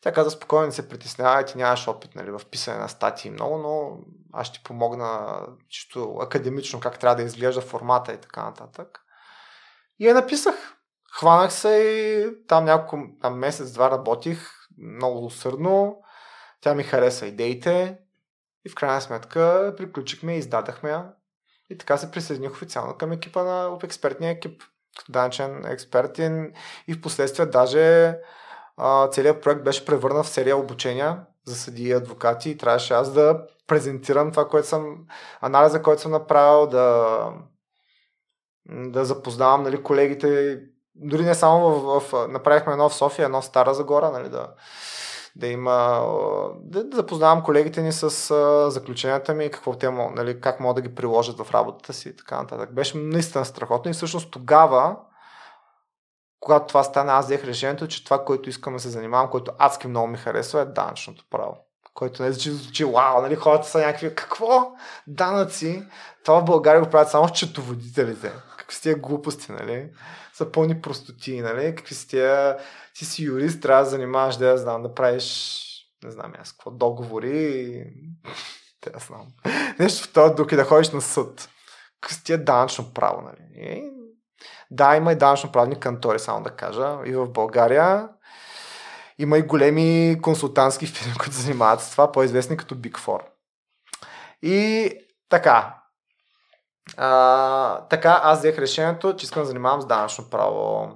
тя 0.01 0.13
каза 0.13 0.31
спокойно 0.31 0.73
се 0.73 0.89
притеснявай, 0.89 1.45
ти 1.45 1.59
нямаш 1.59 1.89
опит 1.89 2.15
нали, 2.15 2.31
в 2.31 2.41
писане 2.51 2.79
на 2.79 2.89
статии 2.89 3.31
много, 3.31 3.59
но 3.59 3.99
аз 4.33 4.47
ще 4.47 4.59
ти 4.59 4.65
помогна 4.65 5.41
чисто 5.69 6.17
академично 6.21 6.81
как 6.81 6.99
трябва 6.99 7.17
да 7.17 7.23
изглежда 7.23 7.61
формата 7.61 8.13
и 8.13 8.21
така 8.21 8.45
нататък. 8.45 9.01
И 9.99 10.09
я 10.09 10.15
написах. 10.15 10.55
Хванах 11.19 11.53
се 11.53 11.69
и 11.69 12.27
там 12.47 12.65
няколко 12.65 13.07
там 13.23 13.39
месец-два 13.39 13.91
работих 13.91 14.51
много 14.79 15.27
усърдно. 15.27 16.03
Тя 16.61 16.75
ми 16.75 16.83
хареса 16.83 17.27
идеите 17.27 17.99
и 18.67 18.71
в 18.71 18.75
крайна 18.75 19.01
сметка 19.01 19.75
приключихме 19.77 20.35
и 20.35 20.39
издадахме 20.39 20.91
я. 20.91 21.13
И 21.71 21.79
така 21.79 21.97
се 21.97 22.11
присъединих 22.11 22.53
официално 22.53 22.95
към 22.99 23.13
екипа 23.13 23.45
на, 23.45 23.67
от 23.67 23.85
експертния 23.85 24.31
екип, 24.31 24.63
данчен 25.09 25.65
експертен 25.67 26.53
и 26.89 26.95
в 26.95 27.01
последствие 27.01 27.47
даже 27.47 28.19
а, 28.77 29.09
целият 29.09 29.43
проект 29.43 29.65
беше 29.65 29.85
превърнат 29.85 30.27
в 30.27 30.29
серия 30.29 30.57
обучения 30.57 31.21
за 31.45 31.57
съдии 31.57 31.89
и 31.89 31.93
адвокати 31.93 32.51
и 32.51 32.57
трябваше 32.57 32.95
аз 32.95 33.13
да 33.13 33.47
презентирам 33.67 34.31
това, 34.31 34.49
което 34.49 34.69
съм, 34.69 35.07
анализа, 35.41 35.83
който 35.83 36.03
съм 36.03 36.13
направил, 36.13 36.67
да, 36.67 37.33
да 38.67 39.05
запознавам 39.05 39.63
нали, 39.63 39.83
колегите 39.83 40.61
дори 40.95 41.23
не 41.23 41.35
само 41.35 41.71
в, 41.71 42.01
в, 42.01 42.29
направихме 42.29 42.73
едно 42.73 42.89
в 42.89 42.95
София, 42.95 43.25
едно 43.25 43.41
в 43.41 43.45
Стара 43.45 43.75
Загора, 43.75 44.11
нали, 44.11 44.29
да, 44.29 44.49
да 45.37 45.47
има, 45.47 46.07
да, 46.61 46.85
да 46.85 46.97
запознавам 46.97 47.43
колегите 47.43 47.83
ни 47.83 47.93
с 47.93 48.31
а, 48.31 48.71
заключенията 48.71 49.35
ми, 49.35 49.51
какво 49.51 49.79
те, 49.79 49.91
нали, 49.91 50.41
как 50.41 50.61
могат 50.61 50.77
да 50.77 50.89
ги 50.89 50.95
приложат 50.95 51.39
в 51.39 51.55
работата 51.55 51.93
си 51.93 52.09
и 52.09 52.17
така 52.17 52.37
нататък. 52.37 52.75
Беше 52.75 52.99
наистина 52.99 53.45
страхотно 53.45 53.91
и 53.91 53.95
всъщност 53.95 54.31
тогава, 54.31 54.97
когато 56.41 56.67
това 56.67 56.83
стане, 56.83 57.13
аз 57.13 57.25
взех 57.25 57.45
решението, 57.45 57.89
че 57.89 58.05
това, 58.05 58.25
което 58.25 58.49
искам 58.49 58.73
да 58.73 58.81
се 58.81 58.89
занимавам, 58.89 59.31
което 59.31 59.53
адски 59.59 59.89
много 59.89 60.07
ми 60.07 60.19
харесва, 60.19 60.61
е 60.61 60.65
данъчното 60.65 61.25
право. 61.31 61.57
Който 61.95 62.23
не 62.23 62.33
звучи, 62.33 62.51
звучи, 62.51 62.85
вау, 62.85 63.23
нали, 63.23 63.35
хората 63.35 63.69
са 63.69 63.79
някакви, 63.79 64.15
какво? 64.15 64.73
Данъци? 65.07 65.85
Това 66.25 66.41
в 66.41 66.45
България 66.45 66.83
го 66.83 66.91
правят 66.91 67.11
само 67.11 67.29
счетоводителите. 67.29 68.33
Какви 68.57 68.77
сте 68.77 68.95
глупости, 68.95 69.53
нали? 69.53 69.91
Са 70.35 70.53
пълни 70.53 70.81
простоти, 70.81 71.41
нали? 71.41 71.75
Какви 71.75 71.95
си 71.95 72.09
тия, 72.09 72.57
ти 72.95 73.05
си 73.05 73.25
юрист, 73.25 73.63
трябва 73.63 73.85
да 73.85 73.91
занимаваш, 73.91 74.37
да 74.37 74.49
я 74.49 74.59
знам, 74.59 74.83
да 74.83 74.95
правиш, 74.95 75.61
не 76.05 76.11
знам 76.11 76.33
аз 76.41 76.53
какво, 76.53 76.71
договори 76.71 77.31
и... 77.31 77.85
Те 78.81 78.91
я 78.95 78.99
знам. 78.99 79.27
Нещо 79.79 80.09
в 80.09 80.13
този 80.13 80.35
дух 80.35 80.53
и 80.53 80.57
да 80.57 80.65
ходиш 80.65 80.91
на 80.91 81.01
съд. 81.01 81.49
Какви 82.01 82.15
си 82.15 82.25
тия 82.25 82.45
данъчно 82.45 82.95
право, 82.95 83.23
нали? 83.23 83.71
И... 83.71 83.91
Да, 84.71 84.97
има 84.97 85.13
и 85.13 85.17
данъчно 85.17 85.53
правни 85.53 85.81
кантори, 85.81 86.19
само 86.19 86.43
да 86.43 86.51
кажа, 86.51 86.99
и 87.07 87.13
в 87.13 87.29
България. 87.29 88.09
Има 89.19 89.39
и 89.39 89.43
големи 89.43 90.19
консултантски 90.23 90.87
фирми, 90.87 91.15
които 91.19 91.35
занимават 91.35 91.81
с 91.81 91.91
това, 91.91 92.13
по-известни 92.13 92.57
като 92.57 92.75
Big 92.75 92.99
Four. 92.99 93.21
И 94.43 94.91
така, 95.29 95.84
а, 96.97 97.81
така, 97.89 98.21
аз 98.23 98.39
взех 98.39 98.59
решението, 98.59 99.17
че 99.17 99.25
искам 99.25 99.43
да 99.43 99.47
занимавам 99.47 99.83
с 99.83 99.87
данъчно 99.87 100.31
право. 100.31 100.89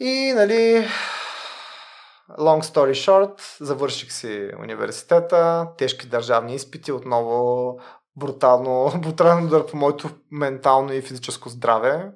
И, 0.00 0.32
нали, 0.36 0.88
long 2.38 2.62
story 2.62 2.92
short, 2.92 3.64
завърших 3.64 4.12
си 4.12 4.50
университета, 4.58 5.68
тежки 5.78 6.06
държавни 6.06 6.54
изпити, 6.54 6.92
отново 6.92 7.76
брутално, 8.16 8.92
брутален 9.02 9.44
удар 9.44 9.66
по 9.66 9.76
моето 9.76 10.10
ментално 10.30 10.92
и 10.92 11.02
физическо 11.02 11.48
здраве. 11.48 12.10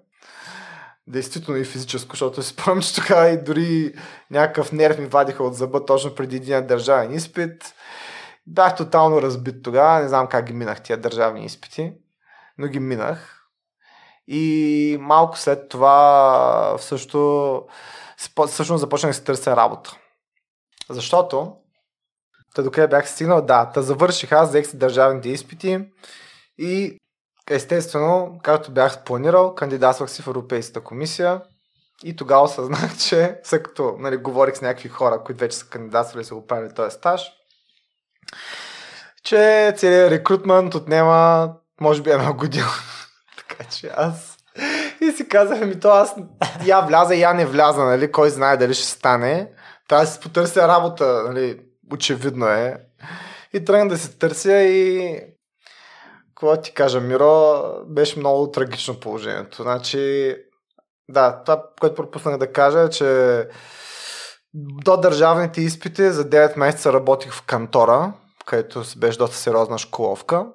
Действително 1.07 1.61
и 1.61 1.65
физическо, 1.65 2.11
защото 2.11 2.43
си 2.43 2.49
спомням, 2.49 2.83
че 2.83 2.95
тогава 2.95 3.29
и 3.29 3.45
дори 3.45 3.95
някакъв 4.31 4.73
нерв 4.73 4.99
ми 4.99 5.07
вадиха 5.07 5.45
от 5.45 5.55
зъба 5.55 5.85
точно 5.85 6.15
преди 6.15 6.37
един 6.37 6.67
държавен 6.67 7.15
изпит. 7.15 7.75
Бях 8.47 8.77
тотално 8.77 9.23
разбит 9.23 9.63
тогава, 9.63 10.01
не 10.01 10.09
знам 10.09 10.27
как 10.27 10.45
ги 10.45 10.53
минах 10.53 10.83
тия 10.83 11.01
държавни 11.01 11.45
изпити, 11.45 11.93
но 12.59 12.67
ги 12.67 12.81
минах. 12.81 13.41
И 14.27 14.97
малко 15.01 15.39
след 15.39 15.69
това 15.69 16.77
също, 16.79 17.63
всъщност 18.47 18.81
започнах 18.81 19.11
да 19.11 19.15
се 19.15 19.25
търся 19.25 19.57
работа. 19.57 19.97
Защото, 20.91 21.57
та 22.55 22.63
докъде 22.63 22.89
бях 22.89 23.11
стигнал, 23.11 23.43
да, 23.43 23.71
та 23.75 23.83
завърших 23.83 24.33
аз, 24.33 24.49
взех 24.49 24.67
си 24.67 24.79
държавните 24.79 25.29
изпити 25.29 25.89
и 26.59 26.99
естествено, 27.51 28.41
както 28.43 28.73
бях 28.73 29.05
планирал, 29.05 29.55
кандидатствах 29.55 30.11
си 30.11 30.23
в 30.23 30.27
Европейската 30.27 30.81
комисия 30.81 31.43
и 32.05 32.17
тогава 32.17 32.43
осъзнах, 32.43 32.99
че 33.09 33.41
след 33.45 33.63
като 33.63 33.97
нали, 33.99 34.17
говорих 34.17 34.57
с 34.57 34.61
някакви 34.61 34.89
хора, 34.89 35.23
които 35.25 35.41
вече 35.41 35.57
са 35.57 35.67
кандидатствали 35.67 36.23
и 36.23 36.25
са 36.25 36.35
го 36.35 36.47
правили 36.47 36.75
този 36.75 36.97
стаж, 36.97 37.33
че 39.25 39.75
целият 39.77 40.11
рекрутмент 40.11 40.75
отнема 40.75 41.51
може 41.81 42.03
би 42.03 42.11
една 42.11 42.33
година. 42.33 42.69
така 43.37 43.65
че 43.71 43.91
аз 43.97 44.37
и 45.01 45.13
си 45.13 45.29
казах, 45.29 45.61
ми 45.61 45.81
то 45.81 45.89
аз 45.89 46.15
я 46.67 46.81
вляза, 46.81 47.15
я 47.15 47.35
не 47.35 47.47
вляза, 47.47 47.85
нали, 47.85 48.13
кой 48.13 48.31
знае 48.31 48.57
дали 48.57 48.75
ще 48.75 48.87
стане. 48.87 49.51
Трябва 49.89 50.05
да 50.05 50.11
си 50.11 50.21
потърся 50.21 50.69
работа, 50.69 51.23
нали, 51.27 51.61
очевидно 51.93 52.47
е. 52.47 52.77
И 53.53 53.65
тръгна 53.65 53.89
да 53.89 53.99
се 53.99 54.19
търся 54.19 54.63
и 54.63 55.21
какво 56.29 56.57
ти 56.57 56.75
кажа, 56.75 57.01
Миро, 57.01 57.63
беше 57.87 58.19
много 58.19 58.51
трагично 58.51 59.01
положението. 59.01 59.63
Значи, 59.63 60.37
да, 61.09 61.43
това, 61.45 61.65
което 61.81 61.95
пропуснах 61.95 62.39
да 62.39 62.53
кажа 62.53 62.81
е, 62.81 62.91
че 62.91 63.49
до 64.55 64.97
държавните 64.97 65.61
изпити 65.61 66.11
за 66.11 66.31
9 66.31 66.57
месеца 66.59 66.93
работих 66.93 67.33
в 67.33 67.43
кантора, 67.43 68.13
където 68.47 68.85
си 68.85 68.99
беше 68.99 69.19
доста 69.19 69.37
сериозна 69.37 69.79
школовка. 69.79 70.47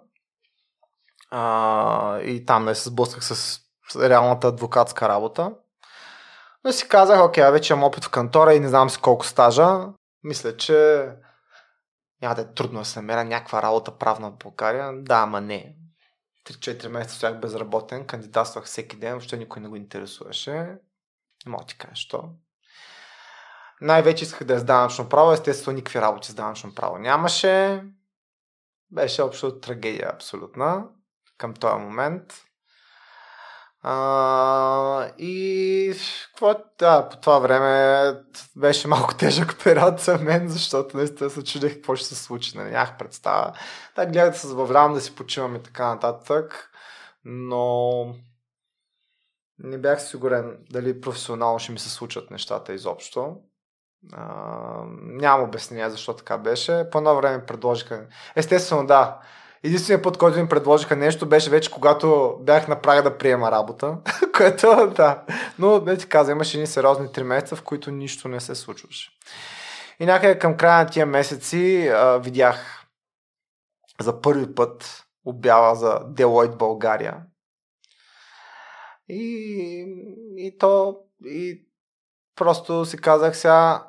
А, 1.32 2.20
и 2.20 2.46
там 2.46 2.66
не 2.66 2.76
се 2.76 2.90
сблъсках 2.90 3.24
с 3.24 3.60
реалната 3.96 4.48
адвокатска 4.48 5.10
работа. 5.10 5.52
Но 6.64 6.72
си 6.72 6.88
казах, 6.88 7.24
окей, 7.24 7.52
вече 7.52 7.74
имам 7.74 7.84
опит 7.84 8.04
в 8.04 8.10
кантора 8.10 8.54
и 8.54 8.60
не 8.60 8.70
знам 8.70 8.90
си 8.90 9.02
колко 9.02 9.26
стажа. 9.26 9.80
Мисля, 10.24 10.58
че 10.58 11.10
няма 12.22 12.36
да 12.36 12.42
е 12.42 12.54
трудно 12.54 12.80
да 12.80 12.86
се 12.86 13.00
намеря 13.00 13.24
някаква 13.24 13.62
работа 13.62 13.98
правна 13.98 14.32
в 14.32 14.38
България. 14.38 14.92
Да, 15.04 15.16
ама 15.16 15.42
не. 15.42 15.76
3-4 16.48 16.88
месеца 16.88 17.16
стоях 17.16 17.40
безработен, 17.40 18.08
кандидатствах 18.08 18.66
всеки 18.66 18.98
ден, 18.98 19.12
въобще 19.12 19.38
никой 19.38 19.62
не 19.62 19.68
го 19.68 19.76
интересуваше. 19.76 20.54
Не 21.46 21.52
мога 21.52 21.66
ти 21.66 21.78
кажа, 21.78 21.96
що. 21.96 22.30
Най-вече 23.82 24.24
исках 24.24 24.48
да 24.48 24.54
е 24.54 24.60
с 24.60 24.64
данъчно 24.64 25.10
право, 25.10 25.32
естествено 25.32 25.76
никакви 25.76 26.02
работи 26.02 26.32
с 26.32 26.34
данъчно 26.34 26.76
право 26.76 26.98
нямаше. 26.98 27.84
Беше 28.92 29.22
общо 29.22 29.60
трагедия 29.60 30.12
абсолютна 30.14 30.86
към 31.38 31.54
този 31.54 31.84
момент. 31.84 32.24
А, 33.82 35.12
и 35.18 35.94
какво, 36.32 36.56
да, 36.80 37.10
по 37.10 37.18
това 37.18 37.40
време 37.40 38.14
беше 38.56 38.88
малко 38.88 39.16
тежък 39.16 39.64
период 39.64 40.00
за 40.00 40.18
мен, 40.18 40.50
защото 40.50 40.98
наистина 40.98 41.30
се 41.30 41.44
чудех 41.44 41.74
какво 41.74 41.96
ще 41.96 42.08
се 42.08 42.16
случи. 42.16 42.58
Не 42.58 42.64
нали, 42.64 42.74
нямах 42.74 42.98
представа. 42.98 43.54
Да, 43.96 44.06
гледах 44.06 44.32
да 44.32 44.38
се 44.38 44.48
забавлявам, 44.48 44.94
да 44.94 45.02
си 45.02 45.16
почивам 45.16 45.56
и 45.56 45.64
така 45.64 45.88
нататък, 45.88 46.72
но 47.26 48.16
не 49.60 49.78
бях 49.78 50.02
сигурен 50.02 50.58
дали 50.70 51.02
професионално 51.02 51.60
ще 51.60 51.72
ми 51.72 51.80
се 51.80 51.90
случат 51.90 52.32
нещата 52.32 52.74
изобщо. 52.74 53.36
А, 54.14 54.26
нямам 55.02 55.44
обяснение 55.44 55.90
защо 55.90 56.14
така 56.14 56.38
беше. 56.38 56.90
По 56.92 56.98
едно 56.98 57.16
време 57.16 57.46
предложиха. 57.46 58.06
Естествено, 58.36 58.86
да. 58.86 59.20
Единственият 59.64 60.04
път, 60.04 60.18
който 60.18 60.40
ми 60.40 60.50
предложиха 60.50 60.96
нещо, 60.96 61.30
беше 61.30 61.50
вече 61.50 61.72
когато 61.72 62.38
бях 62.42 62.68
на 62.68 62.82
прага 62.82 63.04
да 63.04 63.18
приема 63.18 63.52
работа. 63.52 63.98
което, 64.38 64.94
да. 64.96 65.24
Но, 65.60 65.80
да 65.80 65.98
ти 65.98 66.08
каза, 66.08 66.32
имаше 66.32 66.58
едни 66.58 66.68
сериозни 66.68 67.12
три 67.12 67.24
месеца, 67.24 67.56
в 67.56 67.64
които 67.64 67.92
нищо 67.92 68.28
не 68.28 68.40
се 68.40 68.56
случваше. 68.56 69.10
И 70.00 70.06
някъде 70.06 70.40
към 70.40 70.58
края 70.58 70.84
на 70.84 70.90
тия 70.90 71.06
месеци 71.06 71.88
а, 71.88 72.18
видях 72.18 72.86
за 74.00 74.22
първи 74.22 74.56
път 74.56 75.06
обява 75.26 75.76
за 75.76 76.00
Deloitte 76.00 76.58
България. 76.58 77.18
И, 79.10 79.86
и 80.38 80.58
то 80.58 80.98
и 81.26 81.69
просто 82.40 82.86
си 82.86 82.98
казах 82.98 83.38
сега, 83.38 83.88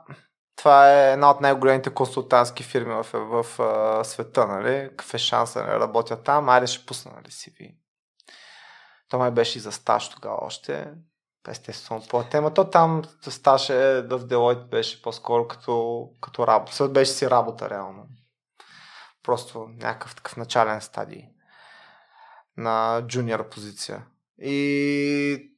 това 0.57 0.93
е 0.93 1.13
една 1.13 1.31
от 1.31 1.41
най-големите 1.41 1.91
консултантски 1.91 2.63
фирми 2.63 2.95
в, 2.95 3.07
в, 3.13 3.45
в 3.59 4.05
света, 4.05 4.47
нали? 4.47 4.89
Какъв 4.89 5.15
е 5.15 5.19
шанса 5.19 5.65
да 5.65 5.81
работя 5.81 6.23
там? 6.23 6.49
Айде 6.49 6.67
ще 6.67 6.87
пусна, 6.87 7.13
нали, 7.17 7.31
CV. 7.31 7.75
То 9.09 9.19
май 9.19 9.31
беше 9.31 9.59
и 9.59 9.61
за 9.61 9.73
стаж 9.73 10.09
тогава 10.09 10.39
още. 10.43 10.93
Естествено, 11.49 12.03
по 12.11 12.25
тема. 12.25 12.55
То 12.55 12.71
там 12.71 13.03
стаж 13.29 13.71
е 13.71 14.03
в 14.03 14.21
Deloitte 14.21 14.69
беше 14.69 15.03
по-скоро 15.03 15.49
като, 15.49 16.05
като 16.21 16.47
работа. 16.47 16.75
Съд 16.75 16.93
беше 16.93 17.13
си 17.13 17.31
работа, 17.31 17.71
реално. 17.71 18.07
Просто 19.23 19.69
някакъв 19.69 20.15
такъв 20.15 20.37
начален 20.37 20.81
стадий 20.81 21.23
на 22.57 23.03
джуниор 23.07 23.49
позиция. 23.49 24.07
И 24.39 25.50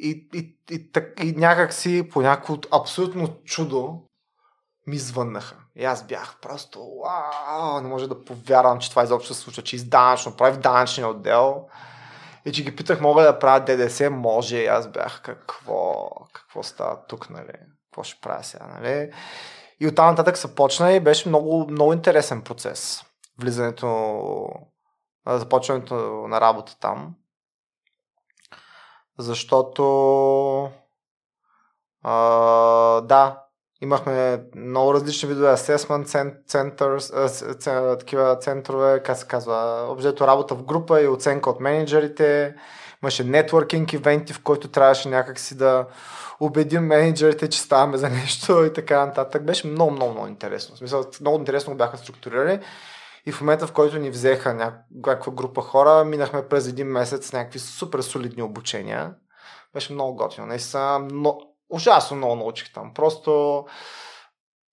и, 0.00 0.28
и, 0.34 0.56
и, 0.70 0.90
и, 1.22 1.28
и 1.28 1.32
някак 1.32 1.72
си 1.72 2.08
по 2.12 2.22
някакво 2.22 2.56
абсолютно 2.72 3.28
чудо 3.44 4.00
ми 4.86 4.98
звъннаха. 4.98 5.56
И 5.76 5.84
аз 5.84 6.06
бях 6.06 6.36
просто, 6.42 7.00
вау, 7.04 7.80
не 7.80 7.88
може 7.88 8.08
да 8.08 8.24
повярвам, 8.24 8.78
че 8.78 8.90
това 8.90 9.02
изобщо 9.02 9.34
се 9.34 9.40
случва, 9.40 9.62
че 9.62 9.76
изданъчно, 9.76 10.36
прави 10.36 10.58
данъчния 10.58 11.08
отдел. 11.08 11.66
И 12.44 12.52
че 12.52 12.64
ги 12.64 12.76
питах, 12.76 13.00
мога 13.00 13.22
да 13.22 13.38
правя 13.38 13.64
ДДС? 13.64 14.10
Може. 14.10 14.56
И 14.56 14.66
аз 14.66 14.88
бях, 14.88 15.22
какво, 15.22 16.10
какво 16.32 16.62
става 16.62 17.06
тук, 17.08 17.30
нали? 17.30 17.52
Какво 17.90 18.02
ще 18.02 18.20
правя 18.20 18.44
сега, 18.44 18.66
нали? 18.66 19.12
И 19.80 19.88
оттам 19.88 20.06
нататък 20.06 20.36
се 20.36 20.54
почна 20.54 20.92
и 20.92 21.00
беше 21.00 21.28
много, 21.28 21.66
много 21.70 21.92
интересен 21.92 22.42
процес. 22.42 23.04
Влизането, 23.40 24.48
започването 25.26 25.94
на 26.28 26.40
работа 26.40 26.78
там. 26.80 27.14
Защото 29.20 29.82
а, 32.02 33.00
да, 33.00 33.40
Имахме 33.82 34.40
много 34.56 34.94
различни 34.94 35.28
видове 35.28 35.48
assessment 35.48 36.06
centers, 36.48 37.98
такива 37.98 38.36
центрове, 38.40 39.02
как 39.02 39.16
се 39.16 39.26
казва, 39.26 39.86
обзето 39.88 40.26
работа 40.26 40.54
в 40.54 40.62
група 40.62 41.02
и 41.02 41.08
оценка 41.08 41.50
от 41.50 41.60
менеджерите. 41.60 42.54
Имаше 43.02 43.24
нетворкинг 43.24 43.92
ивенти, 43.92 44.32
в 44.32 44.42
който 44.42 44.68
трябваше 44.68 45.08
някакси 45.08 45.56
да 45.56 45.86
убедим 46.40 46.86
менеджерите, 46.86 47.48
че 47.48 47.60
ставаме 47.60 47.96
за 47.96 48.08
нещо 48.08 48.64
и 48.64 48.72
така 48.72 49.06
нататък. 49.06 49.44
Беше 49.44 49.66
много, 49.66 49.90
много, 49.90 50.12
много 50.12 50.26
интересно. 50.26 50.74
В 50.74 50.78
смисъл, 50.78 51.04
много 51.20 51.38
интересно 51.38 51.74
бяха 51.74 51.96
структурирали. 51.96 52.60
И 53.26 53.32
в 53.32 53.40
момента, 53.40 53.66
в 53.66 53.72
който 53.72 53.98
ни 53.98 54.10
взеха 54.10 54.54
някаква 54.54 55.32
група 55.32 55.62
хора, 55.62 56.04
минахме 56.04 56.48
през 56.48 56.68
един 56.68 56.86
месец 56.86 57.32
някакви 57.32 57.58
супер 57.58 58.00
солидни 58.00 58.42
обучения. 58.42 59.14
Беше 59.74 59.92
много 59.92 60.16
готино. 60.16 60.46
Наистина, 60.46 60.98
много, 60.98 61.56
ужасно 61.70 62.16
много 62.16 62.36
научих 62.36 62.72
там. 62.72 62.94
Просто 62.94 63.64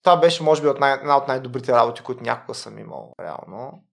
това 0.03 0.17
беше, 0.17 0.43
може 0.43 0.61
би, 0.61 0.67
от 0.67 0.79
най- 0.79 0.93
една 0.93 1.17
от 1.17 1.27
най-добрите 1.27 1.71
работи, 1.71 2.01
които 2.03 2.23
някога 2.23 2.55
съм 2.55 2.79
имал, 2.79 3.13
реално. 3.21 3.83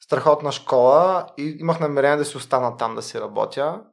Страхотна 0.00 0.52
школа 0.52 1.26
и 1.38 1.56
имах 1.60 1.80
намерение 1.80 2.16
да 2.16 2.24
си 2.24 2.36
остана 2.36 2.76
там 2.76 2.94
да 2.94 3.02
си 3.02 3.20
работя. 3.20 3.84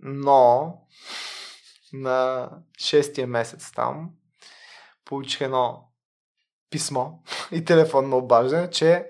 Но 0.00 0.74
на 1.92 2.48
шестия 2.78 3.26
месец 3.26 3.72
там 3.72 4.10
получих 5.04 5.40
едно 5.40 5.89
писмо 6.70 7.06
и 7.52 7.64
телефонно 7.64 8.16
обаждане, 8.16 8.70
че 8.70 9.08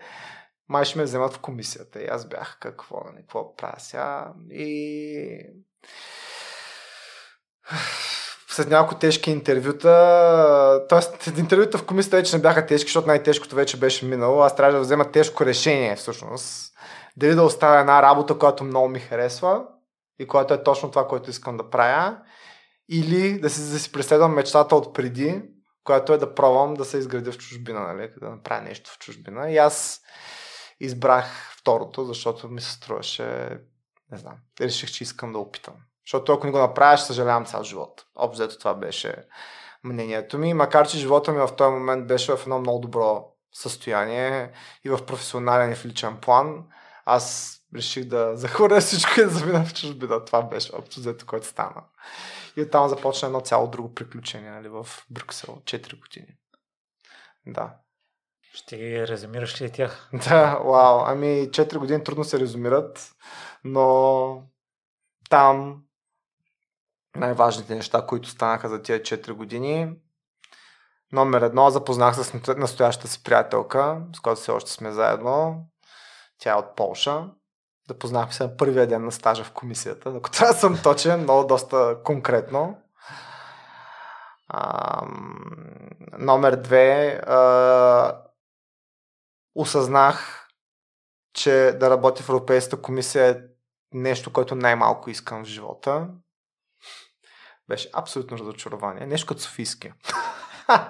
май 0.69 0.85
ще 0.85 0.99
ме 0.99 1.05
вземат 1.05 1.35
в 1.35 1.39
комисията. 1.39 2.03
И 2.03 2.07
аз 2.07 2.29
бях 2.29 2.59
какво, 2.61 3.03
нали, 3.07 3.23
какво 3.23 3.57
правя. 3.57 4.27
И 4.51 5.47
след 8.49 8.69
няколко 8.69 8.95
тежки 8.95 9.31
интервюта, 9.31 10.87
т.е. 10.89 11.41
интервюта 11.41 11.79
в 11.79 11.87
комисията 11.87 12.17
вече 12.17 12.37
не 12.37 12.43
бяха 12.43 12.67
тежки, 12.67 12.87
защото 12.87 13.07
най-тежкото 13.07 13.57
вече 13.57 13.81
беше 13.81 14.07
минало. 14.07 14.41
Аз 14.41 14.57
трябва 14.57 14.73
да 14.73 14.81
взема 14.81 15.11
тежко 15.11 15.47
решение 15.47 15.97
всъщност. 15.97 16.73
Дали 17.17 17.35
да 17.35 17.43
оставя 17.43 17.81
една 17.81 18.03
работа, 18.03 18.39
която 18.39 18.65
много 18.65 18.89
ми 18.89 18.99
харесва 18.99 19.65
и 20.19 20.27
която 20.27 20.55
е 20.55 20.63
точно 20.63 20.91
това, 20.91 21.09
което 21.09 21.31
искам 21.31 21.57
да 21.57 21.71
правя, 21.71 22.19
или 22.91 23.41
да 23.41 23.51
си, 23.51 23.73
да 23.73 23.79
си 23.79 23.93
преследвам 23.93 24.35
мечтата 24.35 24.77
от 24.77 24.95
преди, 24.95 25.43
която 25.85 26.13
е 26.13 26.19
да 26.19 26.35
пробвам 26.35 26.75
да 26.75 26.85
се 26.85 26.99
изградя 26.99 27.33
в 27.33 27.39
чужбина, 27.39 27.81
нали? 27.81 28.11
да 28.21 28.31
направя 28.31 28.63
нещо 28.63 28.91
в 28.91 28.99
чужбина. 28.99 29.51
И 29.51 29.57
аз 29.57 30.01
избрах 30.81 31.55
второто, 31.59 32.05
защото 32.05 32.49
ми 32.49 32.61
се 32.61 32.73
струваше, 32.73 33.59
не 34.13 34.19
знам, 34.19 34.37
реших, 34.61 34.91
че 34.91 35.05
искам 35.05 35.33
да 35.33 35.39
опитам. 35.39 35.75
Защото 36.07 36.33
ако 36.33 36.47
не 36.47 36.53
го 36.53 36.59
направя, 36.59 36.99
съжалявам 36.99 37.47
цял 37.47 37.63
живот. 37.63 38.05
Общо 38.17 38.59
това 38.59 38.75
беше 38.75 39.15
мнението 39.85 40.39
ми, 40.39 40.55
макар 40.55 40.89
че 40.89 40.99
живота 40.99 41.33
ми 41.33 41.39
в 41.39 41.57
този 41.57 41.73
момент 41.73 42.07
беше 42.07 42.37
в 42.37 42.41
едно 42.43 42.59
много 42.59 42.81
добро 42.81 43.27
състояние 43.53 44.53
и 44.85 44.89
в 44.89 45.07
професионален 45.07 45.73
и 45.73 45.75
в 45.75 45.85
личен 45.85 46.17
план. 46.17 46.65
Аз 47.05 47.57
реших 47.77 48.05
да 48.05 48.37
захвърля 48.37 48.81
всичко 48.81 49.21
и 49.21 49.25
да 49.25 49.29
замина 49.29 49.65
в 49.65 49.75
чужбина. 49.75 50.25
Това 50.25 50.43
беше 50.43 50.77
общо 50.77 51.01
взето, 51.01 51.27
което 51.27 51.47
стана. 51.47 51.83
И 52.61 52.63
оттам 52.63 52.89
започна 52.89 53.27
едно 53.27 53.41
цяло 53.41 53.69
друго 53.69 53.95
приключение 53.95 54.51
нали, 54.51 54.69
в 54.69 54.87
Брюксел. 55.11 55.57
4 55.65 56.01
години. 56.01 56.37
Да. 57.47 57.75
Ще 58.53 58.77
ги 58.77 59.09
резюмираш 59.09 59.61
ли 59.61 59.73
тях? 59.73 60.09
Да, 60.29 60.59
вау. 60.59 61.01
Ами 61.07 61.27
4 61.27 61.79
години 61.79 62.05
трудно 62.05 62.25
се 62.25 62.41
резюмират, 62.41 63.11
но 63.65 64.43
там 65.31 65.83
най-важните 67.17 67.75
неща, 67.75 68.07
които 68.07 68.29
станаха 68.29 68.69
за 68.69 68.83
тия 68.83 69.03
4 69.03 69.33
години. 69.33 69.93
Номер 71.13 71.43
едно, 71.43 71.71
запознах 71.71 72.17
се 72.17 72.25
с 72.25 72.55
настоящата 72.57 73.09
си 73.09 73.23
приятелка, 73.23 74.03
с 74.17 74.21
която 74.21 74.41
все 74.41 74.51
още 74.51 74.71
сме 74.71 74.93
заедно. 74.93 75.67
Тя 76.39 76.51
е 76.51 76.55
от 76.55 76.77
Полша. 76.77 77.31
Запознахме 77.91 78.33
се 78.33 78.43
на 78.43 78.57
първия 78.57 78.87
ден 78.87 79.05
на 79.05 79.13
стажа 79.13 79.45
в 79.45 79.53
комисията. 79.53 80.13
Ако 80.17 80.31
трябва 80.31 80.55
да 80.55 80.61
съм 80.61 80.83
точен, 80.83 81.21
много 81.21 81.47
доста 81.47 81.97
конкретно. 82.05 82.79
А, 84.49 85.03
номер 86.19 86.57
две, 86.57 87.21
а, 87.27 88.17
осъзнах, 89.55 90.49
че 91.33 91.77
да 91.81 91.91
работя 91.91 92.23
в 92.23 92.29
Европейската 92.29 92.83
комисия 92.83 93.31
е 93.31 93.37
нещо, 93.93 94.33
което 94.33 94.55
най-малко 94.55 95.11
искам 95.11 95.45
в 95.45 95.49
живота. 95.49 96.09
Беше 97.69 97.91
абсолютно 97.93 98.39
разочарование. 98.39 99.07
Нещо 99.07 99.27
като 99.27 99.41
Софийския. 99.41 99.95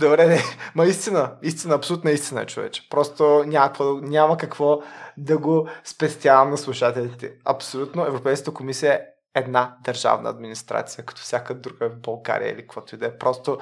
Добре, 0.00 0.26
не. 0.26 0.38
Ма 0.74 0.84
истина, 0.84 1.32
истина, 1.42 1.74
абсолютна 1.74 2.10
истина, 2.10 2.46
човече. 2.46 2.88
Просто 2.90 3.44
няма, 3.46 3.72
няма 4.02 4.36
какво 4.36 4.80
да 5.18 5.38
го 5.38 5.68
спестявам 5.84 6.50
на 6.50 6.58
слушателите. 6.58 7.32
Абсолютно 7.44 8.06
Европейската 8.06 8.54
комисия 8.54 8.92
е 8.92 9.00
една 9.34 9.76
държавна 9.84 10.30
администрация, 10.30 11.04
като 11.04 11.22
всяка 11.22 11.54
друга 11.54 11.88
в 11.90 12.00
България 12.00 12.52
или 12.52 12.60
каквото 12.60 12.94
и 12.94 12.98
да 12.98 13.06
е. 13.06 13.18
Просто 13.18 13.58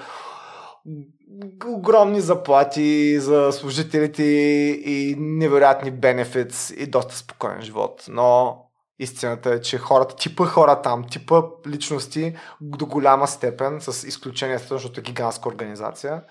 огромни 1.67 2.21
заплати 2.21 3.21
за 3.21 3.53
служителите 3.53 4.23
и 4.23 5.17
невероятни 5.19 5.91
бенефитс 5.91 6.71
и 6.71 6.87
доста 6.87 7.17
спокоен 7.17 7.63
живот. 7.63 8.05
Но 8.09 8.57
истината 8.99 9.51
е, 9.51 9.61
че 9.61 9.79
хората, 9.79 10.17
типа 10.17 10.47
хора 10.47 10.83
там, 10.83 11.05
типа 11.09 11.43
личности 11.67 12.37
до 12.61 12.87
голяма 12.87 13.27
степен, 13.27 13.81
с 13.81 14.07
изключение, 14.07 14.59
защото 14.59 15.01
е 15.01 15.03
гигантска 15.03 15.49
организация, 15.49 16.23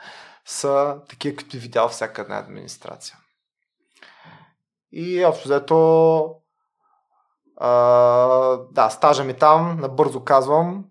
са 0.45 0.97
такива, 1.09 1.35
като 1.35 1.57
видял 1.57 1.89
всяка 1.89 2.21
една 2.21 2.37
администрация. 2.37 3.17
И 4.91 5.25
общо 5.25 5.47
взето 5.47 6.35
да, 8.71 8.89
стажа 8.89 9.23
ми 9.23 9.33
там, 9.33 9.79
набързо 9.79 10.23
казвам, 10.23 10.85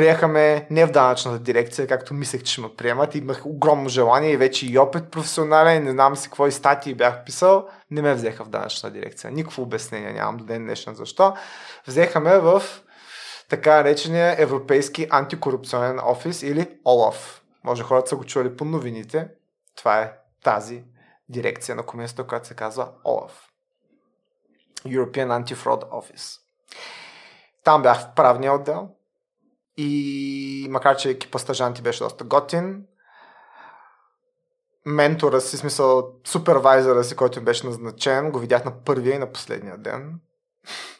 приехаме 0.00 0.66
не 0.70 0.86
в 0.86 0.90
данъчната 0.90 1.38
дирекция, 1.38 1.86
както 1.86 2.14
мислех, 2.14 2.42
че 2.42 2.52
ще 2.52 2.60
ме 2.60 2.74
приемат. 2.76 3.14
Имах 3.14 3.46
огромно 3.46 3.88
желание 3.88 4.30
и 4.30 4.36
вече 4.36 4.66
и 4.66 4.78
опит 4.78 5.10
професионален, 5.10 5.84
не 5.84 5.90
знам 5.90 6.16
си 6.16 6.28
какво 6.28 6.46
и 6.46 6.52
статии 6.52 6.94
бях 6.94 7.24
писал. 7.24 7.68
Не 7.90 8.02
ме 8.02 8.14
взеха 8.14 8.44
в 8.44 8.48
данъчната 8.48 8.90
дирекция. 8.90 9.30
Никакво 9.30 9.62
обяснение 9.62 10.12
нямам 10.12 10.36
до 10.36 10.44
ден 10.44 10.64
днешен 10.64 10.94
защо. 10.94 11.36
Взеха 11.86 12.20
ме 12.20 12.38
в 12.38 12.62
така 13.48 13.76
наречения 13.76 14.34
Европейски 14.38 15.06
антикорупционен 15.10 16.00
офис 16.04 16.42
или 16.42 16.78
ОЛАФ. 16.84 17.42
Може 17.64 17.82
хората 17.82 18.08
са 18.08 18.16
го 18.16 18.24
чули 18.24 18.56
по 18.56 18.64
новините. 18.64 19.28
Това 19.76 20.00
е 20.00 20.12
тази 20.44 20.82
дирекция 21.28 21.76
на 21.76 21.82
комисията, 21.82 22.26
която 22.26 22.46
се 22.46 22.54
казва 22.54 22.88
ОЛАФ. 23.04 23.48
European 24.86 25.44
Anti-Fraud 25.44 25.88
Office. 25.88 26.40
Там 27.64 27.82
бях 27.82 28.00
в 28.00 28.14
правния 28.14 28.52
отдел 28.52 28.88
и 29.76 30.66
макар, 30.70 30.96
че 30.96 31.10
екипа 31.10 31.38
стажанти 31.38 31.82
беше 31.82 32.04
доста 32.04 32.24
готин, 32.24 32.82
ментора 34.86 35.40
си, 35.40 35.56
смисъл 35.56 36.08
супервайзера 36.26 37.04
си, 37.04 37.16
който 37.16 37.38
им 37.38 37.44
беше 37.44 37.66
назначен, 37.66 38.30
го 38.30 38.38
видях 38.38 38.64
на 38.64 38.84
първия 38.84 39.14
и 39.14 39.18
на 39.18 39.32
последния 39.32 39.78
ден. 39.78 40.20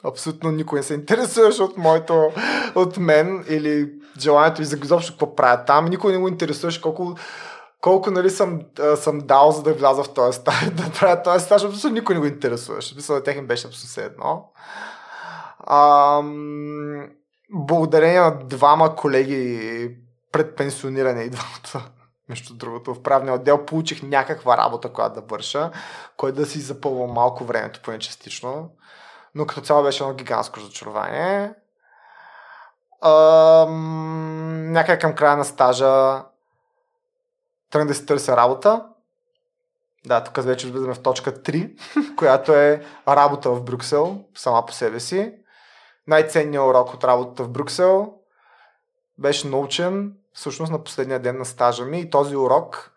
Абсолютно 0.04 0.50
никой 0.50 0.78
не 0.78 0.82
се 0.82 0.94
интересуваше 0.94 1.62
от 1.62 1.76
моето, 1.76 2.32
от 2.74 2.96
мен 2.96 3.44
или 3.48 3.92
желанието 4.18 4.62
и 4.62 4.64
за 4.64 4.78
изобщо 4.84 5.12
какво 5.12 5.34
правя 5.34 5.64
там. 5.64 5.84
Никой 5.84 6.12
не 6.12 6.18
го 6.18 6.28
интересуваше 6.28 6.80
колко 6.80 7.16
колко 7.80 8.10
нали, 8.10 8.30
съм, 8.30 8.60
съм 8.96 9.18
дал, 9.18 9.50
за 9.50 9.62
да 9.62 9.72
вляза 9.72 10.04
в 10.04 10.14
този 10.14 10.38
стаж, 10.38 10.70
да 10.72 10.90
правя 11.00 11.22
този 11.22 11.44
стаж, 11.44 11.62
защото 11.62 11.94
никой 11.94 12.14
не 12.14 12.20
го 12.20 12.26
интересуваше. 12.26 12.94
Мисля, 12.94 13.14
да 13.14 13.22
техен 13.22 13.46
беше 13.46 13.66
абсолютно 13.66 14.02
едно. 14.02 14.52
Ам, 15.66 17.08
благодарение 17.52 18.20
на 18.20 18.38
двама 18.38 18.96
колеги 18.96 19.96
предпенсиониране 20.32 21.22
и 21.22 21.30
двамата, 21.30 21.90
между 22.28 22.54
другото, 22.54 22.94
в 22.94 23.02
правния 23.02 23.34
отдел 23.34 23.64
получих 23.64 24.02
някаква 24.02 24.56
работа, 24.56 24.92
която 24.92 25.20
да 25.20 25.26
върша, 25.26 25.70
който 26.16 26.36
да 26.36 26.46
си 26.46 26.60
запълва 26.60 27.06
малко 27.06 27.44
времето, 27.44 27.80
поне 27.82 27.98
частично. 27.98 28.70
Но 29.34 29.46
като 29.46 29.60
цяло 29.60 29.82
беше 29.82 30.02
едно 30.02 30.14
гигантско 30.14 30.60
разочарование. 30.60 31.54
Ам, 33.02 34.72
някъде 34.72 34.98
към 34.98 35.14
края 35.14 35.36
на 35.36 35.44
стажа 35.44 36.22
тръгна 37.70 37.86
да 37.86 37.94
си 37.94 38.06
търся 38.06 38.36
работа. 38.36 38.86
Да, 40.06 40.24
тук 40.24 40.44
вече 40.44 40.70
влизаме 40.70 40.94
в 40.94 41.02
точка 41.02 41.32
3, 41.32 42.14
която 42.16 42.52
е 42.52 42.84
работа 43.08 43.50
в 43.50 43.62
Брюксел, 43.62 44.24
сама 44.34 44.66
по 44.66 44.72
себе 44.72 45.00
си. 45.00 45.39
Най-ценният 46.10 46.64
урок 46.64 46.94
от 46.94 47.04
работата 47.04 47.42
в 47.42 47.48
Брюксел. 47.48 48.12
Беше 49.18 49.48
научен 49.48 50.12
всъщност 50.32 50.72
на 50.72 50.84
последния 50.84 51.18
ден 51.18 51.38
на 51.38 51.44
стажа 51.44 51.84
ми. 51.84 52.00
И 52.00 52.10
този 52.10 52.36
урок 52.36 52.92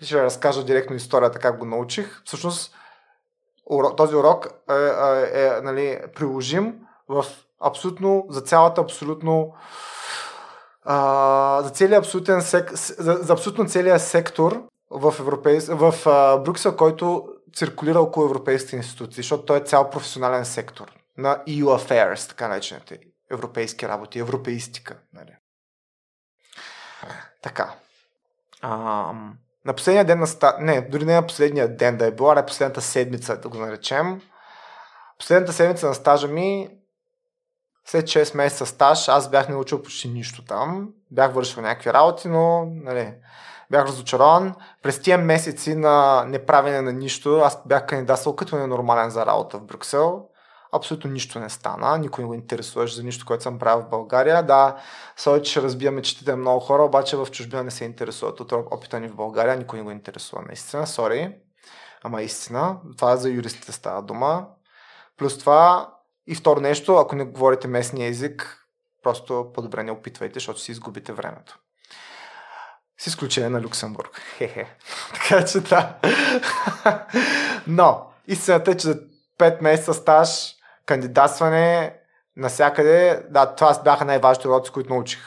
ще 0.00 0.22
разкажа 0.22 0.64
директно 0.64 0.96
историята 0.96 1.38
как 1.38 1.58
го 1.58 1.64
научих. 1.64 2.22
Всъщност 2.24 2.74
този 3.96 4.14
урок 4.14 4.48
е, 4.70 4.74
е, 4.74 5.46
е 5.46 5.60
нали, 5.60 6.00
приложим 6.14 6.74
в 7.08 7.24
абсолютно, 7.60 8.26
за 8.30 8.40
цялата 8.40 8.80
абсолютно 8.80 9.54
а, 10.84 11.62
за, 11.64 11.70
целият 11.70 12.04
абсолютен 12.04 12.42
сек, 12.42 12.72
за, 12.72 13.12
за 13.12 13.32
абсолютно 13.32 13.68
целият 13.68 14.02
сектор 14.02 14.62
в, 14.90 15.14
европейс, 15.20 15.68
в 15.68 15.94
а, 16.06 16.38
Брюксел, 16.38 16.76
който 16.76 17.28
циркулира 17.56 18.00
около 18.00 18.26
европейските 18.26 18.76
институции, 18.76 19.22
защото 19.22 19.44
той 19.44 19.56
е 19.56 19.64
цял 19.64 19.90
професионален 19.90 20.44
сектор 20.44 20.92
на 21.18 21.44
EU 21.48 21.64
Affairs, 21.64 22.28
така 22.28 22.48
наречените 22.48 22.98
европейски 23.30 23.88
работи, 23.88 24.18
европеистика. 24.18 24.98
Нали. 25.12 25.36
Така. 27.42 27.74
А, 28.60 29.12
на 29.64 29.74
последния 29.74 30.04
ден 30.04 30.18
на 30.18 30.26
ста... 30.26 30.56
Не, 30.60 30.80
дори 30.80 31.04
не 31.04 31.14
на 31.14 31.26
последния 31.26 31.76
ден 31.76 31.96
да 31.96 32.06
е 32.06 32.10
била, 32.10 32.32
а 32.32 32.34
на 32.34 32.46
последната 32.46 32.80
седмица, 32.80 33.36
да 33.36 33.48
го 33.48 33.58
наречем. 33.58 34.20
Последната 35.18 35.52
седмица 35.52 35.86
на 35.86 35.94
стажа 35.94 36.28
ми 36.28 36.70
след 37.86 38.04
6 38.04 38.36
месеца 38.36 38.66
стаж 38.66 39.08
аз 39.08 39.30
бях 39.30 39.48
научил 39.48 39.82
почти 39.82 40.08
нищо 40.08 40.44
там. 40.44 40.88
Бях 41.10 41.32
вършил 41.32 41.62
някакви 41.62 41.92
работи, 41.92 42.28
но 42.28 42.66
нали, 42.66 43.14
бях 43.70 43.86
разочарован. 43.86 44.54
През 44.82 45.00
тия 45.00 45.18
месеци 45.18 45.74
на 45.74 46.24
неправене 46.24 46.80
на 46.80 46.92
нищо, 46.92 47.38
аз 47.38 47.62
бях 47.66 47.86
кандидатствал 47.86 48.36
като 48.36 48.56
ненормален 48.56 49.10
за 49.10 49.26
работа 49.26 49.58
в 49.58 49.62
Брюксел. 49.62 50.28
Абсолютно 50.76 51.10
нищо 51.10 51.38
не 51.38 51.50
стана, 51.50 51.98
никой 51.98 52.24
не 52.24 52.28
го 52.28 52.34
интересуваше 52.34 52.94
за 52.94 53.02
нищо, 53.02 53.26
което 53.26 53.42
съм 53.42 53.58
правил 53.58 53.84
в 53.84 53.88
България. 53.88 54.42
Да, 54.42 54.76
че 55.42 55.50
ще 55.50 55.62
разбия 55.62 55.92
мечтите 55.92 56.36
много 56.36 56.60
хора, 56.60 56.82
обаче 56.82 57.16
в 57.16 57.26
чужбина 57.26 57.64
не 57.64 57.70
се 57.70 57.84
интересуват 57.84 58.40
от 58.40 58.52
опита 58.52 59.00
ни 59.00 59.08
в 59.08 59.14
България, 59.14 59.56
никой 59.56 59.78
не 59.78 59.84
го 59.84 59.90
интересува 59.90 60.42
наистина, 60.46 60.86
сори. 60.86 61.34
Ама 62.02 62.22
истина, 62.22 62.76
това 62.96 63.16
за 63.16 63.30
юристите 63.30 63.72
става 63.72 64.02
дума. 64.02 64.46
Плюс 65.16 65.38
това, 65.38 65.92
и 66.26 66.34
второ 66.34 66.60
нещо, 66.60 66.96
ако 66.96 67.16
не 67.16 67.24
говорите 67.24 67.68
местния 67.68 68.08
език, 68.08 68.66
просто 69.02 69.50
по-добре 69.54 69.82
не 69.82 69.92
опитвайте, 69.92 70.34
защото 70.34 70.60
си 70.60 70.72
изгубите 70.72 71.12
времето. 71.12 71.58
С 72.98 73.06
изключение 73.06 73.50
на 73.50 73.62
Люксембург. 73.62 74.22
Хе-хе. 74.36 74.76
така 75.14 75.44
че 75.44 75.60
да. 75.60 75.96
Но, 77.66 78.10
истината 78.26 78.70
е, 78.70 78.76
че 78.76 78.86
за 78.86 79.00
5 79.38 79.62
месеца 79.62 79.94
стаж, 79.94 80.55
кандидатстване, 80.86 81.98
насякъде, 82.36 83.26
да, 83.30 83.54
това 83.54 83.82
бяха 83.84 84.04
най-важните 84.04 84.48
уроци, 84.48 84.72
които 84.72 84.92
научих. 84.92 85.22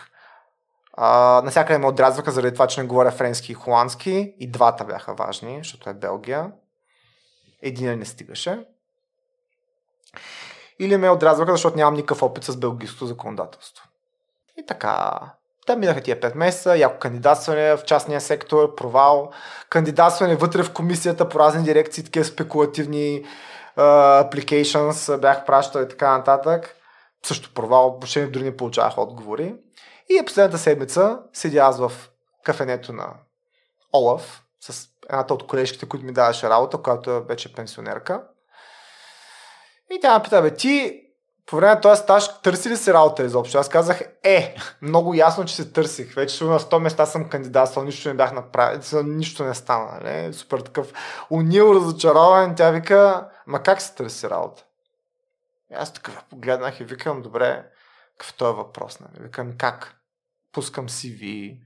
А, 0.93 1.41
насякъде 1.45 1.79
ме 1.79 1.87
отразваха 1.87 2.31
заради 2.31 2.53
това, 2.53 2.67
че 2.67 2.81
не 2.81 2.87
говоря 2.87 3.11
френски 3.11 3.51
и 3.51 3.55
холандски. 3.55 4.35
И 4.39 4.51
двата 4.51 4.85
бяха 4.85 5.13
важни, 5.13 5.57
защото 5.57 5.89
е 5.89 5.93
Белгия. 5.93 6.51
Един 7.61 7.99
не 7.99 8.05
стигаше 8.05 8.65
или 10.79 10.97
ме 10.97 11.09
отразваха, 11.09 11.51
защото 11.51 11.77
нямам 11.77 11.93
никакъв 11.93 12.23
опит 12.23 12.43
с 12.43 12.57
белгийското 12.57 13.05
законодателство. 13.05 13.87
И 14.57 14.65
така, 14.65 15.19
да 15.67 15.75
минаха 15.75 16.01
тия 16.01 16.19
5 16.19 16.35
месеца, 16.35 16.77
яко 16.77 16.99
кандидатстване 16.99 17.77
в 17.77 17.83
частния 17.83 18.21
сектор, 18.21 18.75
провал, 18.75 19.31
кандидатстване 19.69 20.35
вътре 20.35 20.63
в 20.63 20.73
комисията 20.73 21.29
по 21.29 21.39
разни 21.39 21.63
дирекции, 21.63 22.03
такива 22.03 22.25
спекулативни 22.25 23.25
uh, 23.79 24.29
applications 24.29 25.17
бях 25.17 25.45
пращал 25.45 25.81
и 25.81 25.87
така 25.87 26.17
нататък. 26.17 26.75
Също 27.25 27.53
провал, 27.53 27.89
въобще 27.89 28.27
дори 28.27 28.43
не 28.43 28.57
получавах 28.57 28.97
отговори. 28.97 29.55
И 30.09 30.25
последната 30.25 30.57
седмица 30.57 31.19
седя 31.33 31.59
аз 31.59 31.79
в 31.79 31.91
кафенето 32.43 32.93
на 32.93 33.13
Олаф 33.93 34.43
с 34.59 34.87
едната 35.09 35.33
от 35.33 35.47
колежките, 35.47 35.89
които 35.89 36.05
ми 36.05 36.13
даваше 36.13 36.49
работа, 36.49 36.77
която 36.77 37.23
вече 37.23 37.53
пенсионерка. 37.53 38.23
И 39.91 39.99
тя 40.01 40.17
ме 40.17 40.23
пита, 40.23 40.41
бе, 40.41 40.53
ти 40.53 41.01
по 41.49 41.55
време 41.55 41.73
на 41.73 41.81
този 41.81 42.01
стаж 42.01 42.41
търси 42.41 42.69
ли 42.69 42.77
си 42.77 42.93
работа 42.93 43.23
изобщо? 43.23 43.57
Аз 43.57 43.69
казах, 43.69 44.01
е, 44.23 44.55
много 44.81 45.13
ясно, 45.13 45.45
че 45.45 45.55
се 45.55 45.71
търсих. 45.71 46.13
Вече 46.13 46.43
на 46.43 46.59
100 46.59 46.79
места 46.79 47.05
съм 47.05 47.29
кандидатствал, 47.29 47.85
нищо 47.85 48.09
не 48.09 48.15
бях 48.15 48.33
направил, 48.33 49.03
нищо 49.03 49.43
не 49.43 49.53
стана. 49.53 49.99
Нали? 50.03 50.33
Супер 50.33 50.59
такъв 50.59 50.93
унил, 51.31 51.71
разочарован. 51.75 52.55
Тя 52.55 52.71
вика, 52.71 53.29
ма 53.47 53.63
как 53.63 53.81
се 53.81 53.95
търси 53.95 54.29
работа? 54.29 54.65
И 55.71 55.73
аз 55.73 55.93
такъв 55.93 56.23
погледнах 56.29 56.79
и 56.79 56.83
викам, 56.83 57.21
добре, 57.21 57.65
какъв 58.17 58.33
този 58.33 58.55
въпрос? 58.55 58.99
Нали? 58.99 59.23
Викам, 59.23 59.53
как? 59.57 59.95
Пускам 60.51 60.89
CV, 60.89 61.57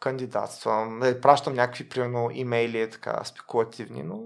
кандидатствам, 0.00 0.98
нали, 0.98 1.20
пращам 1.20 1.54
някакви, 1.54 1.88
примерно, 1.88 2.30
имейли, 2.32 2.90
така, 2.90 3.24
спекулативни, 3.24 4.02
но 4.02 4.20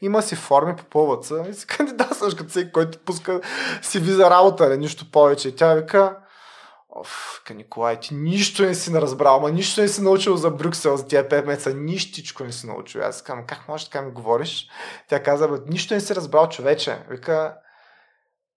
има 0.00 0.22
си 0.22 0.36
форми, 0.36 0.76
попълват 0.76 1.24
се 1.24 1.44
и 1.50 1.54
си 1.54 1.66
кандидатстваш 1.76 2.34
като 2.34 2.50
всеки, 2.50 2.72
който 2.72 2.98
пуска 2.98 3.40
си 3.82 3.98
виза 3.98 4.30
работа, 4.30 4.68
не 4.68 4.76
нищо 4.76 5.10
повече. 5.10 5.48
И 5.48 5.56
тя 5.56 5.74
вика, 5.74 6.16
Оф, 6.96 7.42
Николай, 7.54 8.00
ти 8.00 8.14
нищо 8.14 8.62
не 8.62 8.74
си 8.74 8.92
разбрал, 8.94 9.40
ма 9.40 9.50
нищо 9.50 9.80
не 9.80 9.88
си 9.88 10.02
научил 10.02 10.36
за 10.36 10.50
Брюксел 10.50 10.96
за 10.96 11.06
тия 11.06 11.28
5 11.28 11.46
месеца, 11.46 11.74
нищичко 11.74 12.44
не 12.44 12.52
си 12.52 12.66
научил. 12.66 13.02
Аз 13.02 13.22
казвам, 13.22 13.46
как 13.46 13.68
можеш 13.68 13.88
така 13.88 14.04
ми 14.04 14.12
говориш? 14.12 14.68
Тя 15.08 15.22
каза, 15.22 15.48
бе, 15.48 15.58
нищо 15.66 15.94
не 15.94 16.00
си 16.00 16.14
разбрал, 16.14 16.48
човече. 16.48 16.98
Вика, 17.10 17.56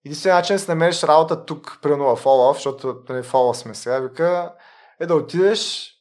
единственият 0.05 0.43
начин 0.43 0.55
да 0.55 0.59
си 0.59 0.69
намериш 0.69 1.03
работа 1.03 1.45
тук, 1.45 1.79
примерно 1.81 2.15
в 2.15 2.25
Олаф, 2.25 2.57
защото 2.57 2.95
нали, 3.09 3.23
в 3.23 3.33
Олаф 3.33 3.57
сме 3.57 3.75
сега, 3.75 3.99
вика, 3.99 4.53
е 4.99 5.05
да 5.05 5.15
отидеш 5.15 5.91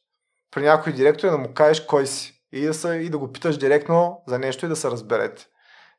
при 0.51 0.61
някой 0.61 0.93
директор 0.93 1.27
и 1.27 1.31
да 1.31 1.37
му 1.37 1.53
кажеш 1.53 1.85
кой 1.85 2.07
си 2.07 2.36
и 2.51 2.65
да, 2.65 2.73
са, 2.73 2.95
и 2.95 3.09
да 3.09 3.17
го 3.17 3.31
питаш 3.31 3.57
директно 3.57 4.21
за 4.27 4.39
нещо 4.39 4.65
и 4.65 4.69
да 4.69 4.75
се 4.75 4.91
разберете. 4.91 5.47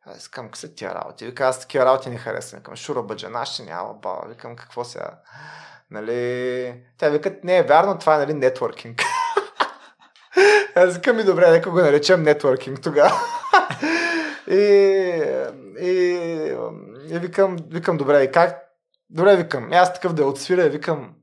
Аз 0.06 0.18
искам, 0.18 0.44
какво 0.44 0.56
са 0.56 0.74
тия 0.74 0.94
работи? 0.94 1.26
Вика, 1.26 1.44
аз 1.44 1.60
такива 1.60 1.84
работи 1.84 2.10
не 2.10 2.18
харесвам. 2.18 2.60
Викам, 2.60 2.76
шура 2.76 3.02
бъджана, 3.02 3.46
ще 3.46 3.62
няма 3.62 3.94
баба. 3.94 4.28
Викам, 4.28 4.56
какво 4.56 4.84
сега? 4.84 5.18
Нали... 5.90 6.82
Тя 6.98 7.08
вика, 7.08 7.36
не 7.44 7.58
е 7.58 7.62
вярно, 7.62 7.98
това 7.98 8.14
е 8.14 8.18
нали, 8.18 8.34
нетворкинг. 8.34 9.02
аз 10.74 10.94
викам 10.94 11.16
ми, 11.16 11.24
добре, 11.24 11.50
нека 11.50 11.70
го 11.70 11.76
наречем 11.76 12.22
нетворкинг 12.22 12.82
тогава. 12.82 13.20
И, 14.50 14.60
и, 15.80 15.90
и 17.10 17.18
викам, 17.18 17.56
викам, 17.70 17.96
добре, 17.96 18.22
и 18.22 18.32
как? 18.32 18.58
Добре, 19.10 19.36
викам, 19.36 19.72
и 19.72 19.76
аз 19.76 19.94
такъв 19.94 20.12
да 20.12 20.26
отсвиря, 20.26 20.68
викам, 20.68 21.14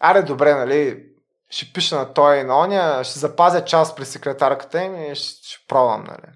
аре, 0.00 0.22
добре, 0.22 0.54
нали, 0.54 1.06
ще 1.50 1.72
пиша 1.72 1.96
на 1.96 2.12
той 2.14 2.36
и 2.36 2.44
на 2.44 2.58
оня, 2.58 3.04
ще 3.04 3.18
запазя 3.18 3.64
час 3.64 3.94
при 3.94 4.04
секретарката 4.04 4.82
им 4.82 5.12
и 5.12 5.14
ще, 5.14 5.48
ще 5.48 5.66
пробвам, 5.68 6.04
нали. 6.04 6.34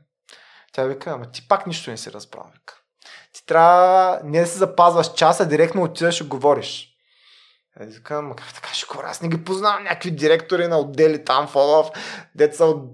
Тя 0.72 0.84
вика, 0.84 1.10
ама 1.10 1.30
ти 1.30 1.48
пак 1.48 1.66
нищо 1.66 1.90
не 1.90 1.96
си 1.96 2.12
разбрал, 2.12 2.46
вика. 2.52 2.74
Ти 3.32 3.46
трябва 3.46 4.20
не 4.24 4.40
да 4.40 4.46
си 4.46 4.58
запазваш 4.58 5.14
часа, 5.14 5.46
директно 5.46 5.82
отидеш 5.82 6.20
и 6.20 6.24
говориш. 6.24 6.88
Е, 7.80 7.86
викам, 7.86 8.26
ма 8.26 8.36
как 8.36 8.54
така 8.54 8.68
ще 8.74 8.86
говоря? 8.86 9.06
Аз 9.08 9.22
не 9.22 9.28
ги 9.28 9.44
познавам 9.44 9.84
някакви 9.84 10.10
директори 10.10 10.68
на 10.68 10.78
отдели 10.78 11.24
там 11.24 11.48
в 11.48 11.56
Олаф, 11.56 11.90
деца 12.34 12.64
от 12.64 12.92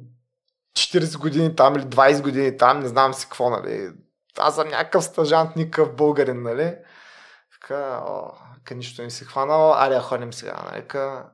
40 0.78 1.18
години 1.18 1.56
там 1.56 1.76
или 1.76 1.82
20 1.82 2.22
години 2.22 2.56
там, 2.56 2.80
не 2.80 2.88
знам 2.88 3.14
си 3.14 3.26
какво, 3.26 3.50
нали. 3.50 3.90
Аз 4.38 4.54
съм 4.54 4.68
някакъв 4.68 5.04
стажант, 5.04 5.56
никакъв 5.56 5.94
българин, 5.96 6.42
нали. 6.42 6.76
Така, 7.52 8.00
о, 8.06 8.32
ка 8.64 8.74
нищо 8.74 9.02
не 9.02 9.10
си 9.10 9.24
хванал, 9.24 9.74
аре 9.74 10.00
ходим 10.00 10.32
сега, 10.32 10.62
нали. 10.70 10.88
Ка, 10.88 11.24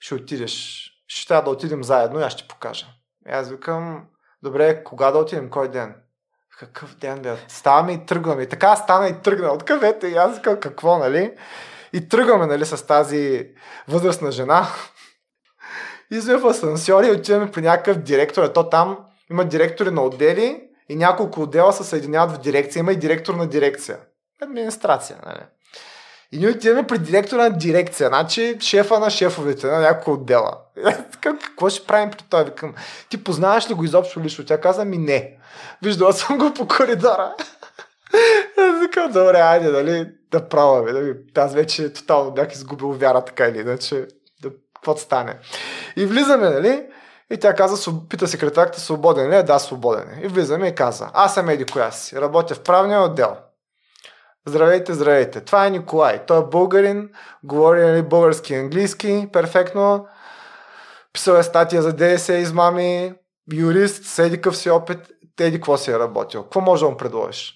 ще 0.00 0.14
отидеш. 0.14 0.84
Ще 1.08 1.28
трябва 1.28 1.42
да 1.44 1.50
отидем 1.50 1.84
заедно 1.84 2.20
и 2.20 2.22
аз 2.22 2.32
ще 2.32 2.48
покажа. 2.48 2.86
И 3.28 3.30
аз 3.30 3.50
викам, 3.50 4.06
добре, 4.42 4.84
кога 4.84 5.10
да 5.10 5.18
отидем, 5.18 5.50
кой 5.50 5.68
ден? 5.68 5.94
Какъв 6.58 6.96
ден, 6.96 7.22
бе? 7.22 7.36
Ставаме 7.48 7.92
и 7.92 8.06
тръгваме. 8.06 8.42
И 8.42 8.48
така 8.48 8.76
стана 8.76 9.08
и 9.08 9.22
тръгна 9.22 9.48
от 9.48 9.62
кавета 9.64 10.08
и 10.08 10.14
аз 10.14 10.36
викам, 10.36 10.60
какво, 10.60 10.98
нали? 10.98 11.36
И 11.92 12.08
тръгваме, 12.08 12.46
нали, 12.46 12.66
с 12.66 12.86
тази 12.86 13.48
възрастна 13.88 14.32
жена. 14.32 14.66
И 16.10 16.20
сме 16.20 16.36
в 16.36 16.46
асансьор 16.46 17.04
и 17.04 17.10
отиваме 17.10 17.50
при 17.50 17.62
някакъв 17.62 17.98
директор. 17.98 18.44
Ето 18.44 18.68
там 18.70 18.98
има 19.30 19.44
директори 19.44 19.90
на 19.90 20.02
отдели 20.02 20.68
и 20.88 20.96
няколко 20.96 21.42
отдела 21.42 21.72
се 21.72 21.84
съединяват 21.84 22.36
в 22.36 22.40
дирекция. 22.40 22.80
Има 22.80 22.92
и 22.92 22.96
директор 22.96 23.34
на 23.34 23.46
дирекция. 23.46 23.98
Администрация, 24.42 25.18
нали? 25.26 25.40
И 26.32 26.38
ние 26.38 26.48
отиваме 26.48 26.86
при 26.86 26.98
директора 26.98 27.42
на 27.42 27.50
дирекция, 27.50 28.08
значи 28.08 28.56
шефа 28.60 28.98
на 28.98 29.10
шефовете 29.10 29.66
на 29.66 29.80
няколко 29.80 30.20
отдела. 30.20 30.52
Какво 31.20 31.68
ще 31.70 31.86
правим 31.86 32.10
при 32.10 32.18
това? 32.30 32.42
Викам, 32.42 32.74
ти 33.08 33.24
познаваш 33.24 33.70
ли 33.70 33.74
го 33.74 33.84
изобщо 33.84 34.20
лично? 34.20 34.44
Тя 34.44 34.60
каза 34.60 34.84
ми 34.84 34.98
не. 34.98 35.38
Виждала 35.82 36.12
съм 36.12 36.38
го 36.38 36.54
по 36.54 36.68
коридора. 36.68 37.34
Викам, 38.80 39.12
добре, 39.12 39.38
айде, 39.38 39.70
нали, 39.70 40.10
да 40.30 40.48
пробваме. 40.48 40.92
Нали. 40.92 41.14
Аз 41.36 41.54
вече 41.54 41.92
тотално 41.92 42.30
бях 42.30 42.52
изгубил 42.52 42.92
вяра, 42.92 43.24
така 43.24 43.46
или 43.46 43.60
иначе. 43.60 44.06
Да, 44.42 44.50
какво 44.74 44.96
стане? 44.96 45.38
И 45.96 46.06
влизаме, 46.06 46.50
нали? 46.50 46.86
И 47.30 47.36
тя 47.36 47.54
каза, 47.54 47.92
пита 48.08 48.28
секретарката, 48.28 48.80
свободен 48.80 49.30
ли 49.30 49.36
е? 49.36 49.42
Да, 49.42 49.58
свободен 49.58 50.08
е. 50.08 50.20
И 50.24 50.28
влизаме 50.28 50.68
и 50.68 50.74
каза, 50.74 51.10
аз 51.12 51.34
съм 51.34 51.48
еди 51.48 51.64
коя 51.64 51.90
си, 51.90 52.20
работя 52.20 52.54
в 52.54 52.60
правния 52.60 53.02
отдел. 53.02 53.36
Здравейте, 54.48 54.94
здравейте. 54.94 55.40
Това 55.40 55.66
е 55.66 55.70
Николай. 55.70 56.26
Той 56.26 56.42
е 56.42 56.46
българин, 56.46 57.10
говори 57.44 57.80
нали, 57.80 58.02
български 58.02 58.52
и 58.52 58.56
английски, 58.56 59.28
перфектно. 59.32 60.06
Писал 61.12 61.34
е 61.34 61.42
статия 61.42 61.82
за 61.82 61.92
ДС 61.92 62.34
измами, 62.34 63.14
юрист, 63.52 64.04
седи 64.04 64.40
къв 64.40 64.56
си 64.56 64.70
опит, 64.70 64.98
еди 65.40 65.56
какво 65.56 65.76
си 65.76 65.90
е 65.90 65.98
работил. 65.98 66.42
Какво 66.42 66.60
може 66.60 66.84
да 66.84 66.90
му 66.90 66.96
предложиш? 66.96 67.54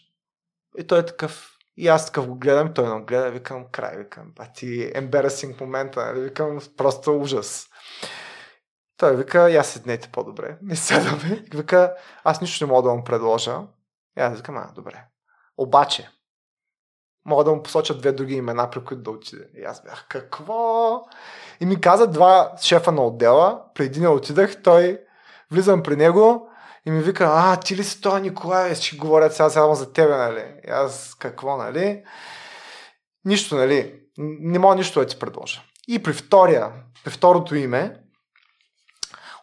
И 0.79 0.87
той 0.87 0.99
е 0.99 1.07
такъв, 1.07 1.51
и 1.77 1.89
аз 1.89 2.07
такъв 2.07 2.27
го 2.27 2.35
гледам, 2.35 2.75
той 2.75 2.99
не 2.99 3.05
гледа, 3.05 3.31
викам, 3.31 3.65
край, 3.73 3.97
викам, 3.97 4.33
ти 4.55 4.93
embarrassing 4.93 5.61
момента, 5.61 6.07
нали? 6.07 6.21
викам, 6.21 6.59
просто 6.77 7.21
ужас. 7.21 7.67
Той 8.97 9.17
вика, 9.17 9.51
я 9.51 9.65
седнете 9.65 10.09
по-добре. 10.13 10.59
Не 10.63 10.77
седаме. 10.77 11.45
И 11.53 11.57
вика, 11.57 11.95
аз 12.25 12.41
нищо 12.41 12.67
не 12.67 12.73
мога 12.73 12.89
да 12.89 12.95
му 12.95 13.05
предложа. 13.05 13.59
И 14.19 14.21
аз 14.21 14.37
викам, 14.37 14.57
а, 14.57 14.73
добре. 14.75 15.05
Обаче, 15.57 16.11
мога 17.25 17.45
да 17.45 17.53
му 17.53 17.63
посоча 17.63 17.99
две 17.99 18.13
други 18.13 18.35
имена, 18.35 18.71
при 18.71 18.85
които 18.85 19.03
да 19.03 19.11
отиде. 19.11 19.49
И 19.57 19.65
аз 19.65 19.83
бях, 19.83 20.07
какво? 20.09 21.01
И 21.61 21.67
ми 21.67 21.81
каза 21.81 22.07
два 22.07 22.53
шефа 22.61 22.93
на 22.93 23.03
отдела. 23.03 23.63
Преди 23.75 24.01
не 24.01 24.09
отидах, 24.09 24.63
той 24.63 25.01
влизам 25.51 25.83
при 25.83 25.97
него 25.97 26.49
и 26.87 26.91
ми 26.91 27.03
вика, 27.03 27.29
а, 27.31 27.57
ти 27.57 27.77
ли 27.77 27.85
си 27.85 28.01
това 28.01 28.21
Николай? 28.21 28.75
Ще 28.75 28.97
говорят 28.97 29.35
сега 29.35 29.51
само 29.51 29.75
за 29.75 29.93
тебе, 29.93 30.17
нали? 30.17 30.55
И 30.69 30.71
аз, 30.71 31.15
какво, 31.15 31.57
нали? 31.57 32.05
Нищо, 33.25 33.57
нали? 33.57 34.01
Не 34.19 34.59
мога 34.59 34.75
нищо 34.75 35.01
да 35.01 35.07
ти 35.07 35.19
предложа. 35.19 35.63
И 35.89 36.03
при 36.03 36.13
втория, 36.13 36.73
при 37.05 37.11
второто 37.11 37.55
име, 37.55 38.03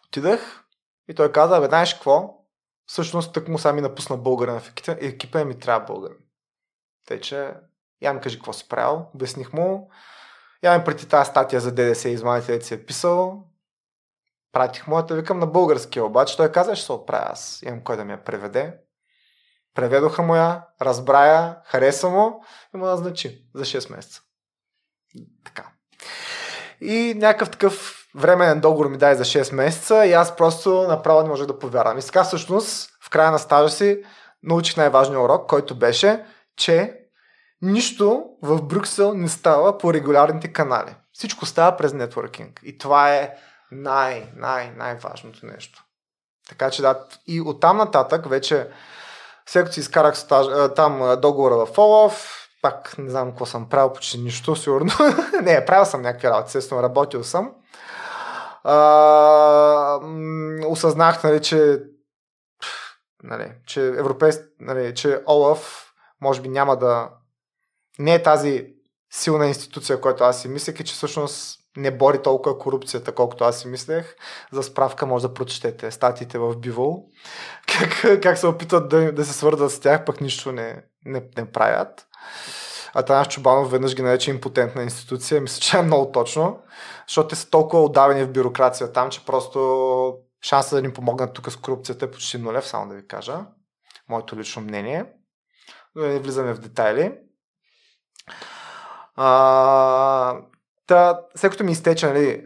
отидах 0.08 0.64
и 1.10 1.16
той 1.16 1.32
каза, 1.32 1.60
бе, 1.60 1.66
знаеш 1.68 1.94
какво? 1.94 2.36
Всъщност, 2.86 3.34
тък 3.34 3.48
му 3.48 3.58
сами 3.58 3.82
напусна 3.82 4.18
българин 4.18 4.60
в 4.60 4.74
екипа, 4.88 5.42
и 5.42 5.46
ми 5.46 5.60
трябва 5.60 5.86
българин. 5.86 6.18
Тъй, 7.08 7.20
че 7.20 7.54
я 8.02 8.14
ми 8.14 8.22
кажи 8.22 8.38
какво 8.38 8.54
си 8.54 8.68
правил. 8.70 9.06
Обясних 9.16 9.54
му. 9.54 9.90
Я 10.64 10.78
ми 10.78 10.84
преди 10.84 11.08
тази 11.08 11.30
статия 11.30 11.62
за 11.62 11.72
ДДС 11.72 12.10
и 12.10 12.14
измамите, 12.14 12.62
си 12.62 12.74
е 12.74 12.86
писал. 12.86 13.44
Пратих 14.52 14.88
му, 14.88 15.04
да 15.04 15.16
викам 15.16 15.40
на 15.40 15.48
българския, 15.48 16.06
обаче 16.06 16.38
той 16.38 16.52
каза, 16.52 16.76
ще 16.76 16.86
се 16.86 16.92
отправя 16.92 17.26
аз. 17.30 17.62
Имам 17.66 17.84
кой 17.84 17.98
да 17.98 18.06
ми 18.06 18.12
я 18.12 18.24
преведе. 18.24 18.78
Преведоха 19.76 20.22
му 20.22 20.36
я, 20.36 20.66
разбра 20.82 21.26
я, 21.28 21.58
хареса 21.66 22.10
му 22.10 22.44
и 22.76 22.78
му 22.78 22.86
назначи 22.86 23.46
за 23.56 23.66
6 23.66 23.96
месеца. 23.96 24.22
Така. 25.46 25.70
И 26.82 27.14
някакъв 27.18 27.50
такъв 27.50 28.06
временен 28.16 28.60
договор 28.60 28.88
ми 28.88 28.98
дай 28.98 29.16
за 29.16 29.24
6 29.24 29.56
месеца 29.56 30.06
и 30.06 30.14
аз 30.14 30.36
просто 30.36 30.88
направо 30.88 31.22
не 31.22 31.30
можех 31.30 31.48
да 31.48 31.60
повярвам. 31.60 31.98
И 31.98 32.02
сега 32.02 32.24
всъщност 32.24 32.90
в 33.04 33.10
края 33.10 33.32
на 33.32 33.40
стажа 33.40 33.70
си 33.70 34.04
научих 34.44 34.78
най-важния 34.78 35.22
урок, 35.22 35.50
който 35.50 35.80
беше, 35.80 36.26
че 36.58 36.99
нищо 37.62 38.26
в 38.42 38.62
Брюксел 38.62 39.14
не 39.14 39.30
става 39.30 39.78
по 39.78 39.94
регулярните 39.94 40.54
канали. 40.54 40.96
Всичко 41.14 41.46
става 41.46 41.78
през 41.78 41.94
нетворкинг. 41.94 42.60
И 42.64 42.78
това 42.78 43.16
е 43.16 43.34
най, 43.72 44.32
най, 44.36 44.72
най-важното 44.78 45.46
нещо. 45.46 45.84
Така 46.50 46.70
че 46.70 46.82
да, 46.82 47.06
и 47.28 47.42
оттам 47.42 47.78
нататък 47.78 48.30
вече 48.30 48.70
след 49.46 49.64
като 49.64 49.74
си 49.74 49.80
изкарах 49.80 50.18
стаж, 50.18 50.48
там 50.76 51.20
договора 51.22 51.66
в 51.66 51.78
Олаф, 51.78 52.48
пак 52.62 52.98
не 52.98 53.10
знам 53.10 53.30
какво 53.30 53.46
съм 53.46 53.70
правил, 53.70 53.94
почти 53.94 54.18
нищо, 54.18 54.56
сигурно. 54.56 54.92
не, 55.42 55.66
правил 55.66 55.86
съм 55.86 56.02
някакви 56.02 56.28
работи, 56.28 56.48
естествено, 56.48 56.84
работил 56.84 57.24
съм. 57.24 57.52
А, 58.64 60.00
осъзнах, 60.68 61.24
нали, 61.24 61.42
че 61.42 61.80
нали, 63.24 63.52
че 63.68 63.88
европейски, 63.88 64.44
нали, 64.60 64.96
че 64.96 65.22
Олаф 65.28 65.94
може 66.22 66.42
би 66.42 66.50
няма 66.50 66.78
да 66.78 67.10
не 68.00 68.14
е 68.14 68.24
тази 68.24 68.66
силна 69.12 69.48
институция, 69.48 70.02
която 70.02 70.24
аз 70.24 70.42
си 70.42 70.48
мислех 70.48 70.80
и 70.80 70.84
че 70.84 70.94
всъщност 70.94 71.60
не 71.78 71.98
бори 71.98 72.22
толкова 72.22 72.60
корупцията, 72.60 73.12
колкото 73.12 73.44
аз 73.44 73.60
си 73.60 73.68
мислех. 73.68 74.16
За 74.52 74.64
справка 74.64 75.06
може 75.06 75.28
да 75.28 75.34
прочетете 75.34 75.92
статиите 75.92 76.38
в 76.38 76.58
Бивол, 76.58 77.06
как, 77.68 78.22
как 78.22 78.38
се 78.38 78.48
опитват 78.48 78.90
да, 78.90 79.12
да 79.12 79.26
се 79.26 79.34
свързват 79.34 79.72
с 79.72 79.80
тях, 79.80 80.06
пък 80.06 80.22
нищо 80.22 80.52
не, 80.52 80.84
не, 81.06 81.24
не 81.38 81.52
правят. 81.52 82.08
А 82.94 83.04
Танаш 83.04 83.28
Чубанов 83.28 83.72
веднъж 83.72 83.96
ги 83.96 84.02
нарече 84.02 84.32
импотентна 84.32 84.84
институция. 84.84 85.42
Мисля, 85.42 85.62
че 85.62 85.78
е 85.78 85.82
много 85.82 86.12
точно, 86.12 86.60
защото 87.08 87.28
те 87.28 87.36
са 87.36 87.50
толкова 87.50 87.84
отдавени 87.84 88.24
в 88.24 88.32
бюрокрация 88.32 88.92
там, 88.92 89.10
че 89.10 89.26
просто 89.26 90.18
шанса 90.42 90.76
да 90.76 90.82
ни 90.82 90.94
помогнат 90.94 91.34
тук 91.34 91.52
с 91.52 91.56
корупцията 91.56 92.06
е 92.06 92.12
почти 92.12 92.38
нулев, 92.38 92.68
само 92.68 92.90
да 92.90 92.96
ви 92.96 93.08
кажа. 93.08 93.46
Моето 94.10 94.38
лично 94.38 94.62
мнение. 94.62 95.06
Но 95.96 96.06
не 96.06 96.20
влизаме 96.20 96.54
в 96.54 96.60
детайли. 96.60 97.14
А, 99.22 100.42
та, 100.88 101.22
след 101.36 101.52
като 101.52 101.64
ми 101.64 101.72
изтече 101.72 102.08
нали, 102.08 102.46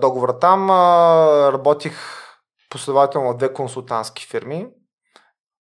договора 0.00 0.38
там, 0.38 0.70
а, 0.70 1.52
работих 1.52 1.98
последователно 2.70 3.36
две 3.36 3.52
консултантски 3.52 4.26
фирми. 4.26 4.68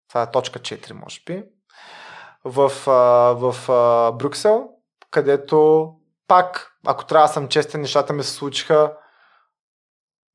Това 0.09 0.23
е 0.23 0.31
точка 0.31 0.59
4, 0.59 0.93
може 0.93 1.21
би. 1.27 1.45
В, 2.45 2.73
а, 2.87 2.93
в 3.33 3.73
а, 3.73 4.13
Брюксел, 4.13 4.69
където 5.11 5.89
пак, 6.29 6.73
ако 6.87 7.07
трябва 7.07 7.27
да 7.27 7.33
съм 7.33 7.49
честен, 7.49 7.81
нещата 7.81 8.13
ми 8.13 8.23
се 8.23 8.31
случиха 8.31 8.97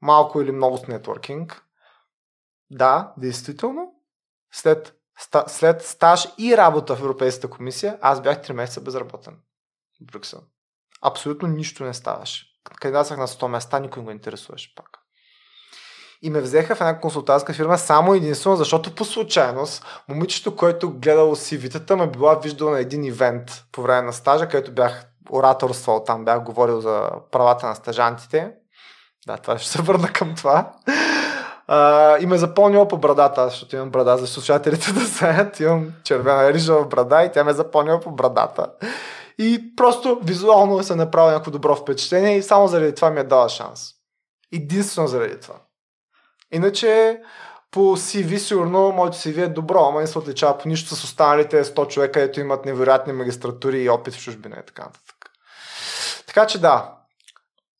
малко 0.02 0.42
или 0.42 0.52
много 0.52 0.78
с 0.78 0.88
нетворкинг. 0.88 1.66
Да, 2.72 3.14
действително. 3.18 3.94
След 4.54 4.96
след 5.48 5.86
стаж 5.86 6.28
и 6.38 6.58
работа 6.58 6.96
в 6.96 7.00
Европейската 7.00 7.50
комисия, 7.50 7.98
аз 8.02 8.22
бях 8.22 8.38
3 8.38 8.52
месеца 8.52 8.82
безработен 8.82 9.34
в 10.02 10.06
Брюксел. 10.06 10.40
Абсолютно 11.02 11.48
нищо 11.48 11.84
не 11.84 11.94
ставаше. 11.94 12.46
Кандидатствах 12.80 13.20
на 13.20 13.28
100 13.28 13.48
места, 13.48 13.80
никой 13.80 14.02
не 14.02 14.06
го 14.06 14.12
интересуваше 14.12 14.76
пак. 14.76 14.90
И 16.22 16.30
ме 16.30 16.42
взеха 16.42 16.76
в 16.76 16.82
една 16.82 17.00
консултантска 17.00 17.54
фирма 17.54 17.78
само 17.78 18.14
единствено, 18.14 18.56
защото 18.56 18.96
по 18.96 19.06
случайност 19.06 19.86
момичето, 20.08 20.56
който 20.56 20.92
гледало 20.92 21.36
CV-тата, 21.36 21.96
ме 21.96 22.08
била 22.08 22.36
виждала 22.36 22.72
на 22.72 22.80
един 22.80 23.04
ивент 23.04 23.66
по 23.72 23.82
време 23.82 24.02
на 24.02 24.14
стажа, 24.14 24.48
където 24.48 24.72
бях 24.72 25.06
ораторствал 25.30 26.04
там, 26.04 26.26
бях 26.26 26.44
говорил 26.44 26.82
за 26.82 27.10
правата 27.32 27.68
на 27.68 27.76
стажантите. 27.76 28.54
Да, 29.28 29.38
това 29.38 29.58
ще 29.58 29.70
се 29.70 29.82
върна 29.82 30.08
към 30.08 30.36
това. 30.36 30.72
А, 31.68 32.18
и 32.20 32.26
ме 32.26 32.38
запълнила 32.38 32.88
по 32.88 32.98
брадата, 32.98 33.50
защото 33.50 33.76
имам 33.76 33.90
брада 33.90 34.18
за 34.18 34.28
слушателите 34.28 34.94
да 34.94 35.00
знаят. 35.00 35.60
Имам 35.60 35.94
червена 36.04 36.54
рижава 36.54 36.86
брада 36.86 37.24
и 37.24 37.32
тя 37.32 37.44
ме 37.44 37.54
запълнила 37.54 38.00
по 38.00 38.12
брадата. 38.12 38.68
И 39.38 39.76
просто 39.76 40.20
визуално 40.24 40.84
се 40.84 40.96
направи 40.96 41.32
някакво 41.32 41.52
добро 41.52 41.76
впечатление 41.76 42.38
и 42.38 42.44
само 42.44 42.68
заради 42.68 42.96
това 42.96 43.10
ми 43.10 43.20
е 43.20 43.24
дала 43.24 43.50
шанс. 43.50 43.90
Единствено 44.54 45.08
заради 45.08 45.40
това. 45.40 45.56
Иначе 46.52 47.22
по 47.72 47.80
CV 47.80 48.38
сигурно 48.38 48.92
моето 48.92 49.18
CV 49.18 49.44
е 49.44 49.48
добро, 49.48 49.86
ама 49.90 50.02
не 50.02 50.08
се 50.08 50.20
отличава 50.20 50.58
по 50.58 50.68
нищо 50.68 50.96
с 50.96 51.04
останалите 51.04 51.64
100 51.64 51.88
човека, 51.88 52.12
където 52.12 52.40
имат 52.40 52.66
невероятни 52.66 53.14
магистратури 53.14 53.82
и 53.82 53.90
опит 53.90 54.14
в 54.14 54.24
чужбина 54.24 54.56
и 54.60 54.66
така 54.66 54.82
нататък. 54.82 55.32
Така 56.28 56.48
че 56.48 56.62
да, 56.62 56.94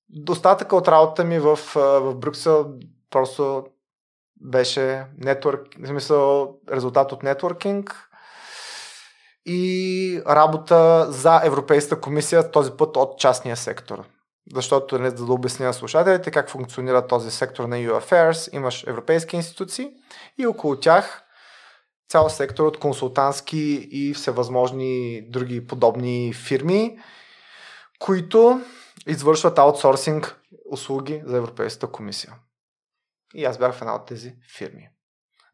достатъка 0.10 0.76
от 0.76 0.88
работата 0.88 1.24
ми 1.24 1.40
в, 1.40 1.60
в 1.76 2.16
Брюксел 2.16 2.74
просто 3.10 3.66
беше 4.44 5.06
нетворк, 5.18 5.68
в 5.80 5.88
смисъл 5.88 6.56
резултат 6.72 7.12
от 7.12 7.24
нетворкинг 7.24 8.10
и 9.46 10.22
работа 10.28 11.08
за 11.10 11.42
Европейската 11.44 12.02
комисия, 12.02 12.52
този 12.52 12.72
път 12.72 12.98
от 12.98 13.20
частния 13.20 13.58
сектор. 13.58 14.04
Защото, 14.54 15.00
не 15.00 15.10
за 15.10 15.26
да 15.26 15.34
обясня 15.34 15.66
на 15.66 15.74
слушателите 15.74 16.32
как 16.32 16.50
функционира 16.50 17.08
този 17.08 17.32
сектор 17.32 17.64
на 17.66 17.76
EU 17.76 18.00
Affairs, 18.00 18.56
имаш 18.56 18.84
европейски 18.88 19.36
институции 19.36 19.92
и 20.38 20.48
около 20.48 20.80
тях 20.80 21.24
цял 22.10 22.30
сектор 22.30 22.66
от 22.66 22.80
консултантски 22.80 23.88
и 23.92 24.14
всевъзможни 24.14 25.22
други 25.30 25.68
подобни 25.68 26.34
фирми, 26.34 27.00
които 28.00 28.62
извършват 29.08 29.60
аутсорсинг 29.60 30.42
услуги 30.72 31.22
за 31.26 31.38
Европейската 31.38 31.88
комисия. 31.88 32.34
И 33.34 33.46
аз 33.46 33.58
бях 33.58 33.74
в 33.74 33.82
една 33.82 33.96
от 33.96 34.06
тези 34.06 34.36
фирми. 34.58 34.90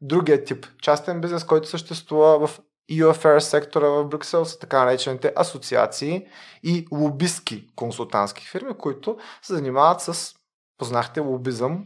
Другият 0.01 0.45
тип 0.45 0.65
частен 0.81 1.21
бизнес, 1.21 1.43
който 1.43 1.67
съществува 1.67 2.47
в 2.47 2.59
EU 2.91 3.13
Affairs 3.13 3.39
сектора 3.39 3.87
в 3.87 4.05
Брюксел 4.05 4.45
са 4.45 4.59
така 4.59 4.79
наречените 4.79 5.33
асоциации 5.35 6.27
и 6.63 6.87
лобистки 6.91 7.67
консултантски 7.75 8.47
фирми, 8.47 8.73
които 8.77 9.17
се 9.41 9.53
занимават 9.53 10.01
с, 10.01 10.33
познахте, 10.77 11.19
лобизъм 11.19 11.85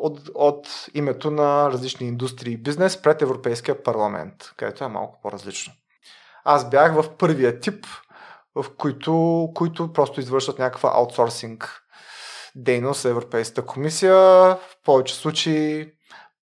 от, 0.00 0.20
от 0.34 0.86
името 0.94 1.30
на 1.30 1.70
различни 1.70 2.06
индустрии 2.06 2.52
и 2.52 2.62
бизнес 2.62 3.02
пред 3.02 3.22
Европейския 3.22 3.82
парламент, 3.82 4.52
където 4.56 4.84
е 4.84 4.88
малко 4.88 5.18
по-различно. 5.22 5.72
Аз 6.44 6.70
бях 6.70 6.94
в 6.94 7.16
първия 7.16 7.60
тип, 7.60 7.86
в 8.54 8.66
които, 8.76 9.48
които 9.54 9.92
просто 9.92 10.20
извършват 10.20 10.58
някаква 10.58 10.90
аутсорсинг 10.94 11.85
дейност 12.56 13.00
за 13.00 13.10
Европейската 13.10 13.66
комисия, 13.66 14.14
в 14.14 14.60
повече 14.84 15.14
случаи 15.14 15.92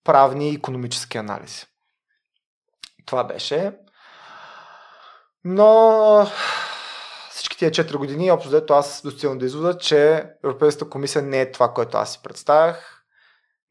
правни 0.04 0.50
и 0.50 0.54
економически 0.54 1.18
анализи. 1.18 1.66
Това 3.06 3.24
беше. 3.24 3.72
Но 5.44 6.26
всички 7.30 7.58
тия 7.58 7.70
4 7.70 7.96
години, 7.96 8.30
общо 8.30 8.48
взето 8.48 8.74
аз 8.74 9.02
достигам 9.02 9.38
до 9.38 9.44
извода, 9.44 9.78
че 9.78 10.24
Европейската 10.44 10.90
комисия 10.90 11.22
не 11.22 11.40
е 11.40 11.52
това, 11.52 11.72
което 11.72 11.96
аз 11.96 12.12
си 12.12 12.20
представях. 12.22 13.02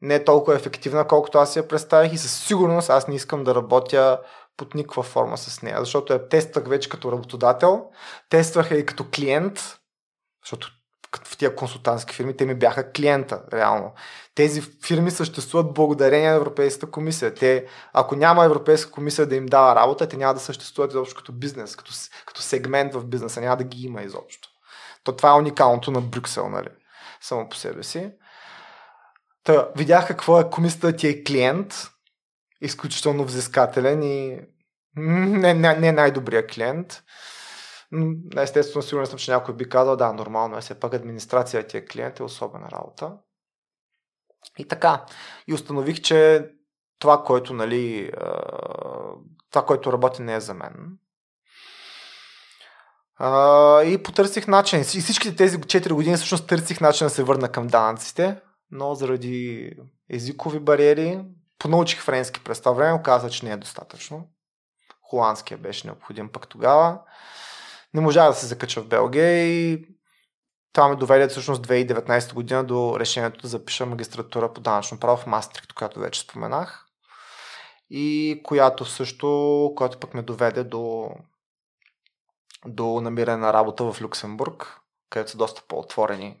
Не 0.02 0.14
е 0.14 0.24
толкова 0.24 0.56
ефективна, 0.56 1.06
колкото 1.06 1.38
аз 1.38 1.52
си 1.52 1.58
я 1.58 1.68
представях 1.68 2.12
и 2.12 2.18
със 2.18 2.46
сигурност 2.46 2.90
аз 2.90 3.08
не 3.08 3.14
искам 3.14 3.44
да 3.44 3.54
работя 3.54 4.20
под 4.56 4.74
никаква 4.74 5.02
форма 5.02 5.38
с 5.38 5.62
нея, 5.62 5.76
защото 5.80 6.12
я 6.12 6.28
тествах 6.28 6.68
вече 6.68 6.88
като 6.88 7.12
работодател, 7.12 7.90
тествах 8.28 8.70
я 8.70 8.78
и 8.78 8.86
като 8.86 9.06
клиент, 9.14 9.78
защото 10.44 10.70
в 11.24 11.36
тия 11.36 11.56
консултантски 11.56 12.14
фирми, 12.14 12.36
те 12.36 12.46
ми 12.46 12.54
бяха 12.54 12.92
клиента, 12.92 13.42
реално. 13.52 13.92
Тези 14.34 14.60
фирми 14.60 15.10
съществуват 15.10 15.74
благодарение 15.74 16.30
на 16.30 16.36
Европейската 16.36 16.90
комисия. 16.90 17.34
Те, 17.34 17.66
ако 17.92 18.16
няма 18.16 18.44
Европейска 18.44 18.90
комисия 18.90 19.26
да 19.26 19.36
им 19.36 19.46
дава 19.46 19.74
работа, 19.74 20.08
те 20.08 20.16
няма 20.16 20.34
да 20.34 20.40
съществуват 20.40 20.90
изобщо 20.90 21.16
като 21.16 21.32
бизнес, 21.32 21.76
като, 21.76 21.92
като 22.26 22.42
сегмент 22.42 22.94
в 22.94 23.04
бизнеса, 23.04 23.40
няма 23.40 23.56
да 23.56 23.64
ги 23.64 23.86
има 23.86 24.02
изобщо. 24.02 24.48
То 25.04 25.16
това 25.16 25.30
е 25.30 25.38
уникалното 25.38 25.90
на 25.90 26.00
Брюксел, 26.00 26.48
нали? 26.48 26.68
Само 27.20 27.48
по 27.48 27.56
себе 27.56 27.82
си. 27.82 28.10
Та, 29.44 29.68
видях 29.76 30.06
какво 30.06 30.40
е 30.40 30.50
комисията 30.50 30.96
ти 30.96 31.08
е 31.08 31.24
клиент, 31.24 31.90
изключително 32.60 33.24
взискателен 33.24 34.02
и 34.02 34.40
не, 34.96 35.54
не, 35.54 35.74
не 35.74 35.92
най-добрия 35.92 36.46
клиент. 36.46 37.02
Естествено, 38.36 38.82
сигурен 38.82 39.06
съм, 39.06 39.18
че 39.18 39.30
някой 39.30 39.54
би 39.54 39.68
казал, 39.68 39.96
да, 39.96 40.12
нормално 40.12 40.56
е, 40.56 40.60
все 40.60 40.80
пак 40.80 40.94
администрация 40.94 41.66
ти 41.66 41.76
е 41.76 41.84
клиент 41.84 42.18
е 42.18 42.22
особена 42.22 42.70
работа. 42.70 43.12
И 44.58 44.68
така. 44.68 45.06
И 45.48 45.54
установих, 45.54 46.00
че 46.00 46.48
това, 46.98 47.24
което, 47.24 47.54
нали, 47.54 48.12
това, 49.50 49.66
което 49.66 49.92
работи, 49.92 50.22
не 50.22 50.34
е 50.34 50.40
за 50.40 50.54
мен. 50.54 50.98
и 53.90 54.02
потърсих 54.04 54.48
начин. 54.48 54.80
И 54.80 54.84
всичките 54.84 55.36
тези 55.36 55.58
4 55.58 55.92
години 55.92 56.16
всъщност 56.16 56.46
търсих 56.46 56.80
начин 56.80 57.06
да 57.06 57.10
се 57.10 57.22
върна 57.22 57.48
към 57.48 57.66
данъците, 57.66 58.40
но 58.70 58.94
заради 58.94 59.70
езикови 60.10 60.58
бариери 60.58 61.24
понаучих 61.58 62.02
френски 62.02 62.44
през 62.44 62.60
това 62.60 62.72
време, 62.72 62.92
оказа, 62.92 63.30
че 63.30 63.46
не 63.46 63.52
е 63.52 63.56
достатъчно. 63.56 64.28
Холандския 65.02 65.58
беше 65.58 65.86
необходим 65.86 66.28
пък 66.28 66.48
тогава. 66.48 67.00
Не 67.94 68.00
можах 68.00 68.28
да 68.28 68.34
се 68.34 68.46
закача 68.46 68.80
в 68.80 68.88
Белгия 68.88 69.46
и 69.46 69.86
това 70.72 70.88
ме 70.88 70.96
доведе 70.96 71.28
всъщност 71.28 71.66
2019 71.66 72.34
година 72.34 72.64
до 72.64 72.96
решението 73.00 73.40
да 73.40 73.48
запиша 73.48 73.86
магистратура 73.86 74.52
по 74.52 74.60
данъчно 74.60 75.00
право 75.00 75.16
в 75.16 75.26
Мастрикт, 75.26 75.72
която 75.72 76.00
вече 76.00 76.20
споменах. 76.20 76.86
И 77.90 78.40
която 78.44 78.84
също, 78.84 79.72
която 79.76 80.00
пък 80.00 80.14
ме 80.14 80.22
доведе 80.22 80.64
до, 80.64 81.10
до 82.66 83.00
намиране 83.00 83.36
на 83.36 83.52
работа 83.52 83.92
в 83.92 84.02
Люксембург, 84.02 84.80
където 85.10 85.30
са 85.30 85.36
доста 85.36 85.62
по-отворени 85.68 86.36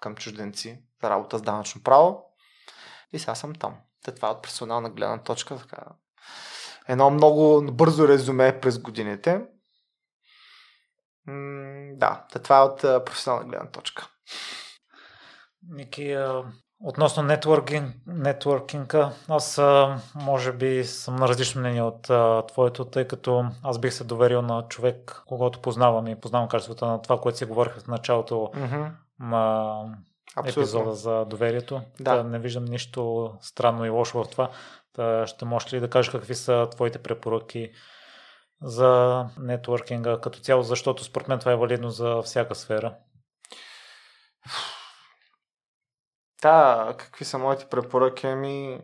към 0.00 0.14
чужденци 0.14 0.82
за 1.02 1.10
работа 1.10 1.38
с 1.38 1.42
данъчно 1.42 1.82
право. 1.82 2.24
И 3.12 3.18
сега 3.18 3.34
съм 3.34 3.54
там. 3.54 3.76
Те 4.04 4.14
това 4.14 4.28
е 4.28 4.30
от 4.30 4.42
персонална 4.42 4.90
гледна 4.90 5.18
точка. 5.18 5.56
Така. 5.56 5.82
Едно 6.88 7.10
много 7.10 7.72
бързо 7.72 8.08
резюме 8.08 8.60
през 8.60 8.78
годините. 8.78 9.40
М- 11.28 11.94
да, 11.96 12.24
това 12.42 12.58
е 12.58 12.62
от 12.62 12.80
професионална 12.80 13.48
гледна 13.48 13.70
точка. 13.70 14.08
Ники, 15.70 16.16
относно 16.84 17.22
нетворкинг, 17.22 17.94
нетворкинга, 18.06 19.12
аз 19.28 19.60
може 20.14 20.52
би 20.52 20.84
съм 20.84 21.16
на 21.16 21.28
различно 21.28 21.60
мнение 21.60 21.82
от 21.82 22.02
твоето, 22.48 22.84
тъй 22.84 23.08
като 23.08 23.44
аз 23.62 23.78
бих 23.78 23.92
се 23.92 24.04
доверил 24.04 24.42
на 24.42 24.68
човек, 24.68 25.22
когато 25.26 25.62
познавам 25.62 26.06
и 26.06 26.20
познавам 26.20 26.48
качеството 26.48 26.86
на 26.86 27.02
това, 27.02 27.20
което 27.20 27.38
си 27.38 27.44
говорих 27.44 27.78
в 27.78 27.86
началото 27.86 28.34
mm-hmm. 28.34 28.90
на 29.20 29.74
Абсолютно. 30.36 30.62
епизода 30.62 30.94
за 30.94 31.24
доверието. 31.24 31.82
Да. 32.00 32.16
да. 32.16 32.24
Не 32.24 32.38
виждам 32.38 32.64
нищо 32.64 33.32
странно 33.40 33.84
и 33.84 33.90
лошо 33.90 34.24
в 34.24 34.30
това. 34.30 34.50
Та 34.92 35.26
ще 35.26 35.44
можеш 35.44 35.72
ли 35.72 35.80
да 35.80 35.90
кажеш 35.90 36.10
какви 36.10 36.34
са 36.34 36.68
твоите 36.70 36.98
препоръки 36.98 37.70
за 38.62 39.24
нетворкинга 39.38 40.20
като 40.20 40.38
цяло, 40.38 40.62
защото 40.62 41.04
според 41.04 41.28
мен 41.28 41.38
това 41.38 41.52
е 41.52 41.56
валидно 41.56 41.90
за 41.90 42.22
всяка 42.22 42.54
сфера. 42.54 42.96
Да, 46.42 46.94
какви 46.98 47.24
са 47.24 47.38
моите 47.38 47.68
препоръки? 47.68 48.26
Ами, 48.26 48.80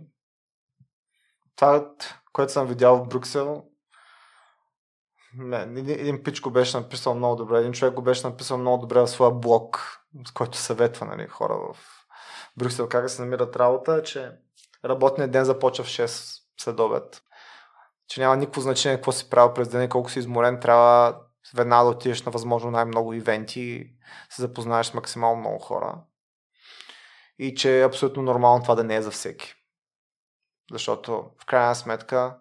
това, 1.56 1.90
което 2.32 2.52
съм 2.52 2.66
видял 2.66 2.96
в 2.96 3.09
Брюксел, 3.09 3.64
един, 5.52 5.90
един 5.90 6.22
пич 6.22 6.40
беше 6.40 6.78
написал 6.78 7.14
много 7.14 7.36
добре, 7.36 7.59
един 7.59 7.72
човек 7.72 7.94
го 7.94 8.02
беше 8.02 8.26
написал 8.26 8.59
много 8.59 8.80
добре 8.80 9.01
в 9.01 9.06
своя 9.06 9.30
блог, 9.30 10.01
с 10.26 10.30
който 10.30 10.59
съветва 10.59 11.06
нали, 11.06 11.28
хора 11.28 11.55
в 11.55 11.76
Брюксел 12.56 12.88
как 12.88 13.02
да 13.02 13.09
се 13.09 13.22
намират 13.22 13.56
работа, 13.56 14.02
че 14.02 14.32
работният 14.84 15.30
ден 15.30 15.44
започва 15.44 15.84
в 15.84 15.88
6 15.88 16.40
след 16.60 16.80
обед 16.80 17.22
че 18.09 18.20
няма 18.20 18.36
никакво 18.36 18.60
значение 18.60 18.98
какво 18.98 19.12
си 19.12 19.31
правил 19.31 19.55
през 19.55 19.68
деня, 19.68 19.89
колко 19.89 20.10
си 20.10 20.18
изморен, 20.18 20.60
трябва 20.60 21.16
веднага 21.55 21.85
да 21.85 21.90
отидеш 21.90 22.22
на 22.22 22.32
възможно 22.32 22.70
най-много 22.70 23.12
ивенти 23.12 23.60
и 23.60 23.90
се 24.31 24.43
запознаеш 24.43 24.86
с 24.86 24.94
максимално 24.94 25.40
много 25.40 25.59
хора. 25.59 25.98
И 27.39 27.55
че 27.55 27.81
е 27.81 27.85
абсолютно 27.85 28.22
нормално 28.22 28.62
това 28.62 28.74
да 28.74 28.85
не 28.85 28.97
е 28.97 29.02
за 29.02 29.10
всеки. 29.10 29.55
Защото 30.72 31.31
в 31.43 31.47
крайна 31.47 31.74
сметка 31.74 32.36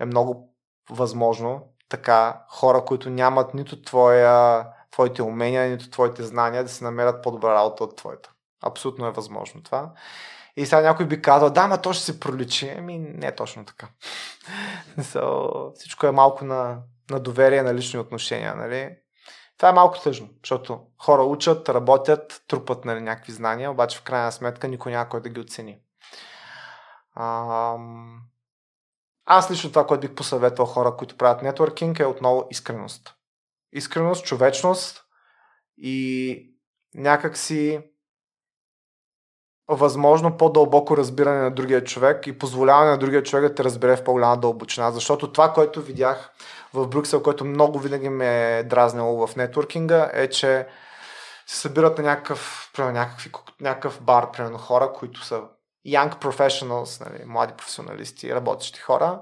е 0.00 0.04
много 0.04 0.54
възможно 0.90 1.68
така 1.88 2.44
хора, 2.48 2.84
които 2.84 3.10
нямат 3.10 3.54
нито 3.54 3.82
твоя, 3.82 4.66
твоите 4.90 5.22
умения, 5.22 5.70
нито 5.70 5.90
твоите 5.90 6.22
знания 6.22 6.62
да 6.62 6.68
се 6.68 6.84
намерят 6.84 7.22
по-добра 7.22 7.54
работа 7.54 7.84
от 7.84 7.96
твоята. 7.96 8.32
Абсолютно 8.62 9.06
е 9.06 9.10
възможно 9.10 9.62
това. 9.62 9.92
И 10.56 10.66
сега 10.66 10.80
някой 10.80 11.06
би 11.06 11.22
казал, 11.22 11.50
да, 11.50 11.66
ма 11.66 11.82
то 11.82 11.92
ще 11.92 12.04
се 12.04 12.20
проличи. 12.20 12.74
Ами 12.78 12.98
не 12.98 13.26
е 13.26 13.34
точно 13.34 13.64
така. 13.64 13.88
so, 14.98 15.74
всичко 15.74 16.06
е 16.06 16.10
малко 16.10 16.44
на, 16.44 16.78
на 17.10 17.20
доверие, 17.20 17.62
на 17.62 17.74
лични 17.74 17.98
отношения. 17.98 18.54
Нали? 18.54 18.96
Това 19.58 19.68
е 19.68 19.72
малко 19.72 20.00
тъжно, 20.00 20.28
защото 20.44 20.80
хора 20.98 21.22
учат, 21.22 21.68
работят, 21.68 22.42
трупат 22.48 22.84
нали, 22.84 23.00
някакви 23.00 23.32
знания, 23.32 23.70
обаче 23.70 23.98
в 23.98 24.02
крайна 24.02 24.32
сметка 24.32 24.68
никой 24.68 24.92
няма 24.92 25.08
кой 25.08 25.20
да 25.20 25.28
ги 25.28 25.40
оцени. 25.40 25.78
Ам... 27.16 28.20
Аз 29.24 29.50
лично 29.50 29.70
това, 29.70 29.86
което 29.86 30.00
бих 30.00 30.14
посъветвал 30.14 30.66
хора, 30.66 30.96
които 30.96 31.16
правят 31.16 31.42
нетворкинг 31.42 32.00
е 32.00 32.04
отново 32.04 32.46
искреност. 32.50 33.14
Искреност, 33.72 34.24
човечност 34.24 35.04
и 35.76 36.46
някакси 36.94 37.80
възможно 39.68 40.36
по-дълбоко 40.36 40.96
разбиране 40.96 41.40
на 41.40 41.50
другия 41.50 41.84
човек 41.84 42.26
и 42.26 42.38
позволяване 42.38 42.90
на 42.90 42.98
другия 42.98 43.22
човек 43.22 43.48
да 43.48 43.54
те 43.54 43.64
разбере 43.64 43.96
в 43.96 44.04
по-голяма 44.04 44.36
дълбочина. 44.36 44.90
Защото 44.90 45.32
това, 45.32 45.52
което 45.52 45.82
видях 45.82 46.30
в 46.74 46.86
Брюксел, 46.86 47.22
което 47.22 47.44
много 47.44 47.78
винаги 47.78 48.08
ме 48.08 48.58
е 48.58 48.62
дразнило 48.62 49.26
в 49.26 49.36
нетворкинга, 49.36 50.10
е, 50.12 50.28
че 50.28 50.66
се 51.46 51.56
събират 51.56 51.98
на 51.98 52.04
някакъв, 52.04 52.70
примерно, 52.76 52.94
някакви, 52.94 53.30
някакъв 53.60 54.02
бар, 54.02 54.30
примерно 54.30 54.58
хора, 54.58 54.92
които 54.92 55.24
са 55.24 55.42
young 55.86 56.16
professionals, 56.16 57.10
нали, 57.10 57.24
млади 57.24 57.52
професионалисти, 57.56 58.34
работещи 58.34 58.80
хора. 58.80 59.20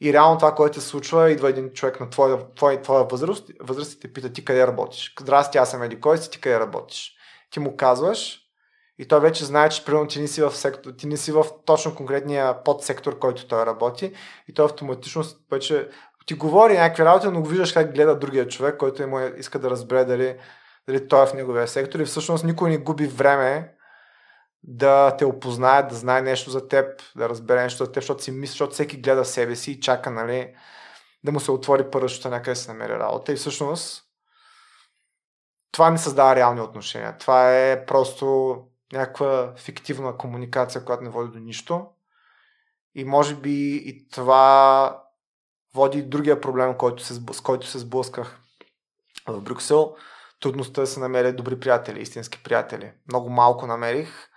И 0.00 0.12
реално 0.12 0.38
това, 0.38 0.54
което 0.54 0.80
се 0.80 0.88
случва, 0.88 1.30
идва 1.30 1.48
един 1.48 1.72
човек 1.72 2.00
на 2.00 2.10
твоя, 2.10 2.54
твоя, 2.54 2.82
твоя 2.82 3.04
възраст, 3.04 3.50
възраст 3.60 3.92
и 3.92 4.00
те 4.00 4.12
пита 4.12 4.32
ти 4.32 4.44
къде 4.44 4.66
работиш. 4.66 5.14
Здрасти, 5.20 5.58
аз 5.58 5.70
съм 5.70 5.82
Еди, 5.82 6.00
кой 6.00 6.18
си, 6.18 6.30
ти 6.30 6.40
къде 6.40 6.60
работиш? 6.60 7.12
Ти 7.50 7.60
му 7.60 7.76
казваш 7.76 8.47
и 8.98 9.08
той 9.08 9.20
вече 9.20 9.44
знае, 9.44 9.68
че 9.68 9.84
примерно 9.84 10.06
ти 10.06 10.20
не 10.20 10.28
си 10.28 10.42
в, 10.42 10.56
сектор, 10.56 10.90
ти 10.90 11.06
не 11.06 11.16
си 11.16 11.32
в 11.32 11.46
точно 11.64 11.94
конкретния 11.94 12.64
подсектор, 12.64 13.18
който 13.18 13.46
той 13.46 13.66
работи 13.66 14.12
и 14.48 14.54
той 14.54 14.64
автоматично 14.64 15.24
вече 15.50 15.88
ти 16.26 16.34
говори 16.34 16.78
някакви 16.78 17.04
работи, 17.04 17.26
но 17.26 17.42
го 17.42 17.48
виждаш 17.48 17.72
как 17.72 17.94
гледа 17.94 18.18
другия 18.18 18.48
човек, 18.48 18.76
който 18.76 19.08
му 19.08 19.20
иска 19.20 19.58
да 19.58 19.70
разбере 19.70 20.04
дали, 20.04 20.38
дали 20.88 21.08
той 21.08 21.22
е 21.22 21.26
в 21.26 21.34
неговия 21.34 21.68
сектор 21.68 21.98
и 21.98 22.04
всъщност 22.04 22.44
никой 22.44 22.70
не 22.70 22.78
губи 22.78 23.06
време 23.06 23.74
да 24.62 25.16
те 25.16 25.24
опознае, 25.24 25.82
да 25.82 25.94
знае 25.94 26.22
нещо 26.22 26.50
за 26.50 26.68
теб, 26.68 27.02
да 27.16 27.28
разбере 27.28 27.62
нещо 27.62 27.84
за 27.84 27.92
теб, 27.92 28.02
защото 28.02 28.22
си 28.22 28.30
мисли, 28.30 28.50
защото 28.50 28.72
всеки 28.72 28.96
гледа 28.96 29.24
себе 29.24 29.56
си 29.56 29.70
и 29.70 29.80
чака, 29.80 30.10
нали, 30.10 30.54
да 31.24 31.32
му 31.32 31.40
се 31.40 31.50
отвори 31.50 31.90
първащата 31.90 32.30
някъде 32.30 32.54
се 32.54 32.72
намери 32.72 32.92
работа. 32.92 33.32
И 33.32 33.36
всъщност 33.36 34.04
това 35.72 35.90
не 35.90 35.98
създава 35.98 36.36
реални 36.36 36.60
отношения. 36.60 37.18
Това 37.18 37.56
е 37.56 37.86
просто 37.86 38.56
някаква 38.92 39.52
фиктивна 39.56 40.16
комуникация, 40.16 40.84
която 40.84 41.04
не 41.04 41.10
води 41.10 41.32
до 41.32 41.38
нищо. 41.38 41.86
И 42.94 43.04
може 43.04 43.34
би 43.34 43.76
и 43.76 44.08
това 44.08 45.02
води 45.74 46.02
другия 46.02 46.40
проблем, 46.40 46.74
който 46.74 47.02
се, 47.02 47.14
с 47.32 47.40
който 47.40 47.66
се 47.66 47.78
сблъсках 47.78 48.40
в 49.28 49.40
Брюксел. 49.40 49.96
Трудността 50.40 50.80
да 50.80 50.86
се 50.86 51.00
намерят 51.00 51.36
добри 51.36 51.60
приятели, 51.60 52.02
истински 52.02 52.42
приятели. 52.42 52.92
Много 53.08 53.30
малко 53.30 53.66
намерих. 53.66 54.28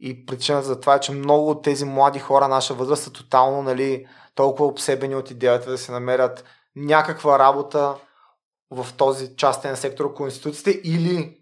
И 0.00 0.26
причината 0.26 0.66
за 0.66 0.80
това 0.80 0.94
е, 0.94 1.00
че 1.00 1.12
много 1.12 1.50
от 1.50 1.64
тези 1.64 1.84
млади 1.84 2.18
хора, 2.18 2.48
наша 2.48 2.74
възраст, 2.74 3.02
са 3.02 3.12
тотално 3.12 3.62
нали, 3.62 4.06
толкова 4.34 4.66
обсебени 4.66 5.14
от 5.14 5.30
идеята 5.30 5.70
да 5.70 5.78
се 5.78 5.92
намерят 5.92 6.44
някаква 6.76 7.38
работа 7.38 7.96
в 8.70 8.86
този 8.96 9.36
частен 9.36 9.76
сектор 9.76 10.04
около 10.04 10.26
институциите 10.26 10.70
или 10.84 11.35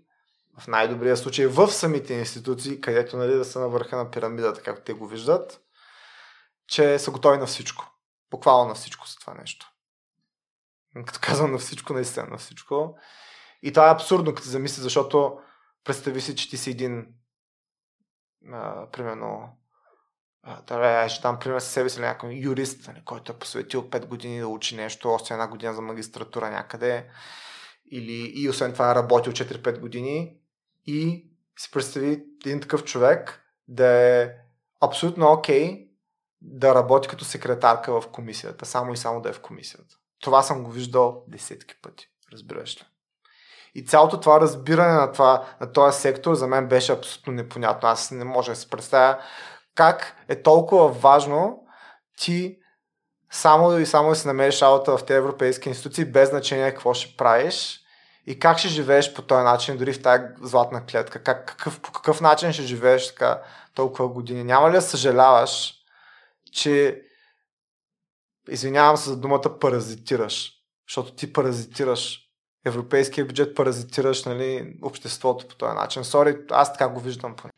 в 0.59 0.69
най-добрия 0.69 1.17
случай 1.17 1.47
в 1.47 1.73
самите 1.73 2.15
институции, 2.15 2.81
където 2.81 3.17
нали, 3.17 3.35
да 3.35 3.45
са 3.45 3.61
на 3.61 3.69
върха 3.69 3.97
на 3.97 4.11
пирамидата, 4.11 4.63
както 4.63 4.85
те 4.85 4.93
го 4.93 5.07
виждат, 5.07 5.61
че 6.67 6.99
са 6.99 7.11
готови 7.11 7.39
на 7.39 7.47
всичко. 7.47 7.87
Буквално 8.31 8.69
на 8.69 8.75
всичко 8.75 9.07
за 9.07 9.17
това 9.17 9.35
нещо. 9.35 9.71
Като 11.07 11.19
казвам 11.23 11.53
на 11.53 11.59
всичко, 11.59 11.93
наистина 11.93 12.27
на 12.27 12.39
всичко. 12.39 12.97
И 13.63 13.73
това 13.73 13.89
е 13.89 13.93
абсурдно, 13.93 14.35
като 14.35 14.49
замисли, 14.49 14.83
защото 14.83 15.39
представи 15.85 16.21
си, 16.21 16.37
че 16.37 16.51
ти 16.51 16.57
си 16.57 16.71
един, 16.71 17.07
а, 18.53 18.91
примерно, 18.91 19.59
да, 20.67 21.09
ще 21.09 21.23
дам 21.23 21.39
пример 21.39 21.61
със 21.61 21.73
себе 21.73 21.89
си 21.89 22.01
някой 22.01 22.33
юрист, 22.33 22.87
нали, 22.87 23.03
който 23.05 23.33
е 23.33 23.39
посветил 23.39 23.83
5 23.83 24.07
години 24.07 24.39
да 24.41 24.49
учи 24.49 24.77
нещо, 24.77 25.11
още 25.11 25.35
една 25.35 25.49
година 25.49 25.75
за 25.75 25.81
магистратура 25.81 26.51
някъде, 26.51 27.11
или 27.91 28.33
и 28.35 28.49
освен 28.49 28.73
това 28.73 28.91
е 28.91 28.95
работил 28.95 29.33
4-5 29.33 29.79
години 29.81 30.37
и 30.87 31.27
си 31.59 31.71
представи 31.71 32.25
един 32.47 32.61
такъв 32.61 32.85
човек 32.85 33.41
да 33.69 33.87
е 33.87 34.31
абсолютно 34.81 35.33
окей 35.33 35.71
okay 35.71 35.89
да 36.43 36.75
работи 36.75 37.09
като 37.09 37.25
секретарка 37.25 38.01
в 38.01 38.09
комисията, 38.09 38.67
само 38.67 38.93
и 38.93 38.97
само 38.97 39.21
да 39.21 39.29
е 39.29 39.33
в 39.33 39.41
комисията. 39.41 39.97
Това 40.21 40.43
съм 40.43 40.65
го 40.65 40.71
виждал 40.71 41.25
десетки 41.29 41.75
пъти, 41.83 42.09
разбираш 42.33 42.77
ли. 42.77 42.87
И 43.75 43.85
цялото 43.85 44.21
това 44.21 44.41
разбиране 44.41 44.93
на, 44.93 45.13
това, 45.13 45.57
на 45.61 45.73
този 45.73 46.01
сектор 46.01 46.35
за 46.35 46.47
мен 46.47 46.69
беше 46.69 46.93
абсолютно 46.93 47.33
непонятно. 47.33 47.89
Аз 47.89 48.11
не 48.11 48.25
можа 48.25 48.53
да 48.53 48.57
си 48.57 48.71
представя 48.71 49.19
как 49.75 50.17
е 50.29 50.43
толкова 50.43 50.89
важно 50.89 51.65
ти 52.17 52.59
само 53.31 53.79
и 53.79 53.87
само 53.87 54.09
да 54.09 54.15
си 54.15 54.27
намериш 54.27 54.63
работа 54.63 54.97
в 54.97 55.05
тези 55.05 55.19
европейски 55.19 55.69
институции, 55.69 56.05
без 56.05 56.29
значение 56.29 56.71
какво 56.71 56.95
ще 56.95 57.17
правиш 57.17 57.81
и 58.27 58.39
как 58.39 58.59
ще 58.59 58.69
живееш 58.69 59.15
по 59.15 59.23
този 59.23 59.45
начин, 59.45 59.77
дори 59.77 59.93
в 59.93 60.03
тази 60.03 60.25
златна 60.43 60.87
клетка. 60.87 61.23
Как, 61.23 61.47
какъв, 61.47 61.81
по 61.81 61.93
какъв 61.93 62.21
начин 62.21 62.53
ще 62.53 62.63
живееш 62.63 63.09
така 63.09 63.43
толкова 63.75 64.09
години. 64.09 64.45
Няма 64.45 64.69
ли 64.71 64.75
да 64.75 64.83
съжаляваш, 64.83 65.75
че 66.53 67.03
извинявам 68.49 68.97
се 68.97 69.11
за 69.11 69.17
думата 69.17 69.59
паразитираш, 69.61 70.53
защото 70.89 71.15
ти 71.15 71.33
паразитираш 71.33 72.21
европейския 72.67 73.27
бюджет, 73.27 73.55
паразитираш 73.55 74.25
нали, 74.25 74.77
обществото 74.83 75.49
по 75.49 75.55
този 75.55 75.75
начин. 75.75 76.05
Сори, 76.05 76.37
аз 76.51 76.73
така 76.73 76.89
го 76.89 77.01
виждам 77.01 77.37
поне. 77.37 77.53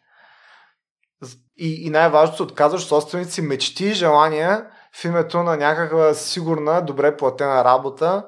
И, 1.56 1.86
и 1.86 1.90
най-важното, 1.90 2.42
отказваш 2.42 2.84
собствените 2.84 3.30
си 3.30 3.42
мечти 3.42 3.84
и 3.84 3.94
желания 3.94 4.66
в 4.92 5.04
името 5.04 5.42
на 5.42 5.56
някаква 5.56 6.14
сигурна, 6.14 6.82
добре 6.82 7.16
платена 7.16 7.64
работа, 7.64 8.26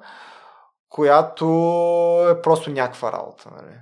която 0.89 1.45
е 2.31 2.43
просто 2.43 2.71
някаква 2.71 3.13
работа. 3.13 3.51
Нали? 3.57 3.75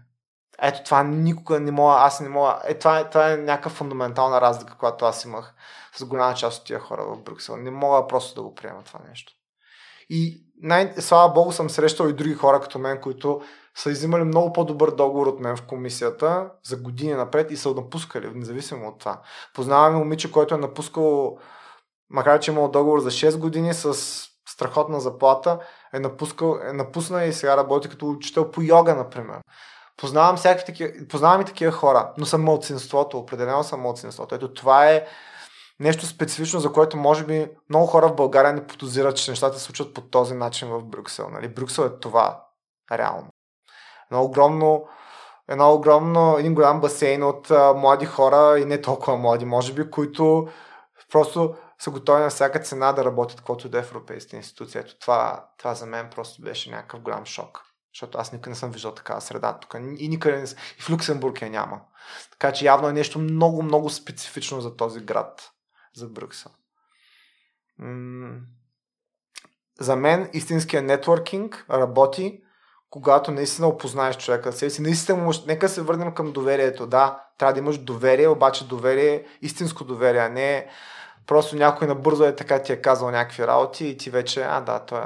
Ето 0.63 0.85
това 0.85 1.03
никога 1.03 1.61
не 1.61 1.71
мога, 1.71 1.95
аз 1.99 2.21
не 2.21 2.29
мога. 2.29 2.61
Е, 2.65 2.79
това, 2.79 2.99
е, 2.99 3.11
това 3.11 3.33
е 3.33 3.37
някаква 3.37 3.71
фундаментална 3.71 4.41
разлика, 4.41 4.77
която 4.79 5.05
аз 5.05 5.25
имах 5.25 5.55
с 5.97 6.05
голяма 6.05 6.35
част 6.35 6.61
от 6.61 6.67
тия 6.67 6.81
хора 6.81 7.05
в 7.05 7.23
Брюксел. 7.23 7.57
Не 7.57 7.71
мога 7.71 8.07
просто 8.07 8.35
да 8.35 8.43
го 8.43 8.55
приема 8.55 8.83
това 8.83 9.01
нещо. 9.09 9.33
И 10.11 10.47
най- 10.63 10.95
слава 10.99 11.33
богу 11.33 11.53
съм 11.53 11.71
срещал 11.71 12.09
и 12.09 12.13
други 12.13 12.35
хора 12.35 12.61
като 12.61 12.79
мен, 12.79 13.01
които 13.01 13.41
са 13.75 13.91
изимали 13.91 14.25
много 14.25 14.53
по-добър 14.53 14.91
договор 14.91 15.27
от 15.27 15.41
мен 15.41 15.57
в 15.57 15.63
комисията 15.63 16.51
за 16.65 16.77
години 16.77 17.15
напред 17.15 17.51
и 17.51 17.57
са 17.57 17.71
напускали, 17.71 18.31
независимо 18.35 18.89
от 18.89 18.99
това. 18.99 19.21
Познаваме 19.55 19.99
момиче, 19.99 20.33
който 20.33 20.55
е 20.55 20.59
напускал, 20.59 21.39
макар 22.11 22.41
че 22.41 22.51
е 22.51 22.55
имал 22.55 22.69
договор 22.69 23.01
за 23.01 23.11
6 23.11 23.39
години 23.39 23.75
с 23.75 23.95
страхотна 24.57 25.01
заплата, 25.01 25.59
е, 25.95 25.99
напускал, 25.99 26.59
е 26.69 26.73
напусна 26.73 27.25
и 27.25 27.33
сега 27.33 27.57
работи 27.57 27.89
като 27.89 28.11
учител 28.11 28.51
по 28.51 28.63
йога, 28.63 28.95
например. 28.95 29.39
Познавам, 29.97 30.37
такива, 30.67 30.93
познавам 31.09 31.41
и 31.41 31.45
такива 31.45 31.73
хора, 31.73 32.13
но 32.19 32.27
съм 32.27 32.43
мълцинството, 32.43 33.19
определено 33.19 33.65
съм 33.65 33.81
мълцинството. 33.81 34.35
Ето 34.35 34.55
това 34.55 34.91
е 34.91 35.07
нещо 35.81 36.07
специфично, 36.07 36.61
за 36.61 36.73
което 36.73 36.97
може 36.97 37.25
би 37.25 37.49
много 37.71 37.87
хора 37.87 38.09
в 38.09 38.15
България 38.15 38.53
не 38.53 38.67
подозират, 38.67 39.17
че 39.17 39.31
нещата 39.31 39.59
се 39.59 39.65
случват 39.65 39.95
по 39.95 40.01
този 40.01 40.35
начин 40.35 40.69
в 40.69 40.85
Брюксел. 40.85 41.29
Нали? 41.31 41.49
Брюксел 41.49 41.83
е 41.83 42.01
това, 42.01 42.43
реално. 42.93 43.29
Едно 44.11 44.25
огромно, 44.25 44.85
едно 45.49 45.73
огромно, 45.73 46.39
един 46.39 46.55
голям 46.55 46.81
басейн 46.81 47.23
от 47.23 47.51
а, 47.51 47.75
млади 47.75 48.07
хора 48.07 48.59
и 48.59 48.65
не 48.65 48.81
толкова 48.81 49.17
млади, 49.17 49.45
може 49.45 49.73
би, 49.73 49.91
които 49.91 50.49
просто 51.13 51.55
са 51.79 51.91
готови 51.91 52.23
на 52.23 52.31
всяка 52.31 52.61
цена 52.61 52.93
да 52.93 53.05
работят 53.05 53.39
каквото 53.39 53.69
да 53.69 53.79
е 53.79 53.83
в 53.83 53.91
европейските 53.91 54.37
институции. 54.37 54.81
Ето 54.81 54.99
това, 54.99 55.49
това 55.59 55.75
за 55.75 55.87
мен 55.87 56.11
просто 56.15 56.43
беше 56.43 56.71
някакъв 56.71 57.01
голям 57.01 57.27
шок. 57.27 57.63
Защото 57.95 58.19
аз 58.19 58.33
никъде 58.33 58.51
не 58.51 58.57
съм 58.57 58.71
виждал 58.71 58.95
такава 58.95 59.21
среда 59.21 59.59
тук. 59.59 59.75
И 59.99 60.09
никъде 60.09 60.37
не 60.37 60.45
И 60.79 60.83
в 60.83 60.91
Люксембург 60.91 61.43
я 61.43 61.51
няма. 61.51 61.81
Така 62.31 62.53
че 62.53 62.65
явно 62.65 62.89
е 62.89 62.93
нещо 62.93 63.19
много, 63.19 63.63
много 63.63 63.91
специфично 63.91 64.61
за 64.61 64.77
този 64.77 65.01
град, 65.01 65.51
за 65.95 66.09
Брюксел. 66.09 66.51
М- 67.79 68.41
за 69.81 69.97
мен 69.97 70.31
истинския 70.33 70.83
нетворкинг 70.83 71.67
работи, 71.71 72.43
когато 72.91 73.31
наистина 73.31 73.69
опознаеш 73.69 74.17
човека 74.17 74.53
себе 74.53 74.71
си. 74.71 74.83
Наистина 74.83 75.33
нека 75.47 75.69
се 75.69 75.83
върнем 75.83 76.15
към 76.15 76.33
доверието. 76.33 76.87
Да, 76.87 77.25
трябва 77.39 77.53
да 77.53 77.59
имаш 77.59 77.79
доверие, 77.79 78.29
обаче 78.29 78.69
доверие, 78.69 79.27
истинско 79.43 79.85
доверие, 79.85 80.21
а 80.21 80.29
не 80.29 80.69
просто 81.27 81.57
някой 81.57 81.89
набързо 81.89 82.25
е 82.25 82.37
така 82.37 82.63
ти 82.63 82.73
е 82.73 82.83
казал 82.83 83.11
някакви 83.11 83.47
работи 83.47 83.87
и 83.87 83.97
ти 83.97 84.11
вече, 84.11 84.43
а 84.43 84.61
да, 84.61 84.81
той, 84.81 85.01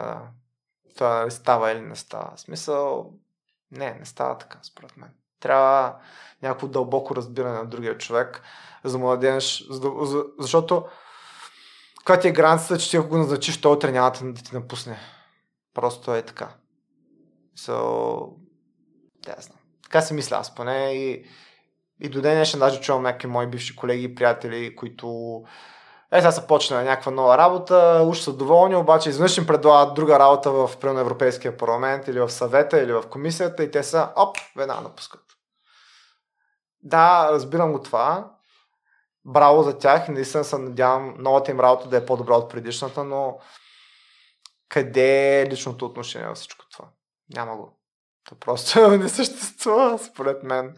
той 0.99 1.21
нали 1.21 1.31
става 1.31 1.73
или 1.73 1.81
не 1.81 1.97
става. 1.97 2.33
Смисъл, 2.37 3.13
не, 3.71 3.95
не 3.99 4.07
става 4.07 4.39
така, 4.39 4.59
според 4.63 4.97
мен. 4.97 5.11
Трябва 5.41 5.97
някакво 6.43 6.69
дълбоко 6.69 7.17
разбиране 7.17 7.59
на 7.59 7.67
другия 7.67 7.99
човек, 7.99 8.43
за 8.85 9.19
за, 10.01 10.25
защото 10.39 10.87
каква 11.99 12.21
ти 12.21 12.29
е 12.29 12.33
границата, 12.33 12.79
че 12.79 12.91
ти 12.91 12.97
ако 12.97 13.09
го 13.09 13.19
назначиш, 13.19 13.61
той 13.61 13.73
утре 13.73 13.93
няма 13.93 14.11
да 14.23 14.43
ти 14.43 14.55
напусне. 14.55 14.99
Просто 15.75 16.15
е 16.15 16.23
така. 16.23 16.49
So, 17.59 17.77
да, 19.23 19.35
знам. 19.39 19.59
Така 19.83 20.03
си 20.03 20.15
мисля 20.15 20.37
аз 20.37 20.55
поне 20.55 20.93
и, 20.93 21.27
и 22.01 22.09
до 22.09 22.21
ден 22.21 22.35
днешен 22.35 22.61
даже 22.61 22.81
чувам 22.81 23.03
някакви 23.03 23.29
мои 23.29 23.47
бивши 23.47 23.77
колеги 23.77 24.05
и 24.05 24.15
приятели, 24.15 24.77
които 24.77 25.43
е, 26.12 26.20
сега 26.20 26.32
са 26.32 26.47
почнали 26.47 26.85
някаква 26.85 27.12
нова 27.12 27.39
работа, 27.39 28.05
уж 28.07 28.19
са 28.19 28.32
доволни, 28.32 28.77
обаче 28.77 29.09
изведнъж 29.09 29.39
им 29.39 29.47
предлагат 29.47 29.95
друга 29.95 30.19
работа 30.19 30.51
в 30.51 30.70
примерно, 30.81 31.01
Европейския 31.01 31.57
парламент 31.57 32.09
или 32.09 32.20
в 32.20 32.31
съвета 32.31 32.82
или 32.82 32.93
в 32.93 33.03
комисията 33.11 33.65
и 33.65 33.70
те 33.70 33.82
са, 33.82 34.09
оп, 34.16 34.37
веднага 34.57 34.81
напускат. 34.81 35.23
Да, 36.82 37.28
разбирам 37.32 37.73
го 37.73 37.82
това. 37.82 38.31
Браво 39.24 39.62
за 39.62 39.78
тях 39.78 40.09
наистина 40.09 40.45
се 40.45 40.59
надявам 40.59 41.15
новата 41.19 41.51
им 41.51 41.61
работа 41.61 41.89
да 41.89 41.97
е 41.97 42.07
по-добра 42.07 42.35
от 42.35 42.51
предишната, 42.51 43.05
но 43.05 43.39
къде 44.69 45.41
е 45.43 45.47
личното 45.47 45.87
отношение 45.87 46.28
във 46.28 46.37
всичко 46.37 46.65
това? 46.73 46.89
Няма 47.35 47.57
го. 47.57 47.81
То 48.28 48.35
просто 48.35 48.91
не 48.99 49.09
съществува, 49.09 49.99
според 49.99 50.43
мен. 50.43 50.77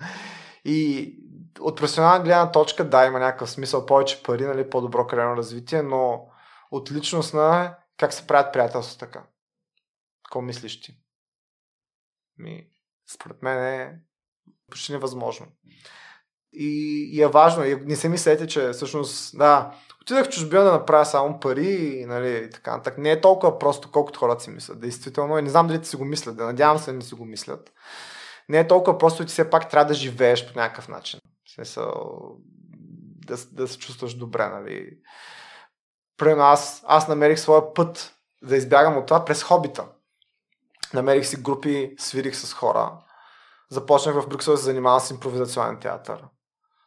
И 0.65 1.15
от 1.61 1.77
професионална 1.77 2.25
гледна 2.25 2.51
точка, 2.51 2.89
да, 2.89 3.07
има 3.07 3.19
някакъв 3.19 3.51
смисъл, 3.51 3.87
повече 3.87 4.23
пари, 4.23 4.47
нали, 4.47 4.71
по-добро 4.71 5.07
кариерно 5.07 5.37
развитие, 5.37 5.83
но 5.83 6.27
от 6.71 6.93
личностна, 6.93 7.77
как 7.99 8.13
се 8.13 8.27
правят 8.27 8.53
приятелства 8.53 8.99
така? 8.99 9.23
Какво 10.25 10.41
мислиш 10.41 10.81
ти? 10.81 10.99
Ми, 12.39 12.67
според 13.15 13.43
мен 13.43 13.59
е 13.59 14.01
почти 14.71 14.93
невъзможно. 14.93 15.47
И, 16.53 17.11
и 17.13 17.23
е 17.23 17.29
важно. 17.29 17.65
И 17.65 17.77
не 17.77 17.97
се 17.97 18.09
мислете, 18.09 18.47
че 18.47 18.71
всъщност, 18.71 19.39
да, 19.39 19.75
отидах 20.03 20.27
в 20.27 20.31
чужбина 20.31 20.65
да 20.65 20.73
направя 20.73 21.07
само 21.07 21.41
пари 21.41 21.75
и 21.75 22.07
нали, 22.07 22.51
така. 22.51 22.83
Так, 22.83 22.99
не 22.99 23.11
е 23.11 23.21
толкова 23.21 23.59
просто, 23.59 23.91
колкото 23.93 24.19
хората 24.19 24.45
си 24.45 24.51
мислят. 24.51 24.81
Действително. 24.81 25.39
И 25.39 25.43
не 25.43 25.51
знам 25.51 25.67
дали 25.67 25.83
ти 25.83 25.89
си 25.89 25.97
го 25.97 26.05
мислят. 26.05 26.37
Да 26.37 26.45
надявам 26.45 26.79
се 26.79 26.93
не 26.93 27.03
си 27.03 27.15
го 27.15 27.25
мислят. 27.25 27.73
Не 28.49 28.59
е 28.59 28.69
толкова 28.69 28.99
просто, 28.99 29.25
че 29.25 29.33
все 29.33 29.51
пак 29.51 29.71
трябва 29.71 29.89
да 29.89 29.95
живееш 29.95 30.53
по 30.53 30.59
някакъв 30.59 30.89
начин. 30.89 31.21
В 31.53 31.55
смисъл, 31.55 31.93
да, 33.27 33.37
да 33.53 33.69
се 33.69 33.79
чувстваш 33.79 34.15
добре, 34.15 34.49
нали. 34.49 34.99
Примерно 36.17 36.43
аз, 36.43 36.85
аз 36.87 37.09
намерих 37.09 37.39
своя 37.39 37.75
път 37.75 38.15
да 38.43 38.57
избягам 38.57 38.97
от 38.97 39.07
това 39.07 39.25
през 39.25 39.43
хобита. 39.43 39.89
Намерих 40.95 41.27
си 41.27 41.37
групи, 41.37 41.95
свирих 41.99 42.37
с 42.37 42.53
хора. 42.53 42.99
Започнах 43.71 44.15
в 44.15 44.29
Брюксел 44.29 44.53
да 44.53 44.59
се 44.59 44.65
занимавам 44.65 45.01
с 45.01 45.11
импровизационен 45.11 45.81
театър. 45.81 46.25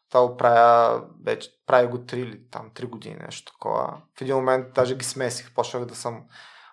Това 0.09 0.27
го 0.27 0.37
правя, 0.37 1.03
вече, 1.25 1.49
правя 1.65 1.87
го 1.87 1.97
3 1.97 2.13
или 2.13 2.49
там 2.49 2.71
3 2.71 2.85
години, 2.85 3.15
нещо 3.15 3.51
такова. 3.51 4.01
В 4.17 4.21
един 4.21 4.35
момент 4.35 4.73
даже 4.73 4.95
ги 4.95 5.05
смесих. 5.05 5.53
Почнах 5.53 5.85
да 5.85 5.95
съм 5.95 6.23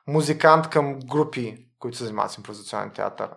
музикант 0.06 0.70
към 0.70 0.98
групи, 1.00 1.68
които 1.78 1.98
се 1.98 2.04
занимават 2.04 2.32
с 2.32 2.36
импровизационен 2.36 2.90
театър. 2.90 3.30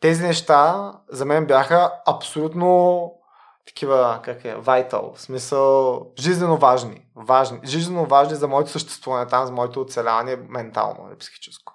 Тези 0.00 0.22
неща 0.22 0.92
за 1.08 1.24
мен 1.24 1.46
бяха 1.46 1.92
абсолютно 2.06 3.12
такива, 3.66 4.20
как 4.22 4.44
е, 4.44 4.56
vital, 4.56 5.14
в 5.14 5.20
смисъл 5.20 6.06
жизненно 6.18 6.56
важни, 6.56 7.06
важни, 7.16 7.60
жизненно 7.64 8.06
важни 8.06 8.34
за 8.34 8.48
моето 8.48 8.70
съществуване 8.70 9.26
там, 9.26 9.46
за 9.46 9.52
моето 9.52 9.80
оцеляване 9.80 10.36
ментално 10.36 11.08
или 11.08 11.18
психическо. 11.18 11.72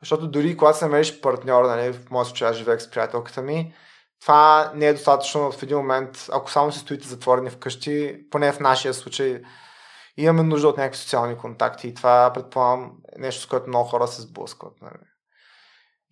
Защото 0.00 0.28
дори 0.28 0.56
когато 0.56 0.78
се 0.78 0.84
намериш 0.84 1.20
партньор, 1.20 1.64
нали, 1.64 1.92
в 1.92 2.10
моят 2.10 2.26
случай 2.26 2.48
аз 2.48 2.56
живеех 2.56 2.80
с 2.80 2.90
приятелката 2.90 3.42
ми, 3.42 3.74
това 4.20 4.72
не 4.74 4.86
е 4.86 4.92
достатъчно 4.92 5.52
в 5.52 5.62
един 5.62 5.76
момент, 5.76 6.28
ако 6.32 6.50
само 6.50 6.72
си 6.72 6.78
стоите 6.78 7.08
затворени 7.08 7.50
вкъщи, 7.50 8.24
поне 8.30 8.52
в 8.52 8.60
нашия 8.60 8.94
случай, 8.94 9.42
имаме 10.16 10.42
нужда 10.42 10.68
от 10.68 10.76
някакви 10.76 10.98
социални 10.98 11.38
контакти 11.38 11.88
и 11.88 11.94
това 11.94 12.30
предполагам 12.34 12.92
е 13.16 13.20
нещо, 13.20 13.42
с 13.42 13.46
което 13.46 13.68
много 13.68 13.88
хора 13.88 14.08
се 14.08 14.22
сблъскват. 14.22 14.72
Нали. 14.82 15.11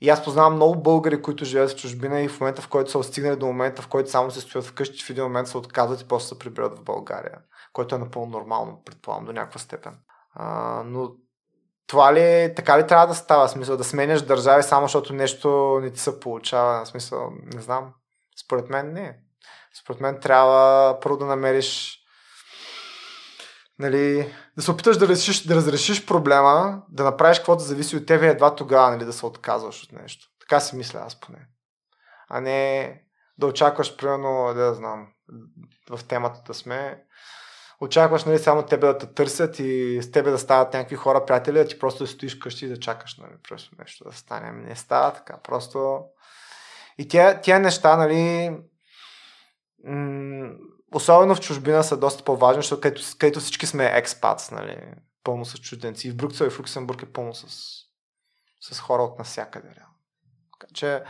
И 0.01 0.09
аз 0.09 0.25
познавам 0.25 0.55
много 0.55 0.83
българи, 0.83 1.23
които 1.23 1.45
живеят 1.45 1.71
в 1.71 1.77
чужбина 1.77 2.21
и 2.21 2.29
в 2.29 2.41
момента, 2.41 2.63
в 2.63 2.69
който 2.69 2.91
са 2.91 3.03
стигнали 3.03 3.37
до 3.37 3.47
момента, 3.47 3.83
в 3.83 3.89
който 3.89 4.11
само 4.11 4.31
се 4.31 4.41
стоят 4.41 4.67
вкъщи, 4.67 5.05
в 5.05 5.11
един 5.11 5.25
момент 5.25 5.49
се 5.49 5.59
отказват 5.59 6.01
и 6.01 6.09
после 6.09 6.29
се 6.29 6.39
прибират 6.39 6.79
в 6.79 6.85
България, 6.85 7.39
което 7.73 7.95
е 7.95 7.99
напълно 7.99 8.31
нормално, 8.31 8.83
предполагам, 8.85 9.25
до 9.25 9.33
някаква 9.33 9.61
степен. 9.61 9.99
А, 10.35 10.83
но 10.87 11.11
това 11.87 12.15
ли, 12.15 12.53
така 12.57 12.79
ли 12.79 12.87
трябва 12.87 13.07
да 13.07 13.15
става? 13.15 13.49
Смисъл 13.49 13.77
да 13.77 13.85
сменяш 13.85 14.23
държави 14.23 14.63
само 14.63 14.87
защото 14.87 15.13
нещо 15.13 15.79
не 15.83 15.91
ти 15.91 16.01
се 16.01 16.21
получава? 16.21 16.87
Смисъл, 16.87 17.31
не 17.55 17.61
знам. 17.61 17.93
Според 18.45 18.71
мен 18.71 18.93
не. 18.93 19.19
Според 19.83 20.01
мен 20.01 20.21
трябва 20.21 21.01
първо 21.01 21.17
да 21.17 21.27
намериш 21.27 22.00
нали, 23.81 24.32
да 24.57 24.62
се 24.62 24.70
опиташ 24.70 24.97
да, 24.97 25.09
решиш, 25.09 25.47
да 25.47 25.55
разрешиш 25.55 26.07
проблема, 26.07 26.82
да 26.89 27.05
направиш 27.05 27.39
каквото 27.39 27.62
зависи 27.62 27.97
от 27.97 28.07
тебе 28.07 28.28
едва 28.28 28.55
тогава 28.55 28.90
нали, 28.90 29.05
да 29.05 29.12
се 29.12 29.27
отказваш 29.27 29.82
от 29.82 29.93
нещо. 29.93 30.28
Така 30.40 30.61
си 30.61 30.77
мисля 30.77 31.01
аз 31.07 31.20
поне. 31.20 31.47
А 32.28 32.40
не 32.40 33.02
да 33.39 33.47
очакваш, 33.47 33.97
примерно, 33.97 34.55
да 34.55 34.74
знам, 34.74 35.07
в 35.90 36.05
темата 36.05 36.40
да 36.47 36.55
сме, 36.55 37.05
очакваш 37.81 38.24
нали, 38.24 38.39
само 38.39 38.62
тебе 38.62 38.86
да 38.86 38.98
те 38.98 39.15
търсят 39.15 39.59
и 39.59 40.02
с 40.02 40.11
тебе 40.11 40.31
да 40.31 40.39
стават 40.39 40.74
някакви 40.74 40.97
хора, 40.97 41.27
приятели, 41.27 41.59
а 41.59 41.66
ти 41.66 41.78
просто 41.78 42.05
да 42.05 42.11
стоиш 42.11 42.35
къщи 42.35 42.66
и 42.66 42.69
да 42.69 42.81
чакаш 42.81 43.19
нали, 43.19 43.32
просто 43.48 43.74
нещо 43.78 44.05
да 44.05 44.12
стане. 44.12 44.48
Ами 44.48 44.62
не 44.65 44.77
става 44.77 45.12
така. 45.12 45.36
Просто 45.43 46.01
и 46.98 47.09
тя, 47.09 47.40
тя 47.40 47.59
неща, 47.59 47.97
нали, 47.97 48.51
м- 49.85 50.40
особено 50.95 51.35
в 51.35 51.41
чужбина 51.41 51.85
са 51.85 51.97
доста 51.97 52.25
по-важни, 52.25 52.62
защото 52.62 52.81
където, 52.81 53.03
където 53.19 53.41
всички 53.41 53.67
сме 53.67 53.87
експатс, 53.87 54.51
нали, 54.51 54.95
пълно 55.25 55.45
с 55.45 55.59
чужденци. 55.59 56.09
И 56.09 56.11
в 56.11 56.17
Брюксел 56.17 56.45
и 56.45 56.51
в 56.51 56.61
Люксембург 56.61 57.03
е 57.03 57.12
пълно 57.12 57.35
с, 57.35 57.47
с 58.61 58.81
хора 58.81 59.03
от 59.03 59.19
навсякъде. 59.19 59.69
Така 60.61 60.73
че, 60.75 61.05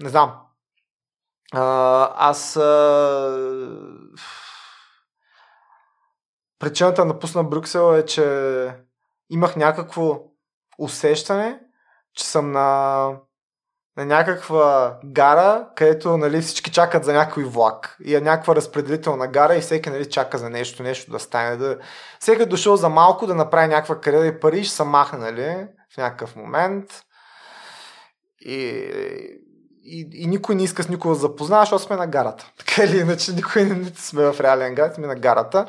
не 0.00 0.08
знам. 0.08 0.40
А, 1.52 2.28
аз 2.30 2.56
а, 2.56 2.62
причината 6.58 7.02
да 7.02 7.08
напусна 7.08 7.44
Брюксел 7.44 7.94
е, 7.94 8.06
че 8.06 8.24
имах 9.30 9.56
някакво 9.56 10.20
усещане, 10.78 11.60
че 12.14 12.24
съм 12.24 12.52
на 12.52 13.08
на 13.98 14.06
някаква 14.06 14.96
гара, 15.04 15.66
където 15.74 16.16
нали, 16.16 16.40
всички 16.40 16.70
чакат 16.70 17.04
за 17.04 17.12
някой 17.12 17.44
влак. 17.44 17.96
И 18.04 18.14
е 18.14 18.20
някаква 18.20 18.56
разпределителна 18.56 19.26
гара 19.26 19.54
и 19.54 19.60
всеки 19.60 19.90
нали, 19.90 20.10
чака 20.10 20.38
за 20.38 20.50
нещо, 20.50 20.82
нещо 20.82 21.10
да 21.10 21.18
стане. 21.18 21.56
Да... 21.56 21.78
Всеки 22.20 22.42
е 22.42 22.46
дошъл 22.46 22.76
за 22.76 22.88
малко 22.88 23.26
да 23.26 23.34
направи 23.34 23.68
някаква 23.68 24.00
кариера 24.00 24.26
и 24.26 24.40
пари 24.40 24.64
ще 24.64 24.76
се 24.76 24.84
махне 24.84 25.18
нали, 25.18 25.66
в 25.94 25.96
някакъв 25.96 26.36
момент. 26.36 26.84
И, 28.40 28.58
и, 29.84 30.08
и 30.12 30.26
никой 30.26 30.54
не 30.54 30.62
иска 30.62 30.82
с 30.82 30.88
никого 30.88 31.14
да 31.14 31.20
запознава, 31.20 31.62
защото 31.62 31.82
сме 31.82 31.96
на 31.96 32.06
гарата. 32.06 32.52
Така 32.58 32.82
или 32.82 32.98
иначе, 32.98 33.32
никой 33.32 33.64
не 33.64 33.84
сме 33.96 34.32
в 34.32 34.40
реален 34.40 34.74
град, 34.74 34.94
сме 34.94 35.06
на 35.06 35.14
гарата 35.14 35.66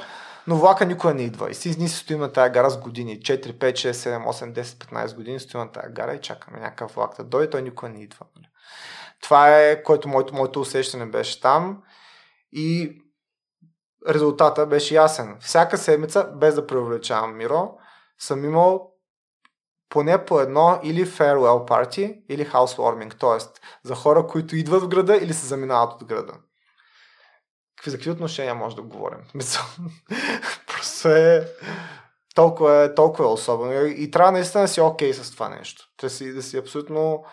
но 0.50 0.56
влака 0.56 0.86
никога 0.86 1.14
не 1.14 1.24
идва. 1.24 1.52
И 1.52 1.54
си, 1.54 1.76
ние 1.80 1.88
си 1.88 1.96
стоим 1.96 2.20
на 2.20 2.32
тази 2.32 2.52
гара 2.52 2.70
с 2.70 2.78
години. 2.78 3.20
4, 3.20 3.54
5, 3.54 3.72
6, 3.72 3.92
7, 3.92 4.26
8, 4.26 4.62
10, 4.62 4.64
15 4.64 5.16
години 5.16 5.40
стоим 5.40 5.64
на 5.64 5.72
тази 5.72 5.94
гара 5.94 6.14
и 6.14 6.22
чакаме 6.22 6.60
някакъв 6.60 6.96
влак 6.96 7.16
да 7.18 7.24
дойде, 7.24 7.50
той 7.50 7.62
никога 7.62 7.90
не 7.90 8.02
идва. 8.02 8.26
Нали. 8.36 8.48
Това 9.22 9.60
е, 9.60 9.84
което 9.84 10.08
моето, 10.08 10.36
моето 10.36 10.62
усещане 10.62 11.06
беше 11.06 11.42
там. 11.42 11.84
И 12.52 12.98
резултата 14.10 14.66
беше 14.66 14.96
ясен. 14.96 15.38
Всяка 15.40 15.78
седмица, 15.78 16.24
без 16.24 16.56
да 16.56 16.68
преувеличавам 16.68 17.38
Миро, 17.38 17.78
съм 18.20 18.46
имал 18.46 18.92
поне 19.90 20.26
по 20.26 20.40
едно 20.40 20.80
или 20.84 21.06
farewell 21.06 21.70
party, 21.70 22.24
или 22.30 22.48
housewarming, 22.48 23.20
т.е. 23.20 23.62
за 23.84 23.96
хора, 23.96 24.28
които 24.28 24.56
идват 24.56 24.84
в 24.84 24.88
града 24.88 25.18
или 25.18 25.34
се 25.34 25.46
заминават 25.46 25.94
от 25.94 26.06
града 26.06 26.34
какви, 27.80 27.91
за 27.91 27.97
какви 27.97 28.11
отношения 28.11 28.56
може 28.56 28.76
да 28.76 28.81
говорим? 28.81 29.19
Просто 30.68 31.10
е 31.10 31.47
толкова, 32.35 32.84
е 32.84 32.95
толкова 32.95 33.23
е 33.23 33.34
особено. 33.34 33.85
И 33.85 34.11
трябва 34.11 34.31
наистина 34.31 34.64
да 34.64 34.68
си 34.68 34.81
окей 34.81 35.11
okay 35.11 35.22
с 35.22 35.31
това 35.31 35.49
нещо. 35.49 35.84
Да 36.01 36.10
си, 36.10 36.34
да 36.34 36.43
си 36.43 36.57
абсолютно 36.57 37.23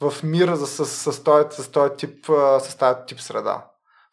в 0.00 0.22
мир 0.22 0.54
с, 0.54 0.66
с, 0.66 0.86
с, 0.86 1.12
с, 1.12 1.24
този, 1.24 1.62
с, 1.62 1.70
този 1.70 1.96
тип, 1.96 2.26
с 2.58 2.76
тази 2.78 2.98
тип 3.06 3.20
среда, 3.20 3.66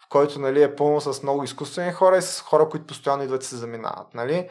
в 0.06 0.10
който 0.10 0.40
нали, 0.40 0.64
е 0.64 0.76
пълно 0.76 1.02
с 1.02 1.24
много 1.24 1.44
изкуствени 1.44 1.92
хора 1.92 2.18
и 2.18 2.22
с 2.22 2.42
хора, 2.42 2.70
които 2.70 2.88
постоянно 2.88 3.24
идват 3.24 3.44
и 3.44 3.48
се 3.48 3.56
заминават. 3.56 4.14
Нали? 4.14 4.50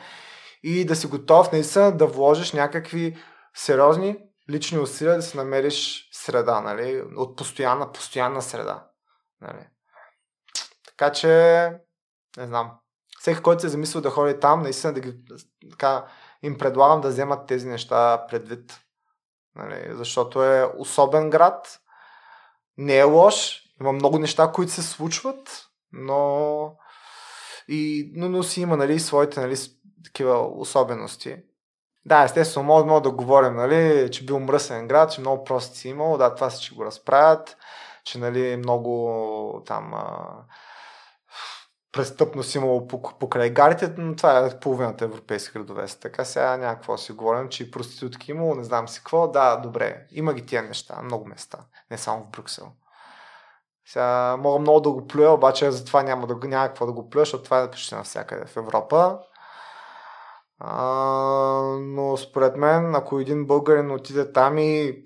И 0.63 0.85
да 0.85 0.97
си 0.97 1.07
готов 1.07 1.53
наистина 1.53 1.97
да 1.97 2.07
вложиш 2.07 2.53
някакви 2.53 3.17
сериозни 3.55 4.19
лични 4.51 4.79
усилия 4.79 5.17
да 5.17 5.23
си 5.23 5.37
намериш 5.37 6.09
среда, 6.13 6.61
нали? 6.61 7.03
от 7.17 7.37
постоянна, 7.37 7.93
постоянна 7.93 8.43
среда. 8.43 8.87
Нали? 9.41 9.67
Така 11.03 11.13
че, 11.13 11.29
не 12.37 12.47
знам. 12.47 12.71
Всеки, 13.19 13.43
който 13.43 13.61
се 13.61 13.67
е 13.67 13.71
замисля 13.71 14.01
да 14.01 14.11
ходи 14.11 14.41
там, 14.41 14.63
наистина 14.63 14.93
да 14.93 15.01
ги, 15.01 15.15
така, 15.71 16.05
им 16.43 16.59
предлагам 16.59 17.01
да 17.01 17.09
вземат 17.09 17.47
тези 17.47 17.69
неща 17.69 18.27
предвид. 18.27 18.81
Нали, 19.57 19.89
защото 19.91 20.45
е 20.45 20.73
особен 20.77 21.31
град, 21.31 21.81
не 22.79 22.99
е 22.99 23.03
лош, 23.03 23.63
има 23.81 23.93
много 23.93 24.19
неща, 24.19 24.53
които 24.55 24.73
се 24.73 24.83
случват, 24.83 25.67
но, 25.93 26.77
и, 27.69 28.13
но, 28.15 28.29
но 28.29 28.43
си 28.43 28.61
има 28.61 28.77
нали, 28.77 29.01
своите 29.01 29.41
нали, 29.41 29.57
такива 30.05 30.49
особености. 30.49 31.37
Да, 32.05 32.25
естествено, 32.25 32.67
може, 32.67 32.87
може 32.87 33.03
да 33.03 33.11
говорим, 33.11 33.55
нали, 33.55 34.11
че 34.11 34.27
бил 34.27 34.41
мръсен 34.41 34.89
град, 34.89 35.13
че 35.13 35.21
много 35.21 35.45
прости 35.45 35.79
си 35.79 35.89
имал, 35.89 36.19
да, 36.19 36.35
това 36.35 36.51
ще 36.51 36.75
го 36.75 36.85
разправят, 36.85 37.57
че 38.05 38.19
нали, 38.19 38.57
много 38.57 39.63
там 39.67 39.95
а, 39.95 40.17
престъпност 41.93 42.55
имало 42.55 42.89
покрай 43.21 43.51
гарите, 43.51 43.95
но 43.99 44.17
това 44.17 44.39
е 44.39 44.61
половината 44.61 45.05
европейски 45.05 45.53
градове. 45.53 45.87
Така 46.01 46.25
сега 46.25 46.57
някакво 46.57 46.97
си 46.97 47.13
говорим, 47.13 47.49
че 47.49 47.63
и 47.63 47.71
проститутки 47.71 48.31
имало, 48.31 48.55
не 48.55 48.65
знам 48.65 48.89
си 48.89 48.99
какво. 48.99 49.29
Да, 49.29 49.57
добре, 49.57 50.07
има 50.11 50.35
ги 50.35 50.47
тия 50.47 50.63
неща, 50.63 51.03
много 51.03 51.25
места, 51.25 51.59
не 51.91 51.99
само 51.99 52.25
в 52.25 52.31
Брюксел. 52.31 52.73
Сега 53.87 54.37
мога 54.37 54.59
много 54.59 54.81
да 54.81 54.91
го 54.91 55.07
плюя, 55.07 55.31
обаче 55.31 55.71
затова 55.71 56.03
няма, 56.03 56.27
да, 56.27 56.49
няма 56.49 56.69
какво 56.69 56.87
да 56.87 56.93
го 56.93 57.11
плюя, 57.11 57.23
защото 57.23 57.45
това 57.45 57.63
е 57.63 57.71
почти 57.71 57.95
навсякъде 57.95 58.47
в 58.47 58.57
Европа. 58.57 59.19
А, 60.59 60.83
но 61.81 62.17
според 62.17 62.57
мен, 62.57 62.95
ако 62.95 63.19
един 63.19 63.47
българин 63.47 63.91
отиде 63.91 64.33
там 64.33 64.59
и 64.59 65.05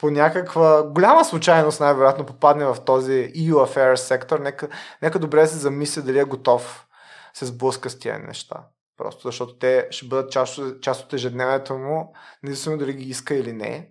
по, 0.00 0.10
някаква 0.10 0.82
голяма 0.82 1.24
случайност 1.24 1.80
най-вероятно 1.80 2.26
попадне 2.26 2.64
в 2.64 2.76
този 2.86 3.12
EU 3.12 3.52
Affairs 3.52 3.94
сектор, 3.94 4.38
нека, 4.38 4.68
нека 5.02 5.18
добре 5.18 5.46
се 5.46 5.56
замисли 5.56 6.02
дали 6.02 6.18
е 6.18 6.24
готов 6.24 6.86
се 7.34 7.46
сблъска 7.46 7.90
с 7.90 7.98
тия 7.98 8.18
неща. 8.18 8.56
Просто 8.96 9.28
защото 9.28 9.58
те 9.58 9.88
ще 9.90 10.06
бъдат 10.06 10.32
част, 10.32 10.60
част 10.82 11.04
от 11.04 11.12
ежедневието 11.12 11.74
му, 11.74 12.14
независимо 12.42 12.78
дали 12.78 12.92
ги 12.92 13.04
иска 13.04 13.34
или 13.34 13.52
не. 13.52 13.90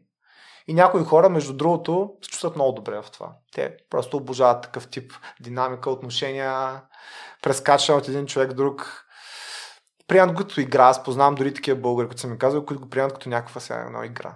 И 0.67 0.73
някои 0.73 1.03
хора, 1.03 1.29
между 1.29 1.53
другото, 1.53 2.11
се 2.21 2.29
чувстват 2.29 2.55
много 2.55 2.71
добре 2.71 3.01
в 3.01 3.11
това. 3.11 3.31
Те 3.55 3.77
просто 3.89 4.17
обожават 4.17 4.63
такъв 4.63 4.87
тип 4.87 5.13
динамика, 5.41 5.89
отношения, 5.89 6.81
прескачане 7.41 7.97
от 7.97 8.07
един 8.07 8.25
човек 8.25 8.53
друг. 8.53 9.05
Приемат 10.07 10.37
като 10.37 10.61
игра. 10.61 10.83
Аз 10.83 11.03
познавам 11.03 11.35
дори 11.35 11.53
такива 11.53 11.79
българи, 11.79 12.07
които 12.07 12.21
са 12.21 12.27
ми 12.27 12.37
казали, 12.37 12.65
които 12.65 12.83
го 12.83 12.89
приемат 12.89 13.13
като 13.13 13.29
някаква 13.29 13.61
сега 13.61 13.79
една 13.79 14.05
игра. 14.05 14.35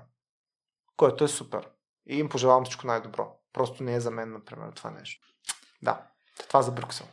Което 0.98 1.24
е 1.24 1.28
супер. 1.28 1.70
И 2.08 2.20
им 2.20 2.30
пожелавам 2.30 2.66
всичко 2.66 2.88
най-добро. 2.88 3.36
Просто 3.54 3.84
не 3.84 3.96
е 3.96 4.00
за 4.00 4.12
мен, 4.12 4.32
например, 4.32 4.72
това 4.76 4.92
нещо. 4.92 5.28
Да, 5.82 6.02
това 6.48 6.62
за 6.62 6.72
Брюксел. 6.72 7.08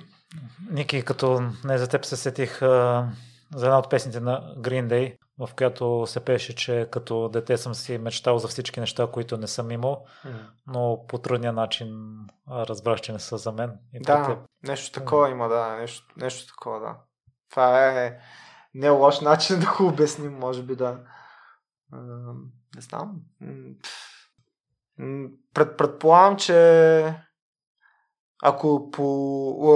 Ники, 0.70 1.04
като 1.04 1.52
не 1.64 1.78
за 1.78 1.88
теб 1.88 2.04
се 2.04 2.16
сетих 2.16 2.62
а, 2.62 3.08
за 3.54 3.66
една 3.66 3.78
от 3.78 3.90
песните 3.90 4.20
на 4.20 4.54
Green 4.58 4.86
Day, 4.86 5.16
в 5.38 5.54
която 5.56 6.04
се 6.06 6.24
пеше, 6.24 6.56
че 6.56 6.88
като 6.92 7.28
дете 7.28 7.56
съм 7.56 7.74
си 7.74 7.98
мечтал 7.98 8.38
за 8.38 8.48
всички 8.48 8.80
неща, 8.80 9.06
които 9.12 9.36
не 9.36 9.46
съм 9.46 9.70
имал, 9.70 10.04
mm. 10.26 10.46
но 10.66 11.04
по 11.08 11.18
трудния 11.18 11.52
начин 11.52 12.16
разбрах, 12.50 13.00
че 13.00 13.12
не 13.12 13.18
са 13.18 13.38
за 13.38 13.52
мен. 13.52 13.78
И 13.94 14.00
да, 14.00 14.26
теб. 14.26 14.38
нещо 14.62 15.00
такова 15.00 15.30
има, 15.30 15.48
да, 15.48 15.76
нещо, 15.76 16.14
нещо 16.16 16.46
такова, 16.46 16.80
да. 16.80 16.96
Това 17.50 17.88
е 17.88 18.18
не 18.74 18.90
лош 18.90 19.20
начин 19.20 19.60
да 19.60 19.74
го 19.78 19.86
обясним, 19.86 20.38
може 20.38 20.62
би 20.62 20.76
да. 20.76 20.98
Не 22.76 22.82
знам. 22.82 23.12
Пред, 25.54 25.76
предполагам, 25.76 26.36
че 26.36 27.14
ако 28.44 28.90
по, 28.90 29.04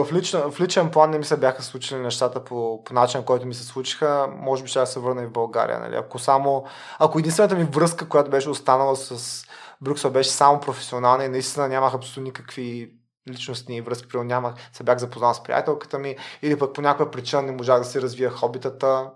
в, 0.05 0.13
личен, 0.13 0.51
в 0.51 0.61
личен 0.61 0.91
план 0.91 1.11
не 1.11 1.19
ми 1.19 1.25
се 1.25 1.37
бяха 1.37 1.63
случили 1.63 1.99
нещата 1.99 2.45
по, 2.45 2.85
по 2.85 2.95
начин, 2.95 3.23
който 3.23 3.47
ми 3.47 3.55
се 3.55 3.65
случиха, 3.65 4.29
може 4.37 4.63
би 4.63 4.69
ще 4.69 4.79
да 4.79 4.87
се 4.87 5.01
върна 5.01 5.23
и 5.23 5.27
в 5.27 5.33
България. 5.33 5.81
Нали? 5.81 5.97
Ако, 5.97 6.19
само, 6.19 6.65
ако 6.99 7.19
единствената 7.19 7.55
ми 7.55 7.65
връзка, 7.65 8.09
която 8.09 8.31
беше 8.31 8.51
останала 8.51 8.97
с 8.97 9.45
Брюксел, 9.81 10.11
беше 10.11 10.31
само 10.31 10.61
професионална 10.61 11.25
и 11.25 11.29
наистина 11.29 11.69
нямах 11.69 11.95
абсолютно 11.95 12.23
никакви 12.23 12.93
личностни 13.29 13.81
връзки, 13.81 14.09
примерно 14.09 14.29
нямах, 14.29 14.55
се 14.73 14.85
бях 14.85 14.99
запознал 14.99 15.35
с 15.35 15.43
приятелката 15.43 15.99
ми 15.99 16.17
или 16.43 16.59
пък 16.59 16.75
по 16.75 16.83
някаква 16.83 17.11
причина 17.11 17.43
не 17.43 17.53
можах 17.53 17.79
да 17.79 17.85
си 17.85 18.03
развия 18.03 18.31
хобитата, 18.31 19.11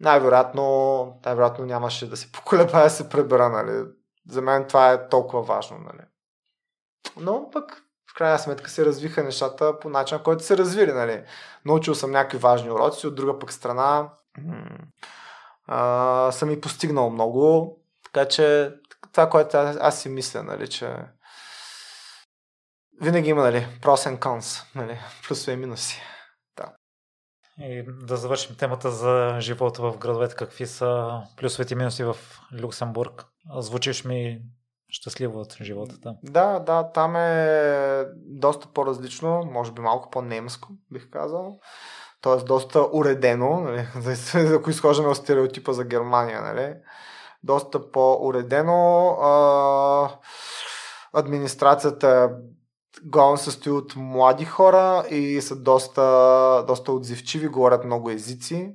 най-вероятно, 0.00 1.18
най-вероятно 1.24 1.64
нямаше 1.64 2.10
да 2.10 2.16
се 2.16 2.32
поколебая 2.32 2.84
да 2.84 2.90
се 2.90 3.08
пребера, 3.08 3.48
нали. 3.48 3.84
За 4.30 4.42
мен 4.42 4.66
това 4.68 4.92
е 4.92 5.08
толкова 5.08 5.42
важно, 5.42 5.78
нали. 5.78 6.06
Но 7.16 7.50
пък 7.50 7.82
в 8.10 8.14
крайна 8.14 8.38
сметка 8.38 8.70
се 8.70 8.86
развиха 8.86 9.22
нещата 9.22 9.78
по 9.80 9.88
начин, 9.88 10.18
който 10.24 10.44
се 10.44 10.56
развили, 10.56 10.92
нали. 10.92 11.24
Научил 11.64 11.94
съм 11.94 12.10
някакви 12.10 12.38
важни 12.38 12.70
уроци, 12.70 13.06
от 13.06 13.14
друга 13.14 13.38
пък 13.38 13.52
страна 13.52 14.08
а, 15.66 16.32
съм 16.32 16.50
и 16.50 16.60
постигнал 16.60 17.10
много, 17.10 17.76
така 18.04 18.28
че 18.28 18.74
това, 19.12 19.30
което 19.30 19.56
аз, 19.56 19.76
аз 19.80 20.00
си 20.00 20.08
мисля, 20.08 20.42
нали, 20.42 20.68
че 20.68 20.96
винаги 23.00 23.30
има, 23.30 23.42
нали, 23.42 23.66
pros 23.82 24.10
and 24.10 24.18
cons, 24.18 24.64
нали, 24.74 24.98
плюсове 25.28 25.52
и 25.52 25.56
минуси. 25.56 26.02
И 27.60 27.84
да 28.02 28.16
завършим 28.16 28.56
темата 28.56 28.90
за 28.90 29.36
живота 29.40 29.82
в 29.82 29.98
градовете. 29.98 30.34
Какви 30.34 30.66
са 30.66 31.20
плюсовете 31.36 31.74
и 31.74 31.76
минуси 31.76 32.04
в 32.04 32.16
Люксембург? 32.62 33.24
Звучиш 33.58 34.04
ми 34.04 34.42
щастливо 34.88 35.40
от 35.40 35.56
живота 35.62 36.00
там. 36.00 36.16
Да, 36.22 36.58
да, 36.58 36.92
там 36.92 37.16
е 37.16 38.04
доста 38.16 38.68
по-различно, 38.68 39.44
може 39.52 39.72
би 39.72 39.80
малко 39.82 40.10
по-немско, 40.10 40.68
бих 40.92 41.10
казал. 41.10 41.58
Тоест 42.20 42.46
доста 42.46 42.88
уредено, 42.92 43.60
нали? 43.60 43.86
ако 44.54 44.70
изхождаме 44.70 45.08
от 45.08 45.16
стереотипа 45.16 45.72
за 45.72 45.84
Германия, 45.84 46.42
нали? 46.42 46.74
доста 47.42 47.90
по-уредено. 47.90 49.08
А, 49.08 50.10
администрацията 51.12 52.30
главно 53.04 53.36
състои 53.36 53.72
от 53.72 53.96
млади 53.96 54.44
хора 54.44 55.04
и 55.10 55.40
са 55.40 55.56
доста, 55.56 56.64
доста 56.66 56.92
отзивчиви, 56.92 57.48
говорят 57.48 57.84
много 57.84 58.10
езици, 58.10 58.74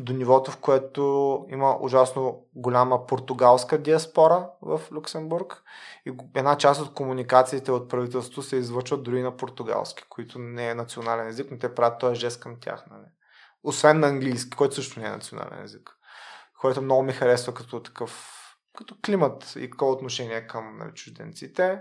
до 0.00 0.12
нивото, 0.12 0.50
в 0.50 0.56
което 0.56 1.46
има 1.48 1.76
ужасно 1.80 2.46
голяма 2.54 3.06
португалска 3.06 3.78
диаспора 3.78 4.50
в 4.62 4.80
Люксембург 4.92 5.62
и 6.06 6.12
една 6.34 6.56
част 6.56 6.80
от 6.80 6.94
комуникациите 6.94 7.72
от 7.72 7.90
правителството 7.90 8.42
се 8.42 8.56
извършват 8.56 9.02
дори 9.02 9.22
на 9.22 9.36
португалски, 9.36 10.04
които 10.08 10.38
не 10.38 10.68
е 10.68 10.74
национален 10.74 11.28
език, 11.28 11.50
но 11.50 11.58
те 11.58 11.74
правят 11.74 12.00
този 12.00 12.20
жест 12.20 12.40
към 12.40 12.56
тях. 12.60 12.84
Нали? 12.90 13.06
Освен 13.62 14.00
на 14.00 14.08
английски, 14.08 14.56
който 14.56 14.74
също 14.74 15.00
не 15.00 15.06
е 15.06 15.10
национален 15.10 15.64
език. 15.64 15.90
Който 16.60 16.82
много 16.82 17.02
ми 17.02 17.12
харесва 17.12 17.54
като 17.54 17.82
такъв 17.82 18.36
като 18.76 18.96
климат 19.04 19.54
и 19.56 19.70
какво 19.70 19.90
отношение 19.90 20.46
към 20.46 20.78
нали, 20.78 20.90
чужденците 20.94 21.80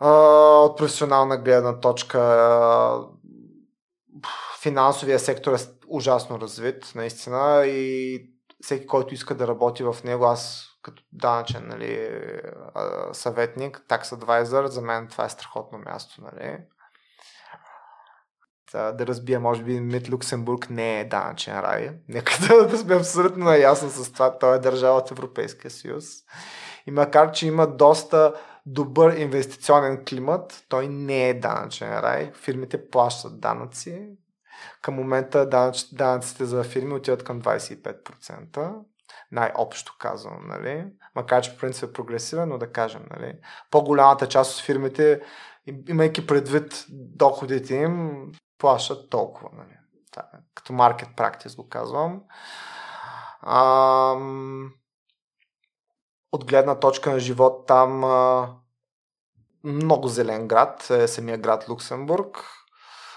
от 0.00 0.78
професионална 0.78 1.36
гледна 1.36 1.80
точка 1.80 3.08
финансовия 4.62 5.18
сектор 5.18 5.52
е 5.52 5.58
ужасно 5.88 6.40
развит, 6.40 6.92
наистина, 6.94 7.66
и 7.66 8.20
всеки, 8.60 8.86
който 8.86 9.14
иска 9.14 9.34
да 9.34 9.48
работи 9.48 9.82
в 9.82 9.96
него, 10.04 10.24
аз 10.24 10.66
като 10.82 11.02
данъчен 11.12 11.68
нали, 11.68 12.20
съветник, 13.12 13.84
tax 13.88 14.02
advisor, 14.02 14.66
за 14.66 14.82
мен 14.82 15.08
това 15.08 15.24
е 15.24 15.28
страхотно 15.28 15.78
място. 15.78 16.22
Нали. 16.22 16.58
Да, 18.72 18.92
да 18.92 19.06
разбия, 19.06 19.40
може 19.40 19.62
би 19.62 19.80
Мит 19.80 20.10
Люксембург 20.10 20.70
не 20.70 21.00
е 21.00 21.08
данъчен 21.08 21.60
рай. 21.60 21.90
Нека 22.08 22.32
да, 22.48 22.66
да 22.66 22.78
сме 22.78 22.96
абсолютно 22.96 23.44
наясно 23.44 23.90
с 23.90 24.12
това. 24.12 24.38
Той 24.38 24.56
е 24.56 24.58
държава 24.58 24.98
от 24.98 25.10
Европейския 25.10 25.70
съюз. 25.70 26.04
И 26.86 26.90
макар, 26.90 27.32
че 27.32 27.46
има 27.46 27.66
доста 27.66 28.34
добър 28.66 29.16
инвестиционен 29.16 30.04
климат, 30.08 30.64
той 30.68 30.88
не 30.88 31.28
е 31.28 31.40
данъчен 31.40 31.98
рай. 31.98 32.32
Фирмите 32.34 32.88
плащат 32.88 33.40
данъци. 33.40 34.08
Към 34.82 34.94
момента 34.94 35.48
данъч, 35.48 35.88
данъците 35.92 36.44
за 36.44 36.64
фирми 36.64 36.94
отиват 36.94 37.24
към 37.24 37.42
25%. 37.42 38.74
Най-общо 39.32 39.96
казвам, 39.98 40.46
нали? 40.48 40.86
Макар, 41.14 41.42
че 41.42 41.52
по 41.52 41.58
принцип 41.60 41.90
е 41.90 41.92
прогресивен, 41.92 42.48
но 42.48 42.58
да 42.58 42.72
кажем, 42.72 43.02
нали? 43.10 43.34
По-голямата 43.70 44.28
част 44.28 44.58
от 44.58 44.64
фирмите, 44.64 45.20
имайки 45.88 46.26
предвид 46.26 46.86
доходите 46.90 47.74
им, 47.74 48.26
плащат 48.58 49.10
толкова, 49.10 49.48
нали? 49.56 49.76
Като 50.54 50.72
маркет 50.72 51.08
практис 51.16 51.56
го 51.56 51.68
казвам. 51.68 52.22
Ам 53.46 54.72
от 56.32 56.44
гледна 56.44 56.74
точка 56.74 57.10
на 57.10 57.20
живот 57.20 57.66
там 57.66 58.04
а, 58.04 58.48
много 59.64 60.08
зелен 60.08 60.48
град, 60.48 60.90
е 60.90 61.08
самия 61.08 61.38
град 61.38 61.68
Люксембург. 61.68 62.44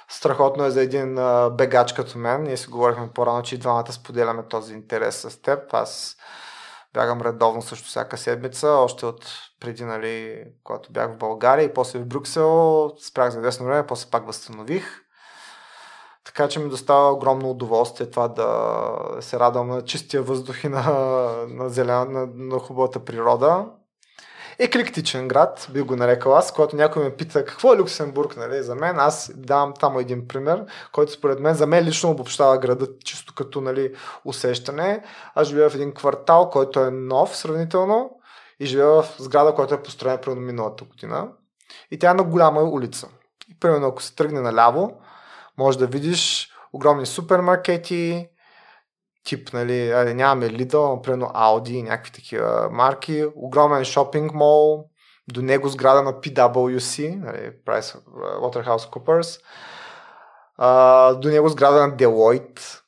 Страхотно 0.10 0.66
е 0.66 0.72
за 0.72 0.82
един 0.82 1.18
а, 1.18 1.50
бегач 1.50 1.94
като 1.94 2.18
мен. 2.18 2.44
Ние 2.44 2.58
си 2.58 2.68
говорихме 2.68 3.10
по-рано, 3.14 3.42
че 3.42 3.56
и 3.56 3.58
двамата 3.58 3.92
споделяме 3.92 4.48
този 4.48 4.74
интерес 4.74 5.16
с 5.16 5.42
теб. 5.42 5.74
Аз 5.74 6.18
бягам 6.94 7.22
редовно 7.22 7.62
също 7.62 7.88
всяка 7.88 8.18
седмица, 8.18 8.70
още 8.70 9.06
от 9.06 9.26
преди, 9.60 9.84
нали, 9.84 10.44
когато 10.64 10.92
бях 10.92 11.12
в 11.12 11.18
България 11.18 11.66
и 11.66 11.74
после 11.74 12.00
в 12.00 12.08
Брюксел. 12.08 12.92
Спрях 13.00 13.30
за 13.30 13.40
известно 13.40 13.66
време, 13.66 13.88
после 13.88 14.10
пак 14.10 14.26
възстанових. 14.26 15.03
Така 16.26 16.48
че 16.48 16.60
ми 16.60 16.70
достава 16.70 17.12
огромно 17.12 17.50
удоволствие 17.50 18.10
това 18.10 18.28
да 18.28 19.22
се 19.22 19.40
радвам 19.40 19.68
на 19.68 19.82
чистия 19.82 20.24
въздух 20.24 20.64
и 20.64 20.70
на, 20.70 20.84
на, 21.50 21.70
зелена, 21.70 22.06
на, 22.06 22.28
на 22.36 22.60
хубавата 22.60 23.00
природа. 23.00 23.66
еклектичен 24.60 25.28
град, 25.28 25.68
би 25.74 25.82
го 25.82 25.96
нарекал 25.96 26.36
аз, 26.36 26.54
когато 26.54 26.76
някой 26.76 27.04
ме 27.04 27.16
пита 27.16 27.46
какво 27.46 27.74
е 27.74 27.78
Люксембург 27.78 28.38
нали, 28.38 28.64
за 28.64 28.76
мен, 28.76 29.00
аз 29.00 29.32
давам 29.36 29.74
там 29.80 30.00
един 30.00 30.28
пример, 30.28 30.66
който 30.92 31.12
според 31.12 31.40
мен 31.40 31.56
за 31.56 31.68
мен 31.68 31.86
лично 31.86 32.12
обобщава 32.12 32.58
града 32.58 32.88
чисто 33.06 33.34
като 33.36 33.62
нали, 33.62 33.94
усещане. 34.26 35.04
Аз 35.36 35.48
живея 35.48 35.70
в 35.70 35.76
един 35.76 35.94
квартал, 35.94 36.50
който 36.50 36.80
е 36.80 36.92
нов 36.92 37.38
сравнително 37.38 38.12
и 38.60 38.66
живея 38.66 38.88
в 38.88 39.16
сграда, 39.18 39.54
която 39.54 39.74
е 39.74 39.84
построена 39.84 40.22
през 40.22 40.36
миналата 40.36 40.84
година. 40.84 41.28
И 41.92 42.00
тя 42.00 42.12
е 42.12 42.14
на 42.14 42.24
голяма 42.24 42.64
улица. 42.64 43.08
И, 43.50 43.60
примерно, 43.60 43.88
ако 43.88 44.02
се 44.02 44.16
тръгне 44.16 44.42
наляво, 44.42 44.98
може 45.58 45.78
да 45.78 45.88
видиш 45.88 46.50
огромни 46.74 47.06
супермаркети, 47.06 48.28
тип, 49.24 49.54
нали, 49.54 49.92
али, 49.92 50.14
нямаме 50.14 50.50
Lidl, 50.50 50.96
например 50.96 51.28
Audi 51.28 51.84
някакви 51.84 52.12
такива 52.12 52.70
марки, 52.72 53.26
огромен 53.36 53.86
шопинг 53.86 54.34
мол, 54.34 54.90
до 55.34 55.42
него 55.42 55.70
сграда 55.70 56.04
на 56.04 56.14
PwC, 56.14 57.16
нали, 57.16 57.52
Price 57.66 58.00
Waterhouse 58.16 59.40
а, 60.58 61.14
до 61.14 61.30
него 61.30 61.50
сграда 61.50 61.88
на 61.88 61.98
Deloitte. 61.98 62.80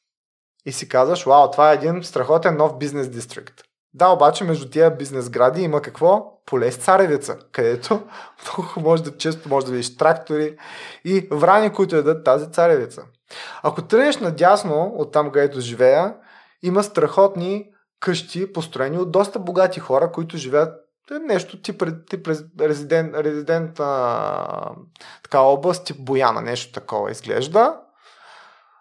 И 0.65 0.71
си 0.71 0.89
казваш, 0.89 1.25
вау, 1.25 1.51
това 1.51 1.71
е 1.71 1.75
един 1.75 2.03
страхотен 2.03 2.57
нов 2.57 2.77
бизнес 2.77 3.09
дистрикт. 3.09 3.64
Да, 3.95 4.09
обаче 4.09 4.43
между 4.43 4.69
тия 4.69 4.97
бизнес 4.97 5.29
гради 5.29 5.61
има 5.61 5.81
какво? 5.81 6.41
Поле 6.45 6.71
с 6.71 6.77
царевица, 6.77 7.37
където 7.51 8.01
много 8.43 8.89
може 8.89 9.03
да, 9.03 9.17
често 9.17 9.49
може 9.49 9.65
да 9.65 9.71
видиш 9.71 9.97
трактори 9.97 10.57
и 11.05 11.27
врани, 11.31 11.73
които 11.73 11.95
едат 11.95 12.23
тази 12.23 12.51
царевица. 12.51 13.03
Ако 13.63 13.81
тръгнеш 13.81 14.17
надясно 14.17 14.93
от 14.97 15.11
там, 15.11 15.31
където 15.31 15.59
живея, 15.59 16.15
има 16.63 16.83
страхотни 16.83 17.65
къщи, 17.99 18.53
построени 18.53 18.97
от 18.97 19.11
доста 19.11 19.39
богати 19.39 19.79
хора, 19.79 20.11
които 20.11 20.37
живеят 20.37 20.73
нещо 21.11 21.61
тип, 21.61 21.83
тип 22.09 22.27
резидент, 22.61 23.15
резидент 23.15 23.79
а, 23.79 24.71
така 25.23 25.39
област, 25.39 25.85
тип 25.85 25.97
Бояна, 25.99 26.41
нещо 26.41 26.73
такова 26.73 27.11
изглежда. 27.11 27.79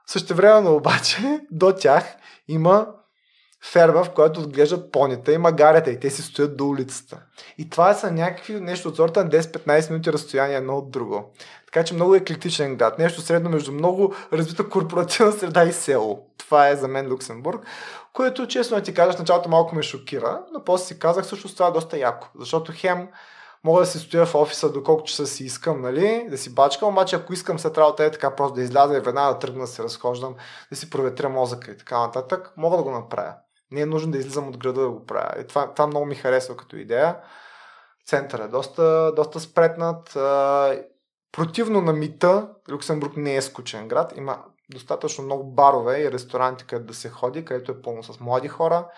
Същевременно 0.07 0.74
обаче 0.74 1.41
до 1.51 1.73
тях 1.73 2.05
има 2.49 2.86
ферма, 3.73 4.05
в 4.05 4.11
която 4.11 4.41
отглеждат 4.41 4.93
понита 4.93 5.32
и 5.32 5.39
магарета 5.39 5.91
и 5.91 6.01
те 6.01 6.11
си 6.11 6.23
стоят 6.23 6.57
до 6.57 6.69
улицата. 6.69 7.20
И 7.59 7.70
това 7.70 7.95
са 7.95 8.12
някакви 8.12 8.61
нещо 8.61 8.89
от 8.89 8.97
сорта 8.97 9.24
на 9.24 9.31
10-15 9.31 9.91
минути 9.91 10.12
разстояние 10.12 10.57
едно 10.57 10.77
от 10.77 10.91
друго. 10.91 11.32
Така 11.66 11.85
че 11.85 11.95
много 11.95 12.15
еклектичен 12.15 12.77
град. 12.77 12.99
Нещо 12.99 13.20
средно 13.20 13.51
между 13.51 13.73
много 13.73 14.15
развита 14.32 14.69
корпоративна 14.69 15.32
среда 15.32 15.65
и 15.65 15.73
село. 15.73 16.27
Това 16.39 16.69
е 16.69 16.77
за 16.77 16.89
мен 16.89 17.12
Люксембург, 17.12 17.61
което 18.12 18.47
честно 18.47 18.81
ти 18.81 18.95
кажа, 18.95 19.12
в 19.12 19.19
началото 19.19 19.49
малко 19.49 19.74
ме 19.74 19.82
шокира, 19.82 20.41
но 20.53 20.65
после 20.65 20.85
си 20.85 20.99
казах 20.99 21.27
също 21.27 21.55
това 21.55 21.66
е 21.66 21.70
доста 21.70 21.99
яко. 21.99 22.28
Защото 22.39 22.73
хем 22.74 23.09
мога 23.65 23.81
да 23.81 23.86
си 23.86 23.99
стоя 23.99 24.27
в 24.27 24.35
офиса 24.35 24.73
доколко 24.73 25.05
часа 25.05 25.27
си 25.27 25.45
искам, 25.45 25.81
нали, 25.81 26.27
да 26.31 26.39
си 26.39 26.55
бачкам, 26.55 26.89
обаче 26.89 27.16
ако 27.16 27.32
искам 27.32 27.59
след 27.59 27.78
работа 27.78 28.05
е 28.05 28.11
така 28.11 28.36
просто 28.36 28.55
да 28.55 28.62
изляза 28.62 28.97
и 28.97 29.01
веднага 29.01 29.32
да 29.32 29.39
тръгна 29.39 29.61
да 29.61 29.66
се 29.66 29.82
разхождам, 29.82 30.35
да 30.70 30.77
си 30.77 30.91
проветря 30.91 31.28
мозъка 31.28 31.70
и 31.70 31.77
така 31.77 32.01
нататък, 32.01 32.53
мога 32.57 32.77
да 32.77 32.82
го 32.82 32.91
направя. 32.91 33.35
Не 33.75 33.81
е 33.81 33.87
нужно 33.87 34.13
да 34.13 34.19
излизам 34.19 34.49
от 34.49 34.59
града 34.59 34.81
да 34.81 34.91
го 34.91 35.07
правя. 35.07 35.41
И 35.41 35.47
това, 35.47 35.75
това 35.75 35.87
много 35.87 36.07
ми 36.07 36.15
харесва 36.15 36.57
като 36.57 36.77
идея. 36.77 37.17
Център 38.07 38.39
е 38.39 38.49
доста, 38.49 39.13
доста 39.17 39.41
спретнат. 39.41 40.13
Противно 41.33 41.81
на 41.81 41.93
мита, 41.93 42.49
Люксембург 42.71 43.17
не 43.17 43.37
е 43.37 43.43
скучен 43.43 43.89
град. 43.89 44.13
Има 44.17 44.39
достатъчно 44.71 45.25
много 45.25 45.45
барове 45.45 46.01
и 46.01 46.13
ресторанти, 46.13 46.67
където 46.67 46.87
да 46.87 46.95
се 46.95 47.09
ходи, 47.09 47.45
където 47.45 47.73
е 47.73 47.83
пълно 47.83 48.03
с 48.03 48.21
млади 48.21 48.49
хора. 48.49 48.89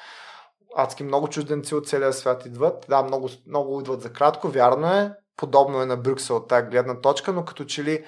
Адски 0.77 1.05
много 1.05 1.29
чужденци 1.29 1.75
от 1.75 1.89
целия 1.89 2.13
свят 2.13 2.47
идват. 2.47 2.87
Да, 2.89 3.03
много, 3.03 3.29
много 3.47 3.81
идват 3.81 4.03
за 4.03 4.13
кратко, 4.13 4.49
вярно 4.49 4.93
е. 4.93 5.13
Подобно 5.37 5.83
е 5.83 5.87
на 5.87 5.97
Брюксел 5.97 6.37
от 6.37 6.49
тази 6.49 6.67
гледна 6.67 7.01
точка, 7.01 7.33
но 7.33 7.45
като 7.45 7.65
че 7.65 7.85
ли 7.85 8.05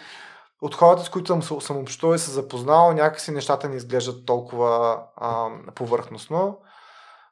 от 0.60 0.74
хората, 0.74 1.05
с 1.05 1.09
които 1.09 1.43
съм, 1.43 1.60
съм 1.60 1.76
общувал 1.76 2.14
и 2.14 2.18
се 2.18 2.30
запознал, 2.30 2.93
някакси 2.93 3.30
нещата 3.30 3.68
не 3.68 3.76
изглеждат 3.76 4.26
толкова 4.26 5.01
а, 5.16 5.48
повърхностно. 5.74 6.59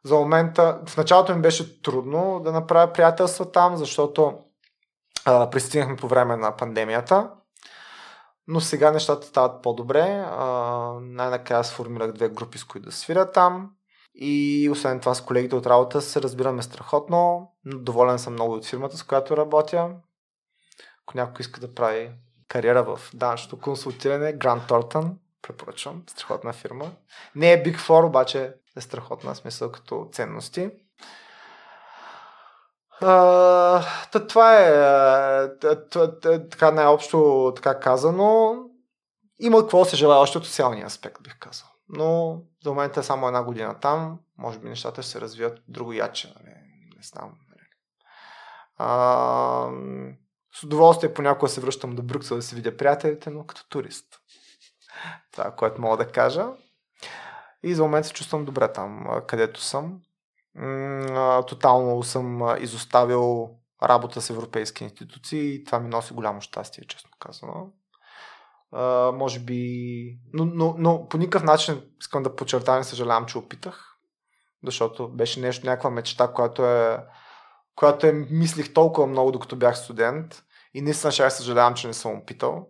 За 0.05 0.15
момента, 0.15 0.81
в 0.87 0.97
началото 0.97 1.35
ми 1.35 1.43
беше 1.43 1.83
трудно 1.83 2.41
да 2.45 2.53
направя 2.53 2.93
приятелства 2.93 3.53
там, 3.53 3.77
защото 3.77 4.39
а, 5.25 5.51
пристигнахме 5.51 5.97
по 5.97 6.09
време 6.09 6.37
на 6.37 6.57
пандемията. 6.57 7.31
Но 8.49 8.61
сега 8.61 8.91
нещата 8.91 9.27
стават 9.27 9.63
по-добре. 9.63 10.25
А, 10.31 10.47
най-накрая 11.01 11.65
сформирах 11.65 12.13
две 12.13 12.29
групи, 12.29 12.59
с 12.59 12.65
които 12.65 12.87
да 12.87 12.93
свиря 12.93 13.31
там. 13.31 13.71
И 14.15 14.69
освен 14.73 15.01
това 15.01 15.15
с 15.15 15.21
колегите 15.21 15.57
от 15.57 15.67
работа 15.67 16.01
се 16.01 16.23
разбираме 16.23 16.63
страхотно. 16.63 17.53
Доволен 17.65 18.19
съм 18.19 18.33
много 18.33 18.55
от 18.55 18.67
фирмата, 18.67 18.97
с 18.97 19.03
която 19.03 19.37
работя. 19.37 19.91
Ако 21.03 21.17
някой 21.17 21.41
иска 21.41 21.61
да 21.61 21.75
прави 21.75 22.11
кариера 22.49 22.83
в 22.83 23.01
данъчното 23.15 23.61
консултиране, 23.61 24.39
Grant 24.39 24.69
Thornton, 24.69 25.13
препоръчвам, 25.43 26.03
страхотна 26.07 26.53
фирма. 26.53 26.93
Не 27.35 27.53
е 27.53 27.63
Big 27.63 27.79
Four, 27.79 28.07
обаче 28.07 28.55
е 28.77 28.81
страхотна 28.81 29.35
смисъл 29.35 29.73
като 29.73 30.09
ценности. 30.13 30.71
Uh, 33.03 34.29
това 34.29 34.57
е 34.57 34.71
така 36.51 36.71
най-общо 36.71 37.53
така 37.57 37.81
казано. 37.81 38.57
Има 39.39 39.61
какво 39.61 39.85
се 39.85 39.97
желая 39.97 40.21
още 40.21 40.39
от 40.39 40.47
социалния 40.47 40.87
аспект, 40.87 41.23
бих 41.23 41.39
казал. 41.39 41.69
Но 41.89 42.41
за 42.65 42.71
момента 42.71 43.01
е 43.01 43.03
само 43.03 43.27
една 43.27 43.43
година 43.43 43.81
там. 43.81 44.19
Може 44.39 44.59
би 44.59 44.69
нещата 44.69 45.03
ще 45.03 45.11
се 45.11 45.21
развият 45.21 45.63
друго 45.69 45.93
яче. 45.93 46.35
Нали? 46.37 46.55
Не 46.97 47.03
знам. 47.03 47.33
Uh, 48.81 50.17
с 50.61 50.65
удоволствие 50.65 51.15
понякога 51.15 51.49
се 51.49 51.61
връщам 51.61 51.95
до 51.95 52.03
Брюксел 52.03 52.37
да 52.37 52.43
си 52.43 52.55
видя 52.55 52.77
приятелите, 52.77 53.31
но 53.31 53.47
като 53.47 53.69
турист. 53.69 54.07
Това 55.33 55.49
е 55.49 55.57
което 55.57 55.81
мога 55.81 55.97
да 55.97 56.13
кажа. 56.13 56.47
И 57.63 57.75
за 57.75 57.83
момент 57.83 58.07
се 58.07 58.13
чувствам 58.13 58.45
добре 58.45 58.73
там, 58.73 59.07
където 59.27 59.61
съм. 59.61 60.01
Тотално 61.47 62.03
съм 62.03 62.57
изоставил 62.61 63.51
работа 63.83 64.21
с 64.21 64.31
европейски 64.31 64.85
институции 64.85 65.55
и 65.55 65.65
това 65.65 65.81
ми 65.81 65.89
носи 65.89 66.15
голямо 66.15 66.41
щастие, 66.41 66.85
честно 66.85 67.11
казано. 67.19 67.73
Може 69.13 69.41
би. 69.41 70.19
Но, 70.33 70.45
но, 70.45 70.75
но 70.79 71.09
по 71.09 71.19
никакъв 71.19 71.43
начин 71.43 71.83
искам 72.01 72.23
да 72.23 72.37
подчертавам 72.37 72.81
и 72.81 72.85
съжалявам, 72.85 73.27
че 73.27 73.39
опитах. 73.39 73.97
Защото 74.65 75.09
беше 75.09 75.41
нещо, 75.41 75.67
някаква 75.67 75.91
мечта, 75.91 76.33
която 76.33 76.67
е, 76.67 77.05
която 77.75 78.07
е 78.07 78.13
мислих 78.13 78.73
толкова 78.73 79.07
много, 79.07 79.33
докато 79.33 79.57
бях 79.57 79.79
студент. 79.79 80.43
И 80.77 80.83
наистина 80.83 81.13
ще 81.13 81.31
съжалявам, 81.31 81.75
че 81.75 81.87
не 81.87 81.95
съм 81.95 82.19
опитал. 82.19 82.69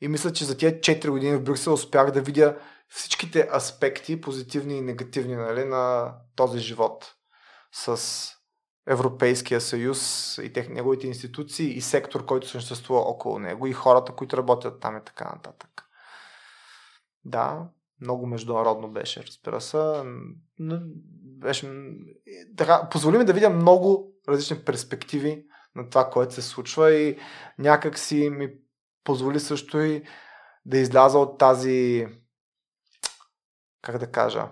И 0.00 0.08
мисля, 0.08 0.32
че 0.32 0.44
за 0.44 0.56
тия 0.56 0.80
4 0.80 1.10
години 1.10 1.36
в 1.36 1.42
Брюксел 1.42 1.72
успях 1.72 2.10
да 2.10 2.20
видя 2.20 2.58
всичките 2.88 3.48
аспекти, 3.54 4.20
позитивни 4.20 4.76
и 4.76 4.80
негативни, 4.80 5.36
нали, 5.36 5.64
на 5.64 6.14
този 6.36 6.58
живот 6.58 7.14
с 7.72 8.02
Европейския 8.86 9.60
съюз 9.60 10.38
и 10.42 10.52
тех, 10.52 10.68
неговите 10.68 11.06
институции 11.06 11.76
и 11.76 11.80
сектор, 11.80 12.24
който 12.24 12.48
съществува 12.48 13.00
около 13.00 13.38
него 13.38 13.66
и 13.66 13.72
хората, 13.72 14.12
които 14.12 14.36
работят 14.36 14.80
там 14.80 14.96
и 14.96 15.00
така 15.04 15.24
нататък. 15.24 15.84
Да, 17.24 17.68
много 18.00 18.26
международно 18.26 18.90
беше, 18.90 19.22
разбира 19.26 19.60
се. 19.60 20.02
Беше, 21.22 21.72
така, 22.56 22.88
позволи 22.90 23.18
ми 23.18 23.24
да 23.24 23.32
видя 23.32 23.50
много 23.50 24.12
различни 24.28 24.64
перспективи 24.64 25.44
на 25.78 25.90
това, 25.90 26.10
което 26.10 26.34
се 26.34 26.42
случва 26.42 26.92
и 26.92 27.18
някак 27.58 27.98
си 27.98 28.30
ми 28.30 28.50
позволи 29.04 29.40
също 29.40 29.80
и 29.80 30.02
да 30.66 30.78
изляза 30.78 31.18
от 31.18 31.38
тази 31.38 32.06
как 33.82 33.98
да 33.98 34.10
кажа, 34.10 34.48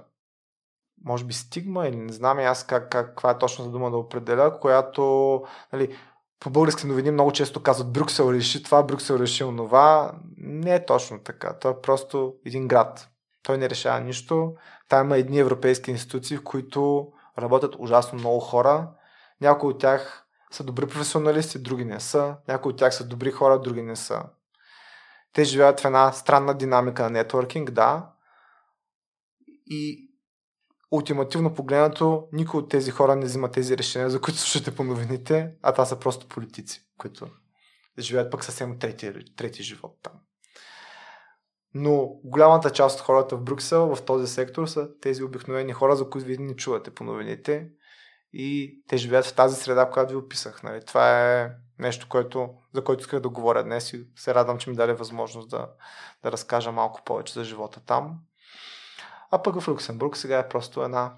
може 1.04 1.24
би 1.24 1.32
стигма 1.34 1.88
или 1.88 1.96
не 1.96 2.12
знам 2.12 2.40
и 2.40 2.44
аз 2.44 2.66
как, 2.66 2.90
как, 2.90 3.06
каква 3.06 3.30
е 3.30 3.38
точната 3.38 3.70
дума 3.70 3.90
да 3.90 3.96
определя, 3.96 4.60
която 4.60 5.42
нали, 5.72 5.96
по 6.40 6.50
български 6.50 6.86
новини 6.86 7.10
много 7.10 7.32
често 7.32 7.62
казват 7.62 7.92
Брюксел 7.92 8.32
реши 8.32 8.62
това, 8.62 8.82
Брюксел 8.82 9.14
реши 9.14 9.44
онова. 9.44 10.12
Не 10.36 10.74
е 10.74 10.86
точно 10.86 11.18
така. 11.18 11.58
Той 11.58 11.72
е 11.72 11.80
просто 11.82 12.34
един 12.46 12.68
град. 12.68 13.08
Той 13.42 13.58
не 13.58 13.70
решава 13.70 14.00
нищо. 14.00 14.54
Там 14.88 15.06
има 15.06 15.16
едни 15.16 15.38
европейски 15.38 15.90
институции, 15.90 16.36
в 16.36 16.44
които 16.44 17.12
работят 17.38 17.76
ужасно 17.78 18.18
много 18.18 18.40
хора. 18.40 18.90
Някои 19.40 19.70
от 19.70 19.80
тях 19.80 20.25
са 20.50 20.64
добри 20.64 20.86
професионалисти, 20.86 21.58
други 21.58 21.84
не 21.84 22.00
са. 22.00 22.36
Някои 22.48 22.72
от 22.72 22.78
тях 22.78 22.94
са 22.94 23.06
добри 23.06 23.30
хора, 23.30 23.60
други 23.60 23.82
не 23.82 23.96
са. 23.96 24.22
Те 25.32 25.44
живеят 25.44 25.80
в 25.80 25.84
една 25.84 26.12
странна 26.12 26.54
динамика 26.54 27.02
на 27.02 27.10
нетворкинг, 27.10 27.70
да. 27.70 28.12
И 29.66 30.10
ултимативно 30.90 31.54
погледнато, 31.54 32.28
никой 32.32 32.60
от 32.60 32.70
тези 32.70 32.90
хора 32.90 33.16
не 33.16 33.24
взима 33.24 33.50
тези 33.50 33.78
решения, 33.78 34.10
за 34.10 34.20
които 34.20 34.38
слушате 34.38 34.74
по 34.74 34.84
новините, 34.84 35.52
а 35.62 35.72
това 35.72 35.86
са 35.86 35.98
просто 35.98 36.28
политици, 36.28 36.86
които 36.98 37.26
живеят 37.98 38.30
пък 38.32 38.44
съвсем 38.44 38.78
трети, 38.78 39.12
трети 39.36 39.62
живот 39.62 39.98
там. 40.02 40.12
Но 41.74 42.06
голямата 42.24 42.70
част 42.70 43.00
от 43.00 43.06
хората 43.06 43.36
в 43.36 43.42
Брюксел 43.42 43.94
в 43.94 44.04
този 44.04 44.26
сектор 44.26 44.66
са 44.66 44.98
тези 45.00 45.22
обикновени 45.22 45.72
хора, 45.72 45.96
за 45.96 46.10
които 46.10 46.26
вие 46.26 46.36
не 46.36 46.56
чувате 46.56 46.90
по 46.90 47.04
новините 47.04 47.70
и 48.32 48.80
те 48.88 48.96
живеят 48.96 49.26
в 49.26 49.34
тази 49.34 49.56
среда, 49.56 49.90
която 49.90 50.10
ви 50.10 50.16
описах. 50.16 50.62
Нали. 50.62 50.84
Това 50.84 51.32
е 51.40 51.50
нещо, 51.78 52.06
което, 52.08 52.54
за 52.74 52.84
което 52.84 53.00
исках 53.00 53.20
да 53.20 53.28
говоря 53.28 53.64
днес 53.64 53.92
и 53.92 54.06
се 54.16 54.34
радвам, 54.34 54.58
че 54.58 54.70
ми 54.70 54.76
даде 54.76 54.92
възможност 54.92 55.50
да, 55.50 55.68
да 56.22 56.32
разкажа 56.32 56.72
малко 56.72 57.02
повече 57.04 57.32
за 57.32 57.44
живота 57.44 57.80
там. 57.86 58.18
А 59.30 59.42
пък 59.42 59.60
в 59.60 59.68
Люксембург 59.68 60.16
сега 60.16 60.38
е 60.38 60.48
просто 60.48 60.82
една 60.82 61.14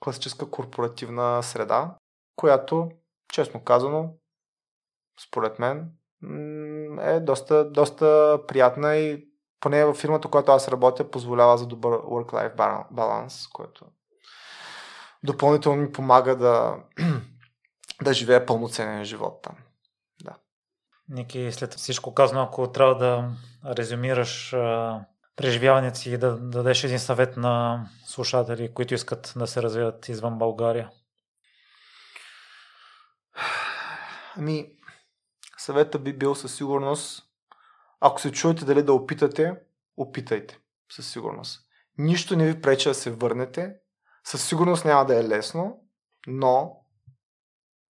класическа 0.00 0.50
корпоративна 0.50 1.42
среда, 1.42 1.96
която, 2.36 2.90
честно 3.32 3.64
казано, 3.64 4.14
според 5.28 5.58
мен, 5.58 5.92
е 7.00 7.20
доста, 7.20 7.70
доста 7.70 8.38
приятна 8.48 8.96
и 8.96 9.28
поне 9.60 9.84
в 9.84 9.94
фирмата, 9.94 10.28
която 10.28 10.52
аз 10.52 10.68
работя, 10.68 11.10
позволява 11.10 11.58
за 11.58 11.66
добър 11.66 11.92
work-life 11.92 12.86
баланс, 12.90 13.48
което 13.48 13.84
допълнително 15.26 15.82
ми 15.82 15.92
помага 15.92 16.36
да, 16.36 16.76
да 18.02 18.14
живея 18.14 18.46
пълноценен 18.46 19.04
живот 19.04 19.42
там. 19.42 19.56
Да. 20.24 20.36
Ники, 21.08 21.52
след 21.52 21.74
всичко 21.74 22.14
казано, 22.14 22.42
ако 22.42 22.72
трябва 22.72 22.94
да 22.94 23.30
резюмираш 23.76 24.50
преживяването 25.36 25.98
си 25.98 26.10
и 26.10 26.18
да, 26.18 26.36
да 26.36 26.48
дадеш 26.48 26.84
един 26.84 26.98
съвет 26.98 27.36
на 27.36 27.86
слушатели, 28.04 28.74
които 28.74 28.94
искат 28.94 29.32
да 29.36 29.46
се 29.46 29.62
развиват 29.62 30.08
извън 30.08 30.38
България? 30.38 30.90
Ами, 34.36 34.72
съвета 35.58 35.98
би 35.98 36.18
бил 36.18 36.34
със 36.34 36.54
сигурност, 36.54 37.22
ако 38.00 38.20
се 38.20 38.32
чуете 38.32 38.64
дали 38.64 38.82
да 38.82 38.92
опитате, 38.92 39.56
опитайте 39.96 40.58
със 40.92 41.10
сигурност. 41.10 41.60
Нищо 41.98 42.36
не 42.36 42.52
ви 42.52 42.60
пречи 42.60 42.88
да 42.88 42.94
се 42.94 43.10
върнете. 43.10 43.76
Със 44.26 44.48
сигурност 44.48 44.84
няма 44.84 45.06
да 45.06 45.20
е 45.20 45.28
лесно, 45.28 45.80
но 46.26 46.76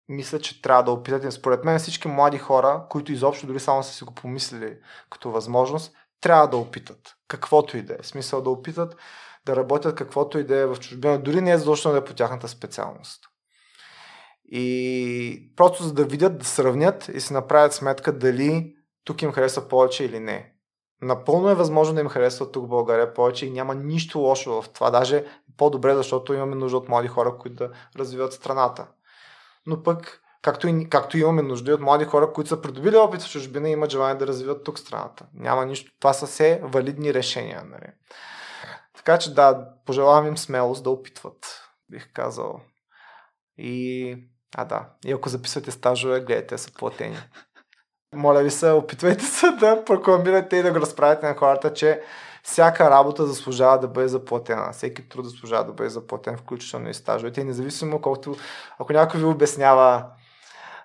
мисля, 0.08 0.40
че 0.40 0.62
трябва 0.62 0.82
да 0.82 0.90
опитате. 0.90 1.30
Според 1.30 1.64
мен 1.64 1.78
всички 1.78 2.08
млади 2.08 2.38
хора, 2.38 2.86
които 2.90 3.12
изобщо 3.12 3.46
дори 3.46 3.60
само 3.60 3.82
са 3.82 3.92
си 3.92 4.04
го 4.04 4.14
помислили 4.14 4.78
като 5.10 5.30
възможност, 5.30 5.96
трябва 6.20 6.48
да 6.48 6.56
опитат. 6.56 7.16
Каквото 7.28 7.76
и 7.76 7.82
да 7.82 7.94
е. 7.94 8.02
Смисъл 8.02 8.42
да 8.42 8.50
опитат 8.50 8.96
да 9.46 9.56
работят 9.56 9.94
каквото 9.94 10.38
и 10.38 10.44
да 10.44 10.56
е 10.56 10.66
в 10.66 10.76
чужбина. 10.76 11.18
Дори 11.18 11.40
не 11.40 11.50
е 11.50 11.58
задължено 11.58 11.92
да 11.92 11.98
е 11.98 12.04
по 12.04 12.14
тяхната 12.14 12.48
специалност. 12.48 13.20
И 14.44 15.52
просто 15.56 15.82
за 15.82 15.94
да 15.94 16.04
видят, 16.04 16.38
да 16.38 16.44
сравнят 16.44 17.08
и 17.14 17.20
се 17.20 17.34
направят 17.34 17.72
сметка 17.72 18.18
дали 18.18 18.74
тук 19.04 19.22
им 19.22 19.32
харесва 19.32 19.68
повече 19.68 20.04
или 20.04 20.20
не. 20.20 20.52
Напълно 21.02 21.50
е 21.50 21.54
възможно 21.54 21.94
да 21.94 22.00
им 22.00 22.08
харесва 22.08 22.52
тук 22.52 22.64
в 22.64 22.68
България 22.68 23.14
повече 23.14 23.46
и 23.46 23.50
няма 23.50 23.74
нищо 23.74 24.18
лошо 24.18 24.62
в 24.62 24.68
това. 24.68 24.90
Даже 24.90 25.24
по-добре, 25.56 25.94
защото 25.94 26.34
имаме 26.34 26.54
нужда 26.54 26.76
от 26.76 26.88
млади 26.88 27.08
хора, 27.08 27.36
които 27.38 27.56
да 27.56 27.70
развиват 27.96 28.32
страната. 28.32 28.86
Но 29.66 29.82
пък 29.82 30.22
Както 30.46 30.68
и, 30.68 30.88
както 30.88 31.18
имаме 31.18 31.42
нужда 31.42 31.74
от 31.74 31.80
млади 31.80 32.04
хора, 32.04 32.32
които 32.32 32.48
са 32.48 32.60
придобили 32.60 32.96
опит 32.96 33.22
в 33.22 33.30
чужбина 33.30 33.68
и 33.68 33.72
имат 33.72 33.90
желание 33.90 34.14
да 34.14 34.26
развиват 34.26 34.64
тук 34.64 34.78
страната. 34.78 35.26
Няма 35.34 35.66
нищо. 35.66 35.92
Това 36.00 36.12
са 36.12 36.26
все 36.26 36.60
валидни 36.62 37.14
решения. 37.14 37.62
Нали? 37.64 37.92
Така 38.96 39.18
че 39.18 39.34
да, 39.34 39.68
пожелавам 39.86 40.26
им 40.26 40.38
смелост 40.38 40.84
да 40.84 40.90
опитват, 40.90 41.62
бих 41.90 42.12
казал. 42.12 42.60
И, 43.58 44.16
а 44.56 44.64
да, 44.64 44.88
и 45.04 45.12
ако 45.12 45.28
записвате 45.28 45.70
стажове, 45.70 46.20
гледайте, 46.20 46.58
са 46.58 46.72
платени. 46.72 47.18
Моля 48.14 48.42
ви 48.42 48.50
се, 48.50 48.70
опитвайте 48.70 49.24
се 49.24 49.50
да 49.50 49.84
прокламирате 49.84 50.56
и 50.56 50.62
да 50.62 50.72
го 50.72 50.80
разправите 50.80 51.26
на 51.26 51.34
хората, 51.34 51.74
че 51.74 52.02
всяка 52.46 52.90
работа 52.90 53.26
заслужава 53.26 53.78
да 53.78 53.88
бъде 53.88 54.08
заплатена. 54.08 54.72
Всеки 54.72 55.08
труд 55.08 55.24
заслужава 55.24 55.64
да 55.64 55.72
бъде 55.72 55.90
заплатен, 55.90 56.36
включително 56.36 56.88
и 56.88 56.94
стажовете. 56.94 57.40
И 57.40 57.44
независимо 57.44 58.00
колкото, 58.00 58.36
ако 58.78 58.92
някой 58.92 59.20
ви 59.20 59.26
обяснява, 59.26 60.06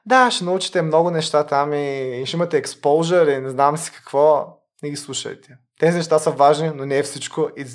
да, 0.05 0.31
ще 0.31 0.43
научите 0.43 0.81
много 0.81 1.11
неща 1.11 1.45
там 1.45 1.73
и 1.73 2.23
ще 2.25 2.38
имате 2.38 2.57
експожър 2.57 3.27
и 3.27 3.41
не 3.41 3.49
знам 3.49 3.77
си 3.77 3.91
какво, 3.91 4.57
не 4.83 4.89
ги 4.89 4.95
слушайте. 4.95 5.57
Тези 5.79 5.97
неща 5.97 6.19
са 6.19 6.31
важни, 6.31 6.71
но 6.75 6.85
не 6.85 6.97
е 6.97 7.03
всичко 7.03 7.49
и 7.57 7.65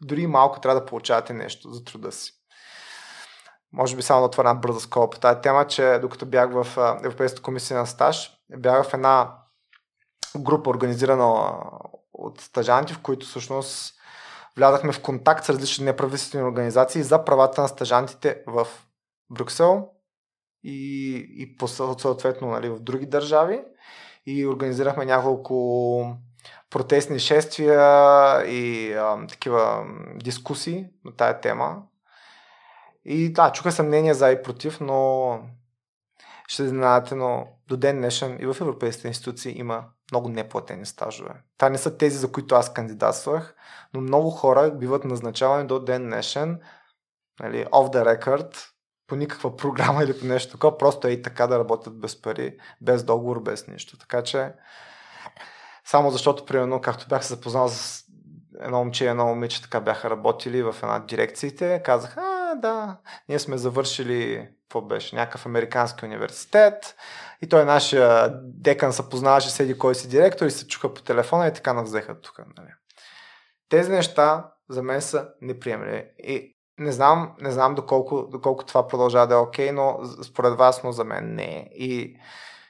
дори 0.00 0.26
малко 0.26 0.60
трябва 0.60 0.80
да 0.80 0.86
получавате 0.86 1.32
нещо 1.32 1.70
за 1.70 1.84
труда 1.84 2.12
си. 2.12 2.32
Може 3.72 3.96
би 3.96 4.02
само 4.02 4.20
да 4.20 4.26
отворя 4.26 4.48
една 4.48 4.60
бърза 4.60 4.80
скоба 4.80 5.10
по 5.10 5.18
тази 5.18 5.40
тема, 5.40 5.66
че 5.66 5.98
докато 6.02 6.26
бях 6.26 6.50
в 6.52 6.66
Европейската 7.04 7.42
комисия 7.42 7.78
на 7.78 7.86
стаж, 7.86 8.30
бях 8.58 8.88
в 8.88 8.94
една 8.94 9.34
група, 10.38 10.70
организирана 10.70 11.52
от 12.12 12.40
стажанти, 12.40 12.94
в 12.94 13.02
които 13.02 13.26
всъщност 13.26 13.94
влязахме 14.56 14.92
в 14.92 15.02
контакт 15.02 15.44
с 15.44 15.50
различни 15.50 15.84
неправителствени 15.84 16.44
организации 16.44 17.02
за 17.02 17.24
правата 17.24 17.62
на 17.62 17.68
стажантите 17.68 18.42
в 18.46 18.66
Брюксел, 19.30 19.88
и, 20.64 21.16
и 21.36 21.56
по, 21.56 21.68
съответно 21.68 22.48
нали, 22.48 22.68
в 22.68 22.80
други 22.80 23.06
държави. 23.06 23.60
И 24.26 24.46
организирахме 24.46 25.04
няколко 25.04 26.16
протестни 26.70 27.18
шествия 27.18 27.80
и 28.46 28.92
а, 28.92 29.26
такива 29.26 29.86
дискусии 30.14 30.86
на 31.04 31.12
тая 31.12 31.40
тема. 31.40 31.82
И 33.04 33.32
да, 33.32 33.52
чуха 33.52 33.72
се 33.72 33.82
мнения 33.82 34.14
за 34.14 34.30
и 34.30 34.42
против, 34.42 34.80
но 34.80 35.40
ще 36.46 36.68
знаете, 36.68 37.14
но 37.14 37.46
до 37.68 37.76
ден 37.76 37.96
днешен 37.96 38.38
и 38.40 38.46
в 38.46 38.56
европейските 38.60 39.08
институции 39.08 39.58
има 39.58 39.84
много 40.12 40.28
неплатени 40.28 40.86
стажове. 40.86 41.34
Това 41.58 41.70
не 41.70 41.78
са 41.78 41.96
тези, 41.96 42.16
за 42.16 42.32
които 42.32 42.54
аз 42.54 42.72
кандидатствах, 42.72 43.54
но 43.94 44.00
много 44.00 44.30
хора 44.30 44.70
биват 44.70 45.04
назначавани 45.04 45.66
до 45.66 45.78
ден 45.78 46.02
днешен, 46.02 46.60
нали, 47.40 47.64
off 47.64 47.94
the 47.94 48.18
record, 48.18 48.56
по 49.06 49.16
никаква 49.16 49.56
програма 49.56 50.04
или 50.04 50.20
по 50.20 50.26
нещо 50.26 50.52
такова, 50.52 50.78
просто 50.78 51.08
е 51.08 51.10
и 51.10 51.22
така 51.22 51.46
да 51.46 51.58
работят 51.58 52.00
без 52.00 52.22
пари, 52.22 52.56
без 52.80 53.04
договор, 53.04 53.42
без 53.42 53.68
нищо. 53.68 53.98
Така 53.98 54.22
че, 54.22 54.52
само 55.84 56.10
защото, 56.10 56.44
примерно, 56.44 56.80
както 56.80 57.08
бях 57.08 57.24
се 57.24 57.34
запознал 57.34 57.68
с 57.68 58.04
едно 58.60 58.78
момче 58.78 59.04
и 59.04 59.08
едно 59.08 59.26
момиче, 59.26 59.62
така 59.62 59.80
бяха 59.80 60.10
работили 60.10 60.62
в 60.62 60.76
една 60.82 60.98
дирекциите, 60.98 61.82
казаха, 61.84 62.20
а, 62.20 62.54
да, 62.54 62.96
ние 63.28 63.38
сме 63.38 63.58
завършили, 63.58 64.48
какво 64.62 64.80
беше, 64.80 65.16
някакъв 65.16 65.46
американски 65.46 66.04
университет 66.04 66.96
и 67.42 67.48
той 67.48 67.64
нашия 67.64 68.32
декан 68.42 68.92
се 68.92 69.08
познаваше 69.08 69.50
седи 69.50 69.78
кой 69.78 69.94
си 69.94 70.08
директор 70.08 70.46
и 70.46 70.50
се 70.50 70.66
чуха 70.66 70.94
по 70.94 71.02
телефона 71.02 71.46
и 71.46 71.52
така 71.52 71.72
навзеха 71.72 72.20
тук. 72.20 72.38
Нали. 72.38 72.68
Тези 73.68 73.90
неща 73.90 74.52
за 74.70 74.82
мен 74.82 75.02
са 75.02 75.28
неприемливи. 75.40 76.04
И 76.18 76.56
не 76.78 76.92
знам, 76.92 77.36
не 77.40 77.50
знам 77.50 77.74
доколко, 77.74 78.22
доколко 78.22 78.64
това 78.64 78.88
продължава 78.88 79.26
да 79.26 79.34
е 79.34 79.38
окей, 79.38 79.68
okay, 79.68 79.70
но 79.70 79.98
според 80.22 80.58
вас, 80.58 80.84
но 80.84 80.92
за 80.92 81.04
мен 81.04 81.34
не 81.34 81.44
е. 81.44 81.68
И 81.74 82.16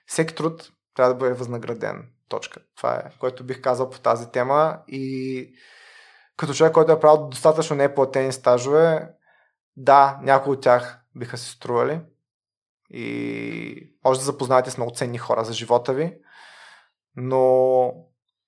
всеки 0.06 0.34
труд 0.34 0.70
трябва 0.94 1.14
да 1.14 1.18
бъде 1.18 1.34
възнаграден. 1.34 2.08
Точка. 2.28 2.60
Това 2.76 2.94
е, 2.94 3.10
което 3.20 3.44
бих 3.44 3.60
казал 3.60 3.90
по 3.90 4.00
тази 4.00 4.30
тема. 4.30 4.78
И 4.88 5.48
като 6.36 6.54
човек, 6.54 6.72
който 6.72 6.92
е 6.92 7.00
правил 7.00 7.28
достатъчно 7.28 7.76
неплатени 7.76 8.32
стажове, 8.32 9.08
да, 9.76 10.18
някои 10.22 10.52
от 10.52 10.62
тях 10.62 10.98
биха 11.14 11.38
се 11.38 11.50
стрували. 11.50 12.00
И 12.92 13.96
може 14.04 14.20
да 14.20 14.24
запознаете 14.24 14.70
с 14.70 14.76
много 14.76 14.92
ценни 14.94 15.18
хора 15.18 15.44
за 15.44 15.52
живота 15.52 15.92
ви, 15.92 16.14
но 17.16 17.92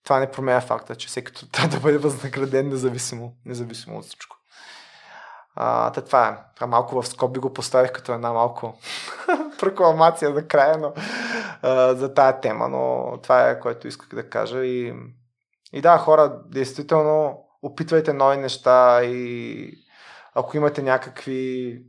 това 0.04 0.20
не 0.20 0.30
променя 0.30 0.60
факта, 0.60 0.96
че 0.96 1.08
всеки 1.08 1.50
трябва 1.52 1.76
да 1.76 1.80
бъде 1.80 1.98
възнаграден 1.98 2.68
независимо, 2.68 3.36
независимо 3.44 3.98
от 3.98 4.04
всичко. 4.04 4.36
А, 5.56 5.92
та 5.92 6.00
това 6.00 6.28
е. 6.28 6.36
Това 6.54 6.66
малко 6.66 7.02
в 7.02 7.08
скоби 7.08 7.40
го 7.40 7.52
поставих 7.52 7.92
като 7.92 8.12
една 8.12 8.32
малко 8.32 8.78
прокламация 9.60 10.34
за 10.34 10.48
края 10.48 10.78
но, 10.78 10.92
а, 11.62 11.94
за 11.94 12.14
тая 12.14 12.40
тема, 12.40 12.68
но 12.68 13.12
това 13.22 13.50
е 13.50 13.60
което 13.60 13.88
исках 13.88 14.08
да 14.08 14.30
кажа. 14.30 14.64
И, 14.64 14.94
и 15.72 15.80
да, 15.80 15.98
хора, 15.98 16.42
действително 16.46 17.44
опитвайте 17.62 18.12
нови 18.12 18.36
неща 18.36 19.04
и 19.04 19.70
ако 20.34 20.56
имате 20.56 20.82
някакви 20.82 21.82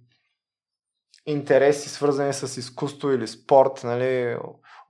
интереси, 1.25 1.89
свързани 1.89 2.33
с 2.33 2.57
изкуство 2.57 3.11
или 3.11 3.27
спорт, 3.27 3.83
нали, 3.83 4.37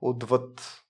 отвъд, 0.00 0.82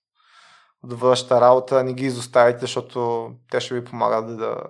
от 0.83 0.93
вашата 0.93 1.41
работа, 1.41 1.83
не 1.83 1.93
ги 1.93 2.05
изоставите, 2.05 2.59
защото 2.59 3.31
те 3.51 3.59
ще 3.59 3.75
ви 3.75 3.85
помагат 3.85 4.27
да, 4.27 4.37
да 4.37 4.63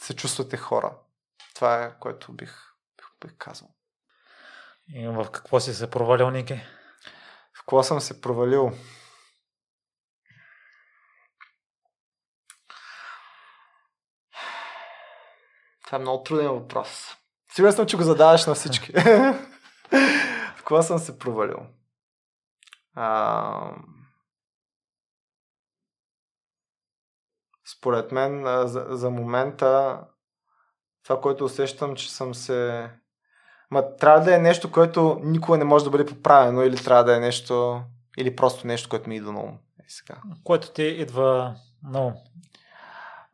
се 0.00 0.16
чувствате 0.16 0.56
хора. 0.56 0.96
Това 1.54 1.84
е 1.84 1.98
което 2.00 2.32
бих, 2.32 2.54
бих, 2.96 3.06
бих 3.20 3.36
казал. 3.38 3.68
И 4.94 5.08
в 5.08 5.26
какво 5.32 5.60
си 5.60 5.74
се 5.74 5.90
провалил, 5.90 6.30
Ники? 6.30 6.54
В 7.54 7.58
какво 7.58 7.82
съм 7.82 8.00
се 8.00 8.20
провалил? 8.20 8.72
Това 15.86 15.98
е 15.98 16.00
много 16.00 16.22
труден 16.22 16.48
въпрос. 16.48 17.16
Сигурен 17.54 17.72
съм, 17.72 17.86
че 17.86 17.96
го 17.96 18.02
задаваш 18.02 18.46
на 18.46 18.54
всички. 18.54 18.92
в 19.90 20.56
какво 20.56 20.82
съм 20.82 20.98
се 20.98 21.18
провалил? 21.18 21.66
А... 22.94 23.76
Според 27.76 28.12
мен, 28.12 28.44
за, 28.66 28.86
за 28.90 29.10
момента 29.10 30.00
това, 31.04 31.20
което 31.20 31.44
усещам, 31.44 31.96
че 31.96 32.12
съм 32.12 32.34
се 32.34 32.90
Ма 33.70 33.96
трябва 33.96 34.20
да 34.20 34.34
е 34.34 34.38
нещо, 34.38 34.72
което 34.72 35.20
никога 35.22 35.58
не 35.58 35.64
може 35.64 35.84
да 35.84 35.90
бъде 35.90 36.06
поправено 36.06 36.62
или 36.62 36.76
трябва 36.76 37.04
да 37.04 37.16
е 37.16 37.20
нещо, 37.20 37.82
или 38.18 38.36
просто 38.36 38.66
нещо, 38.66 38.88
което 38.88 39.08
ми 39.08 39.16
идва 39.16 39.32
на 39.32 39.40
ум. 39.40 39.58
Е, 39.80 39.84
сега. 39.88 40.14
Което 40.44 40.72
ти 40.72 40.82
идва 40.82 41.56
на 41.82 42.06
ум. 42.06 42.14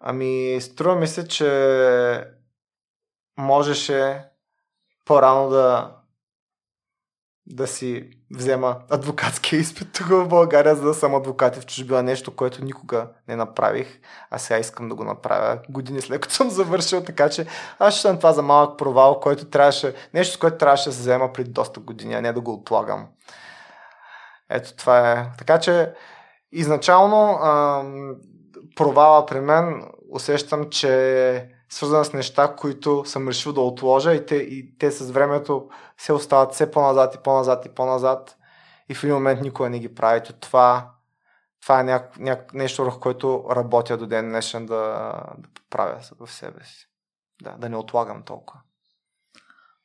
Ами, 0.01 0.59
струва 0.61 0.97
ми 0.97 1.07
се, 1.07 1.29
че 1.29 2.27
можеше 3.39 4.25
по-рано 5.05 5.49
да 5.49 5.97
да 7.47 7.67
си 7.67 8.11
взема 8.31 8.77
адвокатския 8.91 9.61
изпит 9.61 9.93
тук 9.93 10.07
в 10.07 10.29
България, 10.29 10.77
за 10.77 10.83
да 10.83 10.95
съм 10.95 11.15
адвокат 11.15 11.57
и 11.57 11.61
в 11.61 11.67
чужбина. 11.67 12.03
Нещо, 12.03 12.37
което 12.37 12.65
никога 12.65 13.09
не 13.29 13.37
направих, 13.37 14.01
а 14.31 14.39
сега 14.39 14.59
искам 14.59 14.89
да 14.89 14.95
го 14.95 15.05
направя 15.05 15.59
години 15.69 16.01
след 16.01 16.21
като 16.21 16.35
съм 16.35 16.51
завършил, 16.51 17.03
така 17.05 17.29
че 17.29 17.47
аз 17.79 17.95
ще 17.95 18.03
съм 18.03 18.17
това 18.17 18.33
за 18.33 18.43
малък 18.43 18.79
провал, 18.79 19.21
който 19.21 19.45
трябваше, 19.45 19.95
нещо 20.15 20.35
с 20.35 20.39
което 20.39 20.57
трябваше 20.57 20.89
да 20.89 20.95
се 20.95 21.01
взема 21.01 21.33
преди 21.33 21.51
доста 21.51 21.81
години, 21.81 22.15
а 22.15 22.21
не 22.21 22.33
да 22.33 22.41
го 22.41 22.53
отлагам. 22.53 23.09
Ето 24.51 24.77
това 24.77 25.13
е. 25.13 25.31
Така 25.39 25.61
че 25.61 25.93
изначално 26.53 27.39
ам, 27.43 28.15
провала 28.77 29.27
при 29.27 29.41
мен 29.41 29.85
усещам, 30.11 30.71
че 30.71 31.52
свързана 31.73 32.05
с 32.05 32.13
неща, 32.13 32.57
които 32.57 33.05
съм 33.05 33.29
решил 33.29 33.53
да 33.53 33.61
отложа 33.61 34.15
и 34.15 34.27
те, 34.27 34.37
и 34.37 34.79
те 34.79 34.91
с 34.91 35.11
времето 35.11 35.71
се 35.99 36.13
остават 36.13 36.53
все 36.53 36.71
по-назад 36.71 37.15
и 37.15 37.19
по-назад 37.19 37.67
и 37.67 37.75
по-назад 37.75 38.37
и 38.89 38.95
в 38.95 39.05
един 39.05 39.15
момент 39.15 39.41
никога 39.41 39.71
не 39.71 39.79
ги 39.79 39.95
прави. 39.95 40.21
Това, 40.41 40.91
това 41.63 41.81
е 41.81 41.85
няк, 41.85 42.19
няк, 42.19 42.55
нещо, 42.55 42.85
върху 42.85 43.01
което 43.01 43.47
работя 43.51 43.97
до 43.97 44.07
ден 44.07 44.29
днешен 44.29 44.67
да, 44.67 45.13
да 45.39 45.49
поправя 45.55 46.01
в 46.21 46.33
себе 46.33 46.65
си. 46.65 46.89
Да, 47.43 47.51
да 47.51 47.69
не 47.69 47.77
отлагам 47.77 48.23
толкова. 48.23 48.61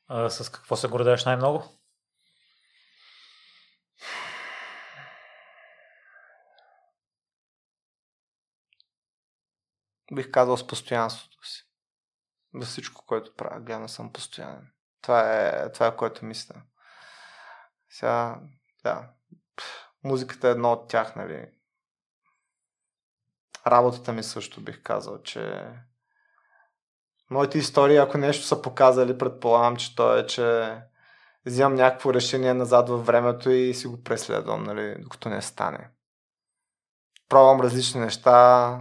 А, 0.08 0.30
с 0.30 0.50
какво 0.50 0.76
се 0.76 0.88
гордееш 0.88 1.26
най-много? 1.26 1.64
Бих 10.14 10.32
казал 10.32 10.58
с 10.58 10.68
постоянството 10.68 11.48
си 11.48 11.67
във 12.60 12.68
всичко, 12.68 13.06
което 13.06 13.36
правя. 13.36 13.60
Гледам 13.60 13.90
съм 13.90 14.14
постоянен. 14.14 14.72
Това 15.02 15.48
е, 15.48 15.72
това 15.72 15.88
е 15.88 15.96
което 15.96 16.26
мисля. 16.26 16.56
Сега, 17.90 18.40
да. 18.84 19.10
Музиката 20.04 20.48
е 20.48 20.52
едно 20.52 20.72
от 20.72 20.90
тях, 20.90 21.16
нали. 21.16 21.52
Работата 23.68 24.14
ми 24.14 24.24
също 24.24 24.62
бих 24.62 24.84
казал, 24.84 25.22
че 25.22 25.66
моите 27.30 27.58
истории, 27.58 27.98
ако 27.98 28.18
нещо 28.18 28.46
са 28.46 28.62
показали, 28.62 29.18
предполагам, 29.18 29.76
че 29.76 29.96
то 29.96 30.18
е, 30.18 30.26
че 30.26 30.78
взимам 31.46 31.76
някакво 31.76 32.14
решение 32.14 32.54
назад 32.54 32.90
във 32.90 33.06
времето 33.06 33.50
и 33.50 33.74
си 33.74 33.88
го 33.88 34.04
преследвам, 34.04 34.64
нали, 34.64 34.96
докато 35.00 35.30
не 35.30 35.42
стане. 35.42 35.90
Пробвам 37.30 37.62
различни 37.62 38.02
неща, 38.02 38.80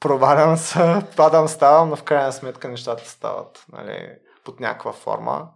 провалям 0.00 0.56
се, 0.56 1.02
падам, 1.16 1.48
ставам, 1.48 1.88
но 1.88 1.96
в 1.96 2.02
крайна 2.02 2.32
сметка 2.32 2.68
нещата 2.68 3.08
стават 3.08 3.64
нали, 3.72 4.18
под 4.44 4.60
някаква 4.60 4.92
форма. 4.92 5.50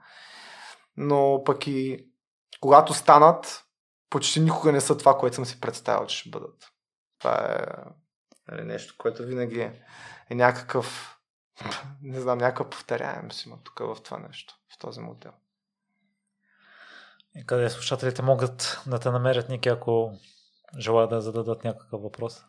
Но 0.96 1.42
пък 1.46 1.66
и 1.66 2.08
когато 2.60 2.94
станат, 2.94 3.64
почти 4.10 4.40
никога 4.40 4.72
не 4.72 4.80
са 4.80 4.98
това, 4.98 5.18
което 5.18 5.36
съм 5.36 5.44
си 5.44 5.60
представил, 5.60 6.06
че 6.06 6.16
ще 6.16 6.30
бъдат. 6.30 6.72
Това 7.18 7.34
е 7.34 7.66
нали, 8.48 8.64
нещо, 8.64 8.94
което 8.98 9.22
винаги 9.22 9.60
е, 9.60 9.84
някакъв, 10.30 11.18
не 12.02 12.20
знам, 12.20 12.38
някакъв 12.38 12.70
повторяемост 12.70 13.46
има 13.46 13.56
тук 13.64 13.78
в 13.78 14.02
това 14.02 14.18
нещо, 14.18 14.54
в 14.74 14.78
този 14.78 15.00
модел. 15.00 15.32
И 17.36 17.46
къде 17.46 17.70
слушателите 17.70 18.22
могат 18.22 18.82
да 18.86 18.98
те 18.98 19.10
намерят, 19.10 19.48
Ники, 19.48 19.68
ако 19.68 20.12
желаят 20.78 21.10
да 21.10 21.20
зададат 21.20 21.64
някакъв 21.64 22.02
въпрос? 22.02 22.44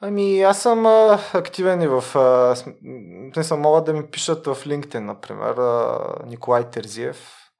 Ами, 0.00 0.42
аз 0.42 0.62
съм 0.62 0.86
а, 0.86 1.20
активен 1.34 1.82
и 1.82 1.88
в... 1.88 2.04
А, 2.16 2.56
не 2.82 3.56
могат 3.56 3.84
да 3.84 3.92
ми 3.92 4.10
пишат 4.10 4.46
в 4.46 4.54
LinkedIn, 4.54 4.98
например, 4.98 5.56
а, 5.56 5.98
Николай 6.26 6.70
Терзиев, 6.70 7.50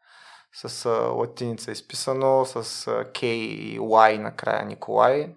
с 0.53 0.87
а, 0.87 0.91
латиница 0.91 1.73
изписано, 1.73 2.45
с 2.45 2.57
а, 2.57 3.05
K 3.05 3.25
и 3.25 3.81
Y 3.81 4.19
накрая 4.19 4.65
Николай. 4.65 5.35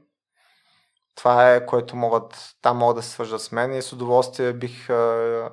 Това 1.15 1.53
е, 1.53 1.65
което 1.65 1.95
могат, 1.95 2.55
там 2.61 2.77
могат 2.77 2.95
да 2.95 3.01
се 3.01 3.09
свържат 3.09 3.41
с 3.41 3.51
мен 3.51 3.73
и 3.73 3.81
с 3.81 3.93
удоволствие 3.93 4.53
бих 4.53 4.89
а, 4.89 5.51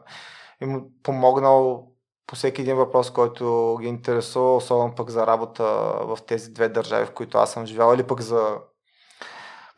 им 0.61 0.85
помогнал 1.03 1.89
по 2.27 2.37
всеки 2.37 2.61
един 2.61 2.77
въпрос, 2.77 3.11
който 3.11 3.77
ги 3.81 3.89
интересува, 3.89 4.57
особено 4.57 4.95
пък 4.95 5.11
за 5.11 5.27
работа 5.27 5.65
в 6.01 6.19
тези 6.27 6.53
две 6.53 6.69
държави, 6.69 7.07
в 7.07 7.15
които 7.15 7.39
аз 7.39 7.53
съм 7.53 7.67
живял, 7.67 7.95
или 7.95 8.07
пък 8.07 8.21
за 8.21 8.59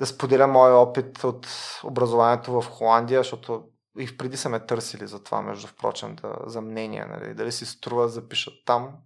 да 0.01 0.06
споделя 0.06 0.47
моя 0.47 0.74
опит 0.74 1.24
от 1.24 1.48
образованието 1.85 2.60
в 2.60 2.70
Холандия, 2.70 3.20
защото 3.20 3.64
и 3.98 4.06
впреди 4.06 4.36
са 4.36 4.48
ме 4.48 4.66
търсили 4.66 5.06
за 5.06 5.24
това, 5.24 5.43
между 5.43 5.66
впрочем, 5.66 6.16
да, 6.16 6.36
за 6.47 6.60
мнение, 6.60 7.05
нали, 7.05 7.35
дали 7.35 7.52
си 7.52 7.66
струва 7.66 8.02
да 8.02 8.09
запишат 8.09 8.55
там, 8.66 8.97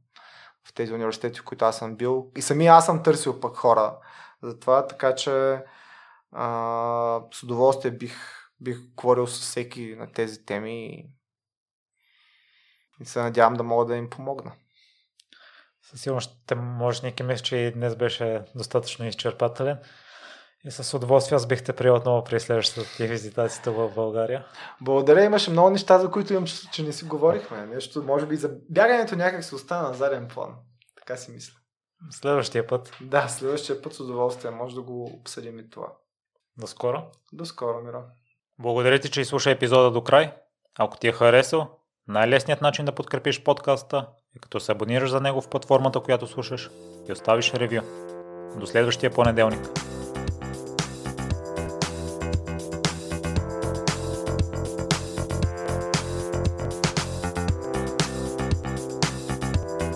в 0.68 0.74
тези 0.74 0.92
университети, 0.92 1.40
в 1.40 1.44
които 1.44 1.64
аз 1.64 1.78
съм 1.78 1.96
бил. 1.96 2.30
И 2.36 2.42
самия 2.42 2.72
аз 2.72 2.86
съм 2.86 3.02
търсил 3.02 3.40
пък 3.40 3.56
хора 3.56 3.98
за 4.42 4.58
това, 4.58 4.86
така 4.86 5.14
че 5.14 5.62
а, 6.32 7.20
с 7.32 7.42
удоволствие 7.42 7.90
бих, 7.90 8.16
бих 8.60 8.78
говорил 8.96 9.26
с 9.26 9.40
всеки 9.40 9.96
на 9.98 10.12
тези 10.12 10.44
теми 10.44 10.86
и, 10.86 11.10
и 13.00 13.04
се 13.04 13.22
надявам 13.22 13.54
да 13.54 13.62
мога 13.62 13.84
да 13.84 13.96
им 13.96 14.10
помогна. 14.10 14.52
Със 15.82 16.00
сигурност 16.00 16.30
ще 16.44 16.54
може 16.54 17.02
някакви 17.02 17.24
мисля, 17.24 17.44
че 17.44 17.56
и 17.56 17.72
днес 17.72 17.96
беше 17.96 18.44
достатъчно 18.54 19.06
изчерпателен. 19.06 19.78
И 20.64 20.70
с 20.70 20.96
удоволствие 20.96 21.36
аз 21.36 21.46
бих 21.46 21.64
те 21.64 21.72
приел 21.72 21.94
отново 21.94 22.24
при 22.24 22.40
следващата 22.40 22.96
ти 22.96 23.06
визитацията 23.06 23.72
в 23.72 23.90
България. 23.94 24.46
Благодаря, 24.80 25.24
имаше 25.24 25.50
много 25.50 25.70
неща, 25.70 25.98
за 25.98 26.10
които 26.10 26.32
имам 26.32 26.46
чувство, 26.46 26.70
че 26.72 26.82
не 26.82 26.92
си 26.92 27.04
говорихме. 27.04 27.66
Нещо, 27.66 28.02
може 28.02 28.26
би 28.26 28.36
за 28.36 28.50
бягането 28.68 29.16
някак 29.16 29.44
се 29.44 29.54
остана 29.54 29.88
на 29.88 29.94
заден 29.94 30.28
план. 30.28 30.54
Така 30.98 31.16
си 31.16 31.30
мисля. 31.30 31.54
Следващия 32.10 32.66
път. 32.66 32.92
Да, 33.00 33.28
следващия 33.28 33.82
път 33.82 33.94
с 33.94 34.00
удоволствие. 34.00 34.50
Може 34.50 34.74
да 34.74 34.82
го 34.82 35.04
обсъдим 35.04 35.58
и 35.58 35.70
това. 35.70 35.86
До 36.56 36.66
скоро. 36.66 37.02
До 37.32 37.44
скоро, 37.44 37.80
Миро. 37.84 38.02
Благодаря 38.58 38.98
ти, 38.98 39.10
че 39.10 39.20
изслуша 39.20 39.50
епизода 39.50 39.90
до 39.90 40.04
край. 40.04 40.32
Ако 40.78 40.98
ти 40.98 41.08
е 41.08 41.12
харесал, 41.12 41.68
най-лесният 42.08 42.60
начин 42.60 42.84
да 42.84 42.94
подкрепиш 42.94 43.42
подкаста 43.42 44.06
е 44.36 44.38
като 44.38 44.60
се 44.60 44.72
абонираш 44.72 45.10
за 45.10 45.20
него 45.20 45.40
в 45.40 45.48
платформата, 45.48 46.00
която 46.00 46.26
слушаш 46.26 46.70
и 47.08 47.12
оставиш 47.12 47.54
ревю. 47.54 47.80
До 48.56 48.66
следващия 48.66 49.10
понеделник. 49.10 49.60